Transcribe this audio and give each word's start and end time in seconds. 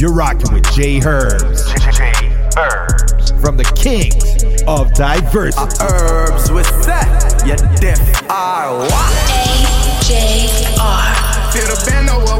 You're 0.00 0.14
rocking 0.14 0.54
with 0.54 0.64
J 0.72 0.98
Herbs. 1.04 1.70
J 1.92 2.10
Herbs. 2.56 3.32
From 3.42 3.58
the 3.58 3.70
kings 3.76 4.64
of 4.66 4.94
diversity. 4.94 5.76
Uh, 5.78 5.92
herbs 5.92 6.50
with 6.50 6.64
that. 6.86 7.42
You 7.44 7.56
deaf 7.78 8.00
are 8.30 8.78
what? 8.78 9.12
AJR. 10.08 11.52
Fill 11.52 11.66
the 11.68 11.84
band 11.84 12.08
up 12.08 12.24
with 12.24 12.30
bass, 12.30 12.39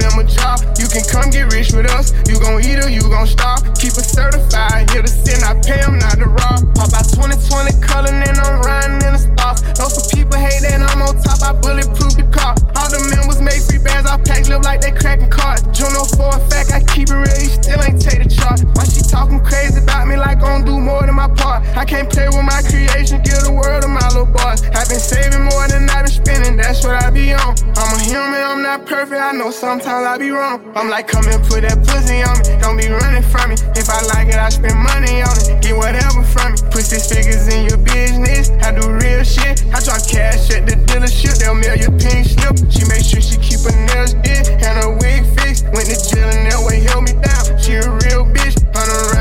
them 0.00 0.18
a 0.18 0.24
job. 0.24 0.60
You 0.78 0.88
can 0.88 1.04
come 1.06 1.30
get 1.30 1.52
rich 1.52 1.72
with 1.72 1.90
us, 1.90 2.12
you 2.28 2.38
gon' 2.40 2.62
eat 2.64 2.78
or 2.82 2.88
you 2.88 3.02
gon' 3.02 3.26
starve. 3.26 3.62
Keep 3.78 3.96
it 4.00 4.08
certified, 4.08 4.90
here 4.90 5.02
to 5.02 5.08
sin, 5.08 5.42
I 5.44 5.54
pay 5.60 5.80
them 5.80 5.98
not 5.98 6.18
to 6.18 6.26
rob. 6.26 6.64
Pop 6.74 6.92
out 6.94 7.06
2020 7.12 7.80
color, 7.80 8.10
and 8.10 8.38
I'm 8.38 8.60
riding 8.60 9.00
in 9.06 9.12
the 9.14 9.22
stars. 9.22 9.62
Know 9.78 9.88
some 9.88 10.06
people 10.10 10.38
hate 10.38 10.62
that 10.66 10.82
I'm 10.82 11.02
on 11.02 11.14
top, 11.22 11.42
I 11.42 11.52
bulletproof 11.54 12.16
the 12.16 12.26
car. 12.34 12.54
All 12.76 12.88
the 12.90 13.00
members 13.14 13.40
make 13.40 13.62
free 13.62 13.78
bands, 13.78 14.08
I 14.10 14.18
pack 14.18 14.48
live 14.48 14.62
like 14.62 14.80
they 14.80 14.92
cracking 14.92 15.30
cards. 15.30 15.62
Juno 15.70 16.04
for 16.16 16.34
a 16.34 16.40
fact, 16.50 16.72
I 16.72 16.80
keep 16.82 17.10
it 17.10 17.18
real, 17.18 17.38
you 17.38 17.52
still 17.52 17.80
ain't 17.82 18.00
take 18.00 18.22
the 18.22 18.28
chart. 18.28 18.60
Why 18.74 18.84
she 18.84 19.02
talking 19.04 19.40
crazy 19.40 19.78
about 19.78 20.08
me 20.08 20.16
like 20.16 20.42
I'm 20.42 20.64
do 20.64 20.80
more 20.80 21.06
than 21.06 21.14
my 21.14 21.28
part? 21.28 21.62
I 21.76 21.84
can't 21.84 22.10
play 22.10 22.28
with 22.28 22.44
my 22.44 22.62
creation, 22.66 23.22
give 23.22 23.42
the 23.44 23.52
world 23.52 23.82
to 23.82 23.88
my 23.88 24.06
little 24.08 24.26
boss. 24.26 24.62
I've 24.74 24.88
been 24.88 24.98
saving 24.98 25.44
more 25.44 25.66
than 25.68 25.88
I've 25.90 26.06
been 26.06 26.14
spending, 26.14 26.56
that's 26.56 26.82
what 26.84 27.02
I 27.02 27.10
be 27.10 27.32
on. 27.32 27.54
I'm 27.76 27.94
a 27.94 28.00
human, 28.02 28.40
I'm 28.40 28.62
not 28.62 28.86
perfect, 28.86 29.20
I 29.20 29.32
know 29.32 29.50
sometimes 29.50 29.83
I 29.86 30.16
be 30.16 30.30
wrong. 30.30 30.72
I'm 30.74 30.88
like, 30.88 31.08
come 31.08 31.28
and 31.28 31.44
put 31.44 31.60
that 31.60 31.76
pussy 31.84 32.24
on 32.24 32.40
me, 32.40 32.56
don't 32.56 32.80
be 32.80 32.88
running 32.88 33.22
from 33.22 33.52
me. 33.52 33.56
If 33.76 33.92
I 33.92 34.00
like 34.16 34.32
it, 34.32 34.40
I 34.40 34.48
spend 34.48 34.80
money 34.80 35.20
on 35.20 35.36
it, 35.44 35.60
get 35.60 35.76
whatever 35.76 36.24
from 36.24 36.56
me. 36.56 36.58
Put 36.72 36.88
six 36.88 37.12
figures 37.12 37.44
in 37.52 37.68
your 37.68 37.76
business, 37.76 38.48
I 38.64 38.72
do 38.72 38.88
real 38.88 39.20
shit. 39.24 39.60
I 39.76 39.84
drop 39.84 40.00
cash 40.08 40.48
at 40.56 40.64
the 40.64 40.80
dealership, 40.88 41.36
they'll 41.36 41.54
mail 41.54 41.76
your 41.76 41.92
pink 42.00 42.24
slip. 42.24 42.56
She 42.72 42.88
make 42.88 43.04
sure 43.04 43.20
she 43.20 43.36
keep 43.36 43.60
her 43.60 43.76
nails 43.92 44.16
did 44.24 44.48
and 44.48 44.74
her 44.80 44.96
wig 44.96 45.20
fixed. 45.36 45.68
Went 45.76 45.92
to 45.92 45.96
jail 46.00 46.32
and 46.32 46.48
that 46.48 46.64
way 46.64 46.80
held 46.80 47.04
me 47.04 47.12
down. 47.20 47.44
She 47.60 47.76
a 47.76 47.84
real 47.84 48.24
bitch, 48.24 48.56
in 48.56 48.88
a 48.88 49.13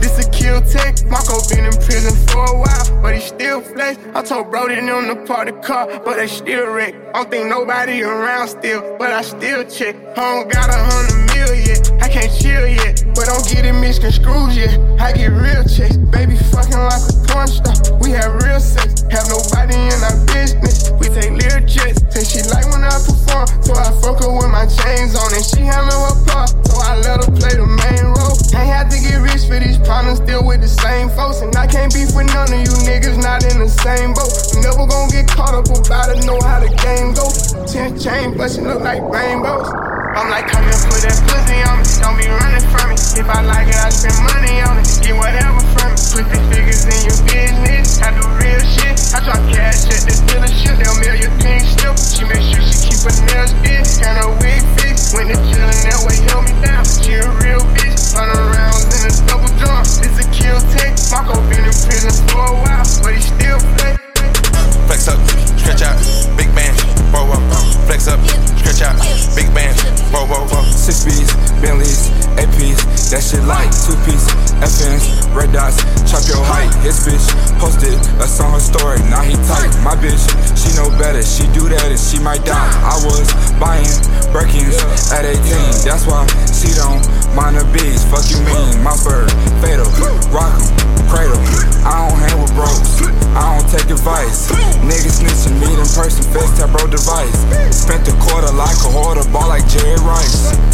This 0.00 0.18
a 0.24 0.30
kill 0.30 0.60
tech. 0.62 1.04
Marco 1.06 1.38
been 1.48 1.64
in 1.66 1.72
prison 1.72 2.14
for 2.28 2.44
a 2.44 2.58
while, 2.58 3.02
but 3.02 3.14
he 3.14 3.20
still 3.20 3.60
flex. 3.60 3.98
I 4.14 4.22
told 4.22 4.50
Brody 4.50 4.76
them 4.76 5.06
to 5.08 5.16
park 5.26 5.46
the 5.46 5.52
car, 5.52 5.86
but 6.04 6.16
they 6.16 6.26
still 6.26 6.66
wreck. 6.66 6.94
I 7.14 7.22
don't 7.22 7.30
think 7.30 7.48
nobody 7.48 8.02
around 8.02 8.48
still, 8.48 8.96
but 8.98 9.12
I 9.12 9.22
still 9.22 9.64
check. 9.64 9.96
I 9.96 10.14
don't 10.14 10.50
got 10.50 10.68
a 10.70 10.78
hundred 10.78 11.34
mil 11.34 11.54
yet, 11.54 11.90
I 12.04 12.08
can't 12.12 12.28
chill 12.36 12.68
yet, 12.68 13.00
but 13.16 13.32
don't 13.32 13.48
get 13.48 13.64
it 13.64 13.72
misconstrued 13.72 14.52
yet. 14.52 14.76
I 15.00 15.16
get 15.16 15.32
real 15.32 15.64
checks, 15.64 15.96
baby 15.96 16.36
fucking 16.52 16.76
like 16.76 17.00
a 17.00 17.16
porn 17.24 17.48
star. 17.48 17.72
We 17.96 18.12
have 18.12 18.44
real 18.44 18.60
sex, 18.60 19.08
have 19.08 19.24
nobody 19.32 19.72
in 19.72 19.96
our 20.04 20.12
business. 20.28 20.92
We 21.00 21.08
take 21.08 21.32
little 21.32 21.64
jets, 21.64 22.04
say 22.12 22.28
she 22.28 22.40
like 22.52 22.68
when 22.68 22.84
I 22.84 22.92
perform, 23.00 23.48
so 23.64 23.72
I 23.72 23.88
fuck 24.04 24.20
her 24.20 24.28
with 24.28 24.52
my 24.52 24.68
chains 24.68 25.16
on, 25.16 25.32
and 25.32 25.40
she 25.48 25.64
handle 25.64 25.96
her 25.96 26.16
part, 26.28 26.52
so 26.68 26.76
I 26.76 27.00
let 27.00 27.24
her 27.24 27.32
play 27.40 27.56
the 27.56 27.64
main 27.64 28.04
role. 28.12 28.36
Ain't 28.52 28.68
had 28.68 28.92
to 28.92 29.00
get 29.00 29.24
rich 29.24 29.48
for 29.48 29.56
these 29.56 29.80
problems, 29.80 30.20
still 30.20 30.44
with 30.44 30.60
the 30.60 30.68
same 30.68 31.08
folks, 31.08 31.40
and 31.40 31.56
I 31.56 31.64
can't 31.64 31.88
beef 31.88 32.12
with 32.12 32.28
none 32.36 32.52
of 32.52 32.60
you 32.60 32.74
niggas 32.84 33.16
not 33.16 33.48
in 33.48 33.64
the 33.64 33.68
same 33.80 34.12
boat. 34.12 34.28
Never 34.60 34.84
gonna 34.84 35.08
get 35.08 35.24
caught 35.32 35.56
up 35.56 35.72
about 35.72 36.12
it, 36.12 36.20
know 36.28 36.36
how 36.44 36.60
the 36.60 36.68
game 36.84 37.16
goes. 37.16 37.56
Ten 37.64 37.96
chain 37.96 38.36
bustin' 38.36 38.68
look 38.68 38.84
like 38.84 39.00
rainbows. 39.00 39.72
I'm 40.14 40.28
like, 40.28 40.52
come 40.52 40.68
and 40.68 40.82
put 40.92 41.00
that 41.00 41.16
pussy 41.26 41.54
me. 41.64 41.93
Don't 42.04 42.20
be 42.20 42.28
running 42.28 42.60
from 42.68 42.92
me. 42.92 43.00
If 43.16 43.24
I 43.32 43.40
like 43.40 43.64
it, 43.64 43.80
I 43.80 43.88
spend 43.88 44.20
money 44.28 44.60
on 44.60 44.76
it. 44.76 44.84
Get 45.00 45.16
whatever 45.16 45.56
from 45.72 45.96
me. 45.96 46.00
Put 46.12 46.28
the 46.28 46.36
figures 46.52 46.84
in 46.84 47.00
your 47.00 47.16
business. 47.24 47.96
I 48.04 48.12
do 48.12 48.28
real 48.36 48.60
shit. 48.60 48.92
I 49.16 49.24
drop 49.24 49.40
cash 49.48 49.88
at 49.88 50.04
the 50.04 50.12
dealership. 50.28 50.84
They'll 50.84 51.00
mail 51.00 51.16
your 51.16 51.32
slip. 51.40 51.96
She 51.96 52.28
make 52.28 52.44
sure 52.44 52.60
she 52.60 52.92
keep 52.92 53.00
her 53.08 53.16
nails 53.24 53.56
and 54.04 54.20
her 54.20 54.28
wig 54.36 54.60
fixed. 54.76 55.16
Jail 55.16 55.64
and 55.64 55.80
that 55.88 56.04
way 56.04 56.20
held 56.28 56.44
me 56.44 56.52
down. 56.60 56.84
She 56.84 57.16
a 57.16 57.24
real 57.40 57.64
bitch. 57.72 58.12
Run 58.12 58.28
around 58.28 58.84
in 58.84 59.08
a 59.08 59.12
double 59.24 59.48
drum. 59.56 59.80
This 60.04 60.20
a 60.20 60.28
kill 60.28 60.60
take. 60.76 60.92
Marco 61.08 61.40
been 61.48 61.64
in 61.64 61.72
prison 61.88 62.12
for 62.28 62.44
a 62.44 62.56
while, 62.68 62.84
but 63.00 63.16
he 63.16 63.24
still 63.24 63.56
play. 63.80 63.96
Flex 64.84 65.08
up, 65.08 65.16
stretch 65.56 65.80
out, 65.80 65.96
big 66.36 66.52
band, 66.52 66.76
whoa 67.16 67.24
whoa. 67.32 67.73
Flex 67.86 68.08
up, 68.08 68.18
stretch 68.56 68.80
out, 68.80 68.96
big 69.36 69.52
band, 69.52 69.76
whoa 70.08 70.24
whoa 70.24 70.48
whoa. 70.48 70.64
Six 70.72 71.04
B's, 71.04 71.28
Bentleys, 71.60 72.08
APs, 72.40 72.80
that 73.12 73.20
shit 73.20 73.44
like 73.44 73.68
two 73.84 73.92
piece, 74.08 74.24
FNs, 74.64 75.04
red 75.36 75.52
dots, 75.52 75.84
chop 76.08 76.24
your 76.24 76.40
height. 76.48 76.72
His 76.80 76.96
bitch 77.04 77.28
posted 77.60 77.92
us 78.24 78.40
on 78.40 78.56
her 78.56 78.64
story, 78.64 78.98
now 79.12 79.20
he 79.20 79.36
tight. 79.44 79.68
My 79.84 79.92
bitch, 79.94 80.16
she 80.56 80.72
know 80.80 80.88
better, 80.96 81.20
she 81.20 81.44
do 81.52 81.68
that 81.68 81.84
and 81.92 82.00
she 82.00 82.16
might 82.18 82.40
die. 82.48 82.72
I 82.82 82.96
was 83.04 83.28
buying 83.60 83.84
Birkins 84.32 84.80
at 85.12 85.28
18, 85.28 85.84
that's 85.84 86.08
why 86.08 86.24
she 86.56 86.72
don't 86.72 87.04
mind 87.36 87.60
the 87.60 87.68
beats. 87.68 88.00
Fuck 88.08 88.24
you 88.32 88.40
mean, 88.48 88.80
my 88.80 88.96
bird, 89.04 89.28
fatal, 89.60 89.86
rock 90.32 90.56
'em, 90.56 90.64
cradle. 91.12 91.36
I 91.84 92.08
don't 92.08 92.16
hang 92.16 92.40
with 92.40 92.54
bros, 92.56 92.80
I 93.36 93.44
don't 93.60 93.68
take 93.68 93.92
advice. 93.92 94.48
Niggas 94.80 95.20
snitching, 95.20 95.60
meet 95.60 95.76
in 95.76 95.88
person, 95.92 96.24
FaceTime 96.32 96.72
bro 96.72 96.88
device. 96.88 97.44
Spent 97.74 98.08
a 98.08 98.12
quarter 98.12 98.52
like 98.52 98.76
a 98.76 98.88
hoarder, 98.88 99.28
ball 99.30 99.48
like 99.48 99.66
Jerry 99.68 99.96
Rice. 99.96 100.73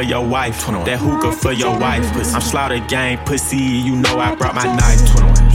for 0.00 0.08
your 0.08 0.24
wife. 0.24 0.56
That 0.88 0.96
hookah 0.96 1.32
for 1.36 1.52
your 1.52 1.78
wife. 1.78 2.08
I'm 2.32 2.40
slaughter 2.40 2.80
gang 2.88 3.18
pussy. 3.26 3.84
You 3.84 3.96
know 3.96 4.16
I 4.16 4.34
brought 4.34 4.54
my 4.54 4.64
knife. 4.64 5.04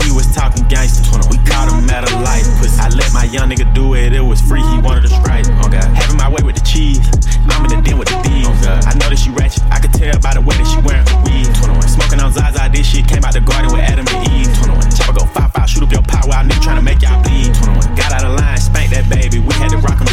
He 0.06 0.14
was 0.14 0.30
talking 0.30 0.62
gangster. 0.68 1.02
We 1.26 1.38
caught 1.42 1.66
him 1.66 1.90
at 1.90 2.06
a 2.06 2.14
light. 2.22 2.46
Pussy. 2.62 2.78
I 2.78 2.86
let 2.94 3.10
my 3.10 3.24
young 3.24 3.50
nigga 3.50 3.66
do 3.74 3.94
it. 3.94 4.14
It 4.14 4.22
was 4.22 4.40
free. 4.40 4.62
He 4.62 4.78
wanted 4.78 5.06
a 5.06 5.10
strike. 5.10 5.50
Oh 5.58 5.66
God. 5.66 5.82
Having 5.98 6.18
my 6.18 6.30
way 6.30 6.46
with 6.46 6.54
the 6.54 6.62
cheese. 6.62 7.02
I'm 7.50 7.66
in 7.66 7.82
the 7.82 7.98
with 7.98 8.06
the 8.06 8.22
thieves. 8.22 8.46
I 8.86 8.94
know 8.94 9.10
that 9.10 9.18
she 9.18 9.34
ratchet. 9.34 9.66
I 9.66 9.82
could 9.82 9.92
tell 9.92 10.14
by 10.22 10.38
the 10.38 10.42
way 10.46 10.54
that 10.54 10.68
she 10.70 10.78
wearing 10.86 11.02
her 11.10 11.18
weed. 11.26 11.50
Smoking 11.82 12.22
on 12.22 12.30
Zaza. 12.30 12.70
This 12.70 12.86
shit 12.86 13.10
came 13.10 13.26
out 13.26 13.34
the 13.34 13.42
garden 13.42 13.74
with 13.74 13.82
Adam 13.82 14.06
and 14.06 14.30
Eve. 14.30 14.46
Chopper 14.94 15.18
go 15.18 15.26
five 15.26 15.50
five. 15.50 15.66
Shoot 15.66 15.82
up 15.82 15.90
your 15.90 16.06
pot 16.06 16.30
while 16.30 16.38
I 16.38 16.46
need 16.46 16.62
trying 16.62 16.78
to 16.78 16.86
make 16.86 17.02
y'all 17.02 17.18
bleed. 17.26 17.50
Got 17.98 18.14
out 18.14 18.22
of 18.22 18.38
line. 18.38 18.62
Spank 18.62 18.94
that 18.94 19.10
baby. 19.10 19.42
We 19.42 19.50
had 19.58 19.74
to 19.74 19.82
rock 19.82 19.98
him 19.98 20.06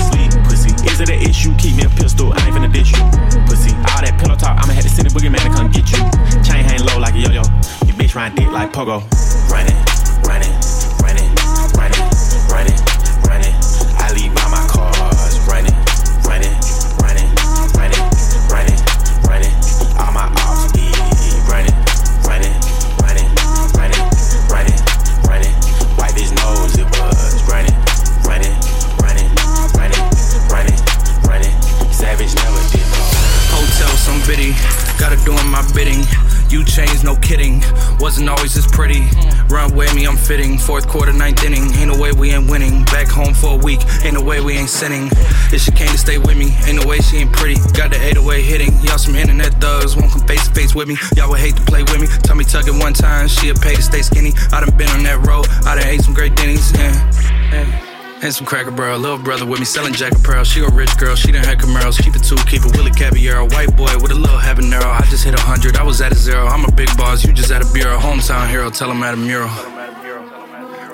is 0.86 1.00
it 1.00 1.10
an 1.10 1.22
issue? 1.22 1.56
Keep 1.58 1.78
me 1.78 1.84
a 1.84 1.90
pistol, 1.90 2.34
I 2.34 2.46
ain't 2.46 2.56
finna 2.56 2.72
ditch 2.72 2.92
you. 2.92 3.04
Pussy, 3.48 3.72
all 3.92 4.02
that 4.02 4.20
pillow 4.20 4.36
talk, 4.36 4.58
I'ma 4.62 4.74
have 4.74 4.84
to 4.84 4.90
send 4.90 5.08
a 5.08 5.12
boogeyman 5.12 5.44
to 5.44 5.50
come 5.50 5.72
get 5.72 5.90
you. 5.92 6.00
Chain 6.44 6.64
hang 6.64 6.86
low 6.86 7.00
like 7.00 7.16
a 7.16 7.20
yo 7.20 7.30
yo. 7.30 7.44
Your 7.86 7.96
bitch 7.96 8.16
run 8.16 8.36
dick 8.36 8.52
like 8.52 8.72
pogo. 8.72 9.02
Running. 9.50 9.93
Fitting. 40.24 40.58
Fourth 40.58 40.88
quarter, 40.88 41.14
ninth 41.14 41.44
inning. 41.44 41.72
Ain't 41.76 41.92
no 41.92 42.00
way 42.00 42.12
we 42.12 42.32
ain't 42.32 42.50
winning. 42.50 42.84
Back 42.86 43.08
home 43.08 43.34
for 43.34 43.54
a 43.54 43.58
week. 43.58 43.82
Ain't 44.04 44.14
no 44.14 44.22
way 44.22 44.40
we 44.42 44.54
ain't 44.54 44.70
sinning. 44.70 45.10
If 45.52 45.62
she 45.62 45.72
came 45.72 45.90
to 45.90 45.98
stay 45.98 46.18
with 46.18 46.38
me, 46.38 46.56
ain't 46.66 46.82
no 46.82 46.88
way 46.88 47.00
she 47.00 47.18
ain't 47.18 47.34
pretty. 47.34 47.56
Got 47.74 47.92
the 47.92 48.00
808 48.02 48.42
hitting. 48.44 48.72
Y'all 48.84 48.98
some 48.98 49.16
internet 49.16 49.54
thugs. 49.60 49.96
Won't 49.96 50.12
come 50.12 50.26
face 50.28 50.48
to 50.48 50.54
face 50.54 50.74
with 50.74 50.88
me. 50.88 50.98
Y'all 51.16 51.30
would 51.30 51.40
hate 51.40 51.56
to 51.56 51.64
play 51.64 51.84
with 51.84 52.00
me. 52.00 52.08
Tell 52.24 52.36
me 52.36 52.46
tuck 52.46 52.68
it 52.68 52.74
one 52.74 52.94
time. 52.94 53.28
She'll 53.28 53.56
pay 53.56 53.76
to 53.76 53.82
stay 53.82 54.02
skinny. 54.02 54.34
I 54.52 54.62
done 54.62 54.76
been 54.78 54.90
on 54.90 55.04
that 55.04 55.26
road. 55.28 55.48
I 55.66 55.76
done 55.76 55.88
ate 55.88 56.02
some 56.02 56.14
great 56.14 56.36
Denny's. 56.36 56.72
Yeah. 56.74 56.94
yeah. 57.52 57.90
And 58.24 58.34
some 58.34 58.48
cracker 58.48 58.72
barrel, 58.72 59.00
little 59.00 59.18
brother 59.18 59.46
with 59.46 59.60
me 59.60 59.66
selling 59.66 59.94
jacket 59.94 60.24
pearl. 60.24 60.46
She 60.46 60.62
a 60.64 60.70
rich 60.70 60.98
girl, 60.98 61.14
she 61.14 61.34
done 61.34 61.44
had 61.44 61.60
Camaros. 61.60 62.02
Keep 62.02 62.16
it 62.16 62.24
two, 62.24 62.38
keep 62.48 62.66
it 62.66 62.72
Willie 62.78 62.92
Caballero. 62.92 63.46
White 63.50 63.76
boy 63.76 63.94
with 64.02 64.12
a 64.12 64.16
little 64.16 64.40
habanero. 64.40 64.86
I 64.86 65.06
just 65.10 65.26
hit 65.26 65.38
a 65.38 65.42
hundred, 65.42 65.76
I 65.76 65.84
was 65.84 66.00
at 66.00 66.14
a 66.14 66.16
zero. 66.16 66.46
I'm 66.48 66.64
a 66.64 66.72
big 66.72 66.88
boss, 66.96 67.26
you 67.26 67.34
just 67.34 67.52
at 67.52 67.62
a 67.62 67.74
bureau. 67.74 67.98
Hometown 67.98 68.48
hero, 68.50 68.70
tell 68.70 68.90
him 68.90 69.04
at 69.04 69.14
a 69.14 69.18
mural. 69.18 69.50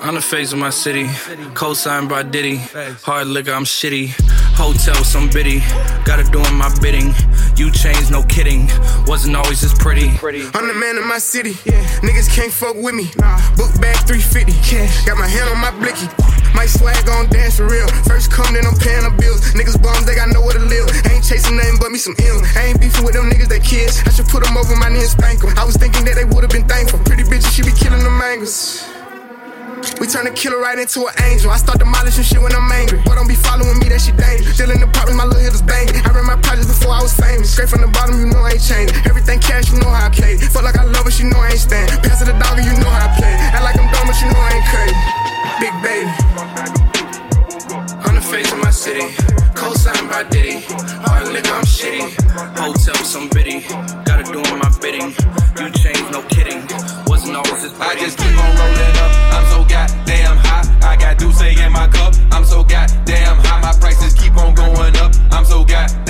On 0.02 0.14
the 0.14 0.20
face 0.20 0.52
of 0.52 0.58
my 0.58 0.70
city, 0.70 1.06
co-signed 1.52 2.08
by 2.08 2.22
Diddy. 2.22 2.56
Hard 3.04 3.26
liquor, 3.26 3.52
I'm 3.52 3.64
shitty. 3.64 4.08
Hotel, 4.56 4.96
some 5.04 5.28
biddy. 5.28 5.60
Gotta 6.08 6.24
doing 6.32 6.54
my 6.56 6.72
bidding. 6.80 7.12
You 7.56 7.70
changed, 7.70 8.10
no 8.10 8.22
kidding. 8.24 8.68
Wasn't 9.04 9.36
always 9.36 9.60
this 9.60 9.76
pretty. 9.76 10.08
I'm 10.56 10.66
the 10.66 10.74
man 10.74 10.96
of 10.96 11.04
my 11.04 11.18
city. 11.18 11.52
Niggas 12.00 12.32
can't 12.32 12.52
fuck 12.52 12.76
with 12.76 12.94
me. 12.94 13.12
Book 13.60 13.76
bag 13.80 14.00
350. 14.08 14.56
Got 15.04 15.18
my 15.18 15.28
hand 15.28 15.52
on 15.52 15.60
my 15.60 15.70
blicky. 15.76 16.08
My 16.56 16.64
swag 16.64 17.06
on 17.08 17.28
dance 17.28 17.56
for 17.56 17.68
real. 17.68 17.86
First 18.08 18.32
come, 18.32 18.54
then 18.54 18.64
I'm 18.64 18.76
paying 18.80 19.04
the 19.04 19.12
bills. 19.20 19.52
Niggas 19.52 19.80
bums, 19.80 20.06
they 20.06 20.16
got 20.16 20.32
nowhere 20.32 20.56
to 20.56 20.64
live. 20.64 20.88
I 21.04 21.20
ain't 21.20 21.24
chasing 21.24 21.56
nothing 21.56 21.76
but 21.78 21.92
me 21.92 21.98
some 21.98 22.16
M's. 22.18 22.48
I 22.56 22.72
ain't 22.72 22.80
beefing 22.80 23.04
with 23.04 23.14
them 23.14 23.28
niggas, 23.28 23.48
they 23.48 23.60
kids. 23.60 24.02
I 24.06 24.10
should 24.10 24.26
put 24.26 24.44
them 24.44 24.56
over 24.56 24.74
my 24.76 24.88
knee 24.88 25.04
and 25.04 25.12
spank 25.12 25.40
them. 25.44 25.52
I 25.60 25.64
was 25.64 25.76
thinking 25.76 26.04
that 26.08 26.16
they 26.16 26.24
would've 26.24 26.50
been 26.50 26.66
thankful. 26.66 26.98
Pretty 27.04 27.22
bitches, 27.22 27.52
she 27.52 27.62
be 27.62 27.72
killing 27.72 28.02
the 28.02 28.10
mangoes. 28.10 28.82
We 30.00 30.06
turn 30.06 30.26
a 30.26 30.32
killer 30.32 30.60
right 30.60 30.78
into 30.78 31.06
an 31.08 31.14
angel. 31.24 31.50
I 31.50 31.56
start 31.56 31.78
demolishing 31.78 32.24
shit 32.24 32.40
when 32.40 32.52
I'm 32.52 32.70
angry. 32.72 33.00
Boy, 33.00 33.16
don't 33.16 33.28
be 33.28 33.34
following 33.34 33.78
me, 33.80 33.88
that 33.88 34.00
shit 34.00 34.16
dangerous. 34.16 34.54
Still 34.56 34.70
in 34.72 34.80
the 34.80 34.88
apartment, 34.88 35.16
my 35.16 35.24
little 35.24 35.40
hitters 35.40 35.62
banging. 35.64 35.96
I 35.96 36.10
ran 36.12 36.26
my 36.26 36.36
projects 36.36 36.68
before 36.68 36.92
I 36.92 37.00
was 37.00 37.16
famous. 37.16 37.52
Straight 37.52 37.68
from 37.68 37.80
the 37.80 37.88
bottom, 37.88 38.20
you 38.20 38.28
know 38.28 38.44
I 38.44 38.56
ain't 38.56 38.64
changing. 38.64 38.96
Everything 39.08 39.40
cash, 39.40 39.72
you 39.72 39.80
know 39.80 39.88
how 39.88 40.08
I 40.08 40.10
play. 40.12 40.36
Fuck 40.36 40.64
like 40.64 40.76
I 40.76 40.84
love 40.84 41.04
her, 41.04 41.12
she 41.12 41.24
know 41.24 41.40
I 41.40 41.56
ain't 41.56 41.60
stand. 41.60 41.88
Pass 42.04 42.20
it 42.20 42.28
the 42.28 42.36
dog, 42.36 42.60
you 42.60 42.72
know 42.76 42.92
how 42.92 43.08
I 43.08 43.16
play. 43.16 43.32
Act 43.32 43.64
like 43.64 43.76
I'm 43.80 43.88
dumb, 43.88 44.04
but 44.04 44.16
you 44.20 44.28
know 44.28 44.40
I 44.40 44.52
ain't 44.60 44.68
crazy. 44.68 44.96
Big 45.60 45.74
baby. 45.80 46.12
On 48.04 48.14
the 48.16 48.24
face 48.24 48.52
of 48.52 48.60
my 48.60 48.72
city, 48.72 49.16
co-signed 49.56 50.08
by 50.08 50.24
Diddy. 50.28 50.60
Hard 51.08 51.32
liquor, 51.32 51.56
I'm 51.56 51.64
shitty. 51.64 52.04
Hotel, 52.56 53.00
some 53.04 53.28
biddy. 53.32 53.64
Gotta 54.04 54.28
do 54.28 54.44
my 54.60 54.68
bidding. 54.80 55.16
You 55.56 55.72
changed, 55.72 56.10
no 56.12 56.20
kidding. 56.28 56.64
Wasn't 57.08 57.36
always 57.36 57.64
this 57.64 57.72
I 57.80 57.96
just 57.96 58.18
keep 58.18 58.36
on 58.36 58.50
rolling 58.56 58.96
up. 59.04 59.19
Cup. 61.90 62.14
I'm 62.30 62.44
so 62.44 62.62
goddamn 62.62 63.38
high. 63.38 63.60
My 63.60 63.72
prices 63.78 64.14
keep 64.14 64.36
on 64.36 64.54
going 64.54 64.96
up. 64.96 65.12
I'm 65.30 65.44
so 65.44 65.64
goddamn 65.64 66.09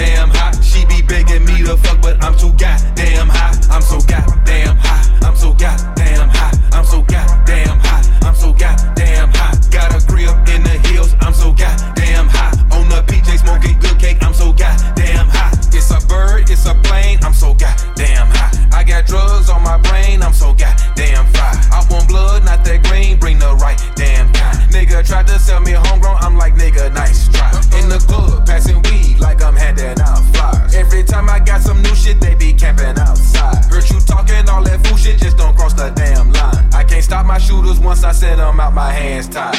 the 35.81 35.91
damn 35.97 36.31
line. 36.33 36.69
I 36.75 36.85
can't 36.85 37.03
stop 37.03 37.25
my 37.25 37.39
shooters 37.39 37.81
once 37.81 38.05
I 38.05 38.13
set 38.13 38.37
them 38.37 38.61
out, 38.61 38.75
my 38.75 38.93
hands 38.93 39.29
tied. 39.29 39.55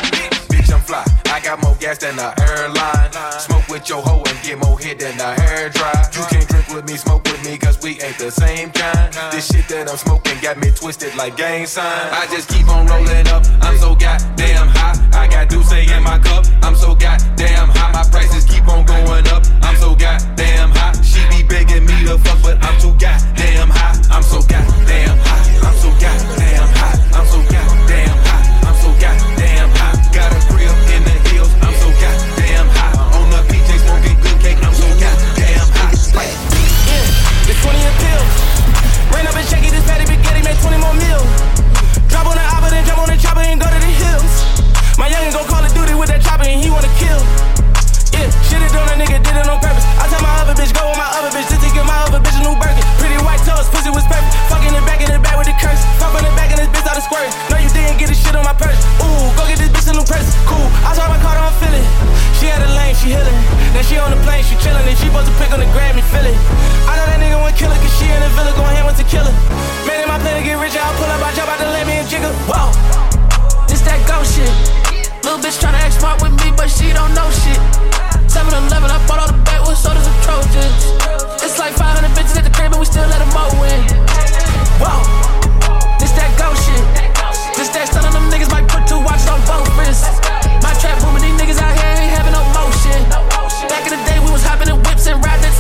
Bitch, 0.54 0.72
I'm 0.72 0.82
fly. 0.82 1.04
I 1.26 1.40
got 1.40 1.62
more 1.64 1.76
gas 1.80 1.98
than 1.98 2.16
the 2.16 2.30
airline. 2.46 3.10
Smoke 3.40 3.68
with 3.70 3.90
your 3.90 4.02
hoe 4.02 4.22
and 4.30 4.38
get 4.44 4.60
more 4.60 4.78
hit 4.78 5.00
than 5.00 5.18
the 5.18 5.34
hair 5.42 5.70
dry. 5.70 5.98
You 6.14 6.24
can't 6.30 6.48
drink 6.48 6.68
with 6.70 6.86
me, 6.86 6.96
smoke 6.98 7.24
with 7.24 7.44
me, 7.44 7.58
cause 7.58 7.82
we 7.82 8.00
ain't 8.02 8.20
the 8.20 8.30
same 8.30 8.70
kind. 8.70 9.14
This 9.32 9.48
shit 9.48 9.68
that 9.70 9.90
I'm 9.90 9.98
smoking 9.98 10.38
got 10.42 10.58
me 10.58 10.70
twisted 10.72 11.16
like 11.16 11.38
gang 11.38 11.66
signs. 11.66 12.14
I 12.14 12.28
just 12.30 12.50
keep 12.50 12.68
on 12.70 12.86
rolling 12.86 13.28
up. 13.28 13.44
I'm 13.62 13.78
so 13.78 13.96
goddamn 13.96 14.68
high. 14.70 14.94
I 15.18 15.28
got 15.28 15.50
Douce 15.50 15.74
in 15.74 16.04
my 16.04 16.20
cup. 16.20 16.46
I'm 16.62 16.76
so 16.76 16.94
goddamn 16.94 17.70
high. 17.70 17.92
My 17.94 18.06
prices 18.12 18.46
keep 18.46 18.68
on 18.68 18.86
going 18.86 19.28
up. 19.30 19.44
I'm 19.64 19.76
so 19.78 19.96
goddamn 19.96 20.70
high. 20.70 20.94
She 21.02 21.22
be 21.34 21.42
begging 21.48 21.86
me 21.86 22.06
to 22.06 22.20
fuck, 22.20 22.42
but 22.44 22.62
I'm 22.62 22.80
too 22.80 22.94
goddamn 23.02 23.70
high. 23.70 23.98
I'm 24.12 24.22
so 24.22 24.42
goddamn 24.44 25.11
high. 26.04 26.41
And 57.02 57.10
squirt. 57.10 57.30
No, 57.50 57.58
you 57.58 57.70
didn't 57.74 57.98
get 57.98 58.10
this 58.10 58.22
shit 58.22 58.36
on 58.36 58.46
my 58.46 58.54
purse. 58.54 58.78
Ooh, 59.02 59.26
go 59.34 59.42
get 59.50 59.58
this 59.58 59.70
bitch 59.74 59.90
a 59.90 59.94
new 59.98 60.06
purse. 60.06 60.30
Cool, 60.46 60.68
I 60.86 60.94
saw 60.94 61.10
my 61.10 61.18
car, 61.22 61.34
I'm 61.34 61.54
feeling. 61.58 61.86
She 62.38 62.46
had 62.46 62.62
a 62.62 62.70
lane, 62.78 62.94
she 62.96 63.14
healing. 63.14 63.38
Now 63.74 63.82
she 63.82 63.98
on 63.98 64.12
the 64.14 64.22
plane, 64.22 64.44
she 64.46 64.56
chilling. 64.62 64.86
and 64.86 64.98
she 64.98 65.10
supposed 65.10 65.30
to 65.30 65.36
pick 65.42 65.50
on 65.52 65.60
the 65.60 65.70
Grammy, 65.74 66.04
feel 66.14 66.26
it. 66.26 66.38
I 66.86 66.98
know 66.98 67.06
that 67.10 67.18
nigga 67.18 67.38
went 67.42 67.58
killer, 67.58 67.78
cause 67.82 67.94
she 67.98 68.06
in 68.06 68.22
the 68.22 68.30
villa 68.38 68.54
going 68.54 68.76
ham 68.78 68.86
with 68.86 68.98
the 68.98 69.08
killer. 69.08 69.34
Man, 69.90 70.06
in 70.06 70.08
my 70.10 70.20
plan 70.22 70.38
to 70.38 70.44
get 70.46 70.58
rich, 70.62 70.78
I'll 70.78 70.94
pull 70.98 71.10
up, 71.10 71.22
I 71.22 71.34
jump 71.34 71.50
out 71.50 71.58
the 71.58 71.70
let 71.74 71.86
me 71.90 71.98
and 72.02 72.08
jiggle. 72.10 72.34
Whoa, 72.46 72.70
this 73.66 73.82
that 73.88 73.98
ghost 74.06 74.38
shit. 74.38 74.52
Little 75.26 75.42
bitch 75.42 75.58
tryna 75.58 75.82
act 75.82 75.98
smart 75.98 76.22
with 76.22 76.34
me, 76.44 76.54
but 76.54 76.70
she 76.70 76.94
don't 76.94 77.14
know 77.18 77.30
shit. 77.34 77.58
7 78.30 78.48
Eleven, 78.48 78.90
I 78.90 78.98
bought 79.10 79.20
all 79.22 79.30
the 79.30 79.40
backwoods 79.44 79.82
sodas 79.82 80.06
and 80.06 80.18
Trojans. 80.26 80.82
It's 81.42 81.58
like 81.58 81.74
500 81.74 82.10
bitches 82.14 82.38
at 82.38 82.46
the 82.46 82.54
crib, 82.54 82.72
and 82.74 82.80
we 82.80 82.86
still 82.86 83.06
let 83.10 83.20
them 83.20 83.32
mow 83.34 83.50
in. 83.66 83.82
Whoa, 84.82 85.51
this 86.00 86.12
that 86.18 86.32
ghost 86.40 86.66
shit. 86.66 86.84
This 87.58 87.70
that 87.76 87.88
stun 87.92 88.06
on 88.06 88.14
them 88.14 88.28
niggas 88.32 88.52
might 88.52 88.68
put 88.68 88.88
two 88.88 89.00
watches 89.00 89.28
on 89.30 89.40
both 89.46 89.68
wrists. 89.78 90.08
My 90.64 90.74
trap 90.80 90.98
booming, 91.04 91.22
these 91.22 91.38
niggas 91.38 91.60
out 91.62 91.74
here 91.76 91.94
ain't 92.00 92.14
having 92.16 92.34
no 92.34 92.44
motion. 92.56 93.00
Back 93.70 93.86
in 93.88 93.94
the 93.94 94.02
day, 94.08 94.18
we 94.20 94.32
was 94.32 94.44
hopping 94.44 94.70
in 94.70 94.78
whips 94.84 95.08
and 95.08 95.24
riding. 95.24 95.51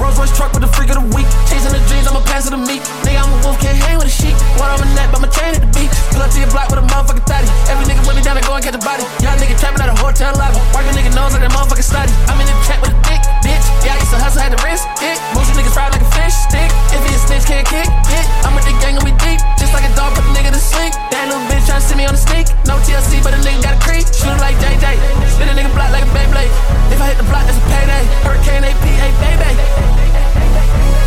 Rolls 0.00 0.16
Royce 0.16 0.32
truck 0.36 0.52
with 0.52 0.62
the 0.62 0.72
freak 0.72 0.90
of 0.94 1.02
the 1.02 1.06
week. 1.16 1.28
Chasing 1.48 1.72
the 1.72 1.82
dreams, 1.90 2.06
I'ma 2.06 2.22
pass 2.24 2.46
it 2.46 2.52
to 2.54 2.60
me. 2.60 2.78
Nigga, 3.04 3.20
I'm 3.20 3.32
a 3.32 3.38
wolf, 3.44 3.58
can't 3.60 3.76
hang 3.76 3.98
with 3.98 4.08
a 4.08 4.14
sheep. 4.14 4.36
One 4.56 4.70
on 4.70 4.80
my 4.80 4.88
neck, 4.94 5.10
but 5.12 5.20
my 5.20 5.28
chain 5.28 5.52
at 5.52 5.62
the 5.62 5.72
beach. 5.74 5.92
Pull 6.12 6.22
up 6.22 6.30
to 6.32 6.38
your 6.38 6.50
block 6.54 6.70
with 6.70 6.80
a 6.80 6.86
motherfucking 6.86 7.26
thotty. 7.28 7.48
Every 7.68 7.84
nigga 7.84 8.02
me 8.22 8.22
down 8.22 8.38
to 8.38 8.46
go 8.46 8.54
and 8.54 8.62
catch 8.62 8.78
a 8.78 8.82
body. 8.86 9.02
Young 9.18 9.34
nigga 9.42 9.58
trapping 9.58 9.82
at 9.82 9.90
a 9.90 9.98
hotel 9.98 10.30
lobby. 10.38 10.62
Work 10.70 10.86
a 10.86 10.94
nigga 10.94 11.10
nose 11.10 11.34
like 11.34 11.42
that 11.42 11.50
motherfucking 11.50 11.82
study. 11.82 12.14
I'm 12.30 12.38
in 12.38 12.46
the 12.46 12.54
trap 12.62 12.78
with 12.86 12.94
a 12.94 12.98
dick, 13.02 13.18
bitch. 13.42 13.66
Yeah, 13.82 13.98
I 13.98 13.98
used 13.98 14.14
to 14.14 14.18
hustle, 14.22 14.38
had 14.38 14.54
the 14.54 14.60
wrist, 14.62 14.86
dick. 15.02 15.18
Most 15.34 15.50
of 15.50 15.58
niggas 15.58 15.74
ride 15.74 15.90
like 15.90 16.06
a 16.06 16.10
fish 16.14 16.36
stick. 16.46 16.70
If 16.94 17.02
he 17.02 17.10
a 17.10 17.18
snitch, 17.18 17.44
can't 17.50 17.66
kick, 17.66 17.90
hit. 18.06 18.26
I'm 18.46 18.54
with 18.54 18.62
the 18.62 18.74
gang 18.78 18.94
and 18.94 19.04
we 19.04 19.10
deep. 19.18 19.42
Just 19.58 19.74
like 19.74 19.82
a 19.82 19.92
dog, 19.98 20.14
put 20.14 20.22
the 20.22 20.32
nigga 20.38 20.54
to 20.54 20.62
sleep. 20.62 20.94
That 21.10 21.26
little 21.26 21.42
bitch 21.50 21.66
tryna 21.66 21.82
see 21.82 21.98
me 21.98 22.06
on 22.06 22.14
the 22.14 22.22
sneak. 22.22 22.46
No 22.70 22.78
TLC, 22.86 23.18
but 23.26 23.34
a 23.34 23.40
nigga 23.42 23.58
got 23.66 23.74
a 23.74 23.80
creep. 23.82 24.06
Shoot 24.06 24.38
like 24.38 24.54
JJ. 24.62 24.86
Spin 25.34 25.50
a 25.50 25.54
nigga 25.58 25.74
block 25.74 25.90
like 25.90 26.06
a 26.06 26.10
Beyblade. 26.14 26.52
If 26.94 27.02
I 27.02 27.10
hit 27.10 27.18
the 27.18 27.26
block, 27.26 27.42
that's 27.42 27.58
a 27.58 27.64
payday. 27.66 28.02
Hurricane 28.22 28.62
AP, 28.62 28.84
hey 28.86 29.10
baby. 29.18 29.91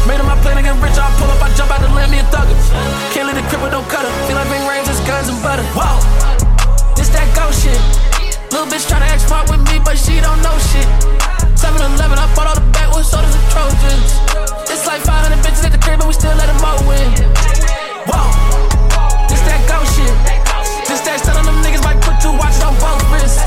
Made 0.06 0.20
him 0.22 0.28
my 0.30 0.38
plan 0.46 0.58
to 0.58 0.64
get 0.64 0.78
rich, 0.78 0.98
I 0.98 1.10
pull 1.18 1.30
up, 1.34 1.42
I 1.42 1.50
jump 1.58 1.74
out 1.74 1.82
the 1.82 1.90
limb, 1.90 2.12
me 2.12 2.20
a 2.22 2.28
thugger. 2.30 2.54
Can't 3.14 3.26
leave 3.26 3.40
the 3.40 3.46
crib 3.50 3.62
with 3.66 3.74
no 3.74 3.82
cutter. 3.90 4.12
Feel 4.30 4.38
like 4.38 4.50
big 4.54 4.62
range, 4.70 4.86
just 4.86 5.02
guns 5.06 5.30
and 5.30 5.40
butter. 5.42 5.66
Whoa, 5.74 5.98
this 6.94 7.10
that 7.10 7.26
ghost 7.34 7.66
shit. 7.66 7.80
Little 8.54 8.70
bitch 8.70 8.86
tryna 8.86 9.10
act 9.10 9.26
smart 9.26 9.50
with 9.50 9.66
me, 9.68 9.82
but 9.84 9.98
she 9.98 10.22
don't 10.22 10.40
know 10.46 10.56
shit. 10.72 10.88
7 11.58 11.76
Eleven, 11.82 12.18
I 12.22 12.30
bought 12.38 12.48
all 12.48 12.58
the 12.58 12.68
backwoods 12.70 13.10
sodas 13.10 13.34
and 13.34 13.48
Trojans. 13.50 14.12
It's 14.70 14.86
like 14.86 15.02
500 15.02 15.42
bitches 15.42 15.66
at 15.66 15.74
the 15.74 15.82
crib, 15.82 16.00
but 16.00 16.08
we 16.08 16.14
still 16.14 16.36
let 16.38 16.46
them 16.46 16.62
all 16.62 16.78
win. 16.86 17.10
Whoa, 18.06 18.30
this 19.26 19.42
that 19.50 19.62
ghost 19.66 19.98
shit. 19.98 20.14
This 20.86 21.02
that 21.10 21.20
telling 21.26 21.50
them 21.50 21.58
niggas 21.66 21.82
might 21.82 21.98
put 22.06 22.22
two 22.22 22.32
watches 22.38 22.62
on 22.62 22.78
both 22.78 23.02
wrists. 23.10 23.42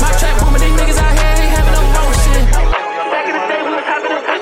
My 0.00 0.10
trap 0.16 0.40
booming, 0.40 0.64
these 0.64 0.74
niggas 0.80 0.98
out 0.98 1.12
here 1.12 1.34
ain't 1.36 1.52
having 1.52 1.74
no 1.76 1.84
motion. 1.92 2.40
Back 3.12 3.28
in 3.28 3.34
the 3.36 3.44
day, 3.46 3.60
we 3.62 3.70
was 3.76 3.84
having 3.84 4.12
a 4.16 4.37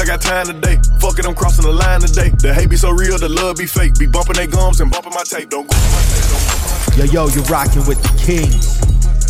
I 0.00 0.04
got 0.04 0.20
time 0.20 0.46
today. 0.46 0.78
Fuck 1.00 1.18
it, 1.18 1.26
I'm 1.26 1.34
crossing 1.34 1.64
the 1.64 1.72
line 1.72 2.00
today. 2.00 2.30
The 2.30 2.52
hate 2.52 2.70
be 2.70 2.76
so 2.76 2.90
real, 2.90 3.18
the 3.18 3.28
love 3.28 3.56
be 3.56 3.66
fake. 3.66 3.98
Be 3.98 4.06
bumping 4.06 4.36
they 4.36 4.46
gums 4.46 4.80
and 4.80 4.90
bumping 4.90 5.12
my 5.14 5.22
tape. 5.24 5.50
Don't 5.50 5.68
go. 5.68 5.76
Yo, 6.96 7.04
yo, 7.04 7.28
you're 7.28 7.44
rocking 7.44 7.86
with 7.86 8.00
the 8.02 8.12
kings, 8.16 8.80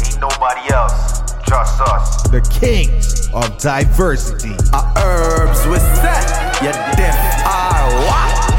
Ain't 0.02 0.20
nobody 0.20 0.72
else. 0.72 1.22
Just 1.46 1.80
us. 1.80 2.22
the 2.30 2.40
kings 2.60 3.28
of 3.32 3.58
diversity. 3.58 4.54
Our 4.72 4.86
herbs 4.98 5.66
with 5.66 5.82
that. 6.02 6.58
You 6.62 6.72
deaf 6.72 6.76
are 6.76 6.96
what? 6.96 7.14
I 7.14 7.15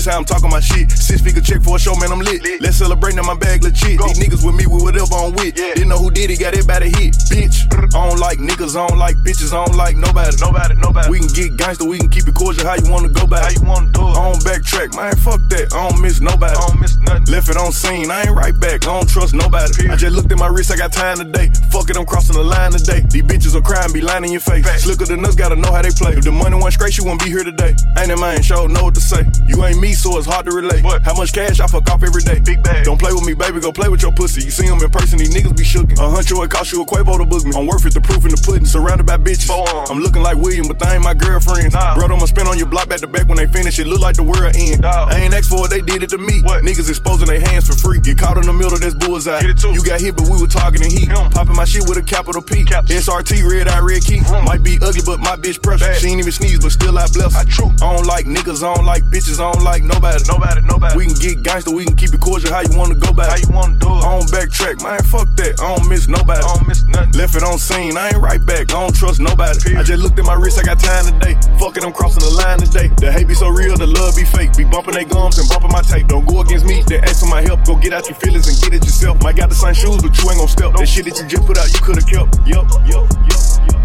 piss, 0.00 0.10
how 0.10 0.18
I'm 0.18 0.24
talking 0.24 0.50
my 0.50 0.60
shit. 0.60 0.90
Six 0.90 1.20
figure 1.20 1.40
check 1.42 1.62
for 1.62 1.76
a 1.76 1.78
show, 1.78 1.94
man, 1.96 2.12
I'm 2.12 2.20
lit. 2.20 2.42
Let's 2.60 2.76
celebrate 2.76 3.14
now 3.14 3.22
my 3.22 3.34
bag 3.34 3.62
legit. 3.62 4.00
These 4.00 4.18
niggas 4.18 4.44
with 4.44 4.54
me 4.54 4.66
with 4.66 4.82
whatever 4.82 5.14
I'm 5.14 5.32
with. 5.34 5.54
Didn't 5.54 5.88
know 5.88 5.98
who 5.98 6.10
did 6.10 6.30
it, 6.30 6.40
got 6.40 6.54
everybody 6.54 6.88
hit. 6.90 7.14
Bitch, 7.28 7.68
I 7.94 8.08
don't 8.08 8.18
like 8.18 8.38
niggas, 8.38 8.76
I 8.76 8.86
don't 8.86 8.98
like 8.98 9.16
bitches, 9.18 9.52
I 9.52 9.64
don't 9.64 9.76
like 9.76 9.96
nobody. 9.96 10.36
Nobody, 10.40 10.74
nobody. 10.76 11.10
We 11.10 11.18
can 11.18 11.28
get 11.28 11.56
gangster, 11.56 11.84
we 11.84 11.98
can 11.98 12.08
keep 12.08 12.26
it 12.28 12.34
cordial. 12.34 12.66
How 12.66 12.76
you 12.76 12.90
wanna 12.90 13.08
go 13.08 13.26
back? 13.26 13.44
How 13.44 13.50
you 13.50 13.66
wanna 13.66 13.92
do 13.92 14.00
it? 14.08 14.16
I 14.16 14.32
don't 14.32 14.42
backtrack, 14.44 14.96
man. 14.96 15.16
Fuck 15.16 15.40
that. 15.50 15.72
I 15.72 15.88
don't 15.88 16.00
miss 16.00 16.20
nobody. 16.20 16.56
I 16.56 16.66
don't 16.66 16.80
miss. 16.80 16.99
Left 17.30 17.48
it 17.48 17.56
on 17.56 17.72
scene, 17.72 18.10
I 18.10 18.22
ain't 18.22 18.36
right 18.36 18.58
back. 18.58 18.86
I 18.86 18.98
don't 18.98 19.08
trust 19.08 19.34
nobody. 19.34 19.88
I 19.88 19.96
just 19.96 20.14
looked 20.14 20.30
at 20.32 20.38
my 20.38 20.46
wrist, 20.46 20.70
I 20.70 20.76
got 20.76 20.92
time 20.92 21.18
today. 21.18 21.50
Fuck 21.70 21.90
it, 21.90 21.96
I'm 21.96 22.06
crossing 22.06 22.36
the 22.36 22.44
line 22.44 22.72
today. 22.72 23.00
These 23.10 23.22
bitches 23.22 23.54
will 23.54 23.62
cry 23.62 23.84
and 23.84 23.92
be 23.92 24.00
lying 24.00 24.24
in 24.24 24.32
your 24.32 24.40
face. 24.40 24.66
Slicker 24.82 25.06
than 25.06 25.24
us, 25.24 25.34
gotta 25.34 25.56
know 25.56 25.72
how 25.72 25.82
they 25.82 25.90
play. 25.90 26.14
If 26.14 26.24
the 26.24 26.32
money 26.32 26.56
went 26.56 26.74
straight, 26.74 26.96
you 26.98 27.04
wouldn't 27.04 27.22
be 27.22 27.30
here 27.30 27.44
today. 27.44 27.74
Ain't 27.98 28.08
that 28.10 28.18
man, 28.18 28.42
show 28.42 28.66
know 28.66 28.84
what 28.84 28.94
to 28.94 29.00
say. 29.00 29.26
You 29.46 29.64
ain't 29.64 29.80
me, 29.80 29.92
so 29.92 30.18
it's 30.18 30.26
hard 30.26 30.46
to 30.46 30.52
relate. 30.52 30.82
How 31.02 31.14
much 31.14 31.32
cash 31.32 31.60
I 31.60 31.66
fuck 31.66 31.90
off 31.90 32.02
every 32.02 32.22
day? 32.22 32.38
Big 32.40 32.62
bag. 32.62 32.84
Don't 32.84 32.98
play 32.98 33.12
with 33.12 33.26
me, 33.26 33.34
baby, 33.34 33.60
go 33.60 33.72
play 33.72 33.88
with 33.88 34.02
your 34.02 34.12
pussy. 34.12 34.42
You 34.44 34.50
see 34.50 34.66
them 34.66 34.82
in 34.82 34.90
person, 34.90 35.18
these 35.18 35.34
niggas 35.34 35.56
be 35.56 35.64
shookin'. 35.64 35.98
A 35.98 36.06
huncho, 36.10 36.44
it 36.44 36.50
cost 36.50 36.72
you 36.72 36.82
a 36.82 36.86
Quavo 36.86 37.18
to 37.18 37.26
book 37.26 37.44
me. 37.44 37.52
I'm 37.56 37.66
worth 37.66 37.86
it, 37.86 37.94
the 37.94 38.00
proof 38.00 38.24
in 38.24 38.30
the 38.30 38.42
pudding, 38.44 38.66
surrounded 38.66 39.06
by 39.06 39.16
bitches. 39.16 39.50
I'm 39.90 39.98
looking 39.98 40.22
like 40.22 40.36
William, 40.36 40.66
but 40.66 40.78
they 40.78 40.94
ain't 40.94 41.04
my 41.04 41.14
girlfriends. 41.14 41.74
Nah. 41.74 41.94
Bro, 41.94 42.06
I'ma 42.14 42.26
spin 42.26 42.46
on 42.46 42.58
your 42.58 42.68
block 42.68 42.88
back 42.88 43.00
to 43.00 43.06
back 43.06 43.28
when 43.28 43.36
they 43.36 43.46
finish. 43.46 43.78
It 43.78 43.86
look 43.86 44.00
like 44.00 44.16
the 44.16 44.22
world 44.22 44.54
end. 44.56 44.84
I 44.84 45.18
ain't 45.18 45.34
asked 45.34 45.50
for 45.50 45.66
it, 45.66 45.70
they 45.70 45.80
did 45.80 46.02
it 46.02 46.10
to 46.10 46.18
me. 46.18 46.42
What? 46.42 46.62
Niggas 46.64 46.88
exposing 47.00 47.26
their 47.26 47.40
hands 47.40 47.66
for 47.66 47.76
free. 47.76 47.98
Get 47.98 48.18
caught 48.18 48.36
in 48.36 48.46
the 48.46 48.52
middle, 48.52 48.78
that's 48.78 48.94
bullseye. 48.94 49.40
Get 49.40 49.50
it 49.50 49.58
too. 49.58 49.72
You 49.72 49.82
got 49.82 50.00
hit, 50.00 50.16
but 50.16 50.28
we 50.28 50.40
were 50.40 50.46
talking 50.46 50.60
targeting 50.60 50.92
heat. 50.92 51.08
Mm. 51.08 51.32
Popping 51.32 51.56
my 51.56 51.64
shit 51.64 51.88
with 51.88 51.96
a 51.96 52.02
capital 52.02 52.42
P. 52.42 52.64
SRT, 52.64 53.42
red 53.48 53.66
eye, 53.68 53.80
red 53.80 54.04
key. 54.04 54.20
Mm. 54.20 54.44
Might 54.44 54.62
be 54.62 54.78
ugly, 54.82 55.02
but 55.04 55.18
my 55.18 55.34
bitch 55.36 55.62
pressure. 55.62 55.92
She 55.94 56.08
ain't 56.08 56.20
even 56.20 56.32
sneeze, 56.32 56.60
but 56.60 56.72
still 56.72 56.96
I 56.98 57.06
bless. 57.08 57.34
I 57.34 57.44
true. 57.44 57.72
I 57.82 57.96
don't 57.96 58.06
like 58.06 58.26
niggas, 58.26 58.62
I 58.62 58.74
don't 58.74 58.84
like 58.84 59.04
bitches, 59.08 59.40
I 59.40 59.50
don't 59.50 59.64
like 59.64 59.82
nobody. 59.82 60.22
Nobody, 60.28 60.60
nobody. 60.62 60.96
We 60.96 61.06
can 61.06 61.16
get 61.16 61.42
gangster, 61.42 61.72
we 61.72 61.84
can 61.84 61.96
keep 61.96 62.12
it 62.12 62.20
cordial. 62.20 62.52
How 62.52 62.60
you 62.60 62.76
wanna 62.76 62.94
go 62.94 63.12
back? 63.12 63.30
How 63.30 63.40
you 63.40 63.50
wanna 63.50 63.78
do 63.78 63.88
it? 63.88 64.04
I 64.04 64.18
don't 64.18 64.28
backtrack, 64.30 64.82
man. 64.82 65.02
Fuck 65.08 65.28
that. 65.40 65.60
I 65.60 65.74
don't 65.74 65.88
miss 65.88 66.08
nobody. 66.08 66.40
I 66.44 66.54
don't 66.54 66.68
miss 66.68 66.84
nothing. 66.84 67.12
Left 67.12 67.34
it 67.34 67.42
on 67.42 67.58
scene, 67.58 67.96
I 67.96 68.08
ain't 68.08 68.22
right 68.22 68.44
back. 68.44 68.70
I 68.70 68.78
don't 68.84 68.94
trust 68.94 69.20
nobody. 69.20 69.76
I 69.76 69.82
just 69.82 70.02
looked 70.02 70.18
at 70.18 70.24
my 70.24 70.34
wrist, 70.34 70.58
I 70.58 70.62
got 70.62 70.78
time 70.78 71.06
today. 71.08 71.34
Fuck 71.58 71.76
it, 71.76 71.84
I'm 71.84 71.92
crossing 71.92 72.22
the 72.22 72.34
line 72.36 72.58
today. 72.58 72.88
The 73.00 73.10
hate 73.10 73.28
be 73.28 73.34
so 73.34 73.48
real, 73.48 73.76
the 73.76 73.86
love 73.86 74.16
be 74.16 74.24
fake. 74.24 74.56
Be 74.56 74.64
bumping 74.64 74.94
they 74.94 75.04
gums 75.04 75.38
and 75.38 75.48
bumping 75.48 75.72
my 75.72 75.82
tape. 75.82 76.06
Don't 76.08 76.26
go 76.26 76.40
against 76.40 76.66
me, 76.66 76.82
they 76.90 76.98
ask 77.06 77.20
for 77.20 77.30
my 77.30 77.40
help. 77.40 77.64
Go 77.64 77.76
get 77.76 77.94
out 77.94 78.08
your 78.08 78.18
feelings 78.18 78.48
and 78.50 78.58
get 78.60 78.74
it 78.74 78.84
yourself. 78.84 79.22
Might 79.22 79.36
got 79.36 79.48
the 79.48 79.54
same 79.54 79.74
shoes, 79.74 80.02
but 80.02 80.10
you 80.18 80.28
ain't 80.28 80.42
gon' 80.42 80.48
step. 80.50 80.74
That 80.74 80.88
shit 80.90 81.06
that 81.06 81.16
you 81.22 81.26
just 81.30 81.46
put 81.46 81.56
out, 81.56 81.70
you 81.70 81.80
could've 81.80 82.04
kept. 82.04 82.34
Yup, 82.50 82.66
yup, 82.66 82.82
yup, 82.90 83.06
yup, 83.30 83.46
yup. 83.70 83.82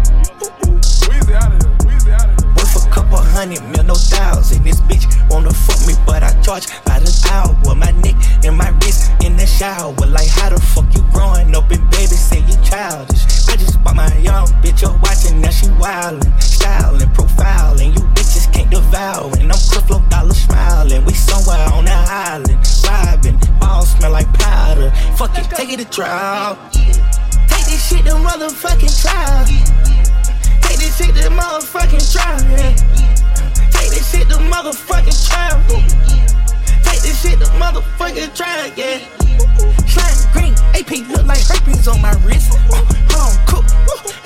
Weezy 1.06 1.32
out 1.38 1.54
of 1.54 1.62
here. 1.62 1.72
Weezy 1.86 2.90
couple 2.90 3.18
hundred 3.18 3.62
mil, 3.70 3.84
no 3.84 3.94
thousand. 3.94 4.64
This 4.64 4.80
bitch 4.90 5.06
wanna 5.30 5.54
fuck 5.54 5.78
me, 5.86 5.94
but 6.04 6.22
I 6.22 6.34
charge 6.42 6.66
by 6.84 6.98
the 6.98 7.12
hour. 7.30 7.54
My 7.76 7.92
neck 8.02 8.18
and 8.44 8.58
my 8.58 8.70
wrist 8.82 9.12
in 9.22 9.36
the 9.36 9.46
shower. 9.46 9.94
Like, 9.94 10.28
how 10.28 10.50
the 10.50 10.58
fuck 10.58 10.90
you 10.90 11.02
growing 11.14 11.54
up 11.54 11.70
and 11.70 11.84
baby 11.90 12.18
say 12.18 12.40
you 12.40 12.56
childish? 12.66 13.22
I 13.46 13.54
just 13.54 13.82
bought 13.84 13.94
my 13.94 14.10
young 14.18 14.48
bitch 14.64 14.82
a 14.82 14.90
watch 14.98 15.30
and 15.30 15.40
now 15.40 15.50
she 15.50 15.66
wildin', 15.78 16.26
styling, 16.42 17.06
profiling. 17.14 17.94
You 17.94 18.15
devour. 18.64 19.32
And 19.38 19.52
I'm 19.52 19.58
Creflo 19.70 20.08
Dollar 20.08 20.34
smiling. 20.34 21.04
We 21.04 21.14
somewhere 21.14 21.66
on 21.72 21.84
the 21.84 21.92
island, 21.92 22.58
vibing. 22.82 23.36
All 23.62 23.82
smell 23.82 24.12
like 24.12 24.32
powder. 24.34 24.90
Fuck 25.16 25.38
it, 25.38 25.44
take 25.50 25.70
it 25.70 25.78
to 25.78 25.84
trial. 25.84 26.58
Take 26.72 27.66
this 27.66 27.88
shit 27.88 28.04
to 28.04 28.12
motherfucking 28.12 29.02
trial. 29.02 29.44
Take 30.62 30.78
this 30.78 30.96
shit 30.96 31.14
to 31.16 31.30
motherfucking 31.30 32.12
trial. 32.12 32.38
Take 33.72 33.90
this 33.90 34.10
shit 34.10 34.28
to 34.28 34.36
motherfucking 34.36 35.28
trial. 35.28 35.62
Take 36.82 37.02
this 37.02 37.22
shit 37.22 37.38
to 37.40 37.46
motherfucking 37.60 38.34
trial, 38.36 38.72
yeah. 38.76 39.15
Slime 39.86 40.32
green, 40.32 40.54
AP 40.74 41.08
look 41.08 41.26
like 41.26 41.42
herpes 41.46 41.88
on 41.88 42.00
my 42.00 42.12
wrist. 42.24 42.52
Uh, 42.72 42.84
home 43.10 43.36
cook, 43.46 43.64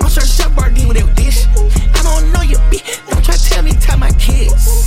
I'm 0.01 0.09
sure 0.09 0.25
Chef 0.25 0.51
Boyardee 0.57 0.87
with 0.87 0.99
that 0.99 1.17
dish. 1.17 1.47
I 1.95 2.03
don't 2.03 2.33
know 2.33 2.43
you, 2.43 2.59
bitch. 2.71 3.01
Don't 3.09 3.25
try 3.25 3.35
to 3.35 3.45
tell 3.45 3.63
me 3.63 3.73
tie 3.73 3.97
my 3.97 4.11
kids. 4.13 4.87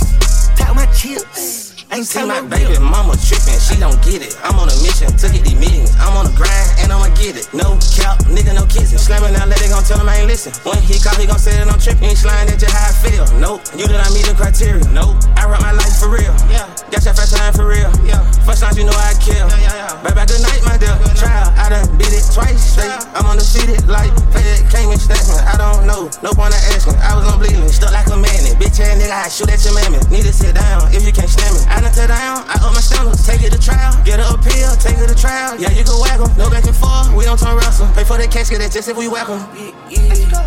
Tie 0.56 0.72
my 0.72 0.86
chips, 0.86 1.73
think 1.88 2.28
my 2.28 2.40
baby 2.44 2.78
mama 2.78 3.16
trippin', 3.16 3.60
she 3.60 3.78
don't 3.80 3.96
get 4.04 4.20
it. 4.20 4.36
I'm 4.42 4.58
on 4.58 4.68
a 4.68 4.76
mission 4.82 5.08
to 5.12 5.26
get 5.30 5.44
these 5.44 5.58
millions. 5.58 5.94
I'm 6.00 6.16
on 6.16 6.26
a 6.26 6.34
grind 6.34 6.68
and 6.82 6.92
I'ma 6.92 7.14
get 7.14 7.36
it. 7.36 7.46
No 7.54 7.78
cap, 7.94 8.18
nigga, 8.28 8.54
no 8.54 8.66
kissing. 8.66 8.98
Slamming 8.98 9.36
out, 9.36 9.48
let 9.48 9.62
it 9.62 9.70
gon' 9.70 9.84
tell 9.84 10.00
him 10.00 10.08
I 10.08 10.24
ain't 10.24 10.28
listen. 10.28 10.52
When 10.64 10.80
he 10.82 10.98
call, 10.98 11.14
he 11.16 11.26
gon' 11.26 11.38
say 11.38 11.54
that 11.56 11.70
I'm 11.70 11.78
trippin'. 11.78 12.10
Ain't 12.10 12.18
sliding 12.18 12.52
at 12.52 12.58
just 12.58 12.74
how 12.74 12.90
I 12.90 12.94
feel. 12.94 13.24
Nope, 13.38 13.62
you 13.78 13.86
did 13.86 13.96
not 13.96 14.10
meet 14.12 14.26
the 14.26 14.34
criteria. 14.34 14.84
Nope, 14.90 15.16
I 15.38 15.46
rap 15.46 15.62
my 15.62 15.72
life 15.72 15.96
for 15.96 16.10
real. 16.10 16.34
Yeah, 16.50 16.66
got 16.90 17.04
your 17.06 17.14
first 17.14 17.36
time 17.36 17.54
for 17.54 17.66
real. 17.68 17.90
Yeah, 18.02 18.20
first 18.42 18.62
time 18.62 18.76
you 18.76 18.84
know 18.84 18.96
I 18.96 19.14
kill. 19.22 19.46
Yeah, 19.62 19.70
yeah, 19.70 20.02
yeah. 20.02 20.02
Bye, 20.02 20.26
good 20.26 20.42
night, 20.42 20.60
my 20.66 20.76
dear. 20.76 20.94
Trial, 21.14 21.48
I 21.54 21.70
done 21.70 21.86
did 21.96 22.10
it 22.10 22.26
twice 22.34 22.74
straight. 22.74 22.90
I'm 23.14 23.26
on 23.30 23.38
the 23.38 23.44
undefeated 23.44 23.88
like 23.88 24.10
Fed 24.32 24.64
came 24.72 24.90
in 24.90 24.98
statement. 24.98 25.44
I 25.44 25.56
don't 25.60 25.86
know, 25.86 26.08
no 26.24 26.32
point 26.32 26.56
of 26.56 26.62
asking. 26.72 26.96
I 26.96 27.14
was 27.14 27.28
on 27.28 27.38
bleeding, 27.38 27.68
stuck 27.68 27.92
like 27.92 28.08
a 28.08 28.16
magnet. 28.16 28.56
Bitch 28.56 28.80
ass 28.80 28.96
nigga, 28.96 29.12
I 29.12 29.28
shoot 29.28 29.50
at 29.52 29.60
your 29.64 29.74
mammy. 29.76 30.00
Need 30.10 30.24
to 30.24 30.32
sit 30.32 30.54
down 30.54 30.88
if 30.92 31.04
you 31.04 31.12
can't 31.12 31.28
stand 31.28 31.54
me. 31.54 31.60
I 31.74 31.80
done 31.82 31.90
tear 31.90 32.06
down, 32.06 32.46
I 32.46 32.54
up 32.62 32.70
my 32.70 32.78
standards, 32.78 33.26
take 33.26 33.42
it 33.42 33.50
to 33.50 33.58
trial, 33.58 33.90
get 34.06 34.22
a 34.22 34.26
appeal, 34.30 34.70
take 34.78 34.94
it 34.94 35.10
to 35.10 35.16
trial. 35.18 35.58
Yeah, 35.58 35.74
you 35.74 35.82
can 35.82 35.98
whack 35.98 36.22
em, 36.22 36.30
no 36.38 36.46
back 36.46 36.62
and 36.70 36.76
forth, 36.76 37.10
we 37.18 37.26
don't 37.26 37.34
turn 37.34 37.58
wrestle. 37.58 37.90
Pay 37.98 38.06
for 38.06 38.14
the 38.14 38.30
casket, 38.30 38.62
that's 38.62 38.74
just 38.74 38.86
if 38.88 38.96
we 38.96 39.10
whack 39.10 39.26
em. 39.26 39.42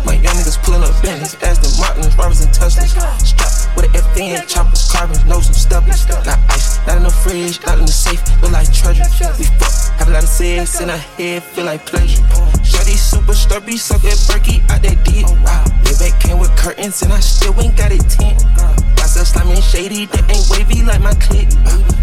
My 0.08 0.16
young 0.16 0.32
niggas 0.40 0.56
pullin' 0.64 0.80
up 0.80 0.96
Bentleys, 1.04 1.36
Aston 1.44 1.68
Martins, 1.76 2.16
Robbins 2.16 2.40
and 2.40 2.48
Teslas. 2.48 2.96
Strapped 3.20 3.76
with 3.76 3.92
an 3.92 4.00
FN, 4.16 4.48
choppers, 4.48 4.88
carbon, 4.88 5.20
no 5.28 5.44
some 5.44 5.52
stubbies. 5.52 6.08
Got 6.08 6.40
ice, 6.48 6.80
not 6.88 6.96
in 6.96 7.04
the 7.04 7.12
fridge, 7.12 7.60
not 7.66 7.76
in 7.76 7.84
the 7.84 7.92
safe, 7.92 8.24
look 8.40 8.52
like 8.52 8.72
treasure. 8.72 9.04
We 9.36 9.44
fuck, 9.60 10.00
have 10.00 10.08
a 10.08 10.12
lot 10.16 10.24
of 10.24 10.32
sex 10.32 10.80
in 10.80 10.88
our 10.88 10.96
head, 10.96 11.42
feel 11.42 11.66
like 11.68 11.84
pleasure. 11.84 12.24
Shorty 12.64 12.96
super 12.96 13.34
stubby, 13.34 13.76
suck 13.76 14.00
at 14.08 14.16
Berkey 14.24 14.64
out 14.72 14.80
that 14.80 15.04
deep. 15.04 15.28
Wow, 15.44 15.64
back 16.00 16.18
came 16.20 16.38
with 16.38 16.56
curtains 16.56 17.02
and 17.02 17.12
I 17.12 17.20
still 17.20 17.52
ain't 17.60 17.76
got 17.76 17.92
it 17.92 18.00
10. 18.08 18.87
I'm 19.18 19.50
shady, 19.60 20.06
that 20.06 20.30
ain't 20.30 20.46
wavy 20.46 20.86
like 20.86 21.02
my 21.02 21.12
clip. 21.18 21.50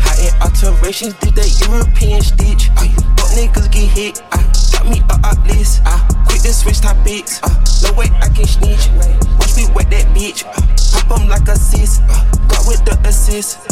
High 0.04 0.28
in 0.28 0.36
alterations, 0.44 1.14
did 1.24 1.34
that 1.36 1.48
European 1.64 2.20
stitch. 2.20 2.68
Uh, 2.76 2.92
niggas 3.32 3.72
get 3.72 3.88
hit, 3.88 4.22
I 4.36 4.44
got 4.76 4.84
me 4.92 5.00
up 5.08 5.24
up 5.24 5.40
list. 5.48 5.80
I 5.86 5.96
quit 6.28 6.28
quick 6.28 6.42
to 6.44 6.52
switch 6.52 6.82
topics, 6.82 7.40
uh, 7.42 7.56
no 7.88 7.96
way 7.96 8.12
I 8.20 8.28
can 8.28 8.44
snitch. 8.44 8.92
Watch 9.40 9.56
me 9.56 9.64
wet 9.72 9.90
that 9.92 10.12
bitch, 10.12 10.44
uh, 10.44 10.60
pop 11.08 11.22
him 11.22 11.30
like 11.30 11.48
a 11.48 11.56
sis, 11.56 12.02
uh, 12.04 12.20
got 12.52 12.68
with 12.68 12.84
the 12.84 13.00
assist. 13.08 13.64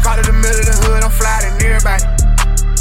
Helicopter 0.00 0.32
in 0.32 0.40
the 0.40 0.40
middle 0.40 0.64
of 0.64 0.66
the 0.72 0.76
hood, 0.80 1.04
I'm 1.04 1.12
flying 1.12 1.44
at 1.44 1.60
everybody. 1.60 2.04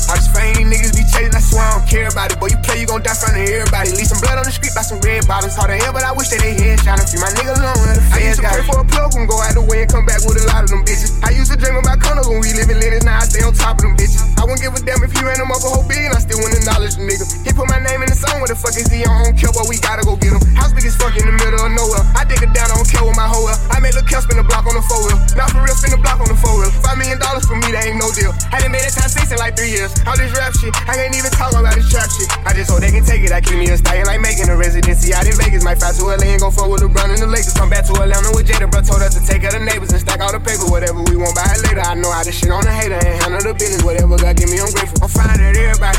All 0.08 0.16
these 0.16 0.32
fame 0.32 0.72
niggas 0.72 0.96
be 0.96 1.04
chasing, 1.04 1.36
I 1.36 1.44
swear 1.44 1.68
I 1.68 1.76
don't 1.76 1.84
care 1.84 2.08
about 2.08 2.32
it. 2.32 2.40
Boy, 2.40 2.48
you 2.48 2.60
play, 2.64 2.80
you 2.80 2.88
gon' 2.88 3.04
die 3.04 3.12
front 3.12 3.36
of 3.36 3.44
everybody. 3.44 3.92
Leave 3.92 4.08
some 4.08 4.24
blood 4.24 4.40
on 4.40 4.48
the 4.48 4.56
street 4.56 4.72
by 4.72 4.88
some 4.88 5.04
red 5.04 5.28
bottoms. 5.28 5.60
Hard 5.60 5.76
to 5.76 5.78
hell, 5.84 5.92
but 5.92 6.08
I 6.08 6.16
wish 6.16 6.32
that 6.32 6.40
they 6.40 6.56
head 6.56 6.80
shine. 6.80 6.96
Free 7.04 7.20
my 7.20 7.28
nigga 7.36 7.60
alone, 7.60 7.76
where 7.84 7.92
the 7.92 8.04
I 8.16 8.24
used 8.24 8.40
to 8.40 8.48
pray 8.48 8.64
for 8.64 8.80
a 8.80 8.88
plug 8.88 9.20
and 9.20 9.28
go 9.28 9.36
out 9.36 9.52
the 9.52 9.68
way 9.68 9.84
and 9.84 9.92
come 9.92 10.08
back 10.08 10.24
with 10.24 10.40
a 10.40 10.48
lot 10.48 10.64
of 10.64 10.72
them 10.72 10.88
bitches. 10.88 11.12
I 11.20 11.36
used 11.36 11.52
to 11.52 11.60
dream 11.60 11.76
about 11.76 12.00
condos 12.00 12.32
when 12.32 12.40
we 12.40 12.56
living 12.56 12.80
in 12.80 12.88
Lennox, 12.88 13.04
now 13.04 13.20
I 13.20 13.28
stay 13.28 13.44
on 13.44 13.52
top 13.52 13.84
of 13.84 13.84
them 13.84 14.00
bitches. 14.00 14.29
I 14.40 14.48
wouldn't 14.48 14.64
give 14.64 14.72
a 14.72 14.80
damn 14.80 15.04
if 15.04 15.12
he 15.12 15.20
ran 15.20 15.36
them 15.36 15.52
up 15.52 15.60
a 15.60 15.68
whole 15.68 15.84
billion, 15.84 16.16
I 16.16 16.24
still 16.24 16.40
wouldn't 16.40 16.64
acknowledge 16.64 16.96
the 16.96 17.04
nigga. 17.04 17.28
He 17.44 17.52
put 17.52 17.68
my 17.68 17.76
name 17.84 18.00
in 18.00 18.08
the 18.08 18.16
song, 18.16 18.40
where 18.40 18.48
the 18.48 18.56
fuck 18.56 18.72
is 18.80 18.88
he? 18.88 19.04
I 19.04 19.12
don't 19.28 19.36
care, 19.36 19.52
but 19.52 19.68
we 19.68 19.76
gotta 19.84 20.08
go 20.08 20.16
get 20.16 20.32
him. 20.32 20.40
House 20.56 20.72
big 20.72 20.88
as 20.88 20.96
fuck 20.96 21.12
in 21.20 21.28
the 21.28 21.36
middle 21.36 21.60
of 21.60 21.76
nowhere. 21.76 22.00
I 22.16 22.24
dig 22.24 22.40
it 22.40 22.56
down, 22.56 22.72
I 22.72 22.80
don't 22.80 22.88
care 22.88 23.04
with 23.04 23.20
my 23.20 23.28
hoe 23.28 23.52
up. 23.52 23.60
I 23.68 23.84
made 23.84 24.00
Lil' 24.00 24.08
Kel 24.08 24.24
spin 24.24 24.40
the 24.40 24.48
block 24.48 24.64
on 24.64 24.80
the 24.80 24.86
four 24.88 25.04
wheel. 25.04 25.20
Not 25.36 25.52
for 25.52 25.60
real, 25.60 25.76
spin 25.76 25.92
the 25.92 26.00
block 26.00 26.24
on 26.24 26.32
the 26.32 26.40
four 26.40 26.56
wheel. 26.56 26.72
Five 26.80 26.96
million 26.96 27.20
dollars 27.20 27.44
for 27.44 27.60
me, 27.60 27.68
that 27.76 27.84
ain't 27.84 28.00
no 28.00 28.08
deal. 28.16 28.32
Hadn't 28.48 28.72
made 28.72 28.88
it 28.88 28.96
time 28.96 29.12
six 29.12 29.28
in 29.36 29.40
like 29.44 29.60
three 29.60 29.76
years. 29.76 29.92
All 30.08 30.16
this 30.16 30.32
rap 30.40 30.56
shit, 30.56 30.72
I 30.88 30.96
can't 30.96 31.12
even 31.12 31.36
talk 31.36 31.52
about 31.52 31.76
this 31.76 31.92
trap 31.92 32.08
shit. 32.08 32.32
I 32.48 32.56
just 32.56 32.72
hope 32.72 32.80
they 32.80 32.96
can 32.96 33.04
take 33.04 33.28
it. 33.28 33.36
I 33.36 33.44
keep 33.44 33.60
me 33.60 33.68
a 33.68 33.76
style 33.76 34.08
like 34.08 34.24
making 34.24 34.48
a 34.48 34.56
residency 34.56 35.12
out 35.12 35.28
in 35.28 35.36
Vegas. 35.36 35.68
Might 35.68 35.84
fly 35.84 35.92
to 35.92 36.04
LA 36.16 36.32
and 36.32 36.40
go 36.40 36.48
fuck 36.48 36.72
with 36.72 36.80
LeBron 36.80 37.12
and 37.12 37.20
the 37.20 37.28
Lakers. 37.28 37.60
Come 37.60 37.68
back 37.68 37.84
to 37.92 37.94
Atlanta 38.00 38.32
with 38.32 38.48
Jada, 38.48 38.72
bro. 38.72 38.80
Told 38.88 39.04
us 39.04 39.20
to 39.20 39.22
take 39.22 39.44
of 39.44 39.52
the 39.52 39.60
neighbors 39.60 39.92
and 39.92 40.00
stack 40.00 40.24
all 40.24 40.32
the 40.32 40.40
paper. 40.40 40.64
Whatever 40.72 41.04
we 41.04 41.20
want, 41.20 41.36
buy 41.36 41.44
it 41.52 41.60
later. 41.68 41.84
I 41.84 42.00
know 42.00 42.12
how 42.14 42.24
to 42.24 42.32
shit 42.32 42.56
on 42.56 42.64
a 42.64 42.72
hater 42.72 42.96
and 42.96 43.20
handle 43.20 43.44
the 43.44 43.54
business. 43.54 43.84
Whatever 43.84 44.16
give 44.34 44.50
me, 44.50 44.60
I'm 44.60 44.72
grateful. 44.72 45.04
I'm 45.04 45.10
fine 45.10 45.40
at 45.40 45.56
everybody. 45.56 45.98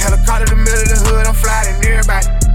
Helicopter 0.00 0.52
in 0.52 0.58
the 0.58 0.64
middle 0.64 0.82
of 0.82 0.88
the 0.88 0.98
hood, 1.06 1.26
I'm 1.26 1.34
flying 1.34 1.74
at 1.74 1.84
everybody. 1.84 2.45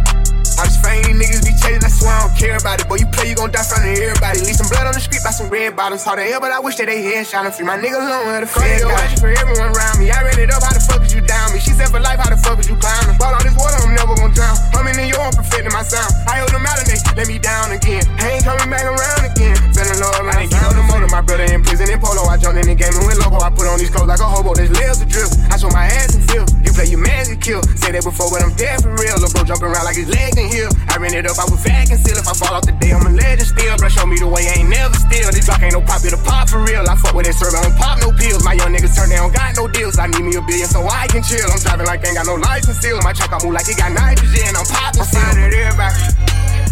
All 0.58 0.68
these 0.68 0.80
fame 0.82 1.16
niggas 1.16 1.44
be 1.46 1.54
chasing, 1.60 1.84
I 1.84 1.92
swear 1.92 2.12
I 2.12 2.28
don't 2.28 2.36
care 2.36 2.58
about 2.58 2.82
it. 2.82 2.88
Boy, 2.90 3.04
you 3.04 3.08
play, 3.08 3.30
you 3.30 3.36
gon' 3.36 3.52
die 3.52 3.64
front 3.64 3.88
of 3.88 3.96
everybody. 3.96 4.42
Leave 4.44 4.58
some 4.58 4.68
blood 4.68 4.88
on 4.88 4.94
the 4.94 5.04
street 5.04 5.24
by 5.24 5.32
some 5.32 5.48
red 5.48 5.76
bottoms. 5.76 6.04
Hard 6.04 6.20
to 6.20 6.26
hell, 6.26 6.42
but 6.42 6.52
I 6.52 6.60
wish 6.60 6.76
that 6.78 6.88
they 6.88 7.02
head 7.02 7.28
shine 7.28 7.48
free. 7.52 7.66
My 7.66 7.78
nigga 7.78 8.00
alone 8.00 8.26
where 8.28 8.42
the 8.42 8.50
feds 8.50 8.84
got 8.84 8.98
it. 9.12 9.20
for 9.20 9.32
everyone 9.32 9.72
around 9.72 9.96
me. 10.00 10.12
I 10.12 10.24
read 10.24 10.40
it 10.40 10.52
up, 10.52 10.64
how 10.64 10.74
the 10.74 10.84
fuck 10.84 11.04
is 11.04 11.14
you 11.14 11.22
down 11.22 11.54
me? 11.54 11.60
She 11.60 11.72
said 11.72 11.90
for 11.90 12.00
life, 12.00 12.20
how 12.20 12.30
the 12.30 12.40
fuck 12.40 12.60
is 12.60 12.68
you 12.68 12.76
climbing? 12.76 13.16
Bought 13.18 13.38
all 13.38 13.44
this 13.44 13.56
water, 13.56 13.80
I'm 13.80 13.96
never 13.96 14.16
gon' 14.18 14.34
drown. 14.34 14.58
I'm 14.76 14.88
in 14.88 14.96
New 15.00 15.10
York, 15.12 15.32
perfecting 15.38 15.72
my 15.72 15.84
sound. 15.84 16.12
I 16.28 16.44
held 16.44 16.52
them 16.52 16.66
out 16.66 16.80
and 16.80 16.88
they 16.88 17.00
let 17.16 17.28
me 17.28 17.40
down 17.40 17.72
again. 17.72 18.04
I 18.20 18.40
ain't 18.40 18.44
coming 18.44 18.70
back 18.70 18.84
around 18.84 19.24
again. 19.28 19.56
Feeling 19.72 20.00
low, 20.00 20.12
I 20.12 20.46
ain't 20.46 20.52
get 20.52 20.64
on 20.64 20.76
the 20.76 20.86
motor. 20.88 21.08
My 21.12 21.22
brother 21.22 21.48
in 21.48 21.64
prison 21.64 21.90
in 21.92 22.00
polo. 22.00 22.28
I 22.28 22.38
jumped 22.38 22.60
in 22.60 22.68
the 22.68 22.76
game 22.76 22.94
and 22.96 23.06
went 23.08 23.20
loco. 23.20 23.40
I 23.40 23.50
put 23.50 23.68
on 23.68 23.80
these 23.80 23.90
clothes 23.90 24.08
like 24.08 24.20
a 24.20 24.28
hobo. 24.28 24.54
There's 24.54 24.72
layers 24.72 25.02
of 25.02 25.08
drip. 25.08 25.28
I 25.52 25.58
show 25.58 25.72
my 25.72 25.88
ass 25.88 26.16
and 26.16 26.24
feel. 26.28 26.46
You 26.64 26.72
play 26.72 26.88
your 26.92 27.00
man, 27.00 27.28
get 27.28 27.42
killed. 27.42 27.66
Said 27.80 27.96
that 27.96 28.04
before, 28.04 28.32
but 28.32 28.44
I'm 28.44 28.54
dead 28.56 28.80
for 28.84 28.92
real. 28.96 29.16
Lil' 29.20 29.32
bro 29.32 29.44
jumping 29.44 29.72
around 29.72 29.86
like 29.86 30.00
his 30.00 30.08
legs 30.08 30.38
in 30.38 30.48
here. 30.52 30.70
I 30.92 31.00
ran 31.00 31.16
it 31.16 31.24
up, 31.26 31.40
I 31.40 31.48
was 31.48 31.64
and 31.64 32.00
still. 32.00 32.20
If 32.20 32.28
I 32.28 32.36
fall 32.36 32.54
off 32.54 32.68
the 32.68 32.76
day, 32.76 32.92
I'm 32.92 33.08
a 33.08 33.12
legend 33.12 33.48
still. 33.48 33.76
Bro, 33.80 33.90
show 33.90 34.06
me 34.06 34.20
the 34.20 34.28
way, 34.28 34.46
I 34.52 34.60
ain't 34.62 34.70
never 34.70 34.94
still. 35.00 35.32
This 35.32 35.48
block 35.48 35.64
ain't 35.64 35.74
no 35.74 35.82
pop, 35.82 36.04
it 36.04 36.14
a 36.14 36.20
pop 36.22 36.52
for 36.52 36.62
real. 36.62 36.84
I 36.84 36.96
fuck 37.00 37.16
with 37.16 37.26
that 37.26 37.36
serve, 37.40 37.56
I 37.56 37.64
don't 37.64 37.78
pop 37.80 38.04
no 38.04 38.12
pills. 38.12 38.44
My 38.44 38.54
young 38.54 38.76
niggas 38.76 38.94
turn, 38.94 39.10
they 39.10 39.18
don't 39.18 39.34
got 39.34 39.56
no 39.56 39.66
deals. 39.72 39.98
I 39.98 40.12
need 40.12 40.22
me 40.22 40.36
a 40.36 40.44
billion 40.44 40.68
so 40.68 40.84
I 40.84 41.08
can 41.08 41.24
chill. 41.24 41.48
I'm 41.48 41.60
driving 41.64 41.88
like 41.88 42.04
ain't 42.04 42.20
got 42.20 42.28
no 42.28 42.36
license 42.36 42.78
still. 42.78 43.00
My 43.02 43.16
truck, 43.16 43.32
I 43.32 43.40
move 43.40 43.56
like 43.56 43.68
it 43.72 43.80
got 43.80 43.96
nitrogen. 43.96 44.54
I'm 44.54 44.68
popping. 44.68 45.02
I'm 45.02 45.08
flying 45.08 45.40
at 45.40 45.54
everybody. 45.56 45.96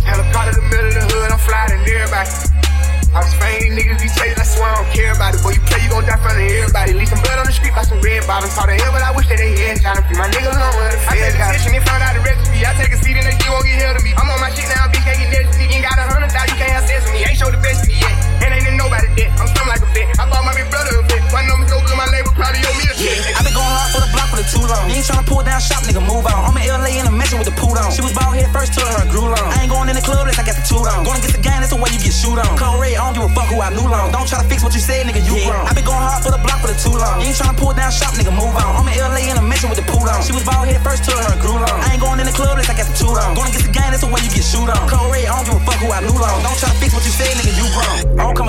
Helicopter 0.03 0.51
in 0.51 0.55
the 0.59 0.65
middle 0.67 0.91
of 0.91 0.95
the 0.99 1.03
hood, 1.07 1.29
I'm 1.31 1.39
flying 1.39 1.71
at 1.71 1.87
everybody. 1.87 2.78
All 3.09 3.25
these 3.25 3.33
fame 3.41 3.73
niggas 3.73 3.97
be 3.97 4.09
chasing, 4.13 4.37
I 4.37 4.45
swear 4.45 4.69
I 4.69 4.85
don't 4.85 4.89
care 4.93 5.11
about 5.17 5.33
it. 5.33 5.41
Boy, 5.41 5.57
you 5.57 5.63
play, 5.65 5.81
you 5.81 5.89
gon' 5.89 6.05
die 6.05 6.21
front 6.21 6.37
of 6.37 6.45
everybody. 6.45 6.93
Leave 6.93 7.09
some 7.09 7.21
blood 7.25 7.41
on 7.41 7.49
the 7.49 7.55
street 7.55 7.73
by 7.73 7.81
some 7.81 7.97
red 8.05 8.21
bottoms. 8.29 8.53
Hard 8.53 8.69
to 8.69 8.77
hell, 8.77 8.93
but 8.93 9.01
I 9.01 9.09
wish 9.17 9.25
that 9.33 9.41
they 9.41 9.49
head 9.57 9.81
shine 9.81 9.97
free. 10.05 10.13
My 10.13 10.29
nigga 10.29 10.53
alone 10.53 10.73
where 10.77 10.93
the 10.93 11.01
feds 11.09 11.33
got 11.33 11.57
it. 11.57 11.65
and 11.65 11.85
found 11.89 12.05
out 12.05 12.13
the 12.13 12.21
recipe. 12.21 12.61
I 12.61 12.71
take 12.77 12.93
a 12.93 12.99
seat 13.01 13.17
and 13.17 13.25
they 13.25 13.33
still 13.33 13.57
won't 13.57 13.65
get 13.65 13.81
held 13.81 13.97
to 13.97 14.03
me. 14.05 14.13
I'm 14.13 14.29
on 14.29 14.37
my 14.37 14.53
shit 14.53 14.69
now, 14.69 14.85
BK 14.93 15.09
get 15.09 15.29
dead. 15.33 15.45
Ain't 15.79 15.87
got 15.87 15.95
a 15.95 16.05
hundred 16.11 16.29
thousand, 16.29 16.53
you 16.53 16.57
can't 16.59 16.75
have 16.75 16.85
sex 16.85 17.01
with 17.07 17.15
me. 17.15 17.23
Ain't 17.23 17.39
show 17.39 17.49
the 17.49 17.61
best 17.63 17.81
to 17.81 17.89
you 17.89 17.97
yet. 17.97 18.13
And 18.45 18.51
ain't 18.51 18.67
in 18.67 18.75
nobody 18.75 19.07
dead. 19.15 19.31
I'm 19.41 19.47
something 19.47 19.71
like 19.71 19.79
a 19.79 19.89
vet. 19.95 20.11
I 20.19 20.27
bought 20.27 20.43
my 20.43 20.51
big 20.51 20.67
brother 20.67 20.99
a 20.99 21.03
vet. 21.07 21.23
My 21.33 21.41
numbers 21.47 21.71
so 21.71 21.81
good, 21.81 21.95
my 21.95 22.03
label 22.13 22.29
probably 22.35 22.61
owe 22.67 22.75
me 22.75 22.83
a 22.83 22.93
check. 22.93 23.15
Yeah, 23.15 23.39
I 23.39 23.47
been 23.47 23.55
going 23.55 23.63
hard 23.63 23.89
for 23.95 24.01
the 24.03 24.11
block 24.11 24.27
for 24.27 24.37
the 24.37 24.45
too 24.51 24.65
long. 24.67 24.91
You 24.91 24.99
ain't 24.99 25.07
tryna 25.07 25.23
pull 25.23 25.39
down 25.39 25.63
shop, 25.63 25.87
nigga, 25.87 26.03
move 26.03 26.27
on. 26.27 26.51
I'm 26.51 26.53
in 26.59 26.67
LA 26.67 26.99
and 26.99 27.07
I'm 27.07 27.15
messing 27.15 27.39
with 27.39 27.47
the 27.47 27.55
pool 27.55 27.79
on. 27.79 27.95
She 27.95 28.03
was 28.03 28.11
bald 28.11 28.35
head 28.35 28.51
first, 28.51 28.75
told 28.75 28.91
her 28.91 29.07
grew 29.07 29.31
long. 29.31 29.47
I 29.55 29.63
ain't 29.63 29.71
going 29.71 29.87
in 29.87 29.95
the 29.95 30.03
club 30.03 30.27
unless 30.27 30.35
I 30.35 30.43
got 30.43 30.59
the 30.59 30.65
toot 30.67 30.83
on. 30.83 31.07
Gonna 31.07 31.23
get 31.23 31.31
the 31.31 31.39
gang, 31.39 31.63
that's 31.63 31.71
the 31.71 31.79
way 31.79 31.87
you 31.95 32.03
get 32.03 32.11
shoot 32.11 32.35
on. 32.35 32.59
Code 32.59 32.75
red, 32.75 32.98
I 32.99 33.07
don't 33.07 33.15
give 33.15 33.23
a 33.23 33.31
fuck 33.31 33.47
who 33.47 33.63
I 33.63 33.71
knew 33.71 33.87
long. 33.87 34.11
Don't 34.11 34.27
try 34.27 34.43
to 34.43 34.47
fix 34.51 34.59
what 34.59 34.75
you 34.75 34.83
said, 34.83 35.07
nigga, 35.07 35.23
you 35.23 35.39
yeah. 35.39 35.55
wrong. 35.55 35.63
I 35.63 35.71
been 35.71 35.87
going 35.87 36.03
hard 36.03 36.19
for 36.19 36.35
the 36.35 36.41
block 36.43 36.59
for 36.59 36.67
the 36.67 36.75
too 36.75 36.91
long. 36.91 37.23
You 37.23 37.31
ain't 37.31 37.39
to 37.39 37.55
pull 37.55 37.71
down 37.71 37.95
shop, 37.95 38.11
nigga, 38.19 38.35
move 38.35 38.51
on. 38.51 38.75
I'm 38.75 38.91
in 38.91 38.99
LA 38.99 39.31
and 39.31 39.39
I'm 39.39 39.47
messing 39.47 39.71
with 39.71 39.79
the 39.79 39.87
pool 39.87 40.03
on. 40.03 40.19
She 40.19 40.35
was 40.35 40.43
bald 40.43 40.67
head 40.67 40.83
first, 40.83 41.07
told 41.07 41.15
her 41.15 41.31
grew 41.39 41.55
long. 41.55 41.79
I 41.79 41.95
ain't 41.95 42.03
going 42.03 42.19
in 42.19 42.27
the 42.27 42.35
club 42.35 42.59
unless 42.59 42.67
I 42.67 42.75
got 42.75 42.91
the 42.91 42.95
toot 42.99 43.15
on. 43.15 43.39
Gonna 43.39 43.55
get 43.55 43.63
the 43.63 43.71
gang, 43.71 43.95
that's 43.95 44.03
the 44.03 44.11
way 44.11 44.19
you 44.19 44.27
get 44.27 44.43
shoot 44.43 44.67
on. 44.67 44.83
Code 44.91 45.07
red, 45.15 45.31
I 45.31 45.31
don't 45.31 45.47
give 45.47 45.55
a 45.55 45.63
fuck 45.63 45.79
who 45.79 45.87
I 45.95 46.03
knew 46.03 46.11
long. 46.11 46.43
Don't 46.43 46.59
try 46.59 46.67
to 46.67 46.79
fix 46.83 46.88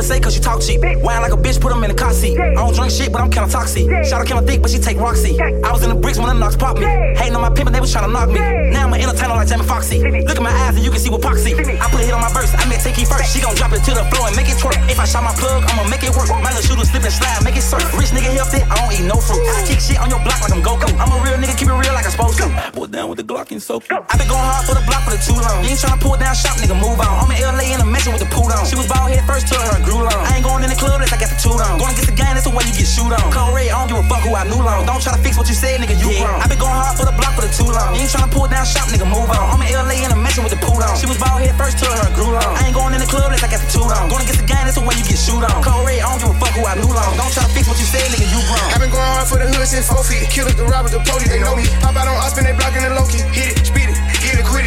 I 0.01 0.03
don't 0.03 0.09
come 0.09 0.17
and 0.17 0.25
say 0.25 0.25
cause 0.25 0.35
you 0.37 0.41
talk 0.41 0.61
cheap. 0.65 0.81
Whine 1.05 1.21
like 1.21 1.33
a 1.33 1.37
bitch, 1.37 1.61
put 1.61 1.73
him 1.73 1.85
in 1.85 1.91
the 1.93 1.97
car 1.97 2.13
seat. 2.13 2.41
I 2.41 2.55
don't 2.57 2.73
drink 2.73 2.91
shit, 2.91 3.13
but 3.13 3.21
I'm 3.21 3.29
kinda 3.29 3.53
toxic. 3.53 3.85
Shout 4.09 4.25
out 4.25 4.27
kinda 4.27 4.41
thick, 4.49 4.63
but 4.63 4.71
she 4.71 4.79
take 4.79 4.97
Roxy. 4.97 5.37
I 5.37 5.69
was 5.73 5.83
in 5.85 5.91
the 5.93 5.95
bricks 5.95 6.17
when 6.17 6.29
the 6.29 6.41
knocks 6.41 6.57
popped 6.57 6.81
me. 6.81 6.89
Hating 7.21 7.37
on 7.37 7.43
my 7.43 7.53
pimpin', 7.53 7.73
they 7.77 7.85
was 7.85 7.93
trying 7.93 8.09
to 8.09 8.13
knock 8.13 8.31
me. 8.33 8.41
Now 8.73 8.89
I'm 8.89 8.93
an 8.95 9.01
entertainer 9.01 9.37
like 9.37 9.49
Jamie 9.49 9.69
Foxy. 9.69 10.01
Look 10.01 10.41
at 10.41 10.43
my 10.43 10.57
eyes 10.65 10.73
and 10.77 10.85
you 10.85 10.91
can 10.91 11.01
see 11.01 11.11
what 11.11 11.21
poxy. 11.21 11.53
I 11.53 11.85
put 11.93 12.01
a 12.01 12.05
hit 12.09 12.15
on 12.17 12.23
my 12.25 12.33
verse, 12.33 12.49
I 12.57 12.65
met 12.65 12.81
Takey 12.81 13.05
first. 13.05 13.29
She 13.29 13.45
gon' 13.45 13.55
drop 13.61 13.77
it 13.77 13.85
to 13.85 13.93
the 13.93 14.05
floor 14.09 14.25
and 14.29 14.37
make 14.37 14.49
it 14.49 14.57
twerk. 14.57 14.81
If 14.89 14.97
I 14.97 15.05
shot 15.05 15.21
my 15.21 15.37
plug, 15.37 15.69
I'ma 15.69 15.85
make 15.93 16.03
it 16.03 16.17
work. 16.17 16.33
My 16.33 16.49
little 16.49 16.65
shooter 16.65 16.87
slip 16.89 17.05
and 17.05 17.13
slide, 17.13 17.45
make 17.45 17.61
it 17.61 17.67
surf. 17.67 17.85
Rich 17.93 18.17
nigga 18.17 18.33
healthy, 18.33 18.65
I 18.65 18.81
don't 18.81 18.93
eat 18.97 19.05
no 19.05 19.21
fruit. 19.21 19.45
I 19.53 19.69
kick 19.69 19.85
shit 19.85 20.01
on 20.01 20.09
your 20.09 20.23
block 20.25 20.41
like 20.41 20.53
I'm 20.57 20.65
Goku. 20.65 20.89
I'm 20.97 21.13
a 21.13 21.19
real 21.21 21.37
nigga, 21.37 21.61
keep 21.61 21.69
it 21.69 21.77
real 21.77 21.93
like 21.93 22.09
I'm 22.09 22.15
supposed 22.17 22.41
to. 22.41 22.49
Boy 22.73 22.89
down 22.89 23.13
with 23.13 23.21
the 23.21 23.27
Glock 23.27 23.53
and 23.53 23.61
so 23.61 23.85
I 23.93 24.17
been 24.17 24.29
going 24.33 24.49
hard 24.49 24.65
for 24.65 24.73
the 24.73 24.85
block 24.89 25.05
for 25.05 25.13
the 25.13 25.21
too 25.21 25.37
long. 25.37 25.61
You 25.61 25.77
ain't 25.77 25.81
tryna 25.83 26.01
pull 26.01 26.17
down 26.17 26.33
shop, 26.33 26.57
nigga, 26.57 26.73
move 26.73 26.97
on. 27.05 27.13
I'm 27.21 27.29
in 27.37 27.45
LA 27.45 27.77
and 27.77 27.83
I'm 27.85 27.93
messing 27.93 28.17
with 28.17 28.25
the 28.25 28.31
pool 28.33 28.49
on. 28.49 28.65
She 28.65 28.81
was 28.81 28.89
bald 28.89 29.13
head 29.13 29.27
first, 29.29 29.51
to 29.53 29.61
her 29.61 29.90
grew 29.91 30.07
long. 30.07 30.23
I 30.23 30.39
ain't 30.39 30.47
going 30.47 30.63
in 30.63 30.71
the 30.71 30.79
club 30.79 31.03
unless 31.03 31.11
I 31.11 31.19
got 31.19 31.35
the 31.35 31.39
toot 31.43 31.59
on. 31.59 31.75
Gonna 31.83 31.99
get 31.99 32.07
the 32.07 32.15
gang, 32.15 32.39
that's 32.39 32.47
the 32.47 32.55
way 32.55 32.63
you 32.63 32.75
get 32.79 32.87
shoot 32.87 33.11
on. 33.11 33.27
Code 33.35 33.51
red, 33.51 33.75
I 33.75 33.83
don't 33.83 33.91
give 33.91 33.99
a 33.99 34.07
fuck 34.07 34.23
who 34.23 34.31
I 34.39 34.47
knew 34.47 34.63
long. 34.63 34.87
Don't 34.87 35.03
try 35.03 35.11
to 35.11 35.21
fix 35.21 35.35
what 35.35 35.51
you 35.51 35.59
said, 35.59 35.83
nigga, 35.83 35.99
you 35.99 36.15
yeah. 36.15 36.31
wrong. 36.31 36.39
I 36.39 36.47
been 36.47 36.63
going 36.63 36.79
hard 36.79 36.95
for 36.95 37.07
the 37.11 37.15
block 37.19 37.35
for 37.35 37.43
the 37.43 37.51
too 37.51 37.67
long. 37.67 37.91
You 37.99 38.07
ain't 38.07 38.13
tryna 38.15 38.31
pull 38.31 38.47
down 38.47 38.63
shop, 38.63 38.87
nigga, 38.95 39.05
move 39.11 39.27
on. 39.27 39.45
I'm 39.51 39.61
in 39.67 39.75
LA 39.75 40.07
and 40.07 40.15
I'm 40.15 40.23
messing 40.23 40.47
with 40.47 40.55
the 40.55 40.63
pool 40.63 40.79
on. 40.79 40.95
She 40.95 41.11
was 41.11 41.19
bald 41.19 41.43
head 41.43 41.59
first, 41.59 41.83
told 41.83 41.99
her 41.99 42.07
grew 42.15 42.31
long. 42.31 42.51
I 42.55 42.71
ain't 42.71 42.77
going 42.79 42.95
in 42.95 43.03
the 43.03 43.11
club 43.11 43.27
unless 43.27 43.43
I 43.43 43.51
got 43.51 43.61
the 43.61 43.69
toot 43.69 43.91
on. 43.91 44.07
Gonna 44.07 44.25
get 44.25 44.39
the 44.39 44.47
gang, 44.47 44.65
that's 44.71 44.79
the 44.79 44.87
way 44.87 44.95
you 44.95 45.05
get 45.05 45.19
shoot 45.19 45.43
on. 45.43 45.59
Code 45.59 45.83
red, 45.83 45.99
I 45.99 46.07
don't 46.07 46.23
give 46.23 46.31
a 46.31 46.39
fuck 46.39 46.55
who 46.55 46.63
I 46.63 46.79
knew 46.79 46.91
long. 46.91 47.13
Don't 47.19 47.33
try 47.35 47.43
to 47.43 47.51
fix 47.51 47.67
what 47.67 47.79
you 47.83 47.89
said, 47.89 48.07
nigga, 48.15 48.31
you 48.31 48.41
wrong. 48.47 48.69
i 48.71 48.79
been 48.79 48.95
going 48.95 49.11
hard 49.19 49.27
for 49.27 49.43
the 49.43 49.51
hood 49.51 49.67
since 49.67 49.91
four 49.91 50.07
feet. 50.07 50.31
Killers, 50.31 50.55
the 50.55 50.67
robbers, 50.71 50.95
the 50.95 51.03
police, 51.03 51.27
they 51.27 51.43
know 51.43 51.59
me. 51.59 51.67
Pop 51.83 51.99
out 51.99 52.07
on 52.07 52.15
us, 52.23 52.31
they 52.39 52.55
blocking 52.55 52.87
the 52.87 52.95
low 52.95 53.07
key. 53.11 53.27
Hit 53.35 53.59
it, 53.59 53.67
speed 53.67 53.91
it, 53.91 53.99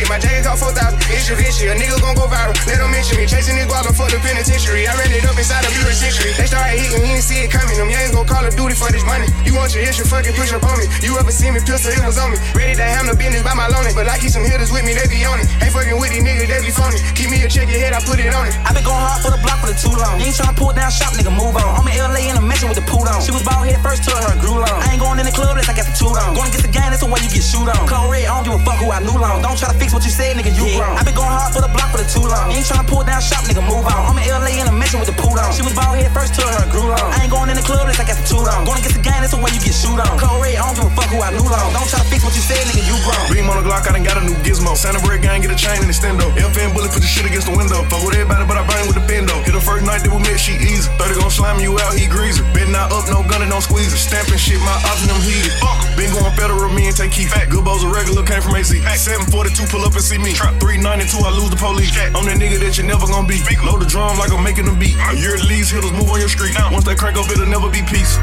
it. 0.04 0.10
My 0.12 0.20
jacket 0.20 0.44
cost 0.44 0.68
4,000. 0.68 1.00
Issue 1.08 1.36
this 1.39 1.56
shit. 1.56 1.72
A 1.72 1.76
nigga 1.80 1.96
gon' 2.04 2.16
go 2.20 2.28
viral. 2.28 2.52
They 2.68 2.76
don't 2.76 2.92
mention 2.92 3.16
me. 3.16 3.26
Chasing 3.26 3.56
this 3.56 3.66
guala 3.72 3.96
for 3.96 4.12
the 4.12 4.20
penitentiary. 4.20 4.84
I 4.86 4.94
ran 5.00 5.10
it 5.16 5.24
up 5.24 5.39
inside 5.39 5.63
of 5.63 5.72
a 5.72 5.94
century. 5.96 6.36
They 6.36 6.48
started 6.52 6.76
hitting, 6.76 7.02
he 7.02 7.16
didn't 7.16 7.26
see 7.26 7.39
it 7.48 7.50
coming. 7.50 7.80
Them 7.80 7.88
young 7.88 8.12
gon' 8.12 8.28
call 8.28 8.44
of 8.44 8.54
duty 8.54 8.76
for 8.76 8.92
this 8.92 9.06
money. 9.08 9.32
You 9.48 9.56
want 9.56 9.72
your 9.72 9.88
issue, 9.88 10.04
fucking 10.04 10.36
push 10.36 10.52
up 10.52 10.63
on 10.68 10.76
me. 10.78 10.86
You 11.00 11.16
ever 11.16 11.32
see 11.32 11.50
me 11.50 11.63
pistol, 11.63 11.96
it 11.96 12.04
was 12.04 12.20
on 12.20 12.36
me. 12.36 12.38
Ready 12.52 12.76
to 12.76 12.86
handle 12.86 13.16
business 13.16 13.42
by 13.42 13.56
my 13.56 13.72
lonely. 13.72 13.96
But 13.96 14.12
I 14.12 14.20
keep 14.20 14.36
some 14.36 14.44
hitters 14.44 14.70
with 14.74 14.84
me, 14.84 14.94
they 14.94 15.08
be 15.08 15.24
on 15.24 15.39
it. 15.39 15.48
Ain't 15.63 15.72
fucking 15.72 15.96
with 15.96 16.12
these 16.12 16.26
niggas, 16.26 16.50
they 16.52 16.60
be 16.60 16.74
phony. 16.74 17.00
Keep 17.16 17.30
me 17.32 17.39
a 17.46 17.48
check 17.48 17.72
your 17.72 17.80
head, 17.80 17.96
I 17.96 18.02
put 18.04 18.20
it 18.20 18.34
on 18.36 18.50
it. 18.50 18.54
I 18.68 18.76
been 18.76 18.84
going 18.84 19.00
hard 19.00 19.24
for 19.24 19.32
the 19.32 19.39
block 19.39 19.63
for 19.63 19.72
the 19.72 19.78
too 19.80 19.94
long. 19.96 20.20
You 20.20 20.28
ain't 20.28 20.36
tryna 20.36 20.58
pull 20.58 20.74
down 20.74 20.92
shop, 20.92 21.16
nigga, 21.16 21.32
move 21.32 21.56
on. 21.56 21.70
I'm 21.80 21.88
in 21.88 22.02
LA 22.02 22.28
and 22.34 22.38
I'm 22.42 22.48
messing 22.50 22.68
with 22.68 22.82
the 22.82 22.86
pool 22.89 23.06
on. 23.08 23.22
She 23.22 23.32
was 23.32 23.46
bald 23.46 23.63
head 23.70 23.80
first, 23.86 24.04
took 24.04 24.18
her 24.18 24.36
grew 24.42 24.60
long. 24.60 24.78
I 24.84 24.98
ain't 24.98 25.02
going 25.02 25.22
in 25.22 25.26
the 25.30 25.36
club, 25.36 25.56
that's 25.56 25.70
I 25.70 25.78
got 25.78 25.88
the 25.88 25.96
two 25.96 26.10
on. 26.10 26.34
Gonna 26.34 26.50
get 26.50 26.66
the 26.66 26.74
game, 26.74 26.89
that's 26.89 27.06
the 27.06 27.10
way 27.10 27.22
you 27.22 27.30
get 27.30 27.46
shoot 27.46 27.70
on. 27.70 27.86
Code 27.86 28.10
red, 28.10 28.26
I 28.26 28.34
don't 28.36 28.44
give 28.44 28.56
a 28.58 28.62
fuck 28.66 28.82
who 28.82 28.89
I 28.89 29.00
knew 29.06 29.16
long. 29.16 29.46
Don't 29.46 29.56
try 29.56 29.70
to 29.70 29.78
fix 29.78 29.92
what 29.93 30.01
you 30.01 30.10
said, 30.10 30.34
nigga, 30.34 30.49
you 30.58 30.65
yeah. 30.65 30.82
wrong. 30.82 30.97
I 30.97 31.06
been 31.06 31.13
going 31.13 31.29
hard 31.29 31.53
for 31.53 31.62
the 31.62 31.69
block 31.69 31.93
for 31.93 32.01
the 32.01 32.10
too 32.10 32.25
long. 32.25 32.49
Ain't 32.49 32.65
tryna 32.65 32.89
pull 32.89 33.06
down 33.06 33.21
shop, 33.21 33.45
nigga, 33.45 33.62
move 33.62 33.86
on. 33.86 34.10
I'm 34.10 34.17
in 34.17 34.25
LA 34.25 34.58
in 34.58 34.65
I'm 34.65 34.75
messing 34.82 34.97
with 34.97 35.08
the 35.08 35.15
pool 35.15 35.38
on. 35.38 35.53
She 35.53 35.62
was 35.62 35.77
bald 35.77 35.93
head 35.93 36.10
first, 36.10 36.34
took 36.34 36.49
her 36.49 36.65
grew 36.73 36.89
long. 36.89 37.10
I 37.13 37.23
ain't 37.23 37.32
going 37.32 37.53
in 37.53 37.56
the 37.56 37.63
club, 37.63 37.86
that's 37.86 38.01
I 38.01 38.06
got 38.10 38.17
the 38.17 38.25
two 38.25 38.41
on. 38.41 38.65
Gonna 38.65 38.82
get 38.82 38.97
the 38.97 39.06
gang, 39.06 39.21
that's 39.21 39.38
the 39.38 39.39
way 39.39 39.53
you 39.53 39.62
get 39.62 39.77
shoot 39.77 39.93
on. 39.93 40.17
Code 40.17 40.41
red, 40.41 40.58
I 40.58 40.65
don't 40.65 40.75
give 40.82 40.89
a 40.89 40.93
fuck 40.97 41.10
who 41.13 41.21
I 41.21 41.29
knew 41.38 41.45
long. 41.45 41.69
Don't 41.77 41.86
try 41.86 42.01
to 42.01 42.10
fix 42.10 42.25
what 42.25 42.34
you 42.34 42.41
said, 42.41 42.65
nigga, 42.65 42.82
you 42.89 42.97
wrong. 43.06 43.25
Beam 43.29 43.45
on 43.45 43.62
the 43.62 43.65
Glock, 43.69 43.86
I 43.86 43.93
done 43.93 44.01
got 44.01 44.17
a 44.17 44.25
new 44.25 44.34
gizmo. 44.41 44.73
Santa 44.73 44.97
bread 45.06 45.21
gang, 45.21 45.45
get 45.45 45.53
a 45.53 45.60
chain 45.60 45.77
and 45.77 45.86
extendo. 45.86 46.25
FN 46.41 46.73
bullet, 46.73 46.89
put 46.89 47.06
the 47.06 47.12
shit 47.12 47.29
against 47.29 47.45
the 47.45 47.53
window. 47.53 47.86
Fuck 47.86 48.01
with 48.01 48.17
everybody, 48.17 48.49
but 48.49 48.58
I 48.58 48.65
bang 48.65 48.89
with 48.89 48.97
the 48.97 49.06
bendo. 49.06 49.38
Hit 49.45 49.53
the 49.53 49.62
first 49.62 49.86
night 49.86 50.01
that 50.01 50.10
we 50.10 50.17
met, 50.25 50.41
she 50.41 50.58
easy. 50.58 50.89
30 50.97 51.21
gon' 51.21 51.29
slam 51.29 51.62
you 51.62 51.77
out, 51.86 51.93
he 51.93 52.10
greasy. 52.10 52.41
Bet 52.58 52.65
not 52.73 52.89
up, 52.89 53.06
no 53.13 53.21
gun 53.29 53.45
and 53.45 53.53
no 53.53 53.62
squeeze. 53.62 53.93
Stamping 53.93 54.41
shit, 54.41 54.58
my 54.65 54.73
option 54.89 55.13
them 55.13 55.21
heated. 55.21 55.53
Fuck. 55.62 55.77
Been 55.93 56.10
going 56.10 56.34
federal, 56.34 56.73
me 56.73 56.89
and 56.89 56.97
take 56.97 57.13
key. 57.13 57.29
Fat 57.29 57.53
good 57.53 57.62
bows 57.62 57.86
a 57.86 57.89
regular, 57.93 58.25
came 58.25 58.41
from 58.41 58.58
AC. 58.58 58.82
742, 58.82 59.69
pull 59.69 59.83
up 59.84 59.93
and 59.93 60.04
see 60.04 60.17
me. 60.17 60.34
Trap 60.34 60.60
392, 60.60 61.17
I 61.19 61.30
lose 61.36 61.50
the 61.50 61.58
police. 61.60 61.91
I'm 62.15 62.26
that 62.26 62.39
nigga 62.39 62.60
that 62.60 62.78
you 62.78 62.84
never 62.84 63.06
gon' 63.06 63.28
be. 63.28 63.43
Load 63.63 63.82
the 63.82 63.86
drum 63.86 64.17
like 64.17 64.32
I'm 64.32 64.43
making 64.43 64.67
a 64.67 64.76
beat. 64.76 64.96
A 64.96 65.13
year 65.15 65.36
at 65.36 65.43
least, 65.43 65.72
hitters 65.72 65.91
move 65.91 66.10
on 66.10 66.19
your 66.19 66.30
street. 66.30 66.56
Once 66.72 66.86
they 66.86 66.96
crank 66.96 67.17
up, 67.17 67.30
it'll 67.30 67.46
never 67.46 67.69
be 67.69 67.84
peace. 67.84 68.17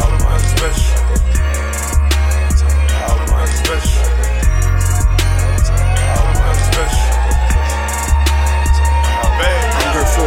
All 0.00 0.10
my 0.24 0.38
special. 0.40 0.96
All 3.04 3.20
my 3.28 3.44
special. 3.46 4.15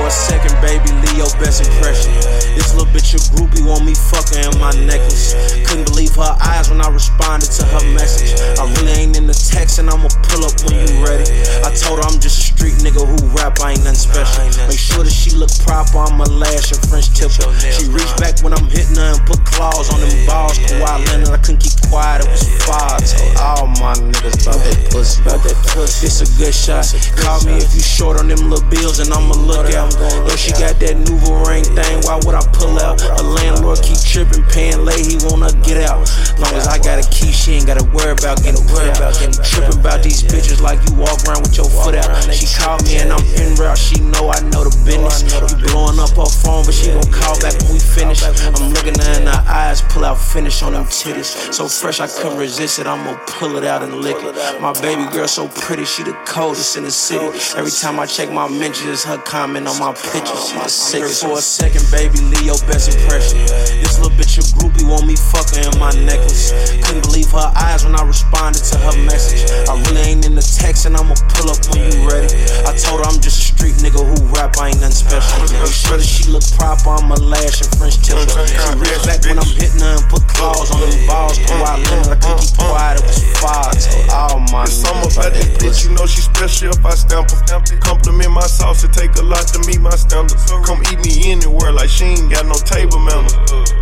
Second, 0.10 0.58
baby. 0.62 0.89
Leo, 1.06 1.30
best 1.39 1.62
impression. 1.62 2.12
This 2.58 2.74
little 2.74 2.89
bitch 2.91 3.13
a 3.13 3.22
groupie 3.36 3.62
want 3.65 3.86
me 3.86 3.93
fucking 3.93 4.41
in 4.41 4.54
my 4.60 4.74
necklace. 4.86 5.38
Couldn't 5.67 5.86
believe 5.86 6.15
her 6.15 6.36
eyes 6.41 6.69
when 6.69 6.82
I 6.82 6.89
responded 6.89 7.50
to 7.56 7.63
her 7.65 7.84
message. 7.93 8.34
I 8.58 8.65
really 8.74 8.91
ain't 9.06 9.17
in 9.17 9.28
the 9.28 9.38
text 9.38 9.80
and 9.80 9.89
I'ma 9.89 10.10
pull 10.26 10.45
up 10.45 10.54
when 10.65 10.76
you 10.82 11.06
ready. 11.06 11.30
I 11.62 11.69
told 11.78 12.02
her 12.02 12.06
I'm 12.10 12.19
just 12.19 12.41
a 12.41 12.45
street 12.56 12.76
nigga 12.82 13.06
who 13.06 13.15
rap, 13.38 13.62
I 13.62 13.78
ain't 13.78 13.84
nothing 13.86 14.02
special. 14.02 14.43
Make 14.67 14.82
sure 14.82 15.04
that 15.04 15.13
she 15.13 15.32
look 15.38 15.54
proper, 15.62 16.02
I'ma 16.02 16.26
lash 16.26 16.74
and 16.74 16.82
French 16.89 17.13
tip 17.13 17.32
her. 17.45 17.50
She 17.60 17.86
reached 17.93 18.17
back 18.17 18.41
when 18.41 18.54
I'm 18.54 18.65
hitting 18.65 18.98
her 18.98 19.13
and 19.13 19.22
put 19.30 19.45
claws 19.45 19.93
on 19.93 20.02
them 20.02 20.13
balls. 20.26 20.58
Kawhi 20.58 21.06
Leonard, 21.08 21.30
I 21.30 21.38
couldn't 21.38 21.62
keep 21.62 21.78
quiet, 21.88 22.26
it 22.26 22.30
was 22.34 22.43
fire. 22.65 22.98
All 23.38 23.67
my 23.78 23.93
niggas 23.93 24.41
about 24.41 24.60
that 24.65 24.78
pussy, 24.89 25.22
about 25.22 25.43
that 25.45 25.58
pussy. 25.69 26.08
It's 26.08 26.22
a 26.24 26.28
good 26.39 26.54
shot. 26.54 26.88
Call 27.19 27.43
me 27.45 27.62
if 27.62 27.74
you 27.76 27.84
short 27.84 28.19
on 28.19 28.28
them 28.28 28.50
little 28.50 28.65
bills 28.69 29.00
and 29.00 29.13
I'ma 29.13 29.36
look 29.38 29.69
out. 29.78 29.93
Yo, 29.99 30.35
she 30.35 30.51
got 30.55 30.79
that 30.79 30.95
nouveau 30.95 31.43
ring 31.43 31.63
thing, 31.63 31.99
why 32.07 32.15
would 32.23 32.35
I 32.35 32.43
pull 32.55 32.79
out? 32.79 33.01
A 33.19 33.23
landlord 33.23 33.81
keep 33.83 33.99
tripping, 33.99 34.43
paying 34.47 34.85
late, 34.85 35.05
he 35.05 35.19
wanna 35.27 35.51
get 35.62 35.83
out. 35.83 36.07
Long 36.39 36.55
as 36.55 36.67
I 36.67 36.79
got 36.79 37.03
a 37.03 37.05
key, 37.12 37.31
she 37.31 37.59
ain't 37.59 37.67
gotta 37.67 37.83
worry 37.91 38.15
about 38.15 38.41
getting 38.43 38.63
put 38.67 38.88
out. 38.88 39.13
Tripping 39.43 39.79
about 39.79 40.03
these 40.03 40.23
bitches 40.23 40.62
like 40.62 40.79
you 40.88 40.95
walk 40.95 41.19
around 41.27 41.43
with 41.43 41.57
your 41.57 41.67
foot 41.67 41.95
out. 41.95 42.07
She 42.31 42.47
called 42.55 42.83
me 42.85 42.97
and 42.97 43.12
I'm 43.12 43.23
in 43.35 43.55
route, 43.55 43.77
she 43.77 43.99
know 43.99 44.31
I 44.31 44.39
know 44.49 44.63
the 44.63 44.73
business. 44.88 45.27
You 45.27 45.67
blowing 45.67 45.99
up 45.99 46.15
her 46.15 46.29
phone, 46.29 46.63
but 46.65 46.73
she 46.73 46.91
gon' 46.91 47.03
call 47.12 47.35
back 47.39 47.59
when 47.63 47.73
we 47.75 47.79
finish. 47.79 48.23
I'm 48.23 48.71
looking 48.71 48.95
her 48.95 49.13
in 49.19 49.27
her 49.27 49.43
eyes, 49.47 49.81
pull 49.81 50.05
out 50.05 50.19
finish 50.19 50.63
on 50.63 50.73
them 50.73 50.85
titties. 50.85 51.53
So 51.53 51.67
fresh, 51.67 51.99
I 51.99 52.07
couldn't 52.07 52.38
resist 52.38 52.79
it, 52.79 52.88
I'ma 52.88 53.19
pull 53.27 53.57
it 53.57 53.65
out 53.65 53.83
and 53.83 53.95
lick 53.99 54.17
it. 54.19 54.62
My 54.62 54.73
baby 54.81 55.03
girl 55.12 55.27
so 55.27 55.47
pretty, 55.47 55.85
she 55.85 56.03
the 56.03 56.13
coldest 56.25 56.77
in 56.77 56.83
the 56.83 56.91
city. 56.91 57.25
Every 57.57 57.71
time 57.71 57.99
I 57.99 58.05
check 58.05 58.31
my 58.31 58.47
mentions, 58.47 59.03
her 59.03 59.17
comment 59.17 59.67
on 59.67 59.79
my 59.79 59.88
pictures, 59.93 60.49
she 60.49 60.56
the 60.60 60.69
sickest. 60.69 61.23
For 61.23 61.38
a 61.38 61.41
second, 61.41 61.86
baby, 61.91 62.19
Leo, 62.34 62.56
best 62.67 62.91
impression. 62.91 63.39
This 63.82 63.97
little 63.97 64.13
bitch 64.17 64.38
a 64.38 64.43
groupie 64.58 64.86
want 64.86 65.08
me 65.08 65.15
fucking 65.15 65.65
in 65.65 65.75
my 65.80 65.91
necklace. 66.06 66.52
Couldn't 66.84 67.06
believe 67.06 67.32
her 67.32 67.52
eyes 67.56 67.86
when 67.86 67.95
I 67.95 68.04
responded 68.04 68.63
to 68.73 68.78
her 68.78 68.95
message. 69.06 69.49
I 69.69 69.80
really 69.88 70.15
ain't 70.15 70.25
in 70.25 70.36
the 70.36 70.45
text 70.45 70.86
and 70.86 70.95
I'ma 70.95 71.15
pull 71.36 71.49
up 71.49 71.60
when 71.71 71.86
you 71.89 72.06
ready. 72.08 72.30
I 72.67 72.75
told 72.75 73.02
her 73.02 73.08
I'm 73.08 73.19
just 73.21 73.39
a 73.39 73.45
street 73.56 73.75
nigga 73.80 74.02
who 74.02 74.17
rap, 74.36 74.58
I 74.60 74.69
ain't 74.69 74.82
nothing 74.82 74.95
special. 74.95 75.41
Make 75.47 75.73
sure 75.73 75.97
that 75.97 76.06
she 76.06 76.30
look 76.30 76.43
proper, 76.56 76.99
I'ma 76.99 77.15
lash 77.19 77.62
and 77.63 77.71
French 77.78 77.97
tip 78.04 78.19
her. 78.19 78.45
She 78.45 78.58
real 78.78 79.02
back 79.06 79.25
when 79.25 79.39
I'm 79.39 79.54
hitting 79.58 79.82
her 79.82 79.97
and 79.97 80.06
put 80.10 80.28
claws 80.28 80.69
on 80.71 80.82
them 80.84 80.95
balls. 81.08 81.39
Kawhi 81.39 81.82
Leonard, 81.89 82.13
I 82.13 82.17
couldn't 82.19 82.41
keep 82.43 82.58
quiet, 82.60 82.99
it 82.99 83.06
was 83.08 83.21
fire. 83.39 83.73
Told 83.73 84.10
all 84.12 84.39
my 84.52 84.63
It's 84.67 84.75
something 84.80 85.10
about 85.10 85.34
that 85.34 85.49
bitch, 85.60 85.88
you 85.88 85.91
know 85.95 86.06
she 86.06 86.21
special 86.21 86.69
if 86.69 86.84
I 86.86 86.93
stamp 86.95 87.32
her. 87.32 87.39
Compliment 87.80 88.32
my 88.34 88.47
sauce, 88.47 88.84
it 88.84 88.93
take 88.93 89.15
a 89.17 89.23
lot 89.23 89.47
to 89.56 89.60
meet 89.79 89.89
my 89.89 89.95
standards. 89.95 90.51
Come 90.65 90.81
eat 90.91 90.99
me 90.99 91.31
anywhere 91.31 91.71
like 91.71 91.89
she 91.89 92.05
ain't 92.05 92.31
got 92.31 92.45
no 92.45 92.55
table 92.67 92.99
manners. 92.99 93.35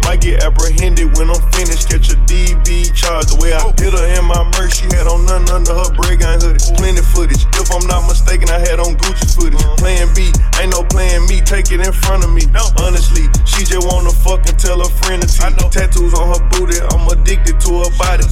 Might 0.05 0.21
get 0.21 0.43
apprehended 0.43 1.17
when 1.17 1.29
I'm 1.29 1.41
finished, 1.51 1.89
catch 1.89 2.13
a 2.13 2.17
DB 2.29 2.93
charge. 2.93 3.27
The 3.27 3.37
way 3.41 3.53
I 3.53 3.61
hit 3.75 3.93
her 3.93 4.07
in 4.17 4.25
my 4.25 4.43
merch, 4.55 4.79
she 4.79 4.87
had 4.95 5.07
on 5.07 5.25
nothing 5.25 5.49
under 5.49 5.73
her 5.73 5.89
break 5.97 6.21
gun 6.21 6.39
hoodie. 6.39 6.61
Plenty 6.77 7.01
footage, 7.01 7.43
if 7.57 7.67
I'm 7.73 7.85
not 7.87 8.07
mistaken, 8.07 8.49
I 8.49 8.59
had 8.59 8.79
on 8.79 8.95
Gucci 8.95 9.27
footage. 9.35 9.59
Playing 9.81 10.13
B, 10.13 10.31
ain't 10.61 10.71
no 10.71 10.83
playing 10.87 11.25
me, 11.27 11.41
take 11.41 11.71
it 11.71 11.81
in 11.81 11.91
front 11.91 12.23
of 12.23 12.31
me. 12.31 12.45
Honestly, 12.79 13.27
she 13.43 13.65
just 13.65 13.83
wanna 13.87 14.13
fuck 14.13 14.47
and 14.47 14.57
tell 14.57 14.79
her 14.79 14.91
friend 15.03 15.21
to. 15.21 15.27
Tattoos 15.27 16.13
on 16.13 16.31
her 16.31 16.43
booty, 16.55 16.79
I'm 16.79 17.07
addicted 17.09 17.59
to 17.67 17.83
her 17.83 17.91
body. 17.97 18.23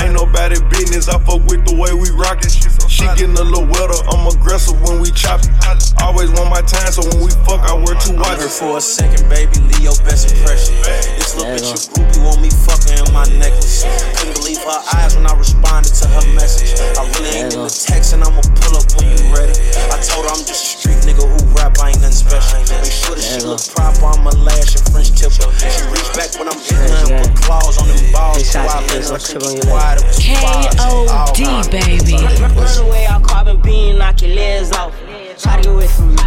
Ain't 0.00 0.14
nobody 0.14 0.56
business, 0.70 1.08
I 1.08 1.18
fuck 1.20 1.44
with 1.48 1.64
the 1.66 1.74
way 1.76 1.92
we 1.92 2.08
rock 2.16 2.40
it. 2.44 2.52
She 2.88 3.04
getting 3.16 3.36
a 3.36 3.44
little 3.44 3.68
wetter, 3.68 4.00
I'm 4.10 4.26
aggressive 4.26 4.80
when 4.82 5.00
we 5.00 5.10
chop 5.12 5.44
it. 5.44 5.52
Always 6.00 6.30
want 6.32 6.50
my 6.50 6.62
time, 6.62 6.90
so 6.92 7.04
when 7.14 7.24
we 7.24 7.30
fuck, 7.44 7.62
I 7.64 7.74
wear 7.74 7.94
two 8.00 8.12
I'm 8.12 8.20
watches. 8.20 8.58
for 8.58 8.76
a 8.76 8.80
second, 8.80 9.28
baby. 9.28 9.56
Leo, 9.78 9.92
best 10.04 10.28
impression. 10.30 10.74
This 11.16 11.36
little 11.36 11.54
bitch 11.54 11.72
a 11.72 11.78
groupie 11.94 12.20
want 12.24 12.40
me 12.42 12.50
fucking 12.50 12.98
in 13.00 13.08
my 13.12 13.24
necklace. 13.38 13.84
Couldn't 14.18 14.36
believe 14.36 14.60
her 14.62 14.80
eyes 14.98 15.16
when 15.16 15.26
I 15.26 15.34
responded 15.36 15.94
to 15.94 16.06
her 16.08 16.26
message. 16.34 16.76
I 16.98 17.06
really 17.16 17.32
ain't 17.44 17.54
in 17.54 17.62
the 17.64 17.72
text 17.72 18.12
and 18.12 18.24
I'ma 18.24 18.42
pull 18.60 18.76
up 18.76 18.86
when 18.96 19.08
you 19.08 19.20
ready. 19.32 19.56
I 19.88 19.96
told 20.02 20.28
her 20.28 20.32
I'm 20.34 20.44
just 20.44 20.60
a 20.64 20.70
street 20.78 21.00
nigga 21.06 21.24
who 21.24 21.38
rap, 21.56 21.78
I 21.80 21.94
ain't 21.94 22.00
nothing 22.02 22.16
special. 22.16 22.60
Make 22.60 22.92
sure 22.92 23.16
that 23.16 23.24
she 23.24 23.40
look 23.46 23.62
proper, 23.72 24.04
I'ma 24.12 24.32
lash 24.44 24.76
and 24.76 24.84
French 24.92 25.14
tip 25.16 25.32
her. 25.40 25.48
She 25.56 25.82
reached 25.88 26.12
back 26.18 26.34
when 26.36 26.48
I'm 26.50 26.60
hitting 26.60 26.92
her 26.92 27.14
and 27.14 27.24
put 27.24 27.32
claws 27.40 27.78
on 27.80 27.88
them 27.88 28.02
balls. 28.12 28.42
Kawhi 28.44 28.80
Leonard, 28.90 29.12
I 29.12 29.20
couldn't 29.22 29.54
keep 29.54 29.70
quiet, 29.70 29.96
it 30.02 30.06
was 30.06 30.20
fire. 30.20 30.72
Told 30.76 31.08
all 31.08 31.32
K.O.D. 31.32 31.48
my 31.48 31.64
baby. 31.72 32.16
Run 32.42 32.52
away, 32.84 33.06
I'll 33.06 33.20
carbon 33.20 33.60
beam, 33.62 33.98
knock 33.98 34.20
your 34.22 34.34
legs 34.34 34.72
off. 34.72 34.92
Try 35.38 35.56
to 35.56 35.62
get 35.62 35.72
away 35.72 35.86
from 35.86 36.14
me. 36.14 36.22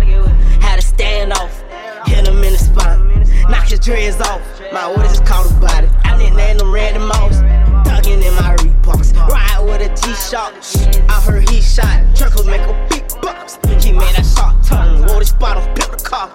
Had 0.62 0.80
to 0.80 0.82
stand 0.82 1.34
off. 1.34 1.62
Hit 2.08 2.28
him 2.28 2.44
in 2.44 2.54
the 2.54 2.58
spine. 2.58 3.28
Knock 3.50 3.68
his 3.68 3.80
dreads 3.80 4.22
off. 4.22 4.42
My 4.72 4.90
orders 4.90 5.20
just 5.20 5.26
caught 5.26 5.52
about 5.52 5.84
it. 5.84 5.90
I 6.06 6.18
nicknamed 6.18 6.62
them 6.62 6.72
Randy 6.74 7.00
Moss. 7.00 7.36
Thuggin' 7.86 8.24
in 8.26 8.34
my 8.36 8.56
Reeboks. 8.58 9.14
Ride 9.28 9.60
with 9.64 9.82
a 9.82 9.90
G-Shock. 10.02 10.54
I 11.10 11.22
heard 11.22 11.50
he 11.50 11.62
shot. 11.62 12.16
Truckles 12.16 12.48
make 12.48 12.62
a 12.62 12.88
big 12.90 13.08
box. 13.22 13.58
He 13.84 13.92
made 13.92 14.16
that 14.16 14.26
shot 14.26 14.64
turn. 14.64 15.06
Wore 15.08 15.20
the 15.20 15.26
spot 15.26 15.58
off, 15.58 15.76
built 15.76 15.98
the 15.98 16.04
car. 16.04 16.32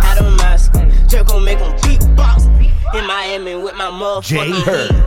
Had 0.00 0.18
a 0.18 0.30
mask. 0.36 0.72
Jerk 1.08 1.28
gon' 1.28 1.44
make 1.44 1.58
him 1.58 1.72
beatbox. 1.78 2.46
In 2.94 3.06
Miami 3.06 3.56
with 3.56 3.74
my 3.74 3.90
motherfucking 3.90 4.22
Jay 4.24 4.60
Hurd. 4.62 4.90
heat. 4.90 5.04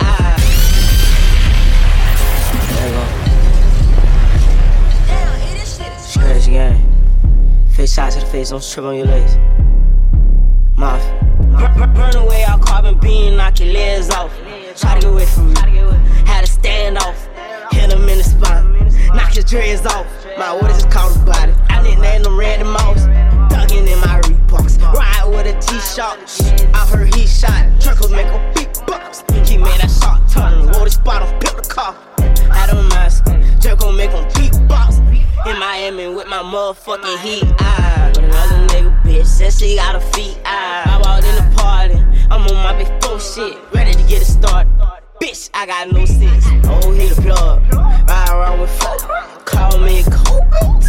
Game. 6.47 6.96
Face 7.77 7.93
shot 7.93 8.11
to 8.11 8.19
the 8.19 8.25
face, 8.25 8.49
don't 8.49 8.63
trip 8.63 8.87
on 8.87 8.95
your 8.95 9.05
legs. 9.05 9.37
Mafia. 10.75 11.13
Burn, 11.93 12.15
away 12.15 12.43
our 12.45 12.57
carbon 12.57 12.97
beam, 12.97 13.35
knock 13.35 13.59
your 13.59 13.71
legs 13.71 14.09
off. 14.09 14.35
Try 14.75 14.95
to 14.95 15.01
get 15.01 15.11
away 15.11 15.25
from 15.25 15.53
me. 15.53 15.59
Had 16.25 16.43
to 16.43 16.51
stand 16.51 16.97
off. 16.97 17.27
Hit 17.69 17.93
him 17.93 18.09
in 18.09 18.17
the 18.17 18.23
spine. 18.23 18.73
Knock 19.15 19.31
his 19.31 19.45
dreads 19.45 19.85
off. 19.85 20.07
My 20.39 20.57
orders 20.59 20.77
is 20.77 20.85
caught 20.85 21.15
about 21.17 21.49
it. 21.49 21.55
I 21.69 21.83
nicknamed 21.83 22.25
them 22.25 22.39
Randy 22.39 22.65
Moss. 22.65 23.01
Thuggin' 23.53 23.87
in 23.87 23.99
my 23.99 24.21
Reeboks. 24.21 24.81
Ride 24.81 25.27
with 25.27 25.45
a 25.45 25.53
G-Shock. 25.61 26.17
I 26.73 26.87
heard 26.87 27.13
he 27.13 27.27
shot. 27.27 27.79
Truckles 27.79 28.11
make 28.11 28.25
a 28.25 28.51
big 28.55 28.73
box. 28.87 29.23
He 29.47 29.59
made 29.59 29.79
that 29.81 29.91
shot 29.91 30.27
turn. 30.27 30.65
Wore 30.71 30.85
the 30.85 30.89
spot 30.89 31.21
off, 31.21 31.39
built 31.39 31.61
the 31.61 31.69
car. 31.69 31.95
Had 32.51 32.69
a 32.69 32.83
mask. 32.89 33.25
Jerk 33.59 33.79
gon' 33.79 33.95
make 33.95 34.11
him 34.11 34.25
beatbox. 34.29 34.99
In 35.47 35.59
Miami 35.59 36.07
with 36.09 36.27
my 36.27 36.43
motherfucking 36.43 37.19
heat. 37.19 37.43
Ah, 37.59 38.11
with 38.15 38.25
another 38.25 38.67
nigga 38.67 39.01
bitch 39.03 39.25
said 39.25 39.53
she 39.53 39.75
got 39.75 39.95
a 39.95 40.01
feet. 40.01 40.37
Ah, 40.45 40.95
I 40.95 41.01
walked 41.01 41.25
in 41.25 41.35
the 41.35 41.55
party. 41.55 41.95
I'm 42.29 42.41
on 42.47 42.55
my 42.55 42.73
big 42.77 42.91
four 43.03 43.19
shit, 43.19 43.57
ready 43.73 43.93
to 43.93 44.03
get 44.09 44.21
it 44.21 44.25
started 44.25 44.71
bitch, 45.21 45.49
I 45.53 45.65
got 45.65 45.91
no 45.91 46.05
sense. 46.05 46.45
Oh, 46.65 46.91
hit 46.91 47.15
the 47.15 47.21
plug, 47.21 47.61
ride 48.07 48.29
around 48.29 48.59
with 48.59 48.71
folk. 48.79 49.01
Call 49.45 49.79
me 49.79 50.03
Coke, 50.03 50.43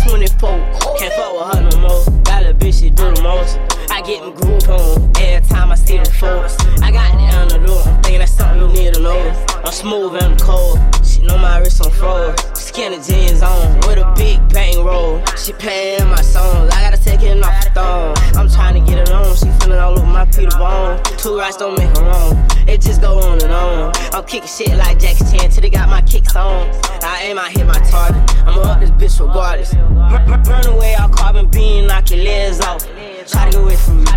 24. 0.06 0.50
Can't 0.98 1.12
fuck 1.14 1.32
with 1.32 1.54
her 1.54 1.70
no 1.70 1.88
more. 1.88 2.22
Got 2.22 2.46
a 2.46 2.54
bitch, 2.54 2.80
she 2.80 2.90
do 2.90 3.12
the 3.14 3.22
most. 3.22 3.58
I 3.90 4.02
get 4.02 4.20
them 4.22 4.34
group 4.34 4.68
on 4.68 5.12
every 5.18 5.48
time 5.48 5.70
I 5.72 5.74
see 5.74 5.96
them 5.96 6.06
photos. 6.06 6.56
I 6.82 6.90
got 6.90 7.14
it 7.14 7.34
on 7.34 7.48
the 7.48 7.66
door, 7.66 7.82
I'm 7.86 8.02
thinking 8.02 8.20
that's 8.20 8.32
something 8.32 8.60
you 8.60 8.68
need 8.68 8.94
to 8.94 9.00
know. 9.00 9.18
I'm 9.64 9.72
smooth 9.72 10.14
and 10.14 10.24
I'm 10.24 10.36
cold. 10.38 10.78
She 11.04 11.22
know 11.22 11.38
my 11.38 11.58
wrist 11.58 11.84
on 11.84 11.90
froze. 11.92 12.36
Skinny 12.54 13.00
jeans 13.02 13.42
on 13.42 13.76
with 13.88 13.98
a 13.98 14.12
big 14.16 14.46
bang 14.52 14.84
roll. 14.84 15.24
She 15.36 15.52
playin' 15.52 16.06
my 16.08 16.20
songs, 16.22 16.72
I 16.74 16.82
gotta 16.82 17.02
take 17.02 17.22
it 17.22 17.42
off 17.42 17.64
the 17.64 17.70
thong. 17.70 18.16
I'm 18.36 18.48
trying 18.48 18.74
to 18.74 18.90
get 18.90 19.08
it 19.08 19.10
on, 19.10 19.34
she 19.36 19.50
feeling 19.60 19.78
all 19.78 19.98
over 19.98 20.06
my 20.06 20.24
Peter 20.26 20.56
Bone. 20.58 21.02
Two 21.16 21.38
rights 21.38 21.56
don't 21.56 21.76
make 21.78 21.96
her 21.96 22.04
wrong, 22.04 22.36
it 22.68 22.80
just 22.80 23.00
go 23.00 23.18
on 23.18 23.42
and 23.42 23.52
on. 23.52 23.92
I'm 24.12 24.17
kicking 24.22 24.48
shit 24.48 24.76
like 24.76 24.98
Jackie 24.98 25.24
Chan 25.30 25.50
till 25.50 25.62
they 25.62 25.70
got 25.70 25.88
my 25.88 26.02
kicks 26.02 26.34
on. 26.34 26.68
I 27.02 27.22
aim, 27.24 27.38
I 27.38 27.50
hit 27.50 27.66
my 27.66 27.78
target. 27.90 28.22
I'ma 28.46 28.62
up 28.62 28.80
this 28.80 28.90
bitch 28.90 29.20
regardless. 29.20 29.74
Burn, 29.74 30.66
away 30.66 30.94
all 30.94 31.08
carbon 31.08 31.48
beam, 31.48 31.86
knock 31.86 32.10
your 32.10 32.24
legs 32.24 32.60
off. 32.60 32.84
Try 33.26 33.44
to 33.44 33.50
get 33.50 33.60
away 33.60 33.76
from 33.76 34.04
me. 34.04 34.10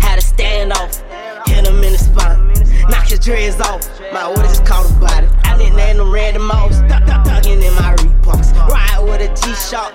Had 0.00 0.20
to 0.20 0.26
stand 0.26 0.72
off. 0.72 1.00
Hit 1.46 1.66
him 1.66 1.82
in 1.82 1.92
the 1.92 1.98
spine. 1.98 2.52
Knock 2.88 3.08
his 3.08 3.20
dreads 3.20 3.60
off. 3.60 3.88
My 4.12 4.26
orders 4.26 4.48
just 4.48 4.66
caught 4.66 4.88
a 4.90 4.94
body. 4.94 5.26
I 5.44 5.56
didn't 5.56 5.76
name 5.76 5.96
them 5.96 6.12
Randy 6.12 6.38
Moss. 6.38 6.80
Duck, 6.82 7.06
duck, 7.06 7.46
in 7.46 7.58
my 7.74 7.94
Reeboks. 7.96 8.54
Ride 8.68 9.00
with 9.02 9.20
a 9.22 9.28
G-Shock. 9.34 9.94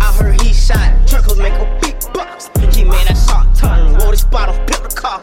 I 0.00 0.12
heard 0.12 0.40
he 0.40 0.52
shot. 0.52 0.92
Truckles 1.08 1.38
make 1.38 1.54
a 1.54 1.78
big 1.80 2.03
He 2.74 2.84
made 2.84 3.06
that 3.06 3.16
shot 3.16 3.54
turn. 3.56 3.94
Roll 3.94 4.12
spot 4.14 4.48
off, 4.48 4.56
built 4.66 4.88
the 4.88 4.96
car. 4.96 5.22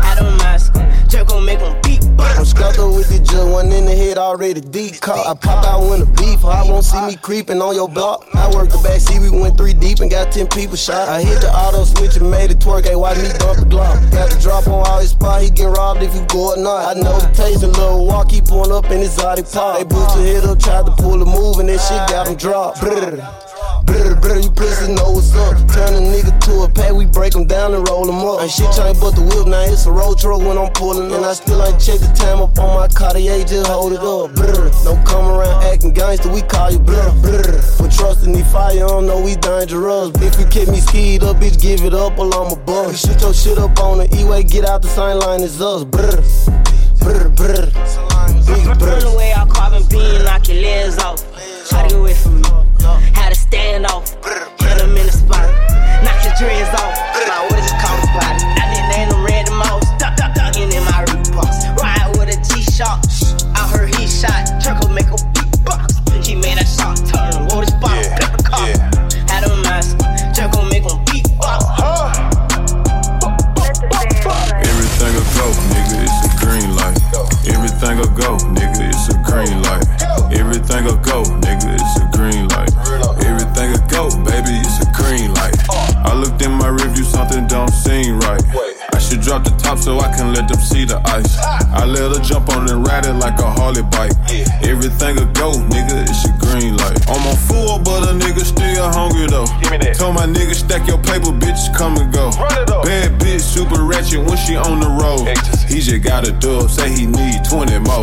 I 0.00 0.14
don't 0.18 0.36
mask. 0.38 0.72
Jerk 1.08 1.28
gon' 1.28 1.44
make 1.44 1.60
him 1.60 1.76
beat 1.82 2.02
I'm 2.18 2.44
scrapped 2.44 2.78
up 2.78 2.92
with 2.94 3.08
the 3.08 3.18
jug, 3.24 3.50
one 3.50 3.72
in 3.72 3.86
the 3.86 3.94
head 3.94 4.18
already 4.18 4.60
deep 4.60 5.00
caught. 5.00 5.26
I 5.26 5.34
pop 5.34 5.64
out 5.64 5.88
when 5.88 6.00
the 6.00 6.06
beef, 6.06 6.44
I 6.44 6.62
won't 6.64 6.84
see 6.84 7.00
me 7.06 7.16
creeping 7.16 7.62
on 7.62 7.74
your 7.74 7.88
block. 7.88 8.26
I 8.34 8.48
worked 8.54 8.72
the 8.72 8.78
back 8.78 9.00
seat, 9.00 9.20
we 9.20 9.30
went 9.30 9.56
three 9.56 9.72
deep 9.72 10.00
and 10.00 10.10
got 10.10 10.32
10 10.32 10.48
people 10.48 10.76
shot. 10.76 11.08
I 11.08 11.22
hit 11.22 11.40
the 11.40 11.48
auto 11.48 11.84
switch 11.84 12.16
and 12.16 12.30
made 12.30 12.50
it 12.50 12.58
twerk, 12.58 12.84
hey, 12.84 12.96
watch 12.96 13.16
me 13.18 13.28
dump 13.38 13.60
the 13.60 13.66
Glock. 13.66 13.96
Got 14.10 14.30
the 14.30 14.38
drop 14.40 14.66
on 14.66 14.86
all 14.86 15.00
his 15.00 15.10
spot, 15.10 15.42
he 15.42 15.50
get 15.50 15.66
robbed 15.66 16.02
if 16.02 16.14
you 16.14 16.24
go 16.26 16.52
or 16.52 16.56
not. 16.56 16.96
I 16.96 17.00
know 17.00 17.18
the 17.20 17.32
taste 17.32 17.62
and 17.62 17.72
little 17.72 18.06
walk, 18.06 18.28
Keep 18.28 18.46
pulling 18.46 18.72
up 18.72 18.90
in 18.90 18.98
his 18.98 19.18
Audi 19.18 19.42
pop. 19.42 19.78
They 19.78 19.94
your 19.94 20.40
head 20.40 20.44
up, 20.44 20.58
tried 20.58 20.86
to 20.86 20.92
pull 20.92 21.22
a 21.22 21.26
move 21.26 21.58
and 21.58 21.68
that 21.68 21.80
shit 21.80 22.08
got 22.10 22.28
him 22.28 22.36
dropped. 22.36 23.45
Brr, 23.86 24.14
brr, 24.20 24.38
you 24.42 24.50
pussy 24.50 24.92
know 24.92 25.10
what's 25.14 25.34
up. 25.34 25.54
Turn 25.70 25.94
a 25.94 26.02
nigga 26.02 26.34
to 26.46 26.62
a 26.62 26.68
pack, 26.68 26.92
we 26.92 27.06
break 27.06 27.34
him 27.34 27.46
down 27.46 27.74
and 27.74 27.88
roll 27.88 28.08
him 28.08 28.18
up. 28.26 28.42
And 28.42 28.50
shit 28.50 28.70
trying 28.74 28.98
but 28.98 29.14
the 29.14 29.22
whip, 29.22 29.46
now 29.46 29.62
it's 29.62 29.86
a 29.86 29.92
road 29.92 30.18
truck 30.18 30.40
when 30.40 30.58
I'm 30.58 30.72
pulling 30.72 31.10
up. 31.10 31.16
And 31.16 31.24
I 31.24 31.32
still 31.34 31.62
ain't 31.62 31.80
check 31.80 32.00
the 32.00 32.10
time 32.18 32.42
up 32.42 32.58
on 32.58 32.74
my 32.74 32.88
Cartier, 32.88 33.44
just 33.44 33.70
hold 33.70 33.92
it 33.92 34.00
up. 34.00 34.34
Brr, 34.34 34.70
don't 34.84 35.04
come 35.06 35.26
around 35.26 35.62
acting 35.64 35.94
gangster, 35.94 36.32
we 36.32 36.42
call 36.42 36.70
you 36.70 36.78
brr, 36.78 37.12
brr. 37.22 37.62
For 37.78 37.88
trusting 37.88 38.32
the 38.32 38.44
fire, 38.44 38.80
don't 38.80 39.06
know 39.06 39.22
we 39.22 39.36
dangerous. 39.36 40.10
If 40.20 40.38
you 40.40 40.46
keep 40.46 40.68
me 40.68 40.80
skied 40.80 41.22
up, 41.22 41.36
bitch, 41.36 41.60
give 41.60 41.82
it 41.82 41.94
up, 41.94 42.18
or 42.18 42.26
I'm 42.34 42.52
a 42.52 42.56
bug. 42.56 42.94
Shoot 42.96 43.20
your 43.20 43.34
shit 43.34 43.58
up 43.58 43.78
on 43.80 43.98
the 43.98 44.06
E-way, 44.18 44.42
get 44.42 44.64
out 44.64 44.82
the 44.82 44.88
same 44.88 45.18
line 45.18 45.42
as 45.42 45.60
us. 45.60 45.84
Brr, 45.84 46.20
brr, 46.98 47.28
brr. 47.30 47.70
Big 48.46 48.64
Burn 48.66 48.78
brr. 48.78 49.06
away 49.06 49.32
all 49.32 49.46
carbon 49.46 49.82
beam, 49.88 50.24
knock 50.24 50.48
your 50.48 50.60
legs 50.60 50.98
off. 50.98 51.22
Try 51.68 51.82
to 51.82 51.88
get 51.88 51.98
away 51.98 52.14
from 52.14 52.42
me. 52.42 52.65
Had 53.14 53.30
to 53.30 53.34
stand 53.34 53.86
off. 53.86 54.14
Hit 54.24 54.80
him 54.80 54.96
in 54.96 55.06
the 55.06 55.12
spot. 55.12 55.46
Knock 56.04 56.20
his 56.22 56.38
dreads 56.38 56.74
off. 56.80 57.05
He 106.26 106.32
just 106.32 106.42
got 106.42 106.58
a 106.58 106.58
dub, 106.58 106.70
say 106.70 106.90
he 106.90 107.06
need 107.06 107.44
20 107.48 107.78
more. 107.86 108.02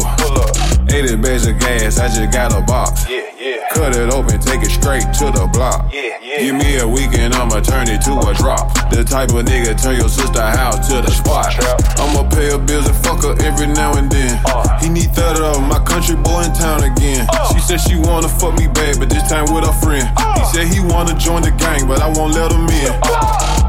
80 0.87 1.15
bags 1.17 1.45
of 1.47 1.59
gas, 1.59 1.99
I 1.99 2.07
just 2.07 2.31
got 2.31 2.55
a 2.55 2.61
box. 2.61 3.09
Yeah, 3.09 3.19
yeah. 3.37 3.67
Cut 3.73 3.95
it 3.95 4.13
open, 4.13 4.39
take 4.39 4.61
it 4.63 4.71
straight 4.71 5.03
to 5.19 5.25
the 5.31 5.49
block. 5.51 5.91
Yeah, 5.91 6.15
yeah. 6.21 6.39
Give 6.39 6.55
me 6.55 6.77
a 6.79 6.87
weekend, 6.87 7.33
I'ma 7.33 7.59
turn 7.59 7.89
it 7.89 7.99
to 8.03 8.15
a 8.15 8.33
drop. 8.33 8.71
The 8.91 9.03
type 9.03 9.31
of 9.31 9.43
nigga 9.43 9.75
turn 9.75 9.97
your 9.99 10.07
sister 10.07 10.41
house 10.41 10.87
to 10.87 11.01
the 11.01 11.11
spot. 11.11 11.51
I'ma 11.99 12.23
pay 12.29 12.51
her 12.51 12.57
bills 12.57 12.87
and 12.87 12.95
fuck 13.03 13.23
her 13.23 13.35
every 13.43 13.67
now 13.67 13.97
and 13.97 14.09
then. 14.09 14.39
He 14.79 14.87
need 14.87 15.11
30 15.11 15.43
of 15.43 15.61
my 15.67 15.83
country 15.83 16.15
boy 16.15 16.43
in 16.47 16.53
town 16.53 16.83
again. 16.83 17.27
She 17.51 17.59
said 17.59 17.81
she 17.81 17.97
wanna 17.97 18.29
fuck 18.29 18.55
me 18.55 18.67
bad, 18.67 18.99
but 18.99 19.09
this 19.09 19.27
time 19.27 19.51
with 19.51 19.67
a 19.67 19.73
friend. 19.83 20.07
He 20.39 20.43
said 20.55 20.67
he 20.71 20.79
wanna 20.79 21.17
join 21.19 21.41
the 21.41 21.51
gang, 21.51 21.87
but 21.87 21.99
I 21.99 22.07
won't 22.07 22.33
let 22.35 22.51
him 22.51 22.67
in. 22.71 22.93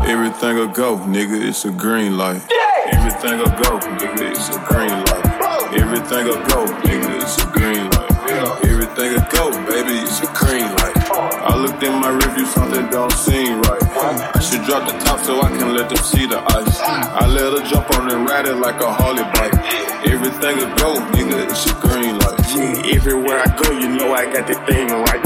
Everything 0.07 0.57
will 0.57 0.69
go, 0.69 0.99
nigga, 0.99 1.43
it's 1.43 1.65
a 1.65 1.71
green 1.71 2.17
light. 2.17 2.43
Everything 3.05 3.39
will 3.39 3.57
go, 3.61 3.71
nigga, 4.01 4.31
it's 4.33 4.49
a 4.49 4.59
green 4.65 4.97
light. 5.05 5.25
Everything 5.77 6.25
will 6.25 6.41
go, 6.49 6.65
nigga, 6.89 7.21
it's 7.21 7.37
a 7.37 7.47
green 7.53 7.85
light. 7.91 8.65
Everything 8.65 9.13
will 9.13 9.29
go, 9.29 9.51
baby, 9.69 10.01
it's 10.01 10.21
a 10.21 10.27
green 10.33 10.65
light. 10.81 10.97
I 11.13 11.55
looked 11.55 11.83
in 11.83 11.93
my 12.01 12.09
review, 12.09 12.47
something 12.47 12.89
don't 12.89 13.13
seem 13.13 13.61
right. 13.61 13.83
I 14.35 14.41
should 14.41 14.65
drop 14.65 14.91
the 14.91 14.97
top 15.05 15.21
so 15.21 15.43
I 15.43 15.51
can 15.51 15.75
let 15.77 15.91
them 15.91 16.03
see 16.03 16.25
the 16.25 16.41
ice. 16.41 16.81
I 16.81 17.27
let 17.29 17.53
her 17.53 17.69
jump 17.69 17.91
on 17.99 18.11
and 18.11 18.27
ride 18.27 18.47
it 18.47 18.57
like 18.57 18.81
a 18.81 18.91
Harley 18.91 19.25
bike. 19.37 19.53
Everything 20.09 20.57
will 20.57 20.75
go, 20.77 20.95
nigga, 21.13 21.45
it's 21.45 21.67
a 21.69 21.75
green 21.85 22.19
light. 22.19 22.41
Yeah, 22.57 22.97
everywhere 22.97 23.43
I 23.45 23.49
go, 23.61 23.71
you 23.79 23.89
know 23.89 24.15
I 24.15 24.33
got 24.33 24.47
the 24.47 24.55
thing 24.65 24.89
right. 24.89 25.21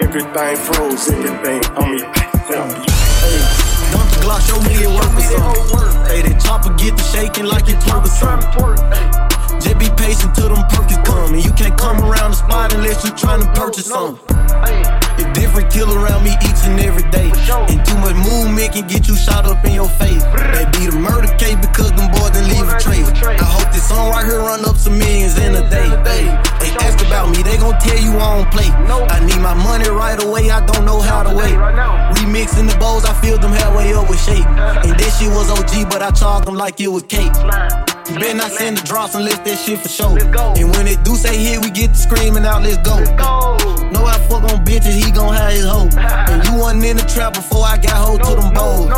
Everything 0.00 0.56
froze, 0.56 1.10
everything 1.10 1.60
on 1.76 1.92
me. 1.92 2.00
The 2.48 3.77
Glock, 4.22 4.40
show 4.46 4.60
me 4.62 4.74
it 4.82 4.90
work 4.90 5.12
or 5.14 5.20
something. 5.20 6.06
Hey, 6.06 6.22
that 6.22 6.40
chopper 6.42 6.74
get 6.74 6.96
the 6.96 7.02
shaking 7.02 7.46
like 7.46 7.68
it 7.68 7.78
twerk 7.84 8.04
or 8.04 8.08
something. 8.08 9.60
Just 9.60 9.78
be 9.78 9.88
patient 9.96 10.34
till 10.34 10.54
them 10.54 10.64
perkins 10.68 11.00
come. 11.06 11.34
And 11.34 11.44
you 11.44 11.52
can't 11.52 11.76
come 11.78 11.98
around 12.00 12.32
the 12.32 12.36
spot 12.36 12.72
unless 12.74 13.04
you 13.04 13.10
tryna 13.12 13.54
purchase 13.54 13.86
something. 13.86 15.07
A 15.18 15.32
different 15.34 15.70
kill 15.72 15.90
around 15.92 16.24
me 16.24 16.32
each 16.42 16.62
and 16.64 16.78
every 16.80 17.06
day. 17.10 17.30
And 17.70 17.84
too 17.86 17.98
much 17.98 18.16
movement 18.16 18.72
can 18.72 18.86
get 18.86 19.08
you 19.08 19.16
shot 19.16 19.46
up 19.46 19.64
in 19.64 19.72
your 19.72 19.88
face. 20.00 20.22
They 20.54 20.64
be 20.76 20.90
the 20.90 20.98
murder 20.98 21.30
case 21.36 21.56
because 21.56 21.90
them 21.92 22.10
boys 22.12 22.30
didn't 22.30 22.50
leave 22.54 22.68
a 22.68 22.78
trace. 22.78 23.08
I 23.22 23.44
hope 23.44 23.72
this 23.72 23.88
song 23.88 24.10
right 24.10 24.24
here 24.24 24.40
run 24.40 24.64
up 24.64 24.76
some 24.76 24.98
millions 24.98 25.38
in 25.38 25.54
a 25.54 25.64
day. 25.70 25.88
They, 26.04 26.22
ask 26.84 27.00
about 27.06 27.30
me, 27.30 27.42
they 27.42 27.56
gon' 27.56 27.78
tell 27.80 27.98
you 27.98 28.12
I 28.18 28.36
don't 28.36 28.50
play. 28.52 28.68
I 28.68 29.24
need 29.24 29.40
my 29.40 29.54
money 29.54 29.88
right 29.88 30.22
away, 30.22 30.50
I 30.50 30.64
don't 30.64 30.84
know 30.84 31.00
how 31.00 31.22
to 31.22 31.34
wait. 31.34 31.56
Remixing 32.18 32.70
the 32.70 32.76
bowls, 32.78 33.04
I 33.04 33.12
filled 33.20 33.42
them 33.42 33.52
halfway 33.52 33.92
up 33.94 34.08
with 34.08 34.20
shake. 34.20 34.46
And 34.46 34.98
this 34.98 35.18
shit 35.18 35.30
was 35.30 35.50
OG, 35.50 35.90
but 35.90 36.02
I 36.02 36.10
charged 36.10 36.46
them 36.46 36.54
like 36.54 36.80
it 36.80 36.88
was 36.88 37.02
cake. 37.04 37.32
Better 38.08 38.34
not 38.34 38.50
send 38.52 38.78
the 38.78 38.82
drops 38.84 39.14
unless 39.14 39.38
that 39.40 39.58
shit 39.58 39.80
for 39.80 39.88
sure. 39.88 40.16
And 40.16 40.70
when 40.72 40.86
it 40.88 41.04
do 41.04 41.14
say 41.14 41.36
hit, 41.36 41.60
we 41.62 41.70
get 41.70 41.92
the 41.92 41.98
screaming 41.98 42.44
out, 42.44 42.62
let's 42.62 42.80
go. 42.80 42.96
Know 43.92 44.04
I 44.04 44.16
fuck 44.28 44.44
on 44.48 44.64
bitches, 44.64 44.96
he 44.96 45.07
gon' 45.10 45.34
have 45.34 45.52
his 45.52 45.64
hoe. 45.64 45.88
And 45.96 46.44
you 46.46 46.58
wasn't 46.58 46.84
in 46.84 46.96
the 46.96 47.04
trap 47.04 47.34
before 47.34 47.64
I 47.64 47.76
got 47.76 47.96
hold 47.96 48.22
to 48.24 48.34
them 48.36 48.54
bowls. 48.54 48.90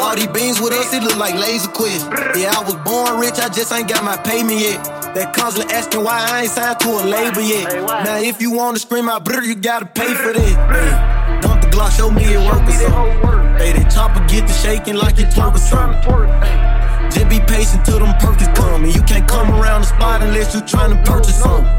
All 0.00 0.14
these 0.16 0.26
beans 0.28 0.60
with 0.60 0.72
us, 0.72 0.92
it 0.92 1.02
look 1.02 1.16
like 1.16 1.34
laser 1.34 1.68
quest. 1.68 2.06
Yeah, 2.36 2.52
I 2.56 2.62
was 2.64 2.74
born 2.84 3.20
rich, 3.20 3.38
I 3.38 3.48
just 3.48 3.72
ain't 3.72 3.88
got 3.88 4.04
my 4.04 4.16
payment 4.16 4.60
yet. 4.60 4.82
That 5.14 5.32
constantly 5.34 5.72
asking 5.72 6.02
why 6.02 6.18
I 6.18 6.42
ain't 6.42 6.50
signed 6.50 6.80
to 6.80 6.88
a 6.88 7.04
label 7.04 7.40
yet. 7.40 7.72
Now, 8.04 8.18
if 8.18 8.40
you 8.40 8.50
wanna 8.50 8.78
scream 8.78 9.08
out, 9.08 9.24
brr, 9.24 9.42
you 9.42 9.54
gotta 9.54 9.86
pay 9.86 10.12
for 10.14 10.32
this. 10.32 10.54
Hey, 10.54 11.40
dump 11.40 11.62
the 11.62 11.68
Glock, 11.68 11.96
show 11.96 12.10
me 12.10 12.24
it 12.24 12.38
work 12.38 12.66
or 12.68 12.72
something. 12.72 13.24
Hey, 13.56 13.72
that 13.72 13.90
chopper 13.94 14.26
get 14.26 14.48
the 14.48 14.52
shaking 14.52 14.96
like 14.96 15.18
it 15.18 15.30
twerk 15.30 15.54
or 15.54 15.58
something. 15.58 16.73
Just 17.14 17.28
be 17.28 17.38
patient 17.40 17.84
till 17.86 18.00
them 18.00 18.12
perkins 18.18 18.50
come. 18.58 18.84
And 18.84 18.94
you 18.94 19.02
can't 19.02 19.26
come 19.28 19.48
around 19.54 19.82
the 19.82 19.86
spot 19.86 20.20
unless 20.22 20.52
you 20.54 20.60
tryna 20.60 21.04
purchase 21.04 21.38
something. 21.40 21.70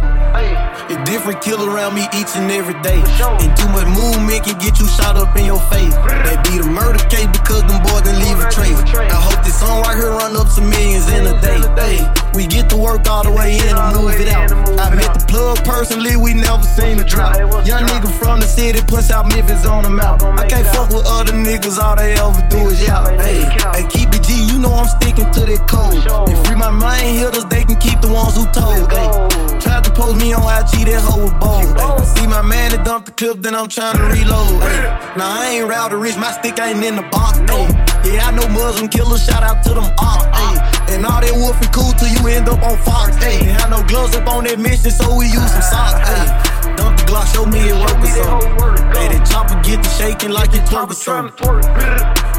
It's 0.88 1.10
different 1.10 1.42
kill 1.42 1.62
around 1.68 1.96
me 1.96 2.08
each 2.16 2.36
and 2.36 2.50
every 2.52 2.80
day. 2.82 3.02
And 3.44 3.52
too 3.58 3.68
much 3.70 3.88
movement 3.88 4.46
can 4.46 4.58
get 4.60 4.80
you 4.80 4.88
shot 4.88 5.18
up 5.18 5.36
in 5.36 5.46
your 5.46 5.60
face. 5.72 5.94
Personally, 15.66 16.16
we 16.16 16.34
never 16.34 16.64
seen 16.64 17.00
a 17.00 17.04
drop. 17.04 17.36
Young 17.66 17.84
nigga 17.90 18.10
from 18.20 18.40
the 18.40 18.48
city, 18.48 18.80
push 18.88 19.10
out 19.10 19.28
Memphis 19.34 19.66
on 19.66 19.84
the 19.84 19.90
map. 19.90 20.22
I 20.24 20.48
can't 20.48 20.68
fuck 20.68 20.90
with 20.90 21.06
other 21.06 21.34
niggas, 21.34 21.78
all 21.82 21.96
they 21.98 22.14
ever 22.14 22.46
do 22.50 22.70
is 22.70 22.82
yell. 22.82 23.06
Hey, 23.18 23.44
hey, 23.74 23.84
keep 23.90 24.14
it 24.14 24.24
G, 24.24 24.46
you 24.46 24.60
know 24.60 24.72
I'm 24.72 24.88
sticking 24.88 25.30
to 25.34 25.42
that 25.42 25.68
code. 25.68 26.00
And 26.30 26.38
free 26.46 26.56
my 26.56 26.70
mind 26.70 27.18
hitters, 27.18 27.46
they 27.46 27.64
can 27.66 27.76
keep 27.82 28.00
the 28.00 28.08
ones 28.08 28.38
who 28.38 28.46
told. 28.54 28.88
Hey, 28.94 29.10
tried 29.60 29.84
to 29.84 29.92
post 29.92 30.16
me 30.22 30.34
on 30.34 30.46
IG, 30.46 30.86
that 30.88 31.02
hoe 31.02 31.26
was 31.26 31.34
bold. 31.42 31.66
Ay, 31.76 32.04
see 32.06 32.28
my 32.28 32.42
man 32.42 32.72
that 32.72 32.86
dumped 32.86 33.08
the 33.08 33.14
clip, 33.14 33.42
then 33.42 33.56
I'm 33.56 33.68
trying 33.68 33.98
to 33.98 34.06
reload. 34.06 34.62
Nah, 35.18 35.42
I 35.42 35.60
ain't 35.60 35.68
to 35.68 35.98
rich, 35.98 36.16
my 36.18 36.32
stick 36.32 36.60
ain't 36.60 36.84
in 36.84 36.96
the 36.96 37.08
box. 37.10 37.40
Ay, 37.50 37.68
yeah, 38.06 38.30
I 38.30 38.32
know 38.32 38.48
Muslim 38.50 38.88
killers, 38.88 39.26
shout 39.26 39.44
out 39.44 39.64
to 39.66 39.74
them 39.74 39.90
ops. 39.98 40.26
And 40.96 41.06
all 41.06 41.20
that 41.20 41.36
wolfing 41.36 41.72
cool 41.76 41.92
till 42.00 42.08
you 42.08 42.24
end 42.32 42.48
up 42.48 42.64
on 42.64 42.80
Fox. 42.88 43.12
Ay, 43.20 43.52
I 43.52 43.68
know 43.68 43.84
gloves 43.84 44.16
up 44.16 44.28
on 44.32 44.48
that 44.48 44.58
mission, 44.58 44.90
so 44.90 45.12
we 45.12 45.28
use 45.28 45.52
some 45.52 45.68
socks. 45.68 46.00
Ay, 46.08 46.74
dump 46.80 46.96
the 46.96 47.04
Glock, 47.12 47.28
show 47.36 47.46
me 47.46 47.60
it 47.68 47.76
work 47.76 48.00
or 48.00 48.12
something. 48.16 48.56
Hey, 48.96 49.12
that 49.12 49.28
chopper 49.28 49.60
get 49.62 49.84
to 49.84 49.92
shaking 49.92 50.32
like 50.32 50.56
it 50.56 50.64
twerk 50.72 50.90
or 50.90 50.96
something. 50.96 51.36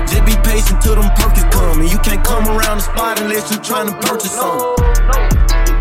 Just 0.09 0.25
be 0.25 0.35
patient 0.40 0.81
till 0.81 0.97
them 0.97 1.12
perkins 1.21 1.47
come. 1.53 1.85
And 1.85 1.90
you 1.92 2.01
can't 2.01 2.25
come 2.25 2.49
around 2.49 2.81
the 2.81 2.87
spot 2.88 3.21
unless 3.21 3.53
you 3.53 3.61
trying 3.61 3.92
to 3.92 3.97
purchase 4.01 4.33
something. 4.33 4.73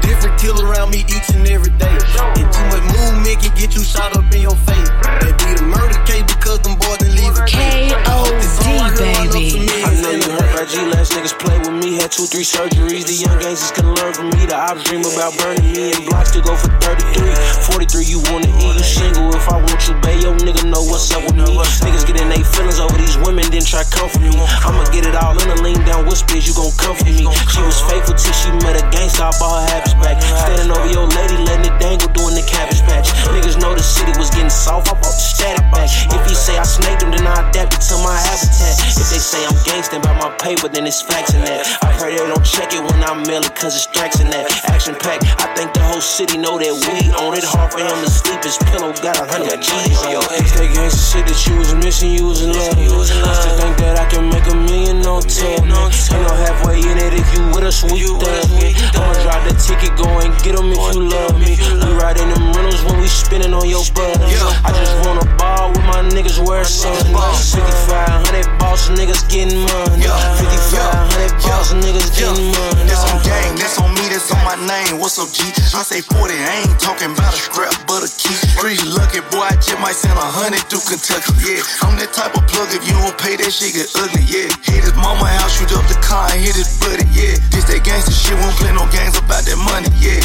Different 0.03 0.35
kill 0.37 0.59
around 0.59 0.91
me 0.91 1.07
each 1.07 1.31
and 1.31 1.47
every 1.47 1.71
day. 1.79 1.95
And 2.35 2.47
too 2.51 2.65
much 2.75 2.85
movement 2.91 3.39
can 3.39 3.55
get 3.55 3.71
you 3.71 3.83
shot 3.87 4.11
up 4.19 4.27
in 4.35 4.43
your 4.43 4.57
face. 4.67 4.89
They 5.23 5.31
be 5.39 5.49
the 5.55 5.65
murder 5.71 5.97
case 6.03 6.27
because 6.27 6.59
them 6.59 6.75
boys 6.75 6.99
didn't 6.99 7.15
leave. 7.15 7.34
K.O.D. 7.45 8.65
baby. 8.97 9.69
I 9.83 9.93
know 10.01 10.11
you 10.11 10.29
heard 10.33 10.49
about 10.49 10.67
G 10.67 10.81
last 10.89 11.13
niggas 11.13 11.37
play 11.37 11.57
with 11.59 11.77
me. 11.77 12.01
Had 12.01 12.11
two, 12.11 12.25
three 12.25 12.43
surgeries. 12.47 13.05
The 13.05 13.13
young 13.13 13.37
gangsters 13.39 13.71
can 13.71 13.93
learn 13.93 14.13
from 14.13 14.29
me. 14.33 14.45
The 14.45 14.55
ops 14.55 14.83
dream 14.83 15.05
about 15.05 15.37
burning 15.37 15.71
me. 15.73 15.91
And 15.93 16.05
blocks 16.07 16.31
to 16.31 16.41
go 16.41 16.55
for 16.55 16.71
33. 16.81 17.35
43, 17.69 18.05
you 18.05 18.19
wanna 18.31 18.49
eat, 18.49 18.75
you 18.75 18.85
single. 18.85 19.29
If 19.35 19.47
I 19.49 19.57
want 19.59 19.81
you, 19.87 19.95
babe, 20.01 20.23
yo 20.23 20.31
nigga 20.41 20.63
know 20.65 20.81
what's 20.89 21.11
up 21.13 21.23
with 21.23 21.35
me. 21.35 21.59
Niggas 21.85 22.07
get 22.07 22.21
in 22.21 22.29
they 22.29 22.43
feelings 22.43 22.79
over 22.79 22.97
these 22.97 23.17
women, 23.21 23.45
then 23.51 23.63
try 23.63 23.83
comfort 23.83 24.21
me. 24.21 24.33
I'ma 24.63 24.85
get 24.89 25.05
it 25.05 25.15
all 25.15 25.35
in 25.35 25.47
a 25.49 25.57
lean 25.61 25.79
down 25.85 26.05
whispers, 26.05 26.47
you 26.47 26.53
gon' 26.55 26.71
comfort 26.79 27.07
me. 27.11 27.27
She 27.51 27.61
was 27.61 27.79
faithful 27.85 28.15
till 28.15 28.33
she 28.33 28.49
met 28.63 28.79
a 28.79 28.83
gangster, 28.91 29.23
I 29.27 29.31
bought 29.37 29.61
her 29.61 29.65
habits 29.69 29.95
back. 29.99 30.21
Standing 30.21 30.71
over 30.71 30.89
your 30.89 31.07
lady, 31.13 31.37
letting 31.43 31.67
it 31.71 31.75
dangle, 31.79 32.09
doing 32.15 32.35
the 32.35 32.45
cabbage 32.47 32.81
patch. 32.87 33.11
Niggas 33.35 33.59
know 33.59 33.75
the 33.75 33.83
city 33.83 34.13
was 34.17 34.29
getting 34.31 34.49
soft, 34.49 34.87
I 34.89 34.95
bought 34.95 35.15
the 35.15 35.25
static 35.35 35.65
back. 35.71 35.89
If 36.15 36.23
he 36.27 36.35
say 36.35 36.57
I 36.57 36.63
snaked 36.63 37.03
him, 37.03 37.11
then 37.11 37.27
I 37.27 37.34
adapted 37.35 37.81
to 37.91 37.95
my 38.03 38.15
habitat. 38.15 38.75
If 38.95 39.07
they 39.11 39.19
say 39.19 39.43
I'm 39.45 39.55
gangsta 39.67 40.01
by 40.01 40.13
my 40.15 40.31
paper, 40.37 40.67
then 40.67 40.87
it's 40.87 41.01
facts 41.01 41.33
in 41.33 41.41
that. 41.43 41.67
I 41.83 41.91
pray 41.97 42.15
they 42.15 42.23
don't 42.23 42.45
check 42.45 42.73
it 42.73 42.81
when 42.81 43.03
I 43.03 43.13
mail 43.27 43.43
it, 43.43 43.55
cause 43.55 43.75
it's 43.75 43.87
in 44.21 44.29
that. 44.31 44.47
Action 44.71 44.95
pack, 44.95 45.19
I 45.41 45.47
think 45.55 45.73
the 45.73 45.83
whole 45.83 46.01
city 46.01 46.37
know 46.37 46.57
that 46.57 46.71
we 46.71 47.11
own 47.19 47.33
it. 47.35 47.43
Hard 47.43 47.71
for 47.71 47.79
him 47.79 47.91
to 47.91 48.09
sleep, 48.09 48.43
his 48.43 48.57
pillow 48.71 48.93
got 49.01 49.19
a 49.19 49.25
hundred 49.27 49.61
G's 49.61 49.99
on 50.03 50.11
your 50.11 50.25
ex. 50.31 50.51
That 50.55 50.69
gangsta 50.71 51.03
shit 51.11 51.25
that 51.27 51.39
you 51.47 51.57
was 51.57 51.73
missing, 51.75 52.11
you 52.11 52.27
was 52.27 52.41
in 52.41 52.53
love. 52.53 52.77
I 52.77 53.33
still 53.39 53.57
think 53.59 53.75
that 53.83 53.99
I 53.99 54.05
can 54.09 54.29
make 54.29 54.47
a 54.47 54.55
million 54.55 55.03
on 55.05 55.21
tour. 55.23 55.59
Ain't 55.59 55.67
no 55.67 56.33
halfway 56.45 56.79
in 56.79 56.97
it 56.97 57.13
if 57.13 57.27
you 57.33 57.41
with 57.51 57.63
us, 57.63 57.83
we 57.83 58.05
thuggin'. 58.05 58.75
I'ma 58.95 59.13
drop 59.23 59.41
the 59.47 59.53
ticket, 59.59 59.95
go 59.97 60.07
and 60.23 60.31
get 60.43 60.55
'em 60.57 60.71
if 60.71 60.81
you 60.93 61.07
love 61.09 61.35
me. 61.39 61.57
We 61.57 61.91
riding 61.99 62.29
them 62.31 62.53
rentals 62.53 62.83
when 62.83 63.01
we 63.01 63.07
spinning 63.07 63.53
on 63.53 63.67
your 63.67 63.83
buzz. 63.93 64.17
I 64.63 64.71
just 64.71 64.95
wanna 65.05 65.25
ball 65.37 65.69
with 65.71 65.85
my 65.85 66.01
niggas 66.15 66.39
where 66.39 66.61
it's 66.61 66.73
sun. 66.73 66.93
5500 67.33 68.59
boss 68.59 68.89
niggas 68.89 69.25
getting 69.29 69.59
money. 69.59 70.05
5500 70.05 71.31
boss 71.41 71.73
niggas 71.73 72.09
getting 72.13 72.51
money. 72.53 72.83
This 72.85 73.01
on 73.09 73.23
gang, 73.23 73.55
this 73.55 73.77
on 73.79 73.89
me, 73.95 74.04
this 74.15 74.31
on 74.31 74.39
my 74.47 74.55
name. 74.63 74.95
What's 75.03 75.19
up, 75.19 75.27
G? 75.35 75.43
I 75.75 75.83
say 75.83 75.99
40, 75.99 76.31
I 76.39 76.63
ain't 76.63 76.79
talking 76.79 77.11
about 77.11 77.35
a 77.35 77.39
scrap, 77.39 77.75
but 77.83 77.99
a 77.99 78.07
key. 78.07 78.31
Pretty 78.55 78.79
lucky, 78.87 79.19
boy, 79.27 79.43
I 79.43 79.59
just 79.59 79.75
might 79.83 79.99
send 79.99 80.15
a 80.15 80.23
hundred 80.23 80.63
through 80.71 80.87
Kentucky, 80.87 81.35
yeah. 81.43 81.59
I'm 81.83 81.99
that 81.99 82.15
type 82.15 82.31
of 82.31 82.47
plug, 82.47 82.71
if 82.71 82.79
you 82.87 82.95
don't 82.95 83.11
pay 83.19 83.35
that 83.35 83.51
shit 83.51 83.75
get 83.75 83.91
ugly, 83.99 84.23
yeah. 84.23 84.47
Hit 84.63 84.87
his 84.87 84.95
mama 84.95 85.27
house, 85.27 85.59
shoot 85.59 85.75
up 85.75 85.83
the 85.91 85.99
car 85.99 86.31
and 86.31 86.39
hit 86.39 86.55
his 86.55 86.71
buddy, 86.79 87.03
yeah. 87.11 87.35
This 87.51 87.67
that 87.67 87.83
gangster 87.83 88.15
shit, 88.15 88.39
won't 88.39 88.55
play 88.55 88.71
no 88.71 88.87
games 88.87 89.19
about 89.19 89.43
that 89.43 89.59
money, 89.59 89.91
yeah. 89.99 90.23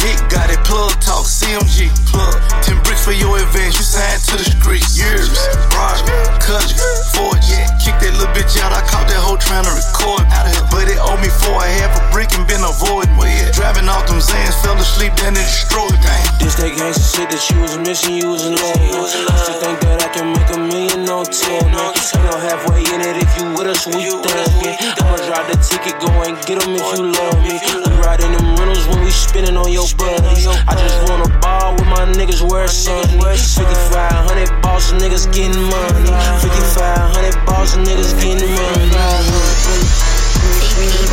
Big 0.00 0.16
got 0.32 0.48
it, 0.48 0.60
plug 0.64 0.96
talk, 1.04 1.28
CMG, 1.28 1.92
plug. 2.08 2.40
10 2.64 2.80
bricks 2.88 3.04
for 3.04 3.12
your 3.12 3.36
advance, 3.36 3.76
you 3.76 3.84
signed 3.84 4.20
to 4.32 4.40
the 4.40 4.48
streets, 4.48 4.96
years. 4.96 5.28
Roger, 5.76 6.08
cousin, 6.40 6.76
Ford, 7.12 7.40
yeah. 7.52 7.68
Kick 7.84 8.00
that 8.00 8.16
little 8.16 8.32
bitch 8.32 8.56
out, 8.64 8.72
I 8.72 8.80
caught 8.88 9.08
that 9.12 9.20
hoe 9.20 9.36
trying 9.36 9.68
to 9.68 9.72
record. 9.76 10.24
Out 10.32 10.48
of 10.48 10.56
here, 10.56 10.68
but 10.72 10.88
it 10.88 11.00
owed 11.00 11.20
me 11.20 11.28
for 11.28 11.52
a 11.56 11.68
half 11.80 11.96
a 11.96 12.02
brick 12.12 12.32
and 12.36 12.44
been 12.44 12.60
avoiding, 12.60 12.93
well, 13.18 13.26
yeah. 13.26 13.50
Driving 13.50 13.88
off 13.88 14.06
them 14.06 14.22
Zans, 14.22 14.54
fell 14.62 14.78
asleep, 14.78 15.14
then 15.18 15.34
it 15.34 15.42
destroyed, 15.42 15.98
dang. 15.98 16.22
This 16.38 16.54
that 16.62 16.70
gangsta 16.78 17.02
shit 17.02 17.28
that 17.30 17.42
you 17.50 17.58
was 17.58 17.74
missing, 17.82 18.14
you 18.14 18.30
was 18.30 18.46
in 18.46 18.54
love. 18.54 18.78
I 18.78 19.34
still 19.42 19.58
think 19.58 19.80
that 19.82 20.06
I 20.06 20.08
can 20.14 20.30
make 20.30 20.50
a 20.54 20.60
million 20.60 21.08
on 21.10 21.26
tour. 21.26 21.64
Ain't 21.64 21.72
no 21.74 22.36
halfway 22.38 22.86
in 22.86 23.00
it 23.02 23.18
if 23.18 23.30
you 23.38 23.50
with 23.56 23.66
us, 23.66 23.86
we 23.86 24.06
thuggin'. 24.06 24.78
I'ma 25.02 25.18
drive 25.26 25.46
the 25.50 25.58
ticket, 25.58 25.98
go 25.98 26.10
and 26.22 26.38
get 26.46 26.62
'em 26.62 26.76
if 26.78 26.86
you 26.94 27.10
love 27.10 27.38
me. 27.42 27.58
We 27.58 27.90
riding 28.04 28.32
them 28.32 28.54
rentals 28.54 28.86
when 28.86 29.02
we 29.02 29.10
spinning 29.10 29.56
on 29.56 29.72
your 29.72 29.88
buddies. 29.98 30.46
I 30.46 30.74
just 30.78 30.98
wanna 31.08 31.28
ball 31.40 31.74
with 31.74 31.88
my 31.88 32.04
niggas 32.14 32.42
where 32.42 32.64
it's 32.64 32.76
sunny. 32.76 33.18
5500 33.18 34.50
boss 34.62 34.92
niggas 34.92 35.26
getting 35.32 35.62
money. 35.66 36.10
5500 36.44 37.34
boss 37.46 37.76
niggas 37.76 38.14
getting 38.20 38.52
money. 38.54 38.90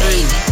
Hey, 0.02 0.51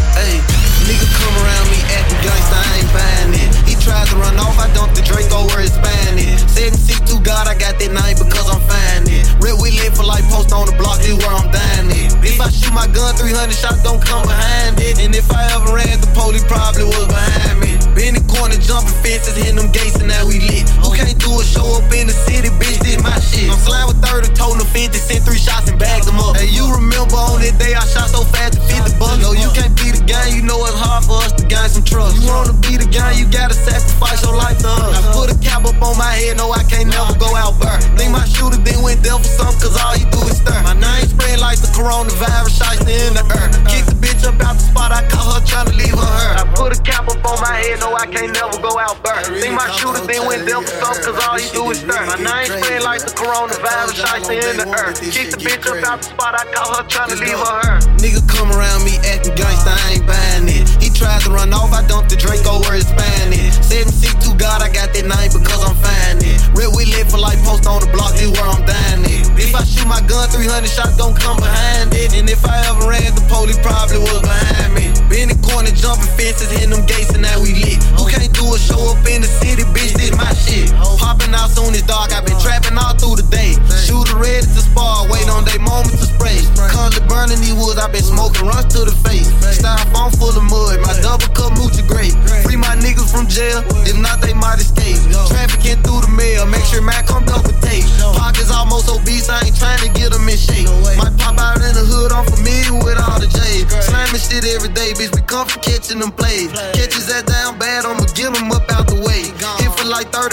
nigga 0.89 1.05
come 1.21 1.35
around 1.43 1.69
me 1.69 1.77
acting 1.93 2.17
gangsta, 2.25 2.57
I 2.57 2.79
ain't 2.79 2.93
buying 2.93 3.43
it. 3.43 3.48
He 3.79 3.85
tried 3.87 4.11
to 4.11 4.15
run 4.19 4.35
off, 4.35 4.59
I 4.59 4.67
dumped 4.75 4.99
the 4.99 5.03
Draco 5.07 5.47
where 5.47 5.63
it's 5.63 5.79
it. 5.79 6.35
762 6.51 7.23
God, 7.23 7.47
I 7.47 7.55
got 7.55 7.79
that 7.79 7.91
name 7.95 8.17
because 8.19 8.51
I'm 8.51 8.59
finding. 8.67 9.23
Real, 9.39 9.55
we 9.55 9.71
live 9.71 9.95
for 9.95 10.03
life, 10.03 10.27
post 10.27 10.51
on 10.51 10.67
the 10.67 10.75
block, 10.75 10.99
this 10.99 11.15
where 11.15 11.31
I'm 11.31 11.47
dying 11.47 11.87
it. 11.87 12.11
If 12.19 12.43
I 12.43 12.51
shoot 12.51 12.75
my 12.75 12.91
gun, 12.91 13.15
300 13.15 13.55
shots 13.55 13.79
don't 13.79 14.03
come 14.03 14.27
behind 14.27 14.75
it. 14.83 14.99
And 14.99 15.15
if 15.15 15.31
I 15.31 15.47
ever 15.55 15.79
ran, 15.79 15.95
the 16.03 16.11
police 16.11 16.43
probably 16.43 16.91
was 16.91 17.07
behind 17.07 17.63
me. 17.63 17.79
Been 17.95 18.19
in 18.19 18.19
the 18.19 18.25
corner, 18.27 18.59
jumping 18.59 18.91
fences, 18.99 19.39
hitting 19.39 19.55
them 19.55 19.71
gates, 19.71 19.95
and 20.03 20.11
now 20.11 20.27
we 20.27 20.43
lit. 20.43 20.67
Who 20.83 20.91
can't 20.91 21.15
do 21.15 21.31
a 21.39 21.43
show 21.47 21.79
up 21.79 21.87
in 21.95 22.11
the 22.11 22.15
city, 22.27 22.51
bitch? 22.59 22.83
This 22.83 22.99
my 22.99 23.15
shit. 23.23 23.47
I'm 23.47 23.55
slime 23.63 23.87
with 23.87 24.03
30, 24.03 24.35
told 24.35 24.59
them 24.59 24.67
50, 24.67 24.91
sent 24.99 25.23
three 25.23 25.39
shots 25.39 25.71
and 25.71 25.79
bagged 25.79 26.03
them 26.03 26.19
up. 26.19 26.35
Hey, 26.35 26.51
you 26.51 26.67
remember 26.67 27.15
on 27.15 27.39
that 27.39 27.55
day 27.55 27.79
I 27.79 27.83
shot 27.87 28.11
so 28.11 28.27
fast 28.27 28.59
to 28.59 28.61
50 28.67 28.99
bucks? 28.99 29.23
No, 29.23 29.31
you 29.31 29.47
can't 29.55 29.71
be 29.79 29.95
the 29.95 30.03
gang, 30.03 30.35
you 30.35 30.43
know 30.43 30.59
it's 30.67 30.75
hard 30.75 31.07
for 31.07 31.23
us 31.23 31.31
to 31.39 31.47
gain 31.47 31.71
some 31.71 31.87
trust. 31.87 32.19
You 32.19 32.27
wanna 32.27 32.59
be 32.59 32.75
the 32.75 32.87
gang, 32.91 33.15
you 33.15 33.23
gotta 33.31 33.55
sacrifice 33.69 34.23
your 34.25 34.35
life 34.35 34.57
to 34.59 34.69
us. 34.69 34.97
I 34.97 35.01
put 35.13 35.29
a 35.29 35.37
cap 35.39 35.65
up 35.65 35.77
on 35.81 35.97
my 35.97 36.11
head, 36.11 36.37
no, 36.37 36.51
I 36.51 36.63
can't 36.63 36.89
never 36.89 37.13
go 37.17 37.29
out 37.35 37.59
burn. 37.61 37.79
Think 37.97 38.11
my 38.11 38.25
shooter 38.25 38.57
then 38.57 38.81
went 38.81 39.03
there 39.03 39.17
for 39.17 39.31
something, 39.37 39.61
cause 39.61 39.77
all 39.77 39.93
he 39.93 40.05
do 40.09 40.21
is 40.25 40.41
stir. 40.41 40.57
My 40.63 40.73
name 40.73 41.05
spread 41.05 41.39
like 41.39 41.59
the 41.61 41.69
coronavirus, 41.75 42.57
shots 42.57 42.81
in 42.87 43.13
the 43.13 43.23
earth. 43.37 43.53
Kick 43.69 43.85
the 43.85 43.95
bitch 43.97 44.25
up 44.25 44.39
out 44.41 44.57
the 44.57 44.65
spot, 44.65 44.91
I 44.91 45.05
caught 45.07 45.29
her 45.37 45.41
trying 45.45 45.67
to 45.69 45.75
leave 45.75 45.93
her 45.93 46.09
hurt. 46.09 46.35
I 46.41 46.45
put 46.55 46.73
a 46.73 46.79
cap 46.81 47.07
up 47.07 47.21
on 47.21 47.37
my 47.41 47.55
head, 47.61 47.79
no, 47.79 47.93
I 47.93 48.05
can't 48.09 48.33
never 48.33 48.57
go 48.59 48.79
out 48.79 48.97
burn. 49.03 49.23
Think 49.39 49.53
my 49.53 49.69
shooter 49.77 50.01
then 50.05 50.25
went 50.25 50.45
there 50.45 50.61
for 50.61 50.73
something, 50.81 51.13
cause 51.13 51.19
all 51.21 51.37
he 51.37 51.47
do 51.53 51.69
is 51.71 51.79
stir. 51.85 52.01
My 52.09 52.17
name 52.17 52.49
spread 52.49 52.83
like 52.83 53.05
the 53.05 53.13
coronavirus, 53.13 53.95
shots 53.95 54.29
in 54.29 54.57
the 54.57 54.67
earth. 54.73 54.99
Kick 55.13 55.31
the 55.31 55.39
bitch 55.39 55.65
up 55.69 55.83
out 55.85 56.01
the 56.01 56.09
spot, 56.09 56.33
I 56.33 56.43
caught 56.53 56.73
her 56.77 56.85
trying 56.89 57.11
to 57.13 57.17
leave 57.21 57.37
her 57.37 57.55
hurt. 57.61 57.83
Nigga 58.01 58.21
come 58.27 58.49
around 58.51 58.83
me 58.83 58.97
acting 59.05 59.35
gangsta, 59.35 59.71
I 59.71 59.99
ain't 59.99 60.05
buying 60.07 60.47
it. 60.49 60.65
He 60.81 60.88
tried 60.99 61.23
to 61.23 61.31
run 61.31 61.53
off, 61.55 61.71
I 61.71 61.87
dumped 61.87 62.11
the 62.11 62.19
Draco 62.19 62.59
where 62.67 62.75
it's 62.75 62.91
it. 62.91 63.55
762 63.63 64.35
God, 64.35 64.59
I 64.59 64.67
got 64.67 64.91
that 64.91 65.07
name 65.07 65.31
because 65.31 65.63
I'm 65.63 65.77
finding 65.79 66.27
it. 66.27 66.43
Real, 66.51 66.75
we 66.75 66.91
live 66.91 67.07
for 67.07 67.17
life, 67.17 67.39
post 67.47 67.63
on 67.63 67.79
the 67.79 67.87
block, 67.95 68.11
this 68.19 68.27
where 68.27 68.43
I'm 68.43 68.59
dying 68.67 69.07
it. 69.07 69.31
If 69.39 69.55
I 69.55 69.63
shoot 69.63 69.87
my 69.87 70.03
gun, 70.03 70.27
300 70.27 70.67
shots 70.67 70.99
don't 70.99 71.15
come 71.15 71.39
behind 71.39 71.95
it. 71.95 72.11
And 72.19 72.27
if 72.27 72.43
I 72.43 72.59
ever 72.67 72.91
ran, 72.91 73.15
the 73.15 73.23
police 73.31 73.55
probably 73.63 74.03
was 74.03 74.19
behind 74.19 74.75
me. 74.75 74.91
Been 75.07 75.31
in 75.31 75.39
the 75.39 75.39
corner, 75.39 75.71
jumping 75.71 76.11
fences, 76.19 76.51
hitting 76.51 76.75
them 76.75 76.83
gates, 76.83 77.15
and 77.15 77.23
now 77.23 77.39
we 77.39 77.55
lit. 77.55 77.79
Who 77.95 78.03
can't 78.05 78.27
do 78.35 78.45
a 78.51 78.59
show 78.59 78.91
up 78.91 78.99
in 79.07 79.23
the 79.23 79.31
city, 79.39 79.63
bitch? 79.71 79.95
This 79.95 80.11
my 80.19 80.27
shit. 80.35 80.69
Popping 80.99 81.31
out 81.31 81.49
soon 81.49 81.71
as 81.71 81.81
dark, 81.87 82.11
i 82.11 82.19
been 82.19 82.37
trapping 82.43 82.75
all 82.75 82.93
through 82.99 83.23
the 83.23 83.27
day. 83.31 83.55
Shooter 83.87 84.19
ready 84.19 84.43
to 84.43 84.61
spar, 84.61 85.07
wait 85.07 85.31
on 85.31 85.47
they 85.47 85.57
moment 85.57 85.95
to 85.95 86.05
spray. 86.05 86.43
Constantly 86.69 87.07
burning 87.07 87.39
these 87.39 87.55
woods, 87.55 87.79
i 87.79 87.87
been 87.87 88.03
smoking 88.03 88.45
runs 88.45 88.67
to 88.75 88.83
the 88.83 88.93
face. 89.07 89.31
Styrofoam 89.55 90.11
full 90.19 90.35
of 90.35 90.45
mud, 90.45 90.83
my 90.89 90.97
double 91.05 91.29
cup 91.37 91.53
moochie 91.53 91.85
great. 91.85 92.17
Free 92.41 92.57
my 92.57 92.73
niggas 92.81 93.13
from 93.13 93.29
jail, 93.29 93.61
if 93.85 93.97
not, 94.01 94.21
they 94.21 94.33
might 94.33 94.57
escape. 94.57 94.97
Trafficking 95.29 95.77
through 95.85 96.01
the 96.01 96.11
mail, 96.17 96.49
make 96.49 96.65
sure 96.65 96.81
man 96.81 97.05
come 97.05 97.23
double 97.25 97.53
tape. 97.61 97.85
Pockets 98.17 98.49
almost 98.49 98.89
obese, 98.89 99.29
I 99.29 99.45
ain't 99.45 99.55
trying 99.55 99.77
to 99.85 99.89
get 99.93 100.09
them 100.09 100.25
in 100.25 100.37
shape. 100.37 100.65
Might 100.97 101.13
pop 101.21 101.37
out 101.37 101.61
in 101.61 101.77
the 101.77 101.85
hood, 101.85 102.11
I'm 102.11 102.25
familiar 102.25 102.73
with 102.81 102.97
all 102.97 103.21
the 103.21 103.29
J's. 103.29 103.69
Slamming 103.85 104.17
shit 104.17 104.49
every 104.49 104.73
day, 104.73 104.97
bitch, 104.97 105.13
we 105.13 105.21
come 105.29 105.45
for 105.45 105.59
catching 105.61 105.99
them 105.99 106.11
plays. 106.11 106.49
Catches 106.73 107.05
that 107.13 107.29
down 107.29 107.59
bad, 107.59 107.85
I'ma 107.85 108.09
get 108.17 108.33
them 108.33 108.49
up 108.49 108.65
out 108.73 108.89
the 108.89 108.97
way. 109.05 109.29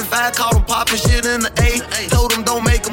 five, 0.08 0.32
caught 0.34 0.56
him 0.56 0.64
popping 0.64 0.96
shit 0.96 1.26
in 1.26 1.44
the 1.44 1.52
A. 1.60 2.15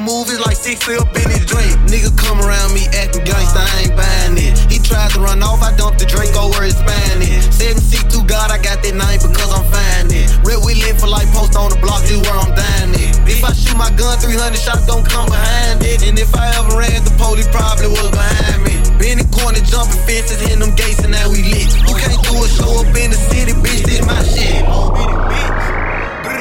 Told 0.04 0.28
him 0.28 0.28
don't 0.28 0.28
make 0.28 0.28
a 0.28 0.28
move, 0.28 0.28
it's 0.28 0.44
like 0.44 0.56
six 0.56 0.88
up 0.88 1.08
in 1.16 1.28
his 1.30 1.44
drink. 1.46 1.72
Nigga 1.88 2.12
come 2.16 2.40
around 2.40 2.74
me 2.74 2.86
acting 2.92 3.24
gangsta, 3.24 3.60
I 3.60 3.88
ain't 3.88 3.96
buying 3.96 4.36
it. 4.36 4.58
He 4.70 4.78
tried 4.78 5.10
to 5.12 5.20
run 5.20 5.42
off, 5.42 5.62
I 5.62 5.74
dumped 5.76 5.98
the 6.00 6.06
Draco 6.06 6.50
where 6.50 6.64
it's 6.64 6.78
spanning. 6.78 7.40
Seven 7.52 7.80
seat 7.80 8.10
through 8.12 8.26
God, 8.26 8.50
I 8.50 8.58
got 8.58 8.82
that 8.82 8.94
name 8.94 9.20
because 9.20 9.50
I'm 9.52 9.64
finding. 9.72 10.28
Real 10.44 10.60
we 10.64 10.74
live 10.82 11.00
for 11.00 11.08
life, 11.08 11.28
post 11.32 11.56
on 11.56 11.70
the 11.70 11.80
block, 11.80 12.04
just 12.04 12.24
where 12.24 12.36
I'm 12.36 12.52
dying 12.52 12.94
it. 12.94 13.16
If 13.28 13.44
I 13.44 13.52
shoot 13.52 13.76
my 13.76 13.90
gun, 13.96 14.18
300 14.20 14.56
shots 14.56 14.86
don't 14.86 15.06
come 15.06 15.26
behind 15.26 15.82
it. 15.82 16.04
And 16.04 16.18
if 16.18 16.34
I 16.36 16.52
ever 16.60 16.76
ran, 16.76 17.04
the 17.04 17.14
police 17.16 17.48
probably 17.48 17.88
was 17.88 18.10
behind 18.12 18.64
me. 18.64 18.74
Been 19.00 19.18
in 19.20 19.28
corner, 19.32 19.60
jumping 19.64 20.00
fences, 20.04 20.40
hitting 20.40 20.60
them 20.60 20.74
gates, 20.76 21.00
and 21.04 21.12
now 21.12 21.28
we 21.32 21.42
lit. 21.42 21.68
You 21.88 21.94
can't 21.96 22.20
do 22.20 22.34
a 22.44 22.48
show 22.48 22.84
up 22.84 22.92
in 22.92 23.10
the 23.12 23.20
city, 23.30 23.56
bitch, 23.56 23.84
this 23.88 24.04
my 24.04 24.20
shit. 24.24 24.64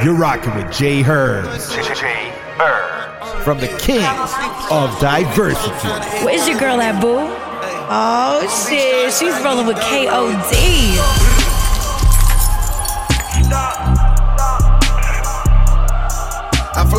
You're 0.03 0.19
rocking 0.19 0.53
with 0.55 0.67
Jay 0.71 0.99
Herbs 1.03 1.71
J 1.71 2.32
From 3.43 3.59
the 3.59 3.67
Kings 3.79 4.05
of 4.71 4.97
Diversity. 4.99 5.71
Where's 6.23 6.47
your 6.47 6.59
girl 6.59 6.79
at, 6.81 7.01
boo? 7.01 7.17
Oh 7.89 8.67
shit, 8.69 9.11
she's 9.13 9.33
rolling 9.43 9.67
with 9.67 9.77
KOD. 9.77 11.22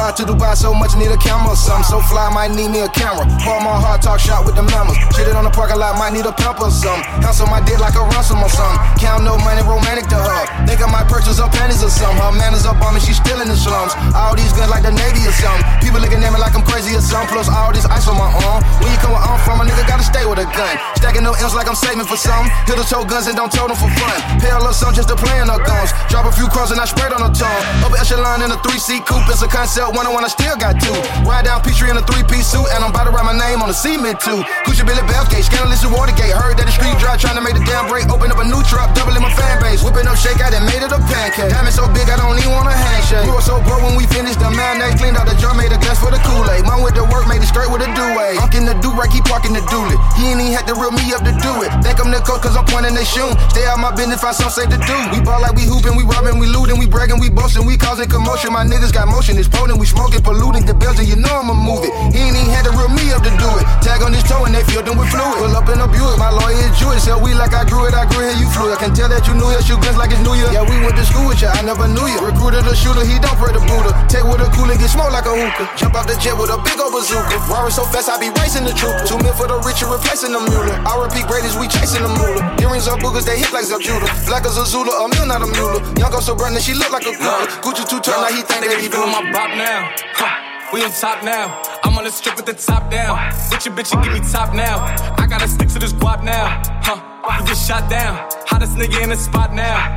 Fly 0.04 0.12
to 0.12 0.24
Dubai 0.28 0.52
so 0.52 0.74
much, 0.74 0.92
need 1.00 1.08
a 1.08 1.16
camera 1.16 1.52
or 1.52 1.56
something. 1.56 1.88
So 1.88 2.00
fly, 2.04 2.28
might 2.28 2.52
need 2.52 2.68
me 2.68 2.84
a 2.84 2.90
camera. 2.92 3.24
Pour 3.40 3.56
my 3.64 3.72
heart, 3.72 4.02
talk 4.02 4.20
shot 4.20 4.44
with 4.44 4.56
the 4.56 4.64
mammals. 4.68 5.00
Shit 5.16 5.28
it 5.28 5.36
on 5.36 5.44
the 5.44 5.54
parking 5.54 5.80
lot, 5.80 5.96
might 5.96 6.12
need 6.12 6.26
a 6.28 6.32
pump 6.32 6.60
or 6.60 6.68
something. 6.68 7.04
Hustle 7.24 7.48
my 7.48 7.64
dick 7.64 7.80
like 7.80 7.96
a 7.96 8.04
ransom 8.12 8.44
or 8.44 8.52
something. 8.52 8.76
Count 9.00 9.24
no 9.24 9.40
money, 9.40 9.64
romantic 9.64 10.04
to 10.12 10.18
her. 10.20 10.42
Think 10.68 10.84
I 10.84 10.88
might 10.92 11.08
purchase 11.08 11.40
her 11.40 11.48
panties 11.48 11.80
or 11.80 11.88
something. 11.88 12.20
Her 12.20 12.36
manners 12.36 12.68
up 12.68 12.76
on 12.84 12.92
me, 12.92 13.00
she 13.00 13.16
still 13.16 13.40
in 13.40 13.48
the 13.48 13.56
slums. 13.56 13.96
All 14.12 14.36
these 14.36 14.52
guns 14.52 14.68
like 14.68 14.84
the 14.84 14.92
Navy 14.92 15.24
or 15.24 15.32
something. 15.32 15.64
People 15.80 16.04
looking 16.04 16.20
at 16.20 16.30
me 16.32 16.38
like 16.38 16.52
I'm 16.52 16.66
crazy 16.68 16.92
or 16.92 17.00
something. 17.00 17.32
Plus 17.32 17.48
all 17.48 17.72
this 17.72 17.88
ice 17.88 18.04
on 18.04 18.20
my 18.20 18.28
arm. 18.44 18.60
When 18.84 18.92
you 18.92 18.98
come 19.00 19.16
where 19.16 19.24
I'm 19.24 19.40
from, 19.40 19.60
a 19.60 19.64
nigga 19.64 19.88
gotta 19.88 20.04
stay 20.04 20.28
with 20.28 20.42
a 20.42 20.48
gun. 20.52 20.74
Stacking 21.00 21.24
no 21.24 21.32
M's 21.32 21.56
like 21.56 21.68
I'm 21.68 21.78
saving 21.78 22.04
for 22.04 22.20
something. 22.20 22.52
Hit 22.68 22.76
the 22.76 22.84
toe 22.84 23.08
guns 23.08 23.24
and 23.24 23.36
don't 23.40 23.48
tote 23.48 23.72
them 23.72 23.78
for 23.78 23.88
fun. 23.96 24.18
A 24.44 24.60
little 24.60 24.76
something 24.76 25.00
just 25.00 25.08
to 25.08 25.16
play 25.16 25.40
in 25.40 25.48
her 25.48 25.58
guns. 25.64 25.90
Drop 26.12 26.28
a 26.28 26.32
few 26.32 26.46
crows 26.52 26.70
and 26.70 26.78
I 26.78 26.84
spread 26.84 27.10
on 27.16 27.24
her 27.24 27.32
tongue. 27.32 27.62
Upper 27.80 27.96
echelon 27.96 28.44
in 28.44 28.52
a 28.52 28.58
three 28.60 28.78
seat 28.78 29.02
coupe. 29.08 29.24
It's 29.32 29.42
a 29.42 29.48
concept 29.48 29.93
one 29.94 30.10
on 30.10 30.12
one, 30.12 30.26
I 30.26 30.30
still 30.30 30.58
got 30.58 30.76
two. 30.82 30.92
Ride 31.22 31.46
down 31.46 31.62
Peachtree 31.62 31.88
in 31.88 31.96
a 31.96 32.04
three 32.04 32.26
piece 32.26 32.50
suit, 32.50 32.66
and 32.74 32.82
I'm 32.82 32.90
about 32.90 33.06
to 33.06 33.14
write 33.14 33.24
my 33.24 33.38
name 33.38 33.62
on 33.62 33.70
the 33.70 33.78
cement 33.78 34.18
too. 34.18 34.42
Coochie 34.66 34.82
Billy 34.82 35.00
Belgate, 35.06 35.46
scandalous 35.46 35.86
and 35.86 35.94
Watergate. 35.94 36.34
Heard 36.34 36.58
that 36.58 36.66
the 36.66 36.74
street 36.74 36.98
dry, 36.98 37.14
trying 37.14 37.38
to 37.38 37.44
make 37.44 37.54
the 37.54 37.64
damn 37.64 37.86
break. 37.86 38.10
Open 38.10 38.28
up 38.28 38.42
a 38.42 38.46
new 38.46 38.60
trap, 38.66 38.92
doubling 38.98 39.22
my 39.22 39.32
fan 39.32 39.62
base. 39.62 39.80
Whipping 39.86 40.10
up 40.10 40.18
shake, 40.18 40.42
I 40.42 40.50
done 40.50 40.66
made 40.66 40.82
it 40.82 40.90
a 40.90 40.98
pancake. 40.98 41.54
Diamond 41.54 41.72
so 41.72 41.86
big, 41.94 42.10
I 42.10 42.18
don't 42.18 42.36
even 42.36 42.52
want 42.52 42.68
a 42.68 42.76
handshake. 42.76 43.24
We 43.24 43.32
were 43.32 43.46
so 43.46 43.62
broke 43.62 43.86
when 43.86 43.94
we 43.94 44.04
finished 44.10 44.42
the 44.42 44.50
mayonnaise. 44.50 44.98
Cleaned 44.98 45.16
out 45.16 45.30
the 45.30 45.38
jar, 45.38 45.54
made 45.54 45.70
a 45.70 45.78
glass 45.78 46.02
for 46.02 46.10
the 46.10 46.18
Kool-Aid. 46.26 46.66
Mom 46.66 46.82
with 46.82 46.98
the 46.98 47.06
work, 47.06 47.30
made 47.30 47.40
it 47.40 47.48
straight 47.48 47.70
with 47.70 47.86
a. 47.86 47.94
Unk 48.14 48.54
in 48.54 48.66
the 48.66 48.74
do-right, 48.82 49.10
keep 49.10 49.24
parking 49.24 49.52
the 49.52 49.62
dually. 49.70 49.94
He 50.18 50.32
ain't 50.32 50.40
even 50.40 50.52
had 50.52 50.66
to 50.66 50.74
reel 50.74 50.90
me 50.90 51.02
up 51.14 51.22
to 51.22 51.34
do 51.38 51.52
it. 51.62 51.70
Think 51.84 52.00
I'm 52.02 52.10
the 52.10 52.18
coach, 52.20 52.42
cause 52.42 52.56
I'm 52.56 52.64
pointing 52.66 52.94
they 52.94 53.04
shoe. 53.06 53.30
Stay 53.52 53.64
out 53.66 53.78
my 53.78 53.94
business, 53.94 54.20
find 54.20 54.34
some 54.34 54.50
say 54.50 54.66
to 54.66 54.78
do. 54.78 54.96
We 55.12 55.22
ball 55.22 55.40
like 55.40 55.54
we 55.54 55.62
hooping, 55.62 55.94
we 55.94 56.02
robbing, 56.02 56.38
we 56.38 56.46
looting, 56.46 56.78
we 56.78 56.86
bragging, 56.86 57.20
we 57.20 57.30
boasting, 57.30 57.66
we 57.66 57.76
causing 57.76 58.08
commotion. 58.08 58.52
My 58.52 58.64
niggas 58.64 58.92
got 58.92 59.06
motion, 59.06 59.38
it's 59.38 59.48
potent, 59.48 59.78
we 59.84 59.92
smoking, 59.92 60.24
polluting 60.24 60.64
the 60.64 60.72
Belgian, 60.72 61.04
you 61.04 61.20
know 61.20 61.28
I'ma 61.28 61.52
move 61.52 61.84
it. 61.84 61.92
He 62.08 62.24
ain't 62.24 62.32
even 62.32 62.48
had 62.48 62.64
to 62.64 62.72
reel 62.72 62.88
me 62.88 63.12
up 63.12 63.20
to 63.20 63.28
do 63.36 63.50
it. 63.60 63.64
Tag 63.84 64.00
on 64.00 64.16
his 64.16 64.24
toe 64.24 64.48
and 64.48 64.56
they 64.56 64.64
filled 64.64 64.88
him 64.88 64.96
with 64.96 65.12
fluid. 65.12 65.36
Pull 65.36 65.52
up 65.52 65.68
in 65.68 65.76
a 65.76 65.84
Buick, 65.84 66.16
my 66.16 66.32
lawyer 66.32 66.56
is 66.56 66.72
Jewish. 66.80 67.04
Sell 67.04 67.20
we 67.20 67.36
like 67.36 67.52
I 67.52 67.68
grew 67.68 67.84
it, 67.84 67.92
I 67.92 68.08
grew 68.08 68.24
it, 68.24 68.40
you 68.40 68.48
flew 68.48 68.72
it. 68.72 68.80
I 68.80 68.80
can 68.80 68.96
tell 68.96 69.12
that 69.12 69.28
you 69.28 69.36
knew 69.36 69.52
it, 69.52 69.60
shoot 69.60 69.76
guns 69.84 70.00
like 70.00 70.08
it's 70.08 70.24
New 70.24 70.32
Year. 70.40 70.48
Yeah, 70.56 70.64
we 70.64 70.80
went 70.80 70.96
to 70.96 71.04
school 71.04 71.28
with 71.28 71.44
ya, 71.44 71.52
I 71.52 71.60
never 71.60 71.84
knew 71.84 72.08
you. 72.08 72.16
Recruited 72.24 72.64
a 72.64 72.72
shooter, 72.72 73.04
he 73.04 73.20
don't 73.20 73.36
pray 73.36 73.52
to 73.52 73.60
Buddha. 73.60 73.92
Take 74.08 74.24
with 74.24 74.40
a 74.40 74.48
cool 74.56 74.72
and 74.72 74.80
get 74.80 74.88
smoked 74.88 75.12
like 75.12 75.28
a 75.28 75.36
hookah. 75.36 75.76
Jump 75.76 76.00
out 76.00 76.08
the 76.08 76.16
jet 76.16 76.32
with 76.32 76.48
a 76.48 76.56
big 76.64 76.80
old 76.80 76.96
bazooka. 76.96 77.36
Roaring 77.52 77.76
so 77.76 77.84
fast, 77.84 78.08
I 78.08 78.16
be 78.16 78.32
racing 78.40 78.64
the 78.64 78.72
troop. 78.72 78.96
Two 79.04 79.20
men 79.20 79.36
for 79.36 79.44
the 79.44 79.60
rich, 79.68 79.84
you 79.84 79.92
replacing 79.92 80.32
the 80.32 80.40
mule. 80.40 80.64
I 80.64 80.96
repeat 80.96 81.28
greatest, 81.28 81.60
we 81.60 81.68
chasing 81.68 82.00
the 82.00 82.08
moolah. 82.08 82.56
Earrings 82.56 82.88
are 82.88 82.96
boogers, 82.96 83.28
they 83.28 83.36
hit 83.36 83.52
like 83.52 83.68
Zebjuda. 83.68 84.08
Black 84.24 84.48
as 84.48 84.56
a 84.56 84.64
Zula, 84.64 84.96
a 85.04 85.12
mule, 85.12 85.28
not 85.28 85.44
a 85.44 85.48
mule. 85.52 85.76
Young 86.00 86.08
go 86.08 86.24
so 86.24 86.32
brand, 86.32 86.56
she 86.64 86.72
look 86.72 86.88
like 86.88 87.04
a 87.04 87.12
cooler. 87.12 87.44
Gucci 87.60 87.84
two 87.84 88.00
turn, 88.00 88.16
now 88.24 88.32
he 88.32 88.40
think 88.48 88.64
that 88.64 88.80
he 88.80 88.88
doing 88.88 89.12
my 89.12 89.20
bop 89.28 89.52
now. 89.52 89.73
Huh. 89.82 90.70
We 90.72 90.84
on 90.84 90.90
top 90.92 91.24
now. 91.24 91.60
I'm 91.82 91.96
on 91.98 92.04
the 92.04 92.10
strip 92.10 92.36
with 92.36 92.46
the 92.46 92.54
top 92.54 92.90
down. 92.90 93.18
With 93.50 93.64
your 93.66 93.74
bitch, 93.74 93.92
you 93.92 94.02
give 94.02 94.12
me 94.12 94.30
top 94.30 94.54
now. 94.54 94.84
I 95.18 95.26
gotta 95.26 95.48
stick 95.48 95.68
to 95.68 95.78
this 95.78 95.92
guap 95.92 96.22
now. 96.22 96.62
Huh. 96.82 97.40
You 97.40 97.46
get 97.46 97.56
shot 97.56 97.90
down. 97.90 98.28
Hottest 98.46 98.76
nigga 98.76 99.02
in 99.02 99.10
the 99.10 99.16
spot 99.16 99.52
now. 99.52 99.96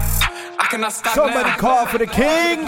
I 0.60 0.68
cannot 0.70 0.94
stop 0.94 1.16
Somebody 1.16 1.50
now. 1.50 1.58
call 1.58 1.86
for 1.86 1.98
the 1.98 2.08
king. 2.08 2.66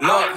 Look, 0.00 0.30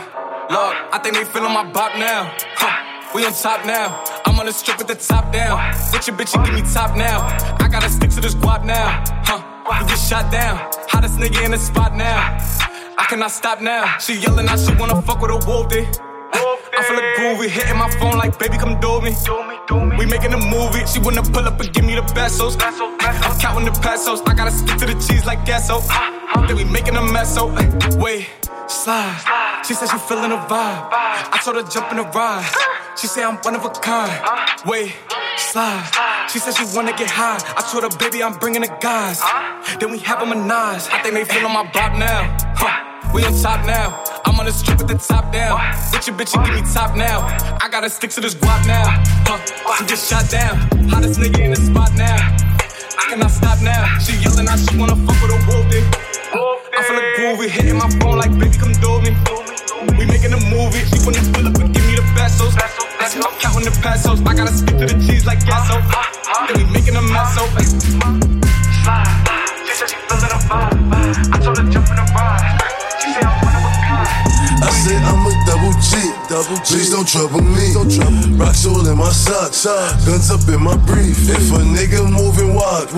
look, 0.50 0.76
I 0.94 1.00
think 1.04 1.16
they 1.16 1.26
feeling 1.26 1.54
my 1.54 1.70
bop 1.72 1.98
now. 1.98 2.34
Huh. 2.56 3.12
We 3.14 3.26
on 3.26 3.34
top 3.34 3.66
now. 3.66 4.19
On 4.40 4.46
the 4.46 4.54
strip 4.54 4.78
with 4.78 4.88
the 4.88 4.96
top 4.96 5.34
down. 5.34 5.58
With 5.92 6.08
your 6.08 6.16
bitch, 6.16 6.34
you 6.34 6.42
give 6.46 6.54
me 6.54 6.74
top 6.74 6.96
now. 6.96 7.28
I 7.60 7.68
gotta 7.68 7.90
stick 7.90 8.10
to 8.12 8.22
this 8.22 8.36
guap 8.36 8.64
now. 8.64 9.04
Huh. 9.26 9.82
You 9.82 9.88
get 9.90 10.00
shot 10.00 10.32
down. 10.32 10.56
Hottest 10.88 11.20
nigga 11.20 11.44
in 11.44 11.52
the 11.52 11.58
spot 11.58 11.94
now. 11.94 12.38
I 12.98 13.06
cannot 13.10 13.32
stop 13.32 13.60
now. 13.60 13.98
She 13.98 14.14
yelling 14.14 14.48
out, 14.48 14.60
she 14.60 14.74
wanna 14.76 15.02
fuck 15.02 15.20
with 15.20 15.32
a 15.32 15.46
wolf 15.46 15.68
day. 15.68 15.86
I 16.34 16.84
feel 16.84 16.98
a 16.98 17.04
groovy, 17.18 17.50
hitting 17.50 17.78
my 17.78 17.90
phone 18.00 18.18
like, 18.18 18.38
baby, 18.40 18.58
come 18.58 18.80
do 18.80 19.02
me. 19.02 19.16
We 19.98 20.06
making 20.06 20.34
a 20.34 20.38
movie. 20.38 20.86
She 20.88 21.00
wanna 21.00 21.24
pull 21.24 21.46
up 21.46 21.60
and 21.60 21.74
give 21.74 21.84
me 21.84 21.96
the 21.96 22.04
pesos. 22.14 22.56
I'm 22.60 23.40
counting 23.40 23.66
the 23.66 23.78
pesos. 23.82 24.22
I 24.22 24.34
gotta 24.34 24.52
stick 24.52 24.78
to 24.78 24.86
the 24.86 24.94
cheese 24.94 25.26
like 25.26 25.46
gasso. 25.46 25.82
Then 26.48 26.56
we 26.56 26.64
making 26.64 26.96
a 26.96 27.04
mess, 27.04 27.36
so 27.36 27.48
wait, 27.98 28.30
slide. 28.68 29.64
She 29.66 29.74
said 29.74 29.90
she 29.90 29.98
feeling 29.98 30.32
a 30.32 30.38
vibe. 30.38 30.90
I 30.92 31.40
told 31.44 31.58
her 31.58 31.64
jump 31.64 31.92
in 31.92 31.98
the 31.98 32.04
ride. 32.04 32.46
She 32.98 33.08
said 33.08 33.24
I'm 33.24 33.38
one 33.38 33.56
of 33.56 33.66
a 33.66 33.70
kind. 33.70 34.12
Wait, 34.66 34.96
slide. 35.38 35.84
She 36.32 36.40
said 36.40 36.56
she 36.56 36.66
wanna 36.76 36.96
get 36.96 37.10
high. 37.10 37.40
I 37.58 37.62
told 37.72 37.84
her, 37.84 37.98
baby, 37.98 38.24
I'm 38.24 38.38
bringing 38.38 38.62
the 38.62 38.76
guys. 38.80 39.22
Then 39.80 39.92
we 39.92 40.00
have 40.00 40.22
a 40.22 40.26
nines. 40.36 40.88
I 40.92 41.02
think 41.02 41.16
they 41.16 41.26
feeling 41.26 41.54
my 41.54 41.70
bop 41.72 41.98
now. 41.98 42.38
Huh. 42.56 43.12
We 43.14 43.26
on 43.26 43.34
top 43.42 43.66
now. 43.66 44.04
I'm 44.30 44.38
on 44.38 44.46
the 44.46 44.54
strip 44.54 44.78
with 44.78 44.88
the 44.88 44.94
top 45.02 45.34
down. 45.34 45.58
With 45.90 46.06
your 46.06 46.14
bitch, 46.14 46.38
you 46.38 46.40
give 46.46 46.54
me 46.54 46.62
top 46.70 46.94
now. 46.94 47.26
I 47.66 47.66
gotta 47.66 47.90
stick 47.90 48.14
to 48.14 48.22
this 48.22 48.36
guap 48.38 48.62
now. 48.70 48.86
Huh. 49.26 49.42
She 49.82 49.90
get 49.90 49.98
shot 49.98 50.30
down. 50.30 50.54
Hottest 50.86 51.18
nigga 51.18 51.50
in 51.50 51.50
the 51.50 51.58
spot 51.58 51.90
now. 51.98 52.14
I 52.14 53.10
cannot 53.10 53.34
stop 53.34 53.58
now. 53.66 53.90
She 53.98 54.22
yelling 54.22 54.46
out, 54.46 54.62
she 54.62 54.78
wanna 54.78 54.94
fuck 55.02 55.18
with 55.18 55.34
a 55.34 55.40
wolf 55.50 55.66
day. 55.74 55.82
I 55.82 56.86
feel 56.86 57.02
a 57.02 57.06
groovy, 57.18 57.50
hitting 57.50 57.82
my 57.82 57.90
phone 57.98 58.22
like, 58.22 58.30
baby, 58.38 58.54
come 58.54 58.78
do 58.78 59.02
me. 59.02 59.18
We 59.98 60.06
making 60.06 60.38
a 60.38 60.42
movie. 60.46 60.86
She 60.86 61.02
wanna 61.02 61.26
pull 61.34 61.50
up 61.50 61.58
and 61.58 61.74
give 61.74 61.86
me 61.90 61.98
the 61.98 62.06
pesos. 62.14 62.54
I'm 62.54 63.34
counting 63.42 63.66
the 63.66 63.74
pesos. 63.82 64.22
I 64.22 64.38
gotta 64.38 64.54
stick 64.54 64.78
to 64.78 64.86
the 64.86 64.98
cheese 65.10 65.26
like 65.26 65.42
gasso. 65.42 65.82
Then 66.54 66.54
we 66.54 66.70
making 66.70 66.94
a 66.94 67.02
mess, 67.02 67.34
so. 67.34 67.50
Slide. 68.86 69.10
She 69.66 69.74
said 69.74 69.90
she 69.90 69.98
feeling 70.06 70.30
a 70.30 70.40
vibe. 70.46 71.34
I 71.34 71.38
told 71.42 71.58
her 71.58 71.66
jump 71.74 71.90
in 71.90 71.98
the 71.98 72.06
ride. 72.14 72.59
I 74.62 74.70
said 74.72 75.00
I'm 75.08 75.24
a 75.24 75.32
double 75.48 75.72
G. 75.80 75.96
Double 76.28 76.60
G. 76.68 76.76
Please 76.76 76.92
don't 76.92 77.08
trouble 77.08 77.42
me. 77.42 77.72
Don't 77.72 77.88
trouble. 77.88 78.20
Rocks 78.36 78.66
all 78.66 78.84
in 78.86 78.98
my 78.98 79.10
socks. 79.10 79.64
Guns 80.06 80.30
up 80.32 80.44
in 80.52 80.62
my 80.62 80.76
brief. 80.84 81.16
If 81.30 81.52
a 81.56 81.64
nigga 81.64 82.04
moving 82.12 82.54
wild, 82.54 82.90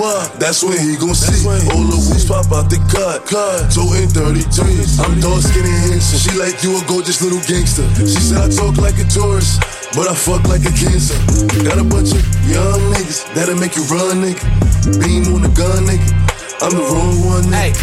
that's 0.41 0.63
when 0.63 0.77
he 0.77 0.97
gon' 0.97 1.13
see. 1.13 1.45
All 1.45 1.85
the 1.85 1.99
wheels 2.01 2.25
pop 2.25 2.49
out 2.51 2.69
the 2.69 2.81
cut. 2.89 3.25
cut. 3.29 3.69
Toting 3.69 4.09
33. 4.09 5.05
I'm 5.05 5.19
dark 5.21 5.41
skinny 5.45 5.69
handsome. 5.85 6.17
She 6.17 6.33
like 6.37 6.57
you 6.65 6.77
a 6.77 6.81
gorgeous 6.89 7.21
little 7.21 7.41
gangster. 7.45 7.85
She 8.01 8.19
said 8.19 8.41
I 8.41 8.49
talk 8.49 8.77
like 8.77 8.97
a 8.97 9.05
tourist. 9.05 9.61
But 9.93 10.07
I 10.07 10.15
fuck 10.15 10.47
like 10.47 10.63
a 10.63 10.71
cancer. 10.71 11.19
Got 11.67 11.77
a 11.77 11.83
bunch 11.83 12.15
of 12.15 12.23
young 12.47 12.79
niggas 12.95 13.27
that'll 13.35 13.59
make 13.59 13.75
you 13.75 13.83
run, 13.91 14.23
nigga. 14.23 14.39
Beam 15.03 15.27
on 15.35 15.43
the 15.43 15.51
gun, 15.51 15.83
nigga. 15.83 16.20
I'm 16.61 16.69
the 16.69 16.77
wrong 16.77 17.25
one, 17.25 17.51
Hey, 17.51 17.73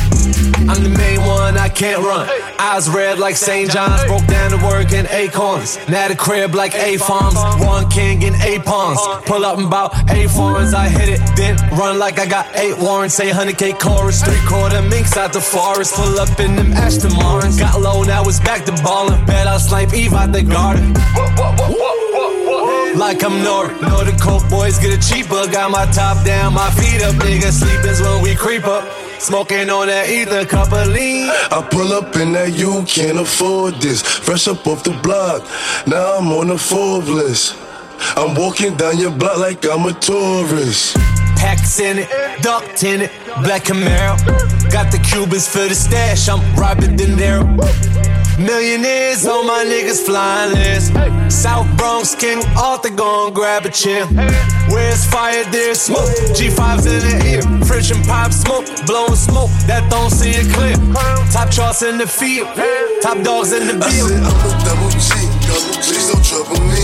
I'm 0.70 0.83
the 0.85 0.95
main 0.97 1.20
one, 1.26 1.59
I 1.59 1.68
can't 1.68 2.01
run. 2.01 2.29
Eyes 2.61 2.89
red 2.89 3.18
like 3.18 3.35
St. 3.35 3.68
John's, 3.68 4.05
broke 4.05 4.24
down 4.26 4.53
to 4.53 4.57
work 4.64 4.93
in 4.93 5.07
Acorns. 5.09 5.79
Now 5.89 6.07
the 6.07 6.14
crib 6.14 6.55
like 6.55 6.76
A 6.76 6.97
farms, 6.97 7.35
uh-huh. 7.35 7.66
one 7.66 7.91
king 7.91 8.22
in 8.22 8.35
eight 8.37 8.64
pawns. 8.64 8.99
Uh-huh. 9.01 9.20
Pull 9.26 9.45
up 9.45 9.59
in 9.59 9.64
about 9.64 9.95
eight 10.12 10.31
foreigns, 10.31 10.74
I 10.74 10.89
hit 10.89 11.09
it, 11.09 11.20
then 11.37 11.57
run 11.76 11.99
like 11.99 12.20
I 12.20 12.26
got 12.26 12.55
eight 12.55 12.79
warrants. 12.79 13.16
Say 13.16 13.31
100k 13.31 13.81
chorus, 13.81 14.22
three 14.22 14.39
quarter 14.47 14.81
minks 14.83 15.16
out 15.16 15.33
the 15.33 15.41
forest. 15.41 15.95
Pull 15.95 16.20
up 16.20 16.39
in 16.39 16.55
them 16.55 16.72
Aston 16.72 17.14
Martins. 17.14 17.59
Got 17.59 17.81
low, 17.81 18.05
now 18.05 18.22
it's 18.22 18.39
back 18.39 18.64
to 18.66 18.72
ballin'. 18.85 19.24
Bet 19.26 19.49
I'll 19.49 19.59
snipe 19.59 19.93
Eve 19.93 20.12
out 20.12 20.31
the 20.31 20.43
garden. 20.45 20.95
Like 22.99 23.22
I'm 23.22 23.44
Nord. 23.44 23.70
Know 23.80 24.03
the 24.03 24.18
coke 24.20 24.51
boys 24.51 24.76
get 24.78 24.90
it 24.90 25.01
cheaper. 25.01 25.46
Got 25.53 25.70
my 25.70 25.86
top 25.92 26.24
down, 26.26 26.53
my 26.53 26.68
feet 26.70 27.01
up. 27.01 27.14
Nigga 27.14 27.53
sleepin's 27.53 28.01
when 28.03 28.20
we 28.22 28.34
creep 28.34 28.64
up. 28.66 28.84
Smoking 29.20 29.70
on 29.70 29.86
that 29.86 30.11
ether, 30.11 30.44
cup 30.44 30.72
of 30.72 30.88
lean. 30.88 31.30
I 31.30 31.66
pull 31.70 31.92
up 31.92 32.16
in 32.16 32.32
that 32.32 32.55
you 32.55 32.82
can't 32.86 33.18
afford 33.18 33.74
this. 33.76 34.03
Fresh 34.03 34.49
up 34.49 34.66
off 34.66 34.82
the 34.82 34.99
block, 35.01 35.42
now 35.86 36.18
I'm 36.18 36.32
on 36.32 36.49
the 36.49 36.59
Forbes 36.59 37.09
list. 37.09 37.57
I'm 38.16 38.34
walking 38.34 38.76
down 38.76 38.99
your 38.99 39.12
block 39.12 39.38
like 39.38 39.64
I'm 39.64 39.86
a 39.86 39.92
tourist. 39.92 40.96
Packs 41.36 41.78
in 41.78 41.99
it, 41.99 42.09
ducked 42.42 42.82
in 42.82 43.03
it, 43.03 43.12
black 43.42 43.62
Camaro. 43.62 44.18
Got 44.72 44.90
the 44.90 44.99
Cubans 44.99 45.46
for 45.46 45.68
the 45.68 45.74
stash, 45.74 46.28
I'm 46.28 46.40
Robert 46.57 46.96
De 46.96 47.07
Niro. 47.07 48.18
Millionaires, 48.39 49.26
all 49.26 49.43
my 49.43 49.64
niggas 49.64 50.05
flying 50.07 50.55
list. 50.55 50.93
South 51.28 51.66
Bronx 51.76 52.14
King 52.14 52.41
Arthur 52.57 52.91
gon' 52.91 53.32
grab 53.34 53.66
a 53.66 53.68
chair. 53.68 54.07
Where's 54.70 55.05
fire, 55.07 55.45
there's 55.51 55.80
smoke. 55.80 56.09
G5's 56.39 56.86
in 56.86 57.01
the 57.03 57.26
ear. 57.26 57.43
French 57.66 57.91
and 57.91 58.05
pop 58.07 58.32
smoke, 58.32 58.64
blowing 58.86 59.16
smoke 59.16 59.51
that 59.66 59.91
don't 59.91 60.11
see 60.11 60.30
it 60.30 60.47
clear. 60.55 60.76
Top 61.32 61.51
charts 61.51 61.82
in 61.82 61.99
the 61.99 62.07
field, 62.07 62.49
top 63.03 63.20
dogs 63.24 63.53
in 63.53 63.66
the 63.66 63.84
I 63.84 63.91
field. 63.91 64.09
said 64.09 64.22
I'm 64.22 64.47
a 64.47 64.64
double 64.64 64.91
G, 64.91 64.99
Please 66.09 66.16
don't 66.16 66.24
trouble 66.24 66.64
me. 66.64 66.80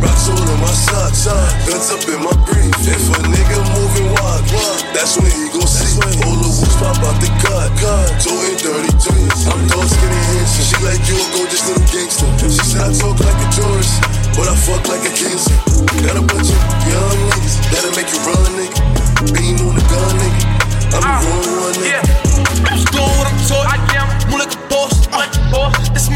Rocks 0.00 0.32
all 0.32 0.40
in 0.40 0.60
my 0.64 0.72
socks, 0.72 1.28
guns 1.68 1.92
up 1.92 2.00
in 2.08 2.24
my 2.24 2.32
brief. 2.48 2.72
If 2.88 3.04
a 3.12 3.20
nigga 3.28 3.60
moving 3.76 4.08
wild, 4.16 4.48
that's 4.96 5.20
when 5.20 5.28
he 5.28 5.52
gon' 5.52 5.68
see. 5.68 6.00
All 6.24 6.40
the 6.40 6.48
wolves 6.48 6.76
pop 6.80 6.96
out 7.04 7.20
the 7.20 7.28
cut, 7.44 7.68
toting 8.16 8.56
dirty 8.56 8.96
jeans. 8.96 9.44
I'm 9.44 9.60
dark 9.68 9.84
skinny 9.84 10.20
handsome. 10.32 10.64
She 10.72 10.76
like 10.88 11.04
you 11.04 11.20
a 11.20 11.26
gorgeous 11.36 11.68
little 11.68 11.84
gangster. 11.92 12.24
She 12.48 12.64
said 12.64 12.80
I 12.80 12.96
talk 12.96 13.20
like 13.20 13.36
a 13.36 13.48
tourist, 13.52 14.00
but 14.32 14.48
I 14.48 14.56
fuck 14.56 14.88
like 14.88 15.04
a 15.04 15.12
gangster. 15.12 15.52
Got 16.08 16.16
a 16.16 16.24
bunch 16.24 16.48
of 16.48 16.60
young 16.88 17.18
niggas 17.28 17.60
that'll 17.68 17.92
make 17.92 18.08
you 18.08 18.20
run, 18.24 18.40
nigga. 18.56 18.80
Beam 19.36 19.60
on 19.68 19.76
the 19.76 19.84
gun, 19.84 20.16
nigga. 20.16 20.96
I'm 20.96 21.04
the 21.04 21.12
ah, 21.12 21.20
wrong 21.28 21.60
one, 21.60 21.76
nigga. 21.76 22.24
I'm 22.24 22.25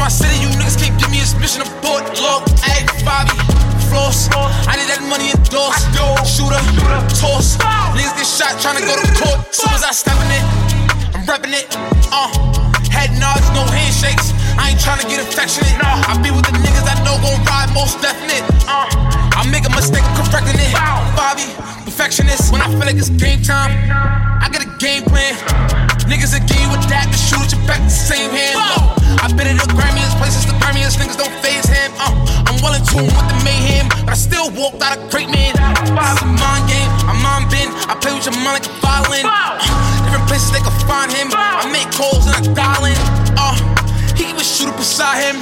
my 0.01 0.09
city. 0.09 0.33
You 0.41 0.49
niggas 0.57 0.81
can't 0.81 0.97
give 0.97 1.13
me 1.13 1.21
this 1.21 1.37
mission 1.37 1.61
abort. 1.61 2.01
Log, 2.17 2.49
egg, 2.73 2.89
Bobby, 3.05 3.37
floss. 3.85 4.33
I 4.65 4.73
need 4.73 4.89
that 4.89 5.05
money 5.05 5.29
in 5.29 5.37
endorsed. 5.37 5.85
Shooter, 6.25 6.57
toss. 7.21 7.61
Niggas 7.93 8.17
get 8.17 8.25
shot 8.25 8.57
trying 8.57 8.81
to 8.81 8.85
go 8.89 8.97
to 8.97 9.05
court. 9.21 9.53
Soon 9.53 9.69
as 9.69 9.85
I 9.85 9.93
step 9.93 10.17
in 10.17 10.29
it, 10.33 10.45
I'm 11.13 11.23
repping 11.29 11.53
it. 11.53 11.69
Uh, 12.09 12.33
head 12.89 13.13
nods, 13.21 13.45
no 13.53 13.61
handshakes. 13.69 14.33
I 14.57 14.73
ain't 14.73 14.81
trying 14.81 15.05
to 15.05 15.07
get 15.07 15.21
affectionate. 15.21 15.77
I 15.77 16.17
be 16.17 16.33
with 16.33 16.49
the 16.49 16.57
niggas 16.57 16.89
I 16.89 16.97
know 17.05 17.21
gon' 17.21 17.37
ride 17.45 17.69
most 17.77 18.01
definite. 18.01 18.41
Uh, 18.65 18.89
I 19.37 19.45
make 19.53 19.69
a 19.69 19.73
mistake, 19.77 20.03
I'm 20.17 20.25
correcting 20.25 20.57
it. 20.57 20.73
Bobby, 21.13 21.45
perfectionist. 21.85 22.51
When 22.51 22.59
I 22.59 22.67
feel 22.73 22.89
like 22.89 22.97
it's 22.97 23.13
game 23.13 23.45
time, 23.45 23.69
I 24.41 24.49
get 24.49 24.65
a 24.65 24.69
game 24.81 25.05
plan. 25.05 25.37
Niggas 26.11 26.35
will 26.35 26.43
give 26.43 26.59
you 26.59 26.67
a 26.75 26.79
dap 26.91 27.07
to 27.07 27.15
shoot 27.15 27.39
at 27.39 27.55
your 27.55 27.63
back 27.63 27.79
the 27.87 27.87
same 27.87 28.35
hand. 28.35 28.59
Uh, 28.59 29.23
I've 29.23 29.31
been 29.39 29.47
in 29.47 29.55
the 29.55 29.71
grimiest 29.71 30.19
places, 30.19 30.43
the 30.43 30.51
grimiest 30.59 30.99
niggas 30.99 31.15
don't 31.15 31.31
phase 31.39 31.63
him. 31.71 31.87
Uh, 31.95 32.11
I'm 32.51 32.59
well 32.59 32.75
in 32.75 32.83
tune 32.83 33.07
with 33.07 33.27
the 33.31 33.39
mayhem, 33.47 33.87
but 34.03 34.11
I 34.11 34.17
still 34.19 34.51
walked 34.51 34.83
out 34.83 34.91
a 34.91 35.01
great 35.07 35.31
man. 35.31 35.55
It's 35.55 35.87
a 36.19 36.27
mind 36.27 36.67
game, 36.67 36.91
I'm 37.07 37.15
mind 37.23 37.47
bend. 37.47 37.71
I 37.87 37.95
play 37.95 38.11
with 38.11 38.27
your 38.27 38.35
mind 38.43 38.59
like 38.59 38.67
a 38.67 38.75
violin. 38.83 39.23
Uh, 39.23 39.55
different 40.03 40.27
places 40.27 40.51
they 40.51 40.59
can 40.59 40.75
find 40.83 41.07
him. 41.15 41.31
I 41.31 41.63
make 41.71 41.87
calls 41.95 42.27
and 42.27 42.35
I 42.35 42.43
dial 42.59 42.91
in. 42.91 42.99
Uh, 43.39 43.55
he 44.11 44.27
keep 44.27 44.35
a 44.35 44.43
shooter 44.43 44.75
beside 44.75 45.15
him. 45.15 45.39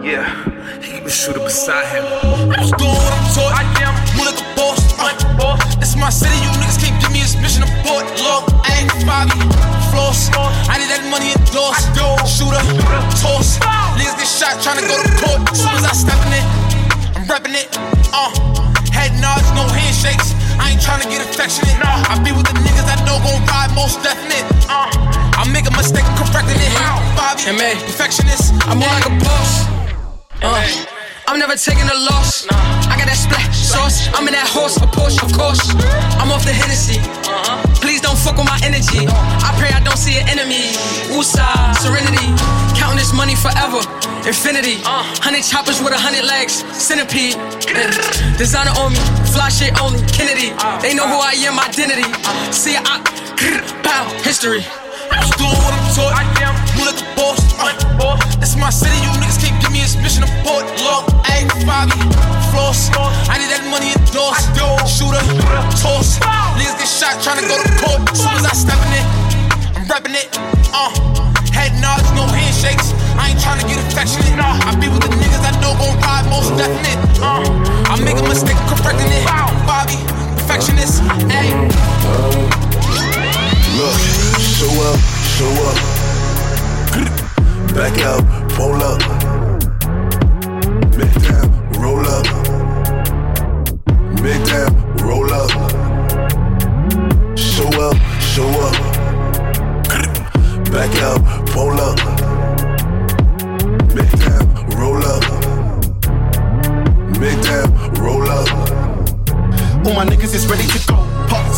Yeah, 0.00 0.32
he 0.80 0.96
keep 0.96 1.04
a 1.04 1.12
shooter 1.12 1.44
beside 1.44 1.92
him. 1.92 2.08
I'm 2.08 2.56
just 2.56 2.72
doing 2.80 2.88
what 2.88 3.12
I'm 3.12 3.26
taught. 3.36 3.52
I 3.52 3.68
am. 3.84 3.92
Like 4.16 4.40
a 4.40 4.48
boss. 4.56 4.80
Uh, 4.96 5.56
this 5.76 5.90
is 5.90 5.96
my 5.96 6.08
city, 6.08 6.40
you 6.40 6.48
niggas 6.56 6.78
can't 6.80 6.94
give 6.94 6.94
me 6.94 7.01
this 7.01 7.01
mission 7.42 7.66
abort. 7.66 8.06
Look, 8.22 8.46
egg, 8.70 8.86
Bobby, 9.04 9.34
floss. 9.90 10.30
I 10.70 10.78
need 10.78 10.88
that 10.94 11.02
money 11.10 11.34
endorsed. 11.34 11.90
Shooter, 12.24 12.62
toss. 13.18 13.58
Niggas 13.98 14.16
get 14.16 14.30
shot 14.30 14.54
trying 14.62 14.78
to 14.78 14.86
go 14.86 14.96
to 14.96 15.10
court. 15.18 15.42
Soon 15.52 15.74
as 15.74 15.84
I 15.84 15.92
step 15.92 16.16
in 16.24 16.32
it, 16.38 16.46
I'm 17.18 17.26
repping 17.26 17.58
it. 17.58 17.68
Uh, 18.14 18.30
head 18.94 19.12
nods, 19.20 19.50
no 19.58 19.66
handshakes. 19.66 20.32
I 20.62 20.72
ain't 20.72 20.80
trying 20.80 21.02
to 21.02 21.08
get 21.10 21.20
affectionate. 21.20 21.74
I 21.82 22.14
be 22.22 22.30
with 22.30 22.46
the 22.46 22.54
niggas 22.62 22.86
I 22.86 22.96
know 23.04 23.18
gon' 23.20 23.42
ride 23.50 23.74
most 23.74 24.00
definite. 24.06 24.46
Uh, 24.70 24.86
I 25.34 25.42
make 25.50 25.66
a 25.66 25.74
mistake, 25.74 26.06
I'm 26.06 26.16
correcting 26.22 26.56
it. 26.56 26.72
Bobby, 27.18 27.42
perfectionist. 27.90 28.54
I'm 28.70 28.78
more 28.78 28.88
like 28.88 29.06
a 29.10 29.14
boss. 29.18 29.66
Uh, 30.42 31.01
I'm 31.26 31.38
never 31.38 31.56
taking 31.56 31.86
a 31.88 31.98
loss. 32.10 32.46
I 32.50 32.96
got 32.98 33.06
that 33.06 33.16
splash 33.16 33.56
sauce. 33.56 34.08
I'm 34.12 34.26
in 34.28 34.34
that 34.34 34.48
horse, 34.48 34.76
a 34.76 34.86
Porsche, 34.90 35.22
of 35.22 35.32
course. 35.32 35.62
I'm 36.20 36.30
off 36.30 36.44
the 36.44 36.52
Hennessy. 36.52 36.98
Please 37.80 38.00
don't 38.00 38.18
fuck 38.18 38.36
with 38.36 38.46
my 38.46 38.58
energy. 38.62 39.06
I 39.08 39.50
pray 39.58 39.70
I 39.70 39.80
don't 39.80 39.98
see 39.98 40.18
an 40.18 40.28
enemy. 40.28 40.74
Woosah, 41.14 41.74
serenity. 41.80 42.34
Counting 42.76 42.98
this 42.98 43.14
money 43.14 43.34
forever. 43.34 43.80
Infinity. 44.26 44.82
Hundred 45.22 45.42
choppers 45.42 45.80
with 45.82 45.94
a 45.94 45.98
hundred 45.98 46.26
legs. 46.26 46.66
Centipede. 46.74 47.38
Designer 48.36 48.74
on 48.78 48.92
me. 48.92 49.02
Fly 49.32 49.48
shit 49.48 49.72
only. 49.80 50.02
Kennedy. 50.10 50.52
They 50.82 50.94
know 50.94 51.06
who 51.06 51.18
I 51.18 51.34
am, 51.46 51.58
identity. 51.58 52.06
See, 52.52 52.76
I. 52.76 53.00
Pow. 53.82 54.06
History. 54.22 54.64
I'm 55.12 55.20
just 55.20 55.36
doing 55.36 55.52
what 55.60 55.76
I'm 55.76 55.84
taught. 55.92 56.12
I 56.16 56.24
am. 56.40 56.54
Move 56.76 56.88
like 56.88 57.00
a 57.04 57.08
boss. 57.14 57.40
Uh, 57.60 58.16
this 58.40 58.56
is 58.56 58.58
my 58.58 58.72
city, 58.72 58.96
you 59.04 59.12
niggas 59.20 59.38
can't 59.38 59.54
give 59.60 59.70
me 59.70 59.84
this 59.84 59.94
mission 60.00 60.24
abort. 60.24 60.64
Look, 60.80 61.04
egg, 61.28 61.46
Bobby, 61.68 61.94
floss. 62.50 62.88
I 63.28 63.36
need 63.36 63.52
that 63.52 63.62
money 63.68 63.92
endorsed. 63.92 64.48
Shooter, 64.88 65.20
toss. 65.78 66.16
Niggas 66.56 66.80
get 66.80 66.88
shot 66.88 67.20
trying 67.20 67.44
to 67.44 67.46
go 67.46 67.60
to 67.60 67.68
court. 67.76 68.00
Soon 68.16 68.32
as 68.40 68.48
I 68.48 68.54
step 68.56 68.80
in 68.88 68.92
it, 68.96 69.06
I'm 69.76 69.84
repping 69.84 70.16
it. 70.16 70.32
Uh, 70.72 70.88
head 71.52 71.76
nods, 71.84 72.08
no 72.16 72.24
handshakes. 72.24 72.96
I 73.20 73.30
ain't 73.30 73.40
trying 73.40 73.60
to 73.60 73.66
get 73.68 73.78
affectionate. 73.92 74.32
I 74.40 74.72
be 74.80 74.88
with 74.88 75.04
the 75.04 75.12
niggas 75.12 75.44
I 75.44 75.52
know 75.60 75.76
gon' 75.76 75.94
ride 76.00 76.24
most 76.32 76.56
definite. 76.56 76.98
Uh, 77.20 77.44
I 77.92 78.00
make 78.00 78.16
a 78.16 78.26
mistake, 78.26 78.56
correcting 78.66 79.12
it. 79.12 79.28
Bobby, 79.68 80.00
perfectionist. 80.40 81.04
Ayy. 81.28 81.52
Look, 83.76 84.21
show 84.62 84.82
up, 84.90 85.00
show 85.34 85.52
up. 85.68 85.78
Back 87.74 87.98
out, 88.02 88.22
pull 88.50 88.80
up. 88.80 89.00
Make 90.96 91.18
down, 91.26 91.48
roll 91.80 92.06
up. 92.06 92.26
Make 94.22 94.44
down, 94.46 94.72
roll 94.98 95.32
up. 95.32 95.50
Show 97.36 97.70
up, 97.86 97.96
show 98.20 98.50
up. 98.68 98.76
Back 100.70 100.94
out, 101.08 101.20
pull 101.48 101.80
up. 101.80 101.98
Make 103.96 104.14
down, 104.26 104.44
roll 104.78 105.04
up. 105.14 105.24
Make 107.18 107.42
down, 107.42 107.68
roll 107.94 108.30
up. 108.30 108.48
All 109.86 109.94
my 109.94 110.04
niggas 110.04 110.34
is 110.34 110.46
ready 110.46 110.66
to 110.68 110.78
go. 110.86 111.11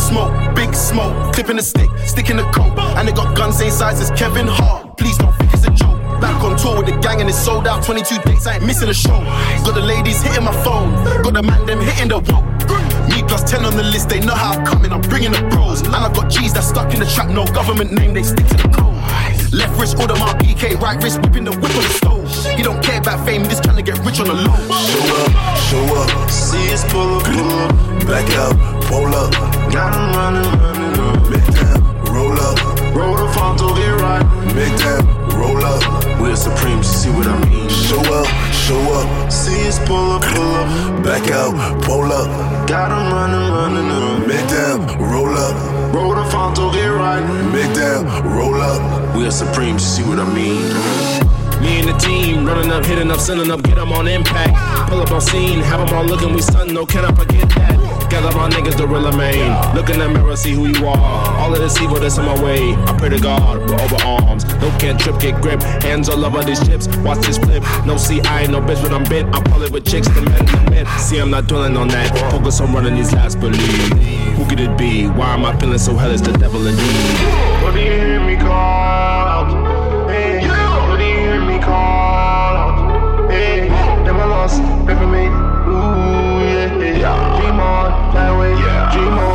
Smoke, 0.05 0.55
big 0.55 0.73
smoke, 0.75 1.33
clipping 1.33 1.55
the 1.57 1.63
stick, 1.63 1.89
sticking 2.05 2.37
the 2.37 2.43
coat. 2.51 2.77
And 2.97 3.07
they 3.07 3.11
got 3.11 3.35
guns 3.35 3.57
same 3.57 3.71
size 3.71 3.99
as 3.99 4.11
Kevin 4.11 4.47
Hart. 4.47 4.97
Please 4.97 5.17
don't 5.17 5.33
think 5.37 5.51
it's 5.51 5.65
a 5.65 5.71
joke. 5.71 5.99
Back 6.21 6.43
on 6.43 6.55
tour 6.57 6.77
with 6.77 6.85
the 6.85 6.97
gang 7.01 7.21
and 7.21 7.29
it's 7.29 7.39
sold 7.39 7.67
out. 7.67 7.83
22 7.83 8.21
dates, 8.21 8.45
I 8.45 8.55
ain't 8.55 8.65
missing 8.65 8.89
a 8.89 8.93
show. 8.93 9.19
Got 9.65 9.73
the 9.73 9.81
ladies 9.81 10.21
hitting 10.21 10.43
my 10.43 10.53
phone, 10.63 10.93
got 11.23 11.33
the 11.33 11.41
man 11.41 11.65
them 11.65 11.79
hitting 11.81 12.09
the 12.09 12.19
wall. 12.19 12.43
Me 13.09 13.23
plus 13.27 13.43
10 13.49 13.65
on 13.65 13.75
the 13.75 13.83
list, 13.83 14.09
they 14.09 14.19
know 14.19 14.35
how 14.35 14.53
I'm 14.53 14.65
coming, 14.65 14.91
I'm 14.91 15.01
bringing 15.01 15.31
the 15.31 15.41
bros. 15.49 15.81
And 15.81 15.95
I 15.95 16.13
got 16.13 16.29
G's 16.29 16.53
that 16.53 16.63
stuck 16.63 16.93
in 16.93 16.99
the 16.99 17.05
trap, 17.07 17.29
no 17.29 17.45
government 17.45 17.91
name, 17.91 18.13
they 18.13 18.23
stick 18.23 18.45
to 18.47 18.57
the 18.57 18.69
code. 18.69 18.95
Left 19.51 19.79
wrist, 19.79 19.97
order 19.99 20.15
my 20.15 20.33
BK, 20.37 20.79
right 20.79 21.01
wrist, 21.01 21.21
whipping 21.21 21.45
the 21.45 21.51
whip 21.51 21.75
on 21.75 21.83
the 21.83 21.93
stove. 21.97 22.29
He 22.55 22.61
don't 22.61 22.81
care 22.83 22.99
about 22.99 23.25
fame, 23.25 23.43
just 23.45 23.63
trying 23.63 23.77
to 23.77 23.83
get 23.83 23.97
rich 24.05 24.19
on 24.19 24.27
the 24.27 24.33
low. 24.33 24.53
Show 24.85 25.01
up, 25.17 25.31
show 25.69 25.85
up. 25.97 26.29
See 26.29 26.73
us 26.73 26.83
pull 26.91 27.17
up, 27.17 27.23
pull 27.23 27.49
up. 27.49 27.85
Back 28.05 28.29
out, 28.37 28.53
pull 28.87 29.13
up. 29.15 29.31
Got 29.71 29.95
'em 29.95 30.07
running, 30.17 30.51
running 30.61 30.95
up. 31.07 31.29
Make 31.29 31.49
down, 31.59 31.79
roll 32.13 32.39
up. 32.49 32.57
Roll 32.95 33.15
the 33.21 33.27
Fonto, 33.35 33.75
get 33.75 33.95
right. 34.01 34.25
Make 34.55 34.75
down, 34.77 35.03
roll 35.39 35.63
up. 35.63 35.81
We're 36.19 36.35
supreme, 36.35 36.81
see 36.83 37.09
what 37.09 37.27
I 37.27 37.35
mean. 37.49 37.69
Show 37.69 38.01
up, 38.19 38.27
show 38.51 38.81
up. 38.99 39.31
See 39.31 39.67
us 39.67 39.79
pull 39.87 40.11
up, 40.15 40.21
pull 40.21 40.55
up. 40.61 41.03
Back 41.03 41.29
out, 41.31 41.53
pull 41.83 42.11
up. 42.11 42.27
Got 42.67 42.89
Got 42.89 42.91
'em 42.91 43.13
running, 43.13 43.47
running 43.57 43.91
up. 43.91 44.27
Make 44.27 44.47
down, 44.49 44.79
roll 45.11 45.35
up. 45.37 45.55
Roll 45.93 46.13
the 46.15 46.25
Fonto, 46.33 46.71
get 46.73 46.87
right. 46.87 47.23
Make 47.53 47.73
down, 47.73 48.03
roll 48.35 48.59
up. 48.61 48.81
We 49.15 49.25
are 49.27 49.31
supreme, 49.31 49.77
see 49.79 50.03
what 50.03 50.19
I 50.19 50.25
mean. 50.39 50.61
Me 51.61 51.79
and 51.79 51.87
the 51.89 51.97
team 51.97 52.45
running 52.45 52.71
up, 52.71 52.85
hitting 52.85 53.11
up, 53.11 53.19
sending 53.19 53.49
up, 53.51 53.61
get 53.63 53.77
'em 53.77 53.91
on 53.93 54.07
impact. 54.07 54.53
Pull 54.89 55.01
up 55.01 55.11
on 55.11 55.21
scene, 55.21 55.61
have 55.61 55.79
'em 55.79 55.97
all 55.97 56.05
looking, 56.05 56.33
we 56.35 56.41
stun, 56.41 56.73
no, 56.73 56.81
oh, 56.81 56.85
can 56.85 57.05
I 57.05 57.11
forget 57.13 57.49
that? 57.55 57.94
Gather 58.09 58.31
my 58.37 58.49
niggas, 58.49 58.77
the 58.77 58.87
real 58.87 59.11
main. 59.13 59.51
Look 59.75 59.89
in 59.89 59.99
the 59.99 60.07
mirror, 60.07 60.35
see 60.35 60.53
who 60.53 60.67
you 60.67 60.87
are. 60.87 61.39
All 61.39 61.53
of 61.53 61.59
this 61.59 61.79
evil 61.81 61.99
that's 61.99 62.17
in 62.17 62.25
my 62.25 62.41
way. 62.43 62.73
I 62.73 62.95
pray 62.97 63.09
to 63.09 63.19
God, 63.19 63.57
we're 63.59 63.81
over 63.81 63.97
arms. 64.03 64.45
No 64.61 64.69
can't 64.79 64.99
trip, 64.99 65.19
get 65.19 65.41
grip. 65.41 65.61
Hands 65.83 66.07
all 66.07 66.23
over 66.23 66.43
these 66.43 66.65
chips, 66.65 66.87
watch 66.97 67.25
this 67.25 67.37
flip. 67.37 67.63
No 67.85 67.97
see, 67.97 68.21
I 68.21 68.43
ain't 68.43 68.51
no 68.51 68.61
bitch, 68.61 68.81
but 68.81 68.93
I'm 68.93 69.03
bent. 69.03 69.35
I 69.35 69.41
pull 69.41 69.61
it 69.63 69.71
with 69.71 69.85
chicks, 69.85 70.07
the 70.07 70.21
men, 70.21 70.45
the 70.45 70.71
men. 70.71 70.85
See, 70.99 71.19
I'm 71.19 71.29
not 71.29 71.47
dwelling 71.47 71.75
on 71.77 71.87
that. 71.89 72.31
Focus 72.31 72.61
on 72.61 72.73
running 72.73 72.95
these 72.95 73.11
last 73.13 73.39
believe. 73.39 73.91
Who 74.37 74.45
could 74.45 74.59
it 74.59 74.77
be? 74.77 75.07
Why 75.07 75.33
am 75.33 75.45
I 75.45 75.57
feeling 75.59 75.79
so 75.79 75.95
hellish? 75.95 76.21
The 76.21 76.33
devil 76.33 76.65
indeed. 76.67 77.63
What 77.63 77.73
do 77.73 77.79
you 77.79 77.91
hear 77.91 78.19
me 78.25 78.37
call 78.37 78.51
out? 78.51 80.09
Hey, 80.09 80.47
what 80.47 80.97
do 80.97 81.03
you 81.03 81.17
hear 81.17 81.41
me 81.41 81.59
call 81.59 82.55
out? 82.55 83.31
Hey, 83.31 83.67
never 84.03 84.25
lost, 84.25 84.61
pray 84.85 84.95
on. 88.17 88.55
Wanna 88.95 89.34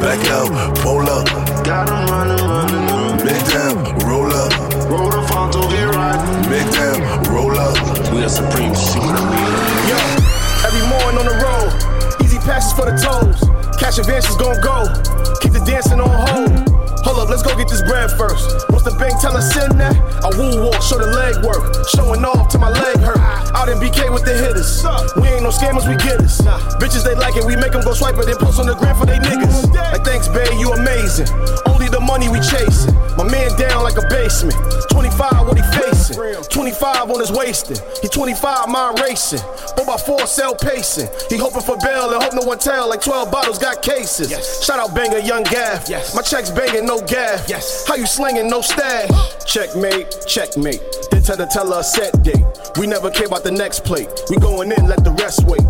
Back 0.00 0.24
out, 0.30 0.48
roll 0.84 1.02
up. 1.10 1.26
Got 1.66 1.66
Got 1.66 1.90
'em 1.90 2.06
running, 2.06 2.46
running 2.46 2.88
up. 2.88 3.24
Make 3.24 3.44
that, 3.50 3.74
roll 4.06 4.32
up. 4.32 4.52
Roll 4.88 5.10
the 5.10 5.26
front 5.26 5.52
to 5.54 5.60
get 5.74 5.90
right. 5.90 6.20
Make 6.48 6.70
that, 6.78 7.26
roll 7.28 7.58
up. 7.58 7.74
We're 8.12 8.28
supreme, 8.28 8.70
you 8.70 8.76
see 8.76 9.00
what 9.00 9.18
I 9.18 9.24
mean? 9.26 9.52
Yo, 9.90 9.98
every 10.66 10.86
morning 10.86 11.18
on 11.18 11.26
the 11.26 11.36
road, 11.42 12.22
easy 12.22 12.38
passes 12.38 12.72
for 12.72 12.86
the 12.86 12.96
toes. 12.96 13.42
Cash 13.80 13.98
advances 13.98 14.36
gon' 14.36 14.60
go, 14.62 14.86
keep 15.40 15.52
the 15.52 15.62
dancing 15.66 16.00
on 16.00 16.08
hold. 16.08 16.68
Hold 17.02 17.18
up, 17.18 17.28
let's 17.28 17.42
go 17.42 17.56
get 17.56 17.68
this 17.68 17.82
bread 17.82 18.10
first. 18.12 18.70
Once 18.70 18.84
the 18.84 18.94
bank 18.98 19.20
tell 19.20 19.36
us 19.36 19.52
send 19.52 19.80
that, 19.80 19.96
I 20.22 20.30
woo 20.38 20.62
walk, 20.62 20.80
show 20.80 20.98
the 20.98 21.10
leg 21.10 21.42
work. 21.44 21.74
Showing 21.90 22.24
off 22.24 22.48
till 22.48 22.60
my 22.60 22.70
leg 22.70 22.98
hurt. 22.98 23.27
Out 23.58 23.68
in 23.68 23.78
BK 23.78 24.12
with 24.14 24.24
the 24.24 24.38
hitters. 24.38 24.86
We 25.18 25.26
ain't 25.34 25.42
no 25.42 25.50
scammers, 25.50 25.82
we 25.90 25.98
getters. 25.98 26.38
Bitches, 26.78 27.02
they 27.02 27.16
like 27.18 27.34
it, 27.34 27.44
we 27.44 27.56
make 27.56 27.72
them 27.72 27.82
go 27.82 27.92
swipe 27.92 28.14
it, 28.14 28.26
then 28.26 28.36
post 28.36 28.60
on 28.60 28.66
the 28.66 28.74
gram 28.74 28.94
for 28.94 29.04
they 29.04 29.18
niggas. 29.18 29.74
Like, 29.74 30.04
thanks, 30.04 30.28
babe, 30.28 30.54
you 30.62 30.70
amazing. 30.72 31.26
Only 31.66 31.88
the 31.88 31.98
money 31.98 32.28
we 32.28 32.38
chasing. 32.38 32.94
My 33.18 33.26
man 33.26 33.50
down 33.58 33.82
like 33.82 33.98
a 33.98 34.06
basement. 34.06 34.54
25, 34.94 35.46
what 35.46 35.58
he 35.58 35.64
facing? 35.74 36.14
25 36.46 37.10
on 37.10 37.18
his 37.18 37.32
wasting. 37.32 37.78
He 38.00 38.06
25, 38.06 38.68
mind 38.68 39.00
racing. 39.00 39.42
4 39.74 39.86
by 39.86 39.96
4 39.96 40.26
cell 40.26 40.54
pacing. 40.54 41.10
He 41.28 41.36
hoping 41.36 41.62
for 41.62 41.76
bail 41.78 42.14
and 42.14 42.22
hope 42.22 42.34
no 42.34 42.46
one 42.46 42.58
tell. 42.58 42.88
Like 42.88 43.02
12 43.02 43.30
bottles 43.32 43.58
got 43.58 43.82
cases. 43.82 44.30
Shout 44.62 44.78
out 44.78 44.94
banger, 44.94 45.18
young 45.18 45.42
gaff. 45.42 45.90
My 46.14 46.22
checks 46.22 46.50
banging, 46.50 46.86
no 46.86 47.02
gaff. 47.02 47.50
How 47.88 47.96
you 47.96 48.06
slinging, 48.06 48.48
no 48.48 48.60
stash? 48.62 49.10
Uh. 49.10 49.30
Checkmate, 49.44 50.26
checkmate. 50.28 50.80
Then 51.10 51.22
tell 51.22 51.36
the 51.36 51.46
teller 51.46 51.80
a 51.80 51.82
set 51.82 52.22
date. 52.22 52.44
We 52.78 52.86
never 52.86 53.10
care 53.10 53.26
about 53.26 53.42
the 53.42 53.47
next 53.52 53.84
plate. 53.84 54.08
We 54.30 54.36
going 54.36 54.72
in, 54.72 54.86
let 54.86 55.04
the 55.04 55.12
rest 55.12 55.44
wait. 55.44 55.62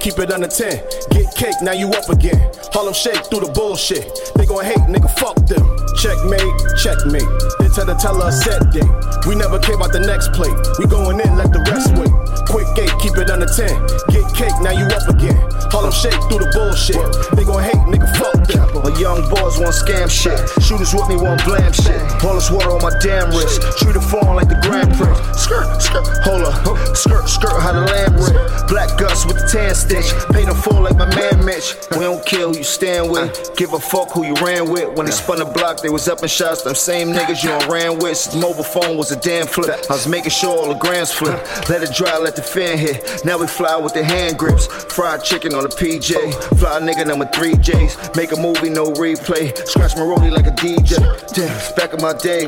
Keep 0.00 0.20
it 0.20 0.30
under 0.30 0.46
10. 0.46 0.70
Get 1.10 1.34
cake, 1.34 1.56
now 1.60 1.72
you 1.72 1.90
up 1.90 2.08
again. 2.08 2.38
Harlem 2.72 2.94
shake 2.94 3.18
through 3.26 3.40
the 3.40 3.52
bullshit. 3.52 4.06
They 4.36 4.46
gon' 4.46 4.64
hate, 4.64 4.78
nigga, 4.86 5.10
fuck 5.18 5.34
them. 5.50 5.66
Checkmate, 5.98 6.54
checkmate. 6.78 7.26
Then 7.58 7.70
tell 7.74 7.84
the 7.84 7.98
teller 7.98 8.28
a 8.28 8.32
set 8.32 8.70
date. 8.70 8.86
We 9.26 9.34
never 9.34 9.58
care 9.58 9.74
about 9.74 9.92
the 9.92 10.00
next 10.00 10.32
plate. 10.32 10.54
We 10.78 10.86
going 10.86 11.18
in, 11.18 11.36
let 11.36 11.50
the 11.50 11.60
rest 11.66 11.90
wait. 11.98 12.14
Quick 12.46 12.70
gate, 12.78 12.94
keep 13.02 13.18
it 13.18 13.28
under 13.28 13.50
10. 13.50 13.66
Get 14.14 14.24
cake, 14.38 14.54
now 14.62 14.70
you 14.70 14.86
up 14.86 15.04
again. 15.10 15.36
Harlem 15.74 15.92
shake 15.92 16.16
through 16.30 16.46
the 16.46 16.50
bullshit. 16.54 17.02
They 17.34 17.44
gon' 17.44 17.60
hate, 17.60 17.82
nigga, 17.90 18.08
fuck 18.16 18.38
them. 18.46 18.64
My 18.80 18.94
young 18.96 19.26
boys 19.28 19.58
want 19.58 19.74
scam 19.74 20.08
shit. 20.08 20.38
Shooters 20.62 20.94
with 20.94 21.10
me 21.10 21.18
want 21.18 21.42
blam 21.44 21.74
shit. 21.74 21.98
All 22.24 22.38
this 22.38 22.48
water 22.48 22.70
on 22.70 22.80
my 22.80 22.94
damn 23.02 23.28
wrist. 23.34 23.60
Treat 23.82 23.98
it 23.98 24.06
foreign 24.06 24.38
like 24.38 24.48
the 24.48 24.56
Grand 24.62 24.94
Prix. 24.94 25.12
Skirt, 25.34 25.66
skirt, 25.82 26.06
hold 26.24 26.46
up. 26.46 26.62
Skirt, 26.96 27.28
skirt, 27.28 27.58
how 27.60 27.74
the 27.74 27.84
lamb 27.84 28.14
rip. 28.16 28.38
Black 28.68 28.96
Gus 28.96 29.26
with 29.26 29.36
the 29.36 29.46
tan 29.50 29.74
stitch. 30.02 30.32
Paint 30.32 30.46
them 30.46 30.56
full 30.56 30.82
like 30.82 30.96
my 30.96 31.06
man 31.14 31.44
Mitch. 31.44 31.74
We 31.92 32.00
don't 32.00 32.24
kill 32.24 32.52
who 32.52 32.58
you 32.58 32.64
stand 32.64 33.10
with. 33.10 33.56
Give 33.56 33.72
a 33.72 33.78
fuck 33.78 34.12
who 34.12 34.24
you 34.24 34.34
ran 34.34 34.70
with. 34.70 34.96
When 34.96 35.06
they 35.06 35.12
spun 35.12 35.38
the 35.38 35.44
block, 35.44 35.80
they 35.80 35.88
was 35.88 36.08
up 36.08 36.22
in 36.22 36.28
shots. 36.28 36.62
Them 36.62 36.74
same 36.74 37.08
niggas 37.12 37.42
you 37.42 37.50
done 37.50 37.70
ran 37.70 37.98
with. 37.98 38.16
Since 38.16 38.36
mobile 38.36 38.64
phone 38.64 38.96
was 38.96 39.10
a 39.10 39.20
damn 39.20 39.46
flip. 39.46 39.68
I 39.90 39.94
was 39.94 40.08
making 40.08 40.30
sure 40.30 40.56
all 40.56 40.68
the 40.68 40.78
grams 40.78 41.12
flip. 41.12 41.38
Let 41.68 41.82
it 41.82 41.94
dry, 41.94 42.18
let 42.18 42.36
the 42.36 42.42
fan 42.42 42.78
hit. 42.78 43.22
Now 43.24 43.38
we 43.38 43.46
fly 43.46 43.76
with 43.76 43.94
the 43.94 44.04
hand 44.04 44.38
grips. 44.38 44.66
Fried 44.66 45.24
chicken 45.24 45.54
on 45.54 45.62
the 45.62 45.68
PJ. 45.68 46.12
Fly 46.58 46.80
nigga 46.80 47.06
number 47.06 47.26
three 47.26 47.54
J's. 47.56 47.96
Make 48.16 48.32
a 48.32 48.36
movie, 48.36 48.70
no 48.70 48.92
replay. 48.92 49.56
Scratch 49.66 49.96
my 49.96 50.02
rollie 50.02 50.30
like 50.30 50.46
a 50.46 50.52
DJ. 50.52 50.98
Damn, 51.34 51.76
back 51.76 51.94
in 51.94 52.02
my 52.02 52.12
day. 52.14 52.46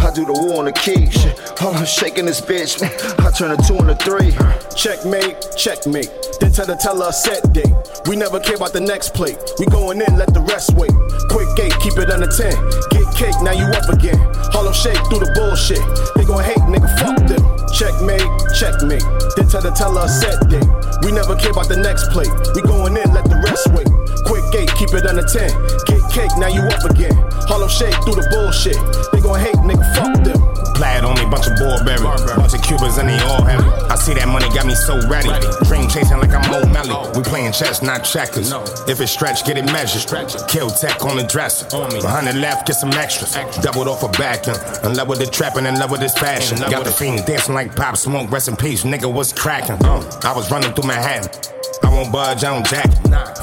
I 0.00 0.10
do 0.14 0.24
the 0.24 0.32
war 0.32 0.58
on 0.58 0.64
the 0.66 0.72
key. 0.72 1.08
Hold 1.58 1.76
on, 1.76 1.86
shaking 1.86 2.26
this 2.26 2.40
bitch. 2.40 2.82
I 3.24 3.30
turn 3.30 3.50
a 3.50 3.56
two 3.56 3.76
into 3.76 3.94
three. 3.96 4.32
Checkmate, 4.74 5.56
checkmate. 5.56 6.10
Then 6.40 6.52
tell 6.52 6.66
the 6.66 6.71
teller 6.76 7.08
a 7.08 7.12
set 7.12 7.52
date. 7.52 7.72
We 8.06 8.16
never 8.16 8.40
care 8.40 8.56
about 8.56 8.72
the 8.72 8.80
next 8.80 9.14
plate. 9.14 9.38
We 9.58 9.66
going 9.66 10.00
in, 10.00 10.16
let 10.16 10.32
the 10.32 10.40
rest 10.40 10.74
wait. 10.74 10.92
Quick 11.30 11.48
gate, 11.56 11.74
keep 11.82 11.98
it 11.98 12.10
under 12.10 12.30
10. 12.30 12.52
Get 12.90 13.06
cake, 13.14 13.36
now 13.42 13.52
you 13.52 13.66
up 13.72 13.88
again. 13.88 14.18
Harlem 14.54 14.74
shake 14.74 15.00
through 15.08 15.24
the 15.26 15.32
bullshit. 15.34 15.82
They 16.14 16.24
gon' 16.24 16.44
hate, 16.44 16.62
nigga, 16.70 16.88
fuck 16.98 17.18
them. 17.26 17.42
Checkmate, 17.74 18.26
checkmate. 18.58 19.04
Then 19.36 19.48
tell 19.48 19.62
the 19.62 19.72
teller 19.72 20.06
set 20.08 20.38
date. 20.48 20.66
We 21.02 21.12
never 21.12 21.36
care 21.36 21.52
about 21.52 21.68
the 21.68 21.76
next 21.76 22.10
plate. 22.10 22.32
We 22.54 22.62
going 22.62 22.96
in, 22.96 23.08
let 23.12 23.24
the 23.24 23.40
rest 23.42 23.68
wait. 23.72 24.01
Quick 24.26 24.44
gate, 24.52 24.70
keep 24.74 24.92
it 24.94 25.06
under 25.06 25.22
10. 25.22 25.50
Get 25.86 26.02
cake, 26.12 26.30
now 26.38 26.48
you 26.48 26.62
up 26.62 26.84
again. 26.84 27.14
Harlem 27.48 27.68
shake 27.68 27.94
through 28.04 28.16
the 28.16 28.26
bullshit. 28.30 28.78
They 29.12 29.20
gon' 29.20 29.38
hate, 29.40 29.56
nigga, 29.66 29.84
fuck 29.94 30.22
them. 30.24 30.38
Plaid 30.74 31.04
on 31.04 31.14
me, 31.16 31.24
bunch 31.28 31.46
of 31.46 31.56
Burberry. 31.56 32.02
Bunch 32.02 32.54
of 32.54 32.62
Cubans 32.62 32.96
and 32.98 33.08
they 33.08 33.18
all 33.28 33.44
heavy. 33.44 33.68
I 33.92 33.96
see 33.96 34.14
that 34.14 34.26
money 34.26 34.48
got 34.54 34.66
me 34.66 34.74
so 34.74 34.96
ready. 35.08 35.28
Dream 35.68 35.88
chasing 35.88 36.18
like 36.18 36.32
I'm 36.32 36.42
Mo 36.50 36.64
Melly. 36.72 36.96
We 37.16 37.22
playing 37.22 37.52
chess, 37.52 37.82
not 37.82 38.04
checkers. 38.04 38.52
If 38.88 39.00
it's 39.00 39.12
stretch, 39.12 39.44
get 39.44 39.58
it 39.58 39.66
measured. 39.66 40.08
Kill 40.48 40.70
tech 40.70 41.04
on 41.04 41.16
the 41.16 41.24
dresser. 41.24 41.66
100 41.76 42.34
left, 42.36 42.66
get 42.66 42.76
some 42.76 42.90
extras. 42.92 43.34
Doubled 43.62 43.88
off 43.88 44.02
a 44.02 44.08
back 44.18 44.48
end. 44.48 44.58
In 44.84 44.94
love 44.96 45.08
with 45.08 45.18
the 45.18 45.26
trapping, 45.26 45.66
in 45.66 45.78
love 45.78 45.90
with 45.90 46.00
this 46.00 46.16
fashion. 46.16 46.58
Got 46.70 46.84
the 46.84 46.90
fiends 46.92 47.22
dancing 47.22 47.54
like 47.54 47.76
pop 47.76 47.96
smoke. 47.96 48.30
Rest 48.30 48.48
in 48.48 48.56
peace, 48.56 48.84
nigga, 48.84 49.12
what's 49.12 49.32
cracking? 49.32 49.76
Uh, 49.84 50.02
I 50.24 50.32
was 50.34 50.50
running 50.50 50.72
through 50.72 50.88
Manhattan. 50.88 51.30
I 51.84 51.88
won't 51.90 52.12
budge, 52.12 52.44
I 52.44 52.52
don't 52.54 52.66
jack. 52.66 52.90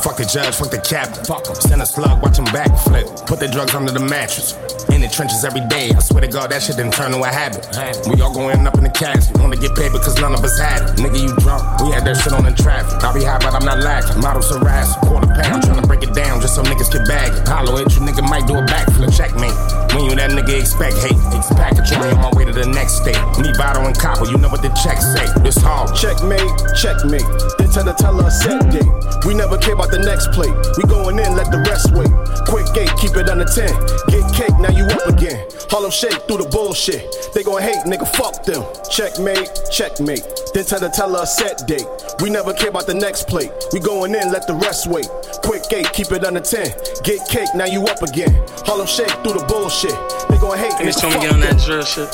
Fuck 0.04 0.18
the 0.18 0.26
judge, 0.26 0.56
fuck 0.56 0.72
the 0.72 0.80
captain. 0.80 1.24
Send 1.56 1.82
a 1.82 1.86
slug, 1.86 2.22
watch 2.22 2.38
him 2.38 2.46
backflip. 2.46 3.28
Put 3.28 3.40
the 3.40 3.48
drugs 3.48 3.76
under 3.76 3.92
the 3.92 4.00
mattress. 4.00 4.56
In 4.90 5.02
the 5.02 5.08
trenches 5.08 5.44
every 5.46 5.62
day. 5.68 5.92
I 5.96 6.00
swear 6.00 6.22
to 6.22 6.28
God, 6.28 6.50
that 6.52 6.64
shit 6.64 6.78
didn't 6.78 6.94
turn 6.94 7.12
to 7.12 7.22
a 7.22 7.28
habit. 7.28 7.68
We 8.08 8.22
all 8.22 8.34
going 8.34 8.66
up 8.66 8.78
in 8.78 8.84
the 8.84 8.90
casket. 8.90 9.38
Wanna 9.38 9.58
get 9.58 9.76
paid 9.76 9.92
because 9.92 10.20
none 10.20 10.34
of 10.34 10.44
us 10.44 10.58
had 10.58 10.82
it. 10.82 10.98
Nigga, 10.98 11.22
you 11.22 11.36
drunk. 11.38 11.62
We 11.82 11.92
had 11.92 12.06
that 12.06 12.18
shit 12.18 12.34
on 12.34 12.44
the 12.44 12.52
traffic. 12.52 13.04
I 13.04 13.14
be 13.14 13.24
high, 13.24 13.40
but 13.40 13.54
I'm 13.54 13.66
not 13.66 13.80
laughing. 13.84 14.22
Models 14.22 14.50
harass. 14.50 14.96
Quarter 15.06 15.28
pound, 15.28 15.64
tryna 15.64 15.88
break 16.00 16.10
it 16.10 16.16
down 16.16 16.42
just 16.42 16.56
so 16.56 16.64
niggas 16.64 16.92
can 16.92 17.06
bag 17.06 17.34
it. 17.34 17.48
Hollow 17.48 17.78
at 17.78 17.92
you, 17.94 18.02
nigga 18.02 18.28
might 18.30 18.48
do 18.48 18.56
a 18.56 18.64
backflip. 18.64 19.16
Checkmate. 19.16 19.54
When 19.94 20.06
you 20.06 20.16
that 20.16 20.32
nigga 20.32 20.60
expect 20.60 20.98
hate. 20.98 21.18
Expect 21.36 21.80
a 21.80 21.84
try 21.84 22.12
on 22.12 22.18
my 22.18 22.32
way 22.38 22.46
to 22.46 22.54
the 22.54 22.68
next 22.68 23.02
state. 23.02 23.20
Me, 23.40 23.52
Bottle, 23.58 23.86
and 23.86 23.98
Copper, 23.98 24.26
you 24.26 24.38
know 24.38 24.50
what 24.50 24.62
the 24.62 24.70
checks 24.84 25.06
say. 25.14 25.26
It's 25.46 25.58
hard. 25.62 25.96
Checkmate, 25.96 26.50
checkmate. 26.76 27.26
Then 27.58 27.70
tell 27.72 27.84
the 27.84 27.94
teller 27.98 28.28
a 28.28 28.32
set 28.32 28.70
date. 28.72 28.90
We 29.26 29.34
never 29.34 29.58
care 29.58 29.74
about 29.74 29.92
the 29.92 30.00
next 30.00 30.32
plate. 30.32 30.54
We 30.78 30.84
going 30.88 31.20
in, 31.20 31.36
let 31.36 31.52
the 31.52 31.60
rest 31.68 31.92
wait. 31.92 32.12
Quick 32.48 32.72
gate, 32.74 32.92
keep 32.98 33.16
it 33.16 33.30
under 33.30 33.46
10. 33.46 33.68
Get 34.10 34.26
cake, 34.34 34.56
now 34.60 34.72
you 34.72 34.86
up 34.86 35.08
again. 35.08 35.46
Harlem 35.70 35.92
shake 35.92 36.26
through 36.26 36.42
the 36.42 36.50
bullshit. 36.50 37.06
They 37.34 37.44
gon' 37.44 37.62
hate, 37.62 37.84
nigga, 37.86 38.08
fuck 38.16 38.44
them. 38.44 38.64
Checkmate, 38.90 39.50
checkmate. 39.72 40.24
Then 40.54 40.66
tell 40.66 40.80
the 40.80 40.90
teller 40.90 41.22
a 41.24 41.28
set 41.28 41.68
date. 41.68 41.86
We 42.22 42.30
never 42.30 42.54
care 42.54 42.70
about 42.70 42.88
the 42.88 42.94
next 42.94 43.28
plate. 43.28 43.52
We 43.72 43.80
going 43.80 44.16
in, 44.16 44.32
let 44.32 44.48
the 44.48 44.56
rest 44.56 44.88
wait. 44.88 45.10
Quick 45.44 45.70
gate, 45.70 45.89
keep 45.94 46.12
it 46.12 46.24
under 46.24 46.40
10. 46.40 46.72
Get 47.04 47.28
cake, 47.30 47.50
now 47.56 47.66
you 47.66 47.84
up 47.86 48.02
again. 48.02 48.34
Harlem 48.66 48.88
shake 48.88 49.12
through 49.24 49.34
the 49.34 49.46
bullshit. 49.48 49.96
They 50.30 50.38
gon' 50.38 50.58
hate, 50.58 50.74
And 50.74 50.82
nigga, 50.82 50.88
it's 50.88 51.02
told 51.02 51.14
me 51.14 51.22
get 51.22 51.34
on 51.34 51.40
that 51.42 51.58
drill 51.60 51.84
shit. 51.84 52.10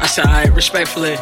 I 0.00 0.06
said, 0.06 0.26
alright, 0.26 0.52
respectfully. 0.52 1.16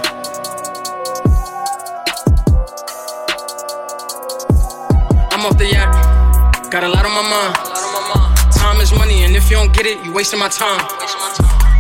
I'm 5.33 5.45
off 5.45 5.59
the 5.59 5.69
yacht. 5.71 6.71
Got 6.71 6.85
a 6.85 6.89
lot 6.89 7.05
on 7.05 7.13
my 7.13 7.23
mind. 7.23 8.53
Time 8.53 8.81
is 8.81 8.93
money, 8.93 9.25
and 9.25 9.37
if 9.37 9.51
you 9.51 9.57
don't 9.57 9.73
get 9.73 9.87
it, 9.87 10.05
you 10.05 10.13
wasting 10.13 10.39
my 10.39 10.49
time. 10.49 10.81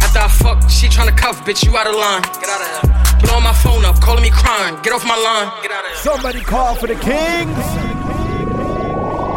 After 0.02 0.18
I 0.18 0.28
fuck, 0.28 0.70
she 0.70 0.88
tryna 0.88 1.16
cuff, 1.16 1.44
bitch, 1.44 1.64
you 1.64 1.76
out 1.76 1.86
of 1.86 1.94
line. 1.94 2.22
Get 2.40 2.48
out 2.48 2.61
of 2.61 2.90
here. 2.90 3.20
Blowing 3.22 3.44
my 3.44 3.54
phone 3.54 3.84
up, 3.84 4.00
calling 4.00 4.22
me 4.22 4.30
crying. 4.30 4.76
Get 4.82 4.92
off 4.92 5.04
my 5.04 5.16
line. 5.16 5.62
Get 5.62 5.70
out 5.70 5.84
of 5.84 5.90
here. 5.90 5.96
Somebody 5.96 6.40
call 6.40 6.74
for 6.74 6.86
the 6.86 6.96
kings. 6.96 7.86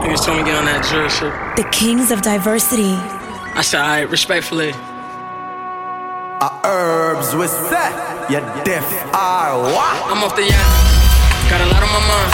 Niggas 0.10 0.26
told 0.26 0.38
me 0.39 0.43
get 0.43 0.57
on 0.57 0.66
that 0.66 0.82
drill 0.89 1.05
shit. 1.05 1.30
The 1.53 1.70
kings 1.70 2.10
of 2.10 2.26
diversity. 2.26 2.97
I 3.53 3.62
said, 3.62 3.78
alright, 3.78 4.10
respectfully. 4.10 4.74
I 4.74 6.49
Herbs 6.66 7.36
with 7.38 7.53
set, 7.70 7.93
you 8.26 8.41
deaf 8.66 8.82
are 9.14 9.53
what? 9.62 10.10
I'm 10.10 10.26
off 10.26 10.34
the 10.34 10.49
yacht. 10.49 10.66
Got 11.53 11.62
a 11.62 11.70
lot 11.70 11.86
on 11.86 11.93
my 11.93 12.01
mind. 12.10 12.34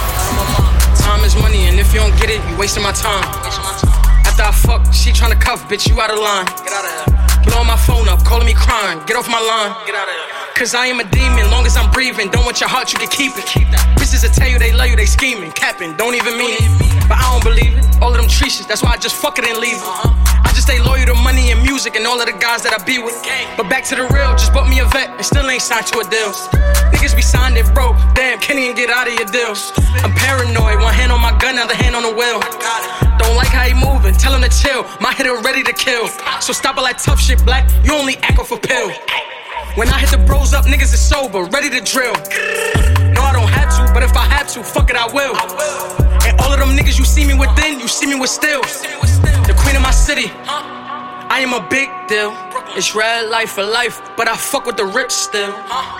Time 1.04 1.28
is 1.28 1.36
money, 1.36 1.68
and 1.68 1.76
if 1.76 1.92
you 1.92 2.00
don't 2.00 2.16
get 2.16 2.32
it, 2.32 2.40
you 2.48 2.56
wasting 2.56 2.80
my 2.80 2.96
time. 2.96 3.28
After 4.24 4.44
I 4.48 4.56
fuck, 4.56 4.94
she 4.94 5.12
tryna 5.12 5.36
cuff, 5.36 5.68
bitch, 5.68 5.92
you 5.92 6.00
out 6.00 6.12
of 6.12 6.20
line. 6.20 6.48
Get 6.64 6.72
out 6.72 6.88
of 6.88 6.96
here. 6.96 7.44
Blowing 7.44 7.68
my 7.68 7.76
phone 7.76 8.08
up, 8.08 8.24
calling 8.24 8.48
me 8.48 8.54
crying. 8.56 9.04
Get 9.04 9.20
off 9.20 9.28
my 9.28 9.44
line. 9.44 9.76
Get 9.86 9.96
out 9.96 10.08
of 10.08 10.16
here. 10.16 10.36
Cause 10.56 10.74
I 10.74 10.86
am 10.86 11.02
a 11.02 11.04
demon, 11.04 11.12
long 11.12 11.15
as 11.76 11.84
I'm 11.84 11.92
breathing. 11.92 12.30
Don't 12.32 12.46
want 12.46 12.60
your 12.60 12.70
heart, 12.70 12.94
you 12.94 13.00
can 13.00 13.10
keep 13.10 13.36
it. 13.36 13.46
Bitches 14.00 14.24
will 14.24 14.32
tell 14.32 14.48
you 14.48 14.58
they 14.60 14.72
love 14.72 14.88
you, 14.88 14.96
they 14.96 15.06
scheming, 15.06 15.52
capping, 15.52 15.96
don't 15.98 16.16
even 16.16 16.38
mean 16.38 16.56
it. 16.56 16.64
But 17.08 17.20
I 17.20 17.28
don't 17.32 17.44
believe 17.44 17.76
it. 17.76 17.84
All 18.02 18.12
of 18.12 18.18
them 18.18 18.28
treaches, 18.28 18.66
that's 18.66 18.84
why 18.84 18.92
I 18.92 18.98
just 18.98 19.16
fuck 19.16 19.38
it 19.40 19.46
and 19.46 19.60
leave 19.60 19.78
it. 19.78 19.88
I 20.46 20.50
just 20.56 20.68
stay 20.68 20.80
loyal 20.80 21.06
to 21.06 21.16
money 21.16 21.52
and 21.52 21.62
music 21.62 21.96
and 21.96 22.08
all 22.08 22.20
of 22.20 22.28
the 22.28 22.38
guys 22.38 22.64
that 22.64 22.74
I 22.74 22.80
be 22.84 23.00
with. 23.00 23.16
But 23.58 23.70
back 23.70 23.84
to 23.92 23.96
the 23.96 24.08
real, 24.08 24.32
just 24.40 24.54
bought 24.54 24.70
me 24.70 24.80
a 24.80 24.86
vet 24.86 25.10
and 25.12 25.26
still 25.26 25.48
ain't 25.50 25.62
signed 25.62 25.88
to 25.92 26.00
a 26.00 26.06
deal. 26.08 26.32
Niggas 26.96 27.16
be 27.16 27.22
signed 27.22 27.58
and 27.58 27.68
broke, 27.74 27.98
damn, 28.16 28.40
can't 28.40 28.60
even 28.60 28.76
get 28.76 28.90
out 28.90 29.08
of 29.08 29.14
your 29.14 29.28
deals. 29.28 29.74
I'm 30.04 30.14
paranoid, 30.16 30.80
one 30.80 30.94
hand 30.94 31.12
on 31.12 31.22
my 31.22 31.36
gun, 31.38 31.60
other 31.60 31.76
hand 31.76 31.96
on 31.96 32.04
the 32.04 32.14
wheel. 32.14 32.40
Don't 33.20 33.36
like 33.36 33.52
how 33.52 33.68
he 33.68 33.74
moving, 33.74 34.16
tell 34.16 34.34
him 34.34 34.44
to 34.44 34.52
chill. 34.52 34.86
My 35.02 35.14
hitter 35.14 35.36
ready 35.42 35.64
to 35.64 35.74
kill. 35.74 36.08
So 36.40 36.54
stop 36.54 36.78
it 36.78 36.82
like 36.82 37.02
tough 37.02 37.20
shit, 37.20 37.44
black. 37.44 37.68
You 37.84 37.94
only 37.94 38.16
echo 38.24 38.44
for 38.44 38.60
pill. 38.60 38.92
When 39.76 39.90
I 39.90 40.00
hit 40.00 40.12
the 40.12 40.18
bros 40.26 40.54
up, 40.54 40.66
niggas 40.66 40.94
is 40.94 41.02
sober, 41.02 41.44
ready 41.44 41.70
to 41.70 41.82
drill. 41.82 42.14
No, 43.12 43.22
I 43.22 43.32
don't 43.34 43.50
have 43.50 43.70
to, 43.76 43.94
but 43.94 44.04
if 44.04 44.16
I 44.16 44.24
have 44.24 44.48
to, 44.54 44.64
fuck 44.64 44.90
it, 44.90 44.96
I 44.96 45.08
will. 45.08 45.36
And 46.26 46.40
all 46.40 46.54
of 46.54 46.60
them 46.60 46.78
niggas 46.78 46.98
you 46.98 47.06
see 47.06 47.26
me 47.28 47.34
within, 47.34 47.80
you 47.80 47.88
see 47.88 48.08
me 48.08 48.16
with 48.16 48.30
still. 48.30 48.62
The 48.62 49.54
queen 49.60 49.76
of 49.76 49.82
my 49.82 49.92
city. 49.92 50.32
I 50.48 51.40
am 51.40 51.54
a 51.54 51.60
big 51.70 51.90
deal. 52.08 52.32
It's 52.78 52.96
red 52.96 53.30
life 53.30 53.52
for 53.52 53.64
life, 53.64 54.02
but 54.16 54.28
I 54.28 54.36
fuck 54.38 54.66
with 54.66 54.78
the 54.78 54.86
rich 54.86 55.12
still. 55.12 55.52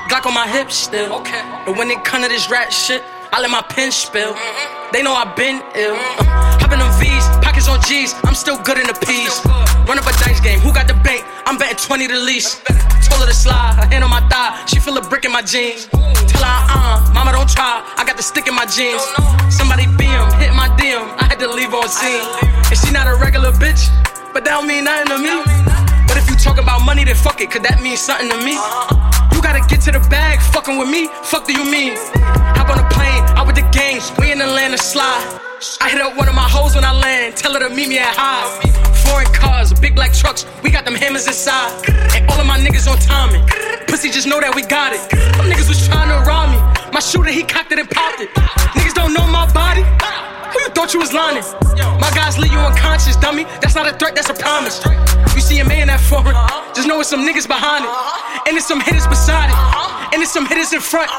Glock 0.08 0.26
on 0.26 0.34
my 0.34 0.48
hips 0.48 0.76
still. 0.76 1.12
Okay. 1.16 1.42
And 1.68 1.78
when 1.78 1.92
it 1.92 2.04
come 2.04 2.22
to 2.24 2.28
this 2.28 2.50
rat 2.50 2.72
shit, 2.72 3.04
I 3.34 3.42
let 3.42 3.50
my 3.50 3.62
pen 3.62 3.92
spill. 3.92 4.34
They 4.94 5.04
know 5.04 5.14
I've 5.14 5.36
been 5.36 5.62
ill. 5.76 5.96
Uh, 5.96 6.60
Hop 6.60 6.72
in 6.72 6.80
them 6.80 6.92
V's, 7.00 7.15
on 7.68 7.82
G's. 7.82 8.14
I'm 8.24 8.36
still 8.36 8.58
good 8.62 8.78
in 8.78 8.88
the 8.88 8.98
P's. 9.06 9.42
Run 9.88 9.98
up 9.98 10.06
a 10.06 10.14
dice 10.24 10.40
game. 10.40 10.60
Who 10.60 10.74
got 10.74 10.88
the 10.88 10.94
bank? 10.94 11.26
I'm 11.46 11.58
betting 11.58 11.78
20 11.78 12.08
to 12.08 12.20
least. 12.20 12.66
Told 13.06 13.22
her 13.22 13.28
to 13.28 13.34
slide, 13.34 13.76
her 13.76 13.86
hand 13.86 14.04
on 14.04 14.10
my 14.10 14.22
thigh. 14.30 14.66
She 14.66 14.80
feel 14.80 14.98
a 14.98 15.02
brick 15.02 15.26
in 15.26 15.32
my 15.32 15.42
jeans. 15.42 15.88
Tell 15.88 16.44
her, 16.44 16.58
uh, 16.70 17.12
mama 17.14 17.32
don't 17.32 17.50
try. 17.50 17.82
I 17.98 18.04
got 18.06 18.18
the 18.18 18.24
stick 18.24 18.48
in 18.48 18.56
my 18.56 18.66
jeans. 18.66 19.02
Somebody 19.50 19.86
beam, 19.98 20.22
hit 20.42 20.54
my 20.54 20.70
DM. 20.78 21.06
I 21.18 21.26
had 21.30 21.40
to 21.40 21.48
leave 21.48 21.74
on 21.74 21.88
scene. 21.88 22.22
And 22.70 22.78
she 22.78 22.92
not 22.92 23.08
a 23.08 23.16
regular 23.16 23.52
bitch, 23.52 23.90
but 24.34 24.44
that 24.46 24.54
don't 24.58 24.68
mean 24.68 24.84
nothing 24.86 25.10
to 25.14 25.18
me. 25.18 25.36
But 26.08 26.18
if 26.18 26.30
you 26.30 26.36
talk 26.36 26.58
about 26.58 26.82
money, 26.86 27.04
then 27.04 27.16
fuck 27.16 27.42
it, 27.42 27.52
could 27.52 27.64
that 27.64 27.82
means 27.82 28.00
something 28.00 28.30
to 28.30 28.38
me? 28.44 28.58
You 29.34 29.42
gotta 29.42 29.62
get 29.68 29.82
to 29.86 29.92
the 29.92 30.04
bag, 30.10 30.42
fucking 30.54 30.78
with 30.78 30.90
me. 30.90 31.08
Fuck 31.24 31.48
do 31.48 31.54
you 31.54 31.66
mean? 31.66 31.98
Hop 32.56 32.70
on 32.70 32.80
a 32.80 32.88
plane, 32.90 33.24
with 33.56 33.64
the 33.64 33.70
gangs, 33.72 34.12
we 34.20 34.32
in 34.32 34.42
of 34.42 34.80
slide. 34.80 35.40
I 35.82 35.90
hit 35.90 36.02
up 36.02 36.18
one 36.18 36.28
of 36.28 36.36
my 36.36 36.48
hoes 36.48 36.76
when 36.76 36.84
I 36.84 36.92
land, 36.92 37.36
tell 37.36 37.54
her 37.54 37.60
to 37.60 37.70
meet 37.70 37.88
me 37.88 38.00
at 38.00 38.14
high. 38.16 38.44
Foreign 39.08 39.28
cars, 39.34 39.74
big 39.74 39.96
black 39.96 40.14
trucks, 40.14 40.46
we 40.64 40.70
got 40.70 40.86
them 40.86 40.96
hammers 40.96 41.28
inside. 41.28 41.72
And 42.16 42.30
all 42.30 42.40
of 42.40 42.48
my 42.48 42.60
niggas 42.60 42.88
on 42.90 42.98
timing. 43.00 43.46
Pussy 43.88 44.10
just 44.10 44.28
know 44.28 44.40
that 44.40 44.54
we 44.54 44.64
got 44.64 44.94
it. 44.94 45.02
Them 45.38 45.48
niggas 45.48 45.70
was 45.70 45.88
trying 45.88 46.10
to 46.10 46.20
rob 46.28 46.52
me. 46.52 46.60
My 46.92 47.00
shooter, 47.00 47.32
he 47.32 47.44
cocked 47.44 47.72
it 47.72 47.80
and 47.80 47.90
popped 47.90 48.22
it. 48.22 48.30
Niggas 48.76 48.94
don't 48.94 49.14
know 49.14 49.26
my 49.28 49.48
body. 49.54 49.84
Who 50.52 50.60
you 50.60 50.70
thought 50.70 50.94
you 50.94 51.00
was 51.00 51.14
lying? 51.14 51.44
My 52.00 52.12
guys 52.12 52.38
leave 52.38 52.52
you 52.52 52.60
unconscious, 52.60 53.16
dummy. 53.16 53.44
That's 53.62 53.76
not 53.76 53.88
a 53.88 53.94
threat, 53.98 54.16
that's 54.16 54.30
a 54.30 54.36
promise. 54.36 54.84
You 55.36 55.42
see 55.42 55.60
a 55.60 55.66
man 55.66 55.88
that 55.88 56.00
foreign, 56.00 56.36
just 56.76 56.88
know 56.88 57.00
it's 57.00 57.10
some 57.10 57.24
niggas 57.28 57.48
behind 57.48 57.86
it. 57.86 57.92
And 58.48 58.58
it's 58.58 58.68
some 58.68 58.82
hitters 58.82 59.08
beside 59.08 59.50
it. 59.50 59.58
And 60.14 60.22
it's 60.22 60.32
some 60.32 60.46
hitters 60.46 60.74
in 60.74 60.82
front. 60.82 61.12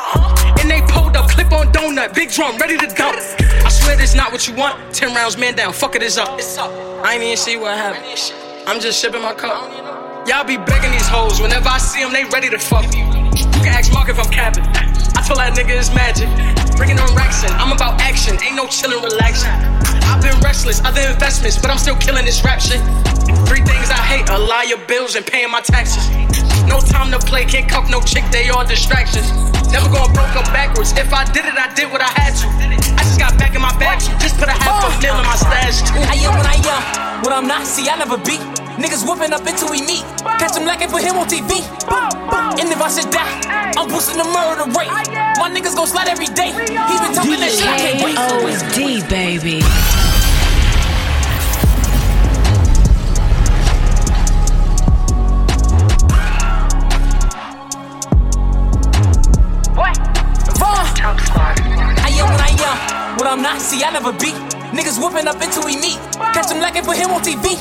And 0.60 0.70
they 0.70 0.80
up, 0.96 1.05
clip 1.36 1.52
on 1.52 1.66
donut, 1.72 2.14
big 2.14 2.30
drum, 2.30 2.56
ready 2.56 2.78
to 2.78 2.86
dump. 2.86 3.20
I 3.64 3.68
swear 3.68 3.96
this 3.96 4.14
not 4.14 4.32
what 4.32 4.48
you 4.48 4.54
want. 4.54 4.94
Ten 4.94 5.14
rounds, 5.14 5.36
man 5.36 5.54
down, 5.54 5.72
fuck 5.72 5.94
it, 5.94 6.02
it's 6.02 6.16
up. 6.16 6.30
I 7.04 7.14
ain't 7.14 7.22
even 7.22 7.36
see 7.36 7.56
what 7.56 7.76
happened. 7.76 8.08
I'm 8.66 8.80
just 8.80 9.00
shipping 9.00 9.20
my 9.20 9.34
cup. 9.34 9.68
Y'all 10.26 10.44
be 10.44 10.56
begging 10.56 10.90
these 10.90 11.06
hoes. 11.06 11.40
Whenever 11.40 11.68
I 11.68 11.78
see 11.78 12.00
them, 12.02 12.12
they 12.12 12.24
ready 12.24 12.48
to 12.48 12.58
fuck. 12.58 12.84
You 12.86 13.04
can 13.62 13.68
ask 13.68 13.92
Mark 13.92 14.08
if 14.08 14.18
I'm 14.18 14.32
capping. 14.32 14.64
I 14.64 15.20
told 15.28 15.38
that 15.38 15.52
nigga 15.54 15.76
it's 15.76 15.92
magic. 15.94 16.26
Bringing 16.76 16.96
them 16.96 17.14
racks 17.14 17.44
in. 17.44 17.52
I'm 17.52 17.70
about 17.70 18.00
action. 18.00 18.34
Ain't 18.42 18.56
no 18.56 18.64
chillin', 18.66 19.04
relaxing. 19.04 19.52
I've 20.08 20.22
been 20.22 20.40
restless, 20.40 20.80
other 20.84 21.02
investments, 21.02 21.58
but 21.58 21.70
I'm 21.70 21.78
still 21.78 21.96
killing 21.96 22.24
this 22.24 22.42
rap 22.44 22.60
shit. 22.60 22.80
Three 23.46 23.62
things 23.62 23.90
I 23.92 24.00
hate 24.00 24.28
a 24.30 24.38
liar, 24.38 24.80
bills, 24.88 25.14
and 25.14 25.24
paying 25.24 25.50
my 25.50 25.60
taxes. 25.60 26.08
No 26.66 26.80
time 26.80 27.10
to 27.12 27.18
play, 27.18 27.44
can't 27.44 27.68
cuff 27.68 27.88
no 27.90 28.00
chick, 28.00 28.24
they 28.30 28.48
all 28.50 28.64
distractions. 28.66 29.30
Never 29.70 29.88
gonna 29.90 30.12
broke 30.12 30.34
up 30.36 30.46
backwards. 30.52 30.92
If 30.92 31.12
I 31.12 31.24
did 31.24 31.44
it, 31.44 31.54
I 31.54 31.72
did 31.74 31.90
what 31.90 32.00
I 32.00 32.10
had 32.14 32.34
to. 32.42 32.46
I 32.94 33.02
just 33.02 33.18
got 33.18 33.38
back 33.38 33.54
in 33.54 33.62
my 33.62 33.74
bag, 33.78 34.00
just 34.20 34.38
put 34.38 34.48
a 34.48 34.52
half 34.52 34.84
a 34.84 34.90
mil 35.02 35.14
in 35.18 35.26
my 35.26 35.36
stash. 35.36 35.82
too. 35.82 35.98
I 35.98 36.14
am 36.26 36.36
what 36.36 36.46
I 36.46 36.58
am, 36.58 37.22
what 37.22 37.32
I'm 37.32 37.46
not, 37.46 37.66
see, 37.66 37.88
I 37.88 37.96
never 37.96 38.18
beat. 38.18 38.40
Niggas 38.76 39.08
whooping 39.08 39.32
up 39.32 39.46
until 39.46 39.70
we 39.70 39.80
meet. 39.80 40.04
Catch 40.38 40.56
him 40.56 40.66
lacking 40.66 40.88
for 40.88 40.98
him 41.00 41.16
on 41.16 41.26
TV. 41.26 41.64
And 42.60 42.68
if 42.68 42.80
I 42.80 42.88
should 42.92 43.10
die, 43.10 43.72
I'm 43.76 43.88
boosting 43.88 44.18
the 44.18 44.24
murder 44.24 44.68
rate. 44.76 44.92
My 45.40 45.48
niggas 45.48 45.74
gon' 45.74 45.86
slide 45.86 46.08
every 46.08 46.26
day. 46.26 46.52
He 46.52 46.94
been 47.00 47.14
talking 47.16 47.40
that 47.40 47.52
shit, 47.56 47.66
I 47.66 47.78
can't 47.78 48.04
wait. 48.04 48.16
D-O-D, 48.76 49.08
baby. 49.08 50.05
What 63.26 63.34
I'm 63.34 63.42
not, 63.42 63.58
see, 63.58 63.82
I 63.82 63.90
never 63.90 64.14
beat. 64.14 64.38
Niggas 64.70 65.02
whooping 65.02 65.26
up 65.26 65.42
until 65.42 65.66
we 65.66 65.74
meet. 65.82 65.98
Catch 66.30 66.46
him 66.46 66.62
lacking 66.62 66.86
for 66.86 66.94
him 66.94 67.10
on 67.10 67.26
TV. 67.26 67.58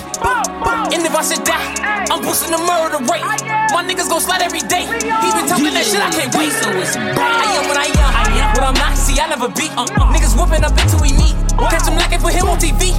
And 0.93 1.01
if 1.01 1.09
I 1.09 1.25
should 1.25 1.41
die, 1.41 2.05
I'm 2.05 2.21
boosting 2.21 2.53
the 2.53 2.61
murder 2.61 3.01
rate. 3.09 3.25
My 3.73 3.81
niggas 3.81 4.05
gon' 4.05 4.21
slide 4.21 4.45
every 4.45 4.61
day. 4.61 4.85
He 4.85 5.27
been 5.33 5.49
talking 5.49 5.73
that 5.73 5.89
shit, 5.89 6.05
I 6.05 6.13
can't 6.13 6.29
wait. 6.37 6.53
So 6.53 6.69
it's 6.77 6.93
I 6.93 7.57
am 7.57 7.65
what 7.65 7.81
I 7.81 7.89
am, 7.89 8.53
what 8.53 8.61
I'm 8.61 8.77
not, 8.77 8.93
see, 8.93 9.17
I 9.17 9.25
never 9.25 9.49
beat. 9.49 9.73
Uh-uh. 9.73 10.13
Niggas 10.13 10.37
whooping 10.37 10.61
up 10.61 10.77
until 10.77 11.01
we 11.01 11.17
meet. 11.17 11.33
Catch 11.57 11.89
him 11.89 11.97
lacking 11.97 12.21
for 12.21 12.29
him 12.29 12.45
on 12.45 12.61
TV. 12.61 12.93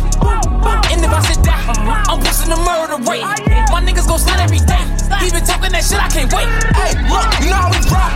And 0.91 0.99
if 0.99 1.13
I 1.15 1.23
should 1.23 1.39
die, 1.47 1.55
uh-huh. 1.71 2.11
I'm 2.11 2.19
boosting 2.19 2.51
the 2.51 2.59
murder 2.67 2.99
rate. 3.07 3.23
My 3.71 3.79
niggas 3.79 4.11
gon' 4.11 4.19
slide 4.19 4.43
every 4.43 4.59
day. 4.67 4.83
He 5.23 5.31
been 5.31 5.47
talking 5.47 5.71
that 5.71 5.87
shit, 5.87 6.03
I 6.03 6.11
can't 6.11 6.27
wait. 6.35 6.51
Hey, 6.75 6.99
look, 7.07 7.31
you 7.39 7.55
know 7.55 7.63
how 7.63 7.71
we 7.71 7.79
rock. 7.95 8.11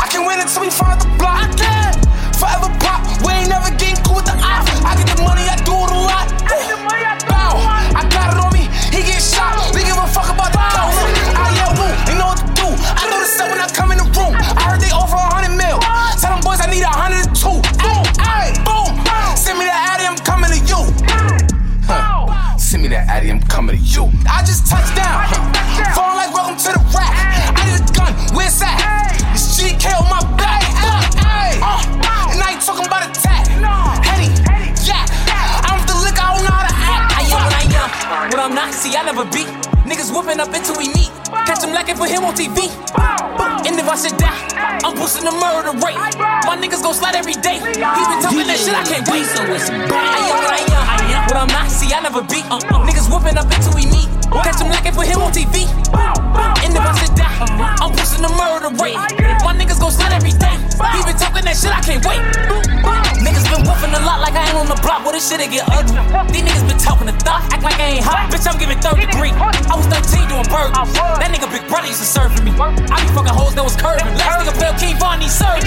I 0.00 0.08
can 0.08 0.24
win 0.24 0.40
until 0.40 0.64
we 0.64 0.72
find 0.72 0.96
the 0.96 1.08
block. 1.20 1.36
I 1.36 1.52
can. 1.52 1.92
Forever 2.40 2.72
pop. 2.80 3.11
Ain't 3.42 3.50
never 3.50 3.74
getting 3.74 3.98
cool 4.06 4.22
with 4.22 4.30
the 4.30 4.38
ops. 4.38 4.70
I 4.86 4.94
get 4.94 5.10
the 5.10 5.18
money, 5.26 5.42
I 5.50 5.58
do 5.66 5.74
it 5.74 5.90
a 5.90 5.98
lot. 5.98 6.30
Bow. 7.26 7.58
I 7.90 8.06
got 8.06 8.30
it 8.30 8.38
on 8.38 8.54
me. 8.54 8.70
He 8.94 9.02
get 9.02 9.18
shot. 9.18 9.58
We 9.74 9.82
give 9.82 9.98
a 9.98 10.06
fuck 10.06 10.30
about 10.30 10.54
the 10.54 10.62
cost. 10.62 10.94
I 11.34 11.50
yell 11.58 11.74
woo. 11.74 11.90
They 12.06 12.14
know 12.14 12.30
what 12.30 12.38
to 12.38 12.46
do. 12.54 12.70
I 12.70 13.02
know 13.10 13.18
the 13.18 13.26
stuff 13.26 13.50
when 13.50 13.58
I 13.58 13.66
come 13.66 13.90
in 13.90 13.98
the 13.98 14.06
room. 14.14 14.38
I 14.38 14.62
heard 14.70 14.78
they 14.78 14.94
offer 14.94 15.18
a 15.18 15.26
hundred 15.26 15.58
mil. 15.58 15.74
Tell 16.22 16.30
them 16.30 16.38
boys 16.46 16.62
I 16.62 16.70
need 16.70 16.86
a 16.86 16.94
hundred 16.94 17.26
and 17.26 17.34
two. 17.34 17.58
Boom. 17.82 18.06
Ay, 18.22 18.54
boom. 18.62 18.94
Send 19.34 19.58
me 19.58 19.66
that 19.66 19.90
Addy, 19.90 20.06
I'm 20.06 20.22
coming 20.22 20.54
to 20.54 20.62
you. 20.62 20.78
Huh. 21.90 22.30
Send 22.62 22.86
me 22.86 22.94
that 22.94 23.10
Addy, 23.10 23.26
I'm 23.26 23.42
coming 23.50 23.74
to 23.74 23.82
you. 23.82 24.06
I 24.30 24.46
just 24.46 24.70
touched 24.70 24.94
down. 24.94 25.26
Falling 25.98 26.14
like 26.14 26.30
welcome 26.30 26.54
to 26.62 26.78
the 26.78 26.82
rap. 26.94 27.10
I 27.58 27.66
need 27.66 27.82
a 27.82 27.90
gun. 27.90 28.14
Where's 28.38 28.62
that? 28.62 28.78
This 29.34 29.58
GK 29.58 29.98
on 29.98 30.06
my 30.06 30.22
back. 30.38 30.51
I'm 38.42 38.56
not, 38.56 38.74
see, 38.74 38.90
I 38.96 39.06
never 39.06 39.22
beat. 39.30 39.46
Niggas 39.86 40.10
whooping 40.10 40.40
up 40.42 40.50
until 40.50 40.74
we 40.74 40.90
meet. 40.98 41.14
Catch 41.46 41.62
him 41.62 41.70
lacking 41.70 41.94
for 41.94 42.10
him 42.10 42.24
on 42.26 42.34
TV. 42.34 42.66
And 43.62 43.78
if 43.78 43.86
I 43.86 43.94
should 43.94 44.18
die, 44.18 44.34
I'm 44.82 44.98
boosting 44.98 45.22
the 45.22 45.30
murder 45.30 45.70
rate. 45.78 45.94
My 46.42 46.58
niggas 46.58 46.82
gon' 46.82 46.92
slide 46.92 47.14
every 47.14 47.38
day. 47.38 47.62
He 47.62 47.78
been 47.78 48.18
talking 48.18 48.42
that 48.50 48.58
shit, 48.58 48.74
I 48.74 48.82
can't 48.82 49.06
wait. 49.06 49.30
So 49.30 49.46
it's 49.46 49.70
I 49.70 49.78
am 49.78 50.26
what 50.26 50.42
I 50.42 50.58
am, 51.14 51.22
what 51.30 51.36
I'm 51.38 51.46
not, 51.54 51.70
see, 51.70 51.94
I 51.94 52.02
never 52.02 52.22
beat. 52.26 52.42
Uh, 52.50 52.58
uh. 52.58 52.82
Niggas 52.82 53.06
whooping 53.06 53.38
up 53.38 53.46
until 53.46 53.78
we 53.78 53.86
meet. 53.86 54.10
Catch 54.40 54.60
him 54.60 54.72
lacking 54.72 54.96
for 54.96 55.04
him 55.04 55.20
on 55.20 55.32
TV. 55.32 55.68
And 56.64 56.72
if 56.72 56.80
I 56.80 56.92
should 56.96 57.14
die, 57.14 57.28
I'm 57.84 57.92
boosting 57.92 58.22
the 58.24 58.32
murder 58.32 58.72
rate. 58.80 58.96
My 59.44 59.52
niggas 59.52 59.76
gon' 59.80 59.92
slide 59.92 60.12
every 60.16 60.32
day. 60.32 60.56
He 60.96 61.00
been 61.04 61.18
talking 61.20 61.44
that 61.44 61.56
shit, 61.56 61.68
I 61.68 61.80
can't 61.84 62.00
wait. 62.06 62.22
Niggas 63.22 63.46
been 63.52 63.62
whooping 63.68 63.94
a 63.94 64.02
lot 64.02 64.24
like 64.24 64.34
I 64.34 64.48
ain't 64.48 64.56
on 64.56 64.66
the 64.66 64.78
block. 64.82 65.04
What 65.04 65.12
this 65.12 65.28
shit 65.28 65.40
it 65.40 65.50
get 65.50 65.68
ugly. 65.68 66.00
These 66.32 66.42
niggas 66.48 66.66
been 66.66 66.78
talking 66.78 67.06
the 67.06 67.16
thought, 67.22 67.44
act 67.52 67.62
like 67.62 67.78
I 67.78 68.00
ain't 68.00 68.04
hot. 68.04 68.32
Bitch, 68.32 68.48
I'm 68.48 68.58
giving 68.58 68.80
third 68.80 68.98
degree. 68.98 69.30
I 69.34 69.74
was 69.76 69.86
13 69.86 70.26
doing 70.32 70.48
burgers. 70.48 70.74
That 71.20 71.28
nigga 71.30 71.50
Big 71.52 71.68
Brother 71.68 71.86
used 71.86 72.00
to 72.00 72.08
serve 72.08 72.32
for 72.34 72.42
me. 72.42 72.50
I 72.56 72.98
be 73.04 73.08
fucking 73.14 73.34
hoes 73.34 73.54
that 73.54 73.62
was 73.62 73.76
curving. 73.76 74.06
Last 74.18 74.42
nigga 74.42 74.54
fell 74.58 74.74
King 74.78 74.96
Von, 74.98 75.20
he 75.20 75.28
served. 75.28 75.66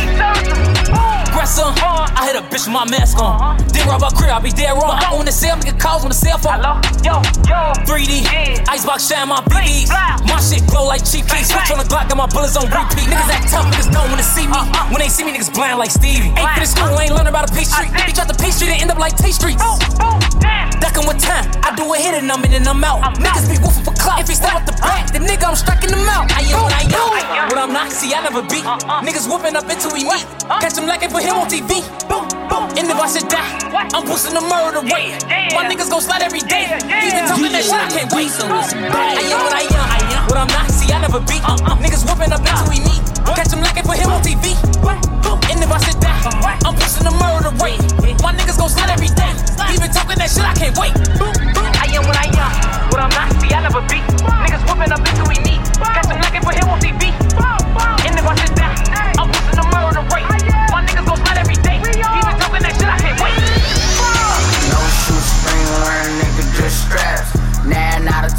Aggressor, 1.32 1.68
I 1.68 2.28
hit 2.28 2.36
a 2.36 2.44
bitch 2.48 2.68
with 2.68 2.76
my 2.76 2.88
mask 2.90 3.20
on. 3.20 3.58
Did 3.72 3.86
rob 3.86 4.04
a 4.04 4.10
crib, 4.16 4.32
I 4.32 4.40
be 4.40 4.52
dead 4.52 4.72
wrong. 4.76 4.96
I 4.96 5.12
own 5.16 5.26
the 5.26 5.32
cell, 5.32 5.56
nigga 5.56 5.80
calls 5.80 6.04
on 6.04 6.10
the 6.10 6.16
cell 6.16 6.40
phone. 6.40 6.60
Hello, 6.60 6.80
yo, 7.04 7.20
yo. 7.48 7.76
3D, 7.88 8.24
icebox 8.68 9.08
shine 9.08 9.28
my 9.28 9.42
BDs. 9.52 9.90
My 10.28 10.40
shit 10.40 10.66
glow 10.68 10.86
like 10.88 11.04
cheap 11.04 11.28
keys. 11.28 11.52
Switch 11.52 11.72
on 11.72 11.80
the 11.80 11.88
Glock, 11.88 12.10
got 12.10 12.18
my 12.18 12.28
bullets 12.28 12.56
on 12.56 12.68
repeat. 12.68 13.08
Niggas 13.08 13.32
act 13.32 13.50
tough, 13.52 13.68
niggas 13.72 13.92
don't 13.92 14.10
wanna 14.10 14.24
see 14.24 14.48
me. 14.48 14.60
When 14.92 15.00
they 15.02 15.10
see 15.10 15.24
me, 15.24 15.32
niggas 15.34 15.54
blind 15.54 15.78
like 15.80 15.92
Stevie. 15.92 16.32
Ain't 16.36 16.52
finished 16.56 16.78
school, 16.78 16.96
ain't 17.00 17.12
learning 17.12 17.34
about 17.34 17.50
a 17.50 17.54
P 17.54 17.64
Street. 17.66 17.92
He 18.06 18.12
tried 18.14 18.30
to 18.30 18.38
P 18.38 18.52
Street 18.52 18.72
and 18.72 18.82
end 18.82 18.92
up 18.92 19.00
like 19.00 19.16
T 19.18 19.32
Street. 19.32 19.58
Ducking 19.58 21.08
with 21.08 21.20
time, 21.24 21.46
I 21.64 21.74
do 21.76 21.88
it 21.94 22.02
hit 22.02 22.14
it, 22.16 22.24
I'm 22.24 22.44
in 22.44 22.54
and 22.54 22.68
I'm 22.68 22.84
out. 22.84 23.02
Niggas 23.18 23.48
be 23.50 23.58
woofing 23.58 23.86
for 23.86 23.96
clout. 23.96 24.22
If 24.22 24.28
he 24.30 24.36
step 24.36 24.56
up 24.56 24.66
the 24.66 24.74
back, 24.84 25.12
the 25.12 25.20
nigga, 25.20 25.48
I'm 25.48 25.56
striking 25.56 25.90
him 25.90 26.06
out. 26.10 26.32
I 26.32 26.42
am 26.52 26.64
what 26.64 26.74
I 26.74 26.84
am. 26.84 27.50
What 27.50 27.58
I'm 27.58 27.74
not, 27.74 27.92
see, 27.92 28.14
I 28.14 28.22
never 28.22 28.42
beat. 28.42 28.66
Niggas 29.04 29.30
whooping 29.30 29.56
up 29.56 29.70
until 29.70 29.92
we 29.94 30.04
meet. 30.04 30.26
Catch 30.62 30.78
him 30.78 30.86
like 30.86 31.04
it 31.04 31.12
for 31.12 31.22
him 31.22 31.36
on 31.36 31.48
TV. 31.48 31.82
Boom. 32.10 32.35
And 32.56 32.88
if 32.88 32.96
I 32.96 33.08
should 33.12 33.28
die, 33.28 33.44
I'm 33.92 34.08
boosting 34.08 34.32
the 34.32 34.40
murder 34.40 34.80
rate. 34.88 35.20
My 35.52 35.68
niggas 35.68 35.92
gon' 35.92 36.00
slide 36.00 36.24
every 36.24 36.40
day. 36.40 36.72
He's 36.72 37.12
been 37.12 37.28
talking 37.28 37.52
that 37.52 37.68
shit, 37.68 37.76
I 37.76 37.92
can't 37.92 38.08
wait. 38.16 38.32
Uh-uh. 38.40 38.48
Uh-uh. 38.48 38.96
Uh, 38.96 39.20
I 39.20 39.28
am 39.28 39.40
what 39.44 39.52
I 39.52 39.68
am. 39.68 40.24
What 40.32 40.40
I'm 40.40 40.48
not, 40.48 40.72
see, 40.72 40.88
I 40.88 41.04
never 41.04 41.20
beat. 41.20 41.44
Niggas 41.84 42.08
whooping 42.08 42.32
up 42.32 42.40
until 42.40 42.72
we 42.72 42.80
meet. 42.80 43.04
Catch 43.36 43.52
him 43.52 43.60
it 43.60 43.84
for 43.84 44.00
him 44.00 44.08
on 44.08 44.24
TV. 44.24 44.56
And 45.52 45.60
if 45.60 45.68
I 45.68 45.80
should 45.84 46.00
die, 46.00 46.16
I'm 46.64 46.80
pushing 46.80 47.04
the 47.04 47.12
murder 47.20 47.52
rate. 47.60 47.84
My 48.24 48.32
niggas 48.32 48.56
gon' 48.56 48.72
slide 48.72 48.88
every 48.88 49.12
day. 49.12 49.36
He 49.68 49.76
been 49.76 49.92
talking 49.92 50.16
that 50.16 50.32
shit, 50.32 50.48
I 50.48 50.56
can't 50.56 50.80
wait. 50.80 50.96
I 50.96 51.92
am 51.92 52.08
what 52.08 52.16
I 52.16 52.32
am. 52.32 52.52
What 52.88 53.04
I'm 53.04 53.12
not, 53.12 53.36
see, 53.44 53.52
I 53.52 53.68
never 53.68 53.84
beat. 53.92 54.08
Niggas 54.48 54.64
whooping 54.64 54.96
up 54.96 55.04
until 55.04 55.28
we 55.28 55.36
meet. 55.44 55.60
Catch 55.84 56.08
him 56.08 56.24
like 56.24 56.40
for 56.40 56.56
him 56.56 56.72
on 56.72 56.80
TV. 56.80 57.25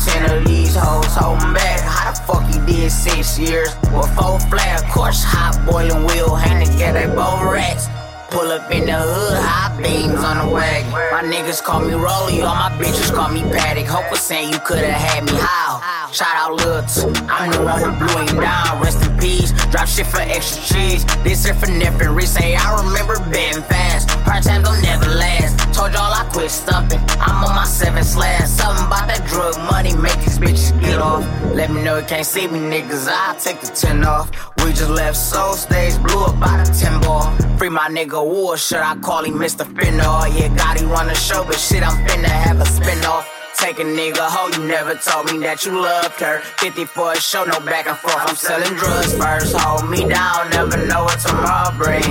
Ten 0.04 0.30
of 0.30 0.44
these 0.46 0.74
hoes 0.74 1.06
holding 1.14 1.52
back. 1.52 1.80
How 1.80 2.12
the 2.12 2.20
fuck 2.22 2.44
he 2.46 2.58
did 2.66 2.90
six 2.90 3.38
years 3.38 3.74
with 3.92 4.08
four 4.16 4.38
flat? 4.40 4.82
Of 4.82 4.90
course, 4.90 5.22
hot 5.24 5.64
boiling 5.64 6.04
wheel 6.06 6.34
hang 6.34 6.66
together, 6.66 7.08
both 7.08 7.42
rats. 7.42 7.88
Pull 8.30 8.50
up 8.50 8.70
in 8.70 8.86
the 8.86 8.92
hood, 8.92 9.38
high 9.40 9.70
beams 9.80 10.22
on 10.22 10.46
the 10.46 10.52
wagon. 10.52 10.90
My 10.90 11.22
niggas 11.22 11.62
call 11.62 11.80
me 11.80 11.94
Rolly, 11.94 12.42
all 12.42 12.54
my 12.54 12.70
bitches 12.76 13.14
call 13.14 13.30
me 13.30 13.42
Paddock. 13.42 13.86
Hope 13.86 14.10
was 14.10 14.20
saying 14.20 14.52
you 14.52 14.58
could've 14.58 14.84
had 14.84 15.24
me 15.24 15.32
how? 15.32 15.80
Shout 16.12 16.34
out 16.34 16.54
Lil 16.54 16.82
T, 16.82 17.06
I'm 17.28 17.52
the 17.52 17.62
one 17.62 17.80
who 17.80 17.92
blew 17.98 18.26
him 18.26 18.40
down. 18.40 18.82
Rest 18.82 19.04
in 19.06 19.15
peace, 19.18 19.52
drop 19.70 19.88
shit 19.88 20.06
for 20.06 20.20
extra 20.20 20.62
cheese. 20.62 21.04
This 21.24 21.44
here 21.44 21.54
for 21.54 21.70
Nipper, 21.70 22.20
say 22.22 22.54
I 22.54 22.82
remember 22.82 23.18
betting 23.30 23.62
fast. 23.62 24.08
Part 24.24 24.42
time 24.44 24.62
don't 24.62 24.82
never 24.82 25.06
last. 25.06 25.74
Told 25.74 25.92
y'all 25.92 26.12
I 26.12 26.28
quit 26.32 26.50
stumping. 26.50 27.00
I'm 27.20 27.44
on 27.44 27.54
my 27.54 27.64
seventh 27.64 28.06
slash. 28.06 28.48
Something 28.48 28.86
about 28.86 29.08
that 29.08 29.26
drug 29.26 29.56
money 29.70 29.94
make 29.96 30.18
these 30.20 30.38
bitches 30.38 30.80
get 30.80 30.98
off. 30.98 31.24
Let 31.54 31.70
me 31.70 31.82
know 31.82 31.98
you 31.98 32.06
can't 32.06 32.26
see 32.26 32.46
me, 32.48 32.58
niggas. 32.58 33.08
I'll 33.08 33.38
take 33.38 33.60
the 33.60 33.68
10 33.68 34.04
off. 34.04 34.30
We 34.64 34.72
just 34.72 34.90
left 34.90 35.16
Soul 35.16 35.52
Stage, 35.54 36.00
blew 36.02 36.24
up 36.24 36.40
by 36.40 36.62
the 36.62 36.72
10 36.72 37.00
ball. 37.02 37.30
Free 37.58 37.68
my 37.68 37.88
nigga 37.88 38.24
War, 38.24 38.56
should 38.56 38.78
I 38.78 38.96
call 38.96 39.24
him 39.24 39.34
Mr. 39.34 39.64
Finna? 39.64 40.02
Oh, 40.04 40.26
yeah, 40.26 40.48
God, 40.56 40.78
he 40.78 40.84
run 40.84 41.06
the 41.06 41.14
show, 41.14 41.44
but 41.44 41.58
shit, 41.58 41.82
I'm 41.82 41.96
finna 42.06 42.26
have 42.26 42.60
a 42.60 42.66
spin 42.66 43.04
off. 43.04 43.35
Take 43.58 43.78
a 43.80 43.84
nigga 43.84 44.18
hoe, 44.20 44.48
you 44.48 44.68
never 44.68 44.94
told 44.94 45.32
me 45.32 45.38
that 45.38 45.64
you 45.64 45.72
loved 45.72 46.20
her. 46.20 46.40
50 46.58 46.84
for 46.84 47.12
a 47.12 47.16
show, 47.16 47.44
no 47.44 47.58
back 47.60 47.86
and 47.86 47.96
forth. 47.96 48.16
I'm 48.18 48.36
selling 48.36 48.74
drugs 48.76 49.16
first. 49.16 49.56
Hold 49.56 49.88
me 49.90 50.06
down, 50.06 50.50
never 50.50 50.76
know 50.86 51.04
what 51.04 51.18
tomorrow 51.20 51.76
bring. 51.76 52.02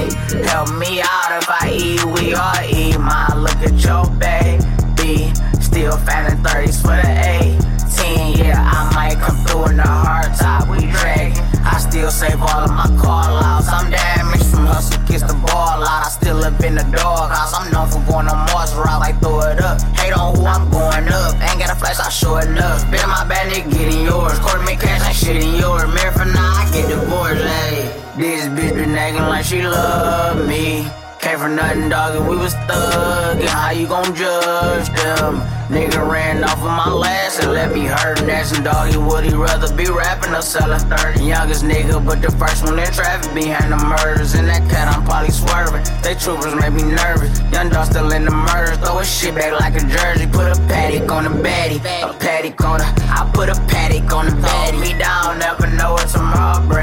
Help 0.43 0.73
me 0.75 1.01
out 1.01 1.31
if 1.37 1.49
I 1.49 1.71
eat, 1.71 2.03
we 2.03 2.33
all 2.33 2.63
eat. 2.65 2.97
My 2.97 3.33
look 3.35 3.57
at 3.61 3.77
your 3.83 4.05
baby. 4.17 5.31
Still 5.61 5.97
fanning 5.97 6.41
30s 6.43 6.81
for 6.81 6.97
the 6.97 7.74
18. 7.85 8.37
Yeah, 8.37 8.57
I 8.57 8.93
might 8.95 9.17
come 9.19 9.37
through 9.45 9.69
in 9.69 9.77
the 9.77 9.87
hard 9.87 10.33
top, 10.35 10.67
we 10.69 10.79
dragging. 10.91 11.37
I 11.63 11.77
still 11.77 12.09
save 12.09 12.41
all 12.41 12.65
of 12.65 12.71
my 12.71 12.87
call 12.97 13.37
outs. 13.43 13.69
I'm 13.69 13.91
damaged 13.91 14.45
from 14.45 14.65
hustle, 14.65 15.01
kiss 15.05 15.21
the 15.21 15.33
ball 15.33 15.83
out. 15.83 16.05
I 16.05 16.09
still 16.09 16.35
live 16.37 16.59
in 16.63 16.75
the 16.75 16.83
doghouse. 16.83 17.53
I'm 17.53 17.71
known 17.71 17.87
for 17.89 18.01
going 18.11 18.27
on 18.27 18.37
Mars 18.51 18.73
route, 18.73 18.99
like 18.99 19.19
throw 19.21 19.41
it 19.41 19.61
up. 19.61 19.81
Hate 19.97 20.13
on 20.13 20.35
who 20.35 20.45
I'm 20.45 20.69
going 20.69 21.07
up. 21.09 21.33
Ain't 21.41 21.59
got 21.59 21.71
a 21.71 21.75
flash, 21.75 21.99
I 21.99 22.09
show 22.09 22.37
enough. 22.37 22.89
Been 22.91 23.01
in 23.01 23.09
my 23.09 23.25
bad, 23.27 23.51
nigga, 23.51 23.71
getting 23.71 24.03
yours. 24.03 24.39
Quarter 24.39 24.63
me 24.63 24.75
cash, 24.75 25.05
ain't 25.05 25.15
shit 25.15 25.37
in 25.37 25.55
yours. 25.55 25.85
Married 25.93 26.13
for 26.13 26.25
now, 26.25 26.61
I 26.61 26.69
get 26.71 26.89
divorced, 26.89 27.43
hey. 27.43 28.01
This 28.17 28.45
bitch 28.47 28.73
been 28.75 28.95
acting 28.95 29.23
like 29.23 29.45
she 29.45 29.61
love 29.61 30.47
me. 30.47 30.87
Came 31.25 31.39
for 31.39 31.49
nothing, 31.49 31.89
dog, 31.89 32.15
and 32.17 32.29
we 32.29 32.37
was 32.37 32.53
thuggin'. 32.69 33.47
How 33.47 33.71
you 33.71 33.87
gon' 33.87 34.13
judge 34.13 34.89
them? 34.89 35.41
Nigga 35.73 36.07
ran 36.07 36.43
off 36.43 36.59
of 36.61 36.69
my 36.69 36.87
last 36.87 37.41
and 37.41 37.51
let 37.51 37.73
me 37.73 37.85
hurt. 37.85 38.21
Asking 38.29 38.63
doggy, 38.63 38.97
would 38.97 39.23
he 39.23 39.33
rather 39.33 39.73
be 39.73 39.89
rapping 39.89 40.35
or 40.35 40.43
selling 40.43 40.77
30? 40.77 41.25
Youngest 41.25 41.63
nigga, 41.63 41.97
but 42.05 42.21
the 42.21 42.29
first 42.29 42.63
one 42.63 42.77
in 42.77 42.85
traffic 42.93 43.33
behind 43.33 43.73
the 43.73 43.77
murders. 43.77 44.35
In 44.35 44.45
that 44.45 44.69
cat, 44.69 44.87
I'm 44.87 45.03
probably 45.03 45.31
swerving. 45.31 45.81
They 46.03 46.13
troopers 46.13 46.53
make 46.53 46.73
me 46.73 46.83
nervous. 46.83 47.41
Young 47.51 47.69
dog 47.69 47.87
still 47.87 48.11
in 48.11 48.25
the 48.25 48.29
murders. 48.29 48.77
Throw 48.77 48.99
his 48.99 49.09
shit 49.09 49.33
back 49.33 49.59
like 49.59 49.73
a 49.73 49.83
jersey. 49.83 50.27
Put 50.27 50.55
a 50.55 50.61
paddock 50.69 51.11
on 51.11 51.23
the 51.23 51.31
baddie. 51.41 51.81
A 52.05 52.13
paddock 52.19 52.63
on 52.63 52.77
the. 52.77 52.85
I 53.09 53.27
put 53.33 53.49
a 53.49 53.55
paddock 53.65 54.13
on 54.13 54.27
the 54.27 54.37
baddie. 54.45 54.79
Me 54.79 54.93
down, 54.99 55.39
never 55.39 55.65
know 55.73 55.93
what 55.93 56.07
tomorrow 56.07 56.61
bring. 56.67 56.74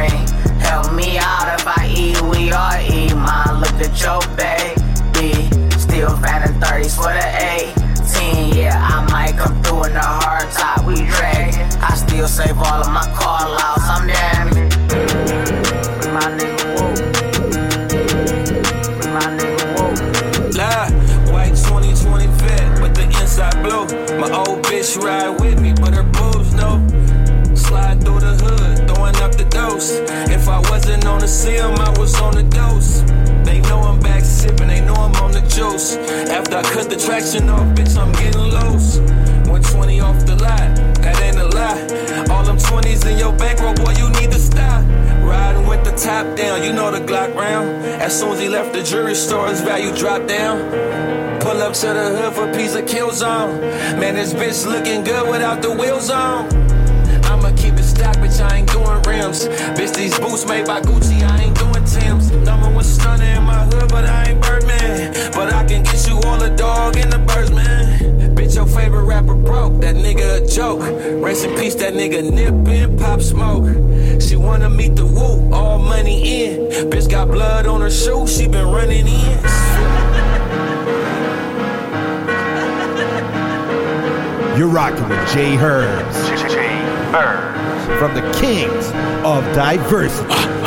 Look 3.93 4.01
your 4.01 4.21
baby. 4.37 5.51
Still 5.79 6.17
fanning 6.17 6.59
30s 6.61 6.97
for 6.97 7.13
the 7.13 7.27
18. 8.17 8.57
Yeah, 8.57 8.81
I 8.81 9.11
might 9.13 9.37
come 9.37 9.63
through 9.63 9.85
in 9.85 9.93
the 9.93 10.01
hard 10.01 10.51
top, 10.51 10.87
we 10.87 10.95
drag. 10.95 11.55
I 11.83 11.95
still 11.95 12.27
save 12.27 12.57
all 12.57 12.81
of 12.81 12.91
my 12.91 13.07
call 13.15 13.53
outs, 13.59 13.83
I'm 13.85 14.07
damaged. 14.07 14.77
My 16.09 16.27
nigga, 16.39 16.65
whoa. 16.75 16.89
My 19.13 19.27
nigga, 19.37 19.67
whoa. 19.77 19.91
Lie, 20.57 20.91
white 21.31 21.55
2020 21.57 22.27
vet 22.27 22.81
with 22.81 22.95
the 22.95 23.05
inside 23.21 23.63
blow. 23.63 23.85
My 24.19 24.31
old 24.35 24.65
bitch 24.65 24.97
ride 25.03 25.39
with 25.41 25.61
me, 25.61 25.75
but 25.75 25.93
her 25.93 26.03
boobs 26.03 26.55
know. 26.55 26.81
Slide 27.55 28.03
through 28.03 28.21
the 28.21 28.35
hood, 28.43 28.89
throwing 28.89 29.17
up 29.17 29.35
the 29.35 29.45
dose. 29.45 29.91
If 30.31 30.49
I 30.49 30.61
wasn't 30.71 31.05
on 31.05 31.21
the 31.21 31.29
sim, 31.29 31.72
traction 37.05 37.49
off, 37.49 37.67
bitch, 37.75 37.97
I'm 37.97 38.13
getting 38.13 38.41
loose. 38.41 38.99
120 39.51 40.01
off 40.01 40.25
the 40.25 40.37
lot, 40.37 40.59
that 41.03 41.21
ain't 41.21 41.37
a 41.37 41.49
lie. 41.49 41.81
All 42.31 42.45
them 42.45 42.57
20s 42.57 43.11
in 43.11 43.19
your 43.19 43.33
bankroll, 43.37 43.75
boy, 43.75 43.93
you 43.99 44.09
need 44.21 44.31
to 44.31 44.39
stop. 44.39 44.85
Riding 45.23 45.67
with 45.67 45.85
the 45.85 45.93
top 45.93 46.37
down, 46.37 46.63
you 46.63 46.73
know 46.73 46.91
the 46.91 47.01
Glock 47.01 47.35
round. 47.35 47.85
As 48.01 48.19
soon 48.19 48.33
as 48.33 48.41
he 48.41 48.49
left 48.49 48.73
the 48.73 48.83
jewelry 48.83 49.15
store, 49.15 49.49
his 49.49 49.61
value 49.61 49.95
dropped 49.97 50.29
down. 50.29 50.59
Pull 51.41 51.61
up 51.61 51.75
to 51.75 51.87
the 51.87 52.17
hood 52.17 52.35
for 52.35 52.49
a 52.49 52.55
piece 52.55 52.75
of 52.77 52.87
kill 52.87 53.11
zone. 53.11 53.61
Man, 53.99 54.15
this 54.15 54.33
bitch 54.33 54.65
looking 54.65 55.03
good 55.03 55.29
without 55.29 55.61
the 55.61 55.73
wheels 55.73 56.09
on. 56.09 56.47
I'ma 57.25 57.51
keep 57.57 57.75
it 57.75 57.85
stock, 57.85 58.17
bitch, 58.17 58.41
I 58.41 58.59
ain't 58.59 58.71
doing 58.71 59.03
rims. 59.03 59.49
Bitch, 59.77 59.95
these 59.95 60.17
boots 60.21 60.47
made 60.47 60.67
by 60.67 60.81
Gucci, 60.81 61.23
I 61.29 61.45
ain't 61.45 61.59
doing 61.59 61.85
Tim's. 61.85 62.31
Number 62.31 62.71
one 62.71 62.85
stunner 62.85 63.25
in 63.25 63.43
my 63.43 63.65
hood, 63.65 63.89
but 63.91 64.05
I 64.05 64.22
I 66.23 66.29
can 66.29 66.31
get 66.31 66.31
you 66.31 66.31
all 66.31 66.39
the 66.39 66.57
dog 66.57 66.97
and 66.97 67.13
the 67.13 67.19
birds, 67.19 67.51
man. 67.51 68.35
Bitch, 68.35 68.55
your 68.55 68.67
favorite 68.67 69.05
rapper 69.05 69.35
broke, 69.35 69.81
that 69.81 69.97
nigga 69.97 70.43
a 70.43 70.47
joke. 70.47 70.81
Rest 71.23 71.45
in 71.45 71.57
peace, 71.59 71.75
that 71.77 71.95
nigga 71.95 72.23
nip 72.31 72.55
and 72.69 72.99
pop 72.99 73.21
smoke. 73.21 73.67
She 74.21 74.37
wanna 74.37 74.71
meet 74.71 74.97
the 74.97 75.07
woo, 75.07 75.53
all 75.53 75.79
money 75.79 76.45
in. 76.45 76.91
Bitch 76.91 77.11
got 77.11 77.29
blood 77.29 77.67
on 77.67 77.81
her 77.81 77.91
shoe, 77.91 78.27
she 78.27 78.49
been 78.49 78.69
running 78.69 79.07
in. 79.07 79.39
You're 84.59 84.69
rocking 84.69 85.09
with 85.09 85.33
Jay 85.33 85.57
Herbs. 85.57 86.17
Jay 86.53 86.79
Herbs. 87.15 87.99
From 87.99 88.15
the 88.15 88.23
Kings 88.39 88.87
of 89.25 89.45
Diversity. 89.55 90.62